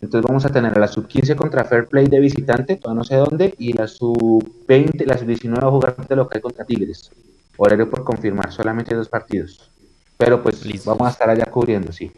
Entonces 0.01 0.27
vamos 0.27 0.45
a 0.45 0.49
tener 0.49 0.75
a 0.75 0.79
la 0.79 0.87
sub-15 0.87 1.35
contra 1.35 1.63
Fair 1.63 1.87
Play 1.87 2.07
de 2.07 2.19
visitante, 2.19 2.75
todavía 2.75 2.97
no 2.97 3.03
sé 3.03 3.15
dónde, 3.15 3.53
y 3.59 3.73
la 3.73 3.87
sub-20, 3.87 5.05
la 5.05 5.17
sub-19 5.17 5.63
va 5.63 5.67
a 5.67 5.71
jugar 5.71 5.95
de 6.07 6.15
local 6.15 6.41
contra 6.41 6.65
Tigres. 6.65 7.11
Horario 7.57 7.89
por 7.89 8.03
confirmar, 8.03 8.51
solamente 8.51 8.95
dos 8.95 9.07
partidos. 9.07 9.69
Pero 10.17 10.41
pues 10.41 10.63
vamos 10.83 11.07
a 11.07 11.11
estar 11.11 11.29
allá 11.29 11.45
cubriendo, 11.45 11.91
sí. 11.91 12.11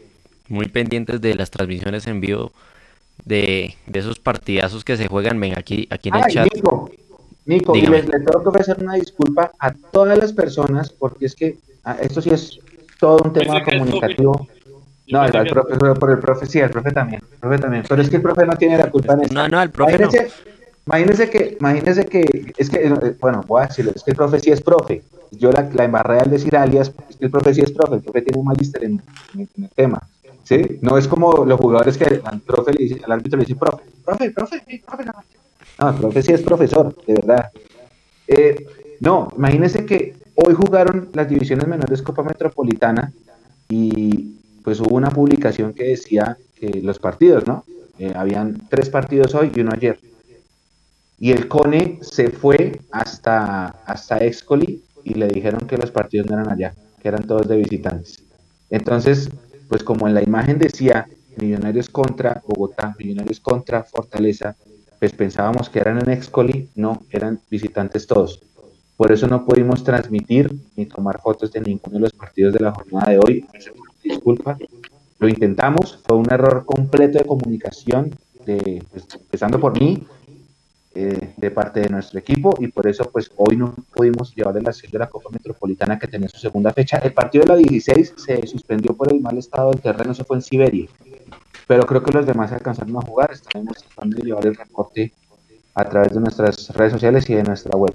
muy 0.48 0.68
pendientes 0.68 1.20
de 1.20 1.34
las 1.34 1.50
transmisiones 1.50 2.06
en 2.06 2.20
vivo 2.20 2.52
de, 3.24 3.74
esos 3.92 4.18
partidazos 4.18 4.84
que 4.84 4.96
se 4.96 5.08
juegan. 5.08 5.38
Ven, 5.40 5.58
aquí, 5.58 5.86
aquí 5.90 6.08
en 6.08 6.16
el 6.16 6.24
chat. 6.26 6.54
Nico, 6.54 6.90
Nico 7.46 7.76
y 7.76 7.82
les, 7.82 8.06
tengo 8.06 8.42
que 8.42 8.48
ofrecer 8.48 8.76
una 8.80 8.94
disculpa 8.94 9.52
a 9.58 9.72
todas 9.72 10.18
las 10.18 10.32
personas 10.32 10.90
porque 10.90 11.26
es 11.26 11.34
que 11.34 11.58
ah, 11.84 11.96
esto 12.00 12.22
sí 12.22 12.30
es 12.30 12.58
todo 12.98 13.22
un 13.24 13.32
tema 13.32 13.62
comunicativo. 13.62 14.48
No, 15.06 15.22
el, 15.22 15.32
profe, 15.50 15.76
por 16.00 16.10
el 16.10 16.18
profe, 16.18 16.46
sí, 16.46 16.58
el 16.60 16.70
profe 16.70 16.90
también, 16.90 17.20
el 17.30 17.38
profe 17.38 17.58
también. 17.58 17.84
Pero 17.86 18.00
es 18.00 18.08
que 18.08 18.16
el 18.16 18.22
profe 18.22 18.46
no 18.46 18.56
tiene 18.56 18.78
la 18.78 18.90
culpa 18.90 19.12
en 19.12 19.24
eso. 19.24 19.34
No, 19.34 19.46
no, 19.48 19.60
el 19.60 19.70
profe 19.70 19.98
imagínense, 20.86 21.30
que, 21.30 21.56
imagínense 21.60 22.06
que, 22.06 22.52
es 22.56 22.70
que, 22.70 22.86
eh, 22.86 23.16
bueno, 23.20 23.42
voy 23.46 23.62
a 23.62 23.66
decirlo, 23.66 23.92
es 23.94 24.02
que 24.02 24.12
el 24.12 24.16
profe 24.16 24.40
sí 24.40 24.50
es 24.50 24.62
profe. 24.62 25.02
Yo 25.32 25.50
la, 25.50 25.68
la 25.72 25.84
embarré 25.84 26.20
al 26.20 26.30
decir 26.30 26.56
alias, 26.56 26.92
es 27.10 27.16
que 27.16 27.24
el 27.26 27.30
profe 27.30 27.54
sí 27.54 27.60
es 27.60 27.72
profe, 27.72 27.96
el 27.96 28.02
profe 28.02 28.22
tiene 28.22 28.38
un 28.38 28.46
magister 28.46 28.84
en, 28.84 29.02
el 29.36 29.68
tema. 29.74 30.02
¿Sí? 30.44 30.78
No 30.82 30.98
es 30.98 31.08
como 31.08 31.44
los 31.44 31.58
jugadores 31.58 31.96
que 31.96 32.20
al 32.22 32.40
profe 32.40 32.72
le 32.72 32.84
dice, 32.84 33.00
al 33.04 33.12
árbitro 33.12 33.38
le 33.38 33.46
dice, 33.46 33.58
profe, 33.58 33.84
profe, 34.04 34.30
profe, 34.30 34.62
profe, 34.86 35.04
no. 35.04 35.12
No, 35.78 35.90
el 35.90 35.96
profe 35.96 36.22
sí 36.22 36.32
es 36.32 36.42
profesor, 36.42 36.94
de 37.06 37.14
verdad. 37.14 37.50
Eh, 38.28 38.66
no, 39.00 39.32
imagínense 39.36 39.84
que 39.84 40.16
hoy 40.34 40.54
jugaron 40.54 41.08
las 41.12 41.28
divisiones 41.28 41.66
menores 41.66 42.02
Copa 42.02 42.22
Metropolitana 42.22 43.12
y 43.68 44.34
pues 44.62 44.80
hubo 44.80 44.96
una 44.96 45.10
publicación 45.10 45.72
que 45.74 45.84
decía 45.84 46.36
que 46.54 46.80
los 46.82 46.98
partidos, 46.98 47.46
¿no? 47.46 47.64
Eh, 47.98 48.12
habían 48.14 48.66
tres 48.68 48.88
partidos 48.88 49.34
hoy 49.34 49.52
y 49.54 49.60
uno 49.60 49.72
ayer. 49.72 49.98
Y 51.18 51.32
el 51.32 51.48
CONE 51.48 51.98
se 52.02 52.30
fue 52.30 52.80
hasta, 52.90 53.66
hasta 53.86 54.18
Excoli 54.24 54.82
y 55.04 55.14
le 55.14 55.28
dijeron 55.28 55.66
que 55.66 55.76
los 55.76 55.90
partidos 55.90 56.26
no 56.26 56.34
eran 56.34 56.50
allá, 56.50 56.74
que 57.00 57.08
eran 57.08 57.26
todos 57.26 57.46
de 57.46 57.56
visitantes. 57.56 58.22
Entonces, 58.70 59.30
pues 59.68 59.82
como 59.82 60.06
en 60.08 60.14
la 60.14 60.22
imagen 60.22 60.58
decía 60.58 61.06
Millonarios 61.36 61.88
contra 61.88 62.42
Bogotá, 62.46 62.94
Millonarios 62.98 63.40
contra 63.40 63.82
Fortaleza, 63.82 64.56
pues 64.98 65.12
pensábamos 65.12 65.68
que 65.68 65.80
eran 65.80 65.98
en 65.98 66.10
Excoli, 66.10 66.68
no, 66.76 67.02
eran 67.10 67.40
visitantes 67.50 68.06
todos. 68.06 68.40
Por 68.96 69.10
eso 69.10 69.26
no 69.26 69.44
pudimos 69.44 69.82
transmitir 69.82 70.54
ni 70.76 70.86
tomar 70.86 71.20
fotos 71.20 71.50
de 71.50 71.60
ninguno 71.60 71.94
de 71.94 72.00
los 72.00 72.12
partidos 72.12 72.54
de 72.54 72.60
la 72.60 72.72
jornada 72.72 73.10
de 73.10 73.18
hoy 73.18 73.44
disculpa. 74.04 74.56
Lo 75.18 75.28
intentamos, 75.28 75.98
fue 76.04 76.16
un 76.16 76.30
error 76.30 76.64
completo 76.64 77.18
de 77.18 77.24
comunicación, 77.24 78.10
de, 78.44 78.82
pues, 78.90 79.06
empezando 79.14 79.58
por 79.58 79.78
mí, 79.78 80.06
eh, 80.94 81.34
de 81.36 81.50
parte 81.50 81.80
de 81.80 81.88
nuestro 81.88 82.18
equipo, 82.18 82.54
y 82.60 82.68
por 82.68 82.86
eso 82.86 83.10
pues 83.10 83.30
hoy 83.36 83.56
no 83.56 83.74
pudimos 83.94 84.34
llevar 84.34 84.54
la 84.62 84.70
acción 84.70 84.92
de 84.92 84.98
la 84.98 85.08
Copa 85.08 85.30
Metropolitana 85.30 85.98
que 85.98 86.06
tenía 86.06 86.28
su 86.28 86.38
segunda 86.38 86.72
fecha. 86.72 86.98
El 86.98 87.12
partido 87.12 87.44
de 87.44 87.48
la 87.48 87.56
16 87.56 88.14
se 88.16 88.46
suspendió 88.46 88.94
por 88.94 89.12
el 89.12 89.20
mal 89.20 89.36
estado 89.38 89.70
del 89.70 89.80
terreno, 89.80 90.14
se 90.14 90.24
fue 90.24 90.36
en 90.36 90.42
Siberia, 90.42 90.88
pero 91.66 91.86
creo 91.86 92.02
que 92.02 92.12
los 92.12 92.26
demás 92.26 92.52
alcanzaron 92.52 92.96
a 92.96 93.02
jugar, 93.02 93.32
estaremos 93.32 93.78
tratando 93.82 94.16
de 94.16 94.22
llevar 94.22 94.46
el 94.46 94.54
reporte 94.54 95.12
a 95.74 95.84
través 95.84 96.14
de 96.14 96.20
nuestras 96.20 96.68
redes 96.70 96.92
sociales 96.92 97.28
y 97.28 97.34
de 97.34 97.42
nuestra 97.42 97.76
web. 97.76 97.94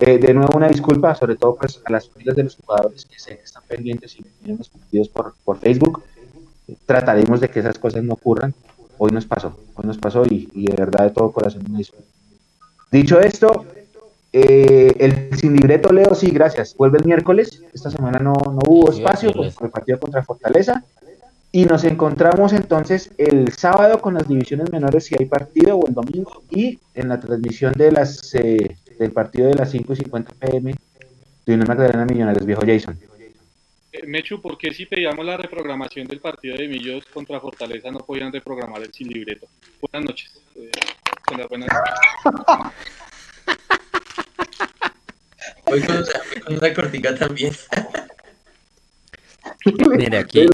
Eh, 0.00 0.18
de 0.18 0.34
nuevo, 0.34 0.56
una 0.56 0.68
disculpa, 0.68 1.14
sobre 1.14 1.36
todo 1.36 1.54
pues, 1.54 1.80
a 1.84 1.90
las 1.92 2.08
familias 2.08 2.36
de 2.36 2.44
los 2.44 2.56
jugadores 2.56 3.04
que 3.04 3.18
sé 3.18 3.40
están 3.44 3.62
pendientes 3.68 4.18
y 4.18 4.22
tienen 4.22 4.58
los 4.58 4.68
partidos 4.68 5.08
por, 5.08 5.34
por 5.44 5.58
Facebook. 5.58 6.02
Trataremos 6.84 7.40
de 7.40 7.48
que 7.48 7.60
esas 7.60 7.78
cosas 7.78 8.02
no 8.02 8.14
ocurran. 8.14 8.54
Hoy 8.98 9.12
nos 9.12 9.26
pasó, 9.26 9.56
hoy 9.74 9.86
nos 9.86 9.98
pasó 9.98 10.24
y, 10.24 10.48
de 10.52 10.76
verdad 10.76 11.04
de 11.04 11.10
todo 11.10 11.32
corazón 11.32 11.64
una 11.68 11.78
disculpa. 11.78 12.13
Dicho 12.94 13.18
esto, 13.20 13.66
eh, 14.32 14.94
el 15.00 15.36
sin 15.36 15.52
libreto 15.56 15.92
Leo, 15.92 16.14
sí, 16.14 16.30
gracias. 16.30 16.76
Vuelve 16.76 16.98
el 16.98 17.04
miércoles. 17.04 17.60
Esta 17.72 17.90
semana 17.90 18.20
no, 18.20 18.32
no 18.32 18.60
hubo 18.68 18.92
espacio 18.92 19.32
por, 19.32 19.46
el 19.46 19.70
partido 19.70 19.98
contra 19.98 20.22
Fortaleza. 20.22 20.84
Y 21.50 21.64
nos 21.64 21.82
encontramos 21.82 22.52
entonces 22.52 23.10
el 23.18 23.52
sábado 23.52 24.00
con 24.00 24.14
las 24.14 24.28
divisiones 24.28 24.70
menores 24.70 25.06
si 25.06 25.16
hay 25.18 25.26
partido 25.26 25.76
o 25.76 25.88
el 25.88 25.94
domingo 25.94 26.44
y 26.50 26.78
en 26.94 27.08
la 27.08 27.18
transmisión 27.18 27.72
de 27.72 27.90
las 27.90 28.32
eh, 28.36 28.76
del 28.96 29.10
partido 29.10 29.48
de 29.48 29.56
las 29.56 29.72
5 29.72 29.92
y 29.92 29.96
50 29.96 30.32
pm 30.34 30.74
de 31.46 31.54
una 31.54 31.64
Magdalena 31.64 32.04
Millonarios, 32.04 32.46
viejo 32.46 32.62
Jason. 32.64 32.96
Eh, 33.90 34.06
Mechu, 34.06 34.40
¿por 34.40 34.56
qué 34.56 34.72
si 34.72 34.86
pedíamos 34.86 35.26
la 35.26 35.36
reprogramación 35.36 36.06
del 36.06 36.20
partido 36.20 36.56
de 36.56 36.68
Millos 36.68 37.04
contra 37.06 37.40
Fortaleza 37.40 37.90
no 37.90 37.98
podían 37.98 38.32
reprogramar 38.32 38.82
el 38.82 38.92
sin 38.92 39.08
libreto? 39.08 39.48
Buenas 39.80 40.10
noches. 40.10 40.40
Eh, 40.54 40.70
buenas 41.48 41.68
noches. 41.68 41.94
Hoy 45.66 45.80
con, 45.82 46.04
con 46.44 46.56
una 46.56 46.74
cortica 46.74 47.14
también. 47.14 47.52
Mira, 49.96 50.20
aquí, 50.20 50.46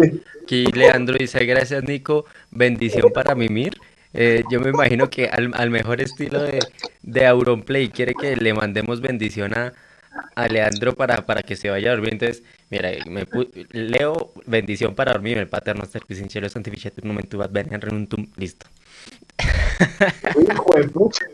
aquí 0.42 0.66
Leandro 0.66 1.16
dice, 1.18 1.44
gracias 1.44 1.82
Nico, 1.84 2.26
bendición 2.50 3.10
para 3.12 3.34
Mimir. 3.34 3.76
Eh, 4.12 4.42
yo 4.50 4.60
me 4.60 4.70
imagino 4.70 5.08
que 5.08 5.28
al, 5.28 5.70
mejor 5.70 6.00
estilo 6.00 6.42
de, 6.42 6.58
de 7.02 7.26
Auronplay 7.26 7.90
quiere 7.90 8.14
que 8.14 8.36
le 8.36 8.52
mandemos 8.54 9.00
bendición 9.00 9.56
a, 9.56 9.72
a 10.34 10.48
Leandro 10.48 10.94
para, 10.96 11.24
para 11.26 11.42
que 11.42 11.54
se 11.56 11.70
vaya 11.70 11.90
a 11.90 11.92
dormir. 11.94 12.14
Entonces, 12.14 12.42
mira, 12.70 12.90
me 13.06 13.26
leo 13.70 14.32
bendición 14.46 14.94
para 14.94 15.12
dormir. 15.12 15.38
El 15.38 15.48
paterno 15.48 15.84
servicio 15.86 16.16
sincero 16.16 16.48
santificate 16.48 17.00
un 17.02 17.08
momento 17.08 17.38
vas 17.38 17.50
Hijo 20.40 20.74
de 20.76 20.88
pucha. 20.88 21.24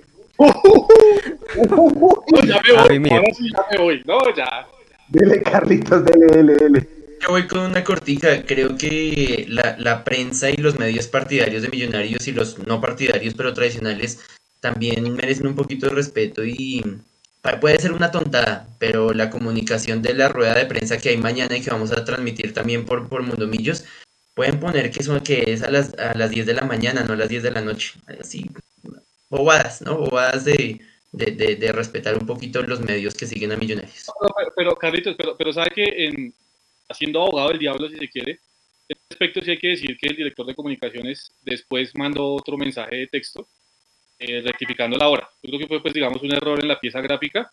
ya 2.46 2.62
me 2.62 2.98
voy, 2.98 3.10
ahora 3.10 3.34
sí 3.34 3.50
ya 3.52 3.64
me 3.70 3.78
voy. 3.78 4.02
No, 4.04 4.18
ya. 4.34 4.66
Dele, 5.08 5.42
Carlitos, 5.42 6.04
dele, 6.04 6.26
dele, 6.26 6.54
dele. 6.56 6.88
Yo 7.22 7.28
voy 7.30 7.46
con 7.46 7.60
una 7.60 7.82
cortica. 7.84 8.44
Creo 8.44 8.76
que 8.76 9.46
la, 9.48 9.76
la, 9.78 10.04
prensa 10.04 10.50
y 10.50 10.56
los 10.56 10.78
medios 10.78 11.06
partidarios 11.06 11.62
de 11.62 11.68
Millonarios 11.68 12.26
y 12.28 12.32
los 12.32 12.58
no 12.66 12.80
partidarios 12.80 13.34
pero 13.34 13.54
tradicionales 13.54 14.20
también 14.60 15.12
merecen 15.14 15.46
un 15.46 15.54
poquito 15.54 15.88
de 15.88 15.94
respeto 15.94 16.44
y 16.44 16.82
puede 17.60 17.78
ser 17.78 17.92
una 17.92 18.10
tontada, 18.10 18.68
pero 18.78 19.12
la 19.12 19.30
comunicación 19.30 20.02
de 20.02 20.14
la 20.14 20.28
rueda 20.28 20.54
de 20.54 20.66
prensa 20.66 20.98
que 20.98 21.10
hay 21.10 21.16
mañana 21.16 21.56
y 21.56 21.62
que 21.62 21.70
vamos 21.70 21.92
a 21.92 22.04
transmitir 22.04 22.52
también 22.52 22.84
por, 22.84 23.08
por 23.08 23.22
Mundomillos, 23.22 23.84
pueden 24.36 24.60
poner 24.60 24.90
que, 24.90 25.02
son, 25.02 25.20
que 25.22 25.44
es 25.46 25.62
a 25.62 25.70
las, 25.70 25.98
a 25.98 26.12
las 26.14 26.30
10 26.30 26.44
de 26.44 26.52
la 26.52 26.66
mañana, 26.66 27.02
no 27.02 27.14
a 27.14 27.16
las 27.16 27.30
10 27.30 27.42
de 27.42 27.50
la 27.50 27.62
noche. 27.62 27.94
Así, 28.20 28.44
bobadas, 29.30 29.80
¿no? 29.80 29.96
Bobadas 29.96 30.44
de, 30.44 30.78
de, 31.10 31.56
de, 31.56 31.72
respetar 31.72 32.18
un 32.18 32.26
poquito 32.26 32.62
los 32.62 32.80
medios 32.80 33.14
que 33.14 33.26
siguen 33.26 33.52
a 33.52 33.56
Millonarios. 33.56 34.04
pero, 34.36 34.52
pero, 34.54 34.76
Carlitos, 34.76 35.16
pero, 35.16 35.38
pero 35.38 35.54
sabe 35.54 35.70
que 35.70 35.84
en, 36.06 36.34
haciendo 36.86 37.22
abogado 37.22 37.48
del 37.48 37.58
diablo, 37.58 37.88
si 37.88 37.96
se 37.96 38.08
quiere. 38.10 38.32
En 38.88 38.98
este 38.98 39.14
aspecto 39.14 39.40
sí 39.40 39.50
hay 39.52 39.58
que 39.58 39.68
decir 39.68 39.96
que 39.98 40.06
el 40.06 40.16
director 40.16 40.46
de 40.46 40.54
comunicaciones 40.54 41.32
después 41.42 41.92
mandó 41.96 42.34
otro 42.34 42.58
mensaje 42.58 42.94
de 42.94 43.06
texto 43.06 43.48
eh, 44.18 44.42
rectificando 44.42 44.98
la 44.98 45.08
hora. 45.08 45.30
Yo 45.42 45.48
creo 45.48 45.60
que 45.60 45.66
fue, 45.66 45.82
pues, 45.82 45.94
digamos, 45.94 46.22
un 46.22 46.34
error 46.34 46.60
en 46.60 46.68
la 46.68 46.78
pieza 46.78 47.00
gráfica. 47.00 47.50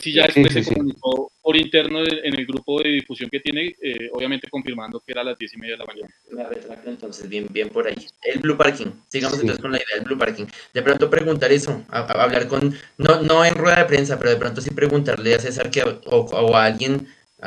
Sí 0.00 0.12
ya 0.12 0.26
después 0.26 0.52
se 0.52 0.74
comunicó 0.74 1.30
por 1.42 1.56
interno 1.56 2.00
en 2.04 2.34
el 2.34 2.46
grupo 2.46 2.82
de 2.82 2.90
difusión 2.90 3.30
que 3.30 3.40
tiene, 3.40 3.74
eh, 3.80 4.10
obviamente 4.12 4.48
confirmando 4.48 5.00
que 5.00 5.12
era 5.12 5.20
a 5.20 5.24
las 5.24 5.38
diez 5.38 5.52
y 5.54 5.58
media 5.58 5.74
de 5.74 5.78
la 5.78 5.84
mañana. 5.84 6.08
Me 6.30 6.44
retracto 6.44 6.90
entonces, 6.90 7.28
bien, 7.28 7.46
bien 7.50 7.68
por 7.68 7.86
ahí. 7.86 8.06
El 8.22 8.40
Blue 8.40 8.56
Parking, 8.56 8.86
sigamos 9.08 9.38
entonces 9.38 9.60
con 9.60 9.72
la 9.72 9.78
idea 9.78 9.96
del 9.96 10.04
Blue 10.04 10.18
Parking. 10.18 10.46
De 10.72 10.82
pronto 10.82 11.10
preguntar 11.10 11.52
eso, 11.52 11.84
hablar 11.88 12.48
con, 12.48 12.74
no, 12.98 13.22
no 13.22 13.44
en 13.44 13.54
rueda 13.54 13.76
de 13.76 13.84
prensa, 13.84 14.18
pero 14.18 14.30
de 14.30 14.36
pronto 14.36 14.60
sí 14.60 14.70
preguntarle 14.70 15.34
a 15.34 15.38
César 15.38 15.70
que, 15.70 15.82
o, 15.82 15.98
o 16.06 16.56
a 16.56 16.64
alguien 16.64 17.06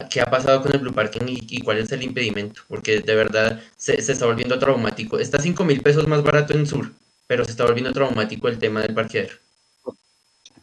qué 0.09 0.21
ha 0.21 0.25
pasado 0.25 0.61
con 0.61 0.73
el 0.73 0.79
Blue 0.79 0.93
Parking 0.93 1.21
y, 1.25 1.61
cuál 1.61 1.79
es 1.79 1.91
el 1.91 2.03
impedimento, 2.03 2.61
porque 2.67 2.99
de 2.99 3.15
verdad 3.15 3.61
se, 3.75 4.01
se 4.01 4.11
está 4.11 4.25
volviendo 4.25 4.59
traumático. 4.59 5.19
Está 5.19 5.39
5 5.39 5.63
mil 5.65 5.81
pesos 5.81 6.07
más 6.07 6.23
barato 6.23 6.53
en 6.53 6.67
Sur, 6.67 6.91
pero 7.25 7.45
se 7.45 7.51
está 7.51 7.65
volviendo 7.65 7.91
traumático 7.93 8.47
el 8.47 8.59
tema 8.59 8.81
del 8.81 8.93
parqueadero. 8.93 9.35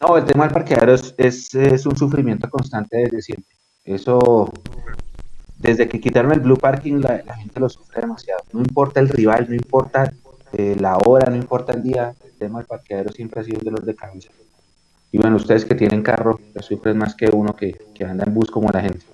No, 0.00 0.16
el 0.16 0.24
tema 0.24 0.44
del 0.44 0.52
parqueadero 0.52 0.94
es, 0.94 1.14
es, 1.54 1.86
un 1.86 1.96
sufrimiento 1.96 2.48
constante 2.50 2.98
desde 2.98 3.22
siempre. 3.22 3.56
Eso, 3.84 4.52
desde 5.58 5.88
que 5.88 6.00
quitaron 6.00 6.32
el 6.32 6.40
Blue 6.40 6.56
Parking, 6.56 7.00
la, 7.00 7.36
gente 7.36 7.60
lo 7.60 7.68
sufre 7.68 8.02
demasiado. 8.02 8.42
No 8.52 8.60
importa 8.60 9.00
el 9.00 9.08
rival, 9.08 9.46
no 9.48 9.54
importa 9.54 10.12
eh, 10.52 10.76
la 10.78 10.96
hora, 10.98 11.30
no 11.30 11.36
importa 11.36 11.72
el 11.72 11.82
día, 11.82 12.14
el 12.24 12.32
tema 12.32 12.58
del 12.58 12.66
parqueadero 12.66 13.12
siempre 13.12 13.40
ha 13.40 13.44
sido 13.44 13.58
un 13.58 13.64
dolor 13.64 13.84
de 13.84 13.94
cabeza. 13.94 14.30
Y 15.12 15.18
bueno, 15.18 15.36
ustedes 15.36 15.64
que 15.64 15.74
tienen 15.74 16.02
carro, 16.02 16.40
sufren 16.60 16.98
más 16.98 17.14
que 17.14 17.28
uno 17.32 17.54
que, 17.54 17.76
que 17.94 18.04
anda 18.04 18.24
en 18.26 18.34
bus 18.34 18.50
como 18.50 18.68
la 18.70 18.80
gente 18.80 19.06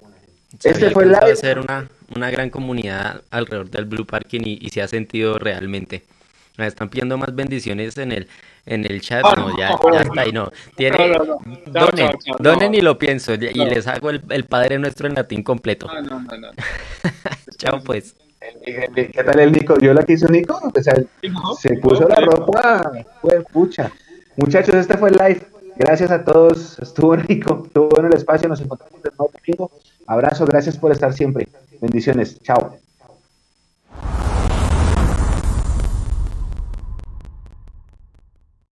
este 0.64 0.90
fue 0.90 1.04
el 1.04 1.36
ser 1.36 1.58
una, 1.58 1.88
una 2.14 2.30
gran 2.30 2.50
comunidad 2.50 3.22
alrededor 3.30 3.70
del 3.70 3.84
Blue 3.84 4.06
Parking 4.06 4.40
y, 4.44 4.68
se 4.70 4.82
ha 4.82 4.88
sentido 4.88 5.38
realmente. 5.38 6.02
Me 6.56 6.66
están 6.66 6.88
pidiendo 6.88 7.16
más 7.16 7.34
bendiciones 7.34 7.96
en 7.98 8.12
el 8.12 8.28
en 8.66 8.84
el 8.84 9.00
chat. 9.00 9.22
no, 9.36 9.56
ya, 9.56 9.78
ya 9.92 10.00
está 10.02 10.20
ahí, 10.20 10.32
no. 10.32 10.50
Tiene, 10.76 11.18
donen, 11.66 12.10
donen 12.38 12.74
y 12.74 12.80
lo 12.80 12.98
pienso. 12.98 13.34
Y 13.34 13.64
les 13.64 13.86
hago 13.86 14.10
el, 14.10 14.22
el, 14.30 14.44
Padre 14.44 14.78
Nuestro 14.78 15.08
en 15.08 15.14
latín 15.14 15.42
completo. 15.42 15.88
Chao, 17.56 17.82
pues. 17.84 18.14
¿Qué 18.64 19.22
tal 19.24 19.38
el 19.38 19.52
Nico? 19.52 19.78
¿Yo 19.78 19.92
la 19.92 20.02
que 20.02 20.14
hizo 20.14 20.28
Nico? 20.28 20.60
O 20.74 20.82
sea, 20.82 20.94
se 21.58 21.76
puso 21.76 22.08
la 22.08 22.16
ropa. 22.16 22.90
Fue 23.20 23.42
pucha. 23.52 23.90
Muchachos, 24.36 24.74
este 24.74 24.96
fue 24.96 25.10
el 25.10 25.16
live. 25.16 25.46
Gracias 25.76 26.10
a 26.10 26.24
todos. 26.24 26.78
Estuvo 26.78 27.16
rico. 27.16 27.62
Estuvo 27.66 27.98
en 27.98 28.06
el 28.06 28.14
espacio. 28.14 28.48
Nos 28.48 28.60
encontramos 28.60 28.94
el 29.04 29.10
nuevo 29.18 29.32
domingo. 29.34 29.70
Abrazo, 30.06 30.46
gracias 30.46 30.76
por 30.76 30.92
estar 30.92 31.12
siempre. 31.12 31.48
Bendiciones. 31.80 32.40
Chao. 32.42 32.78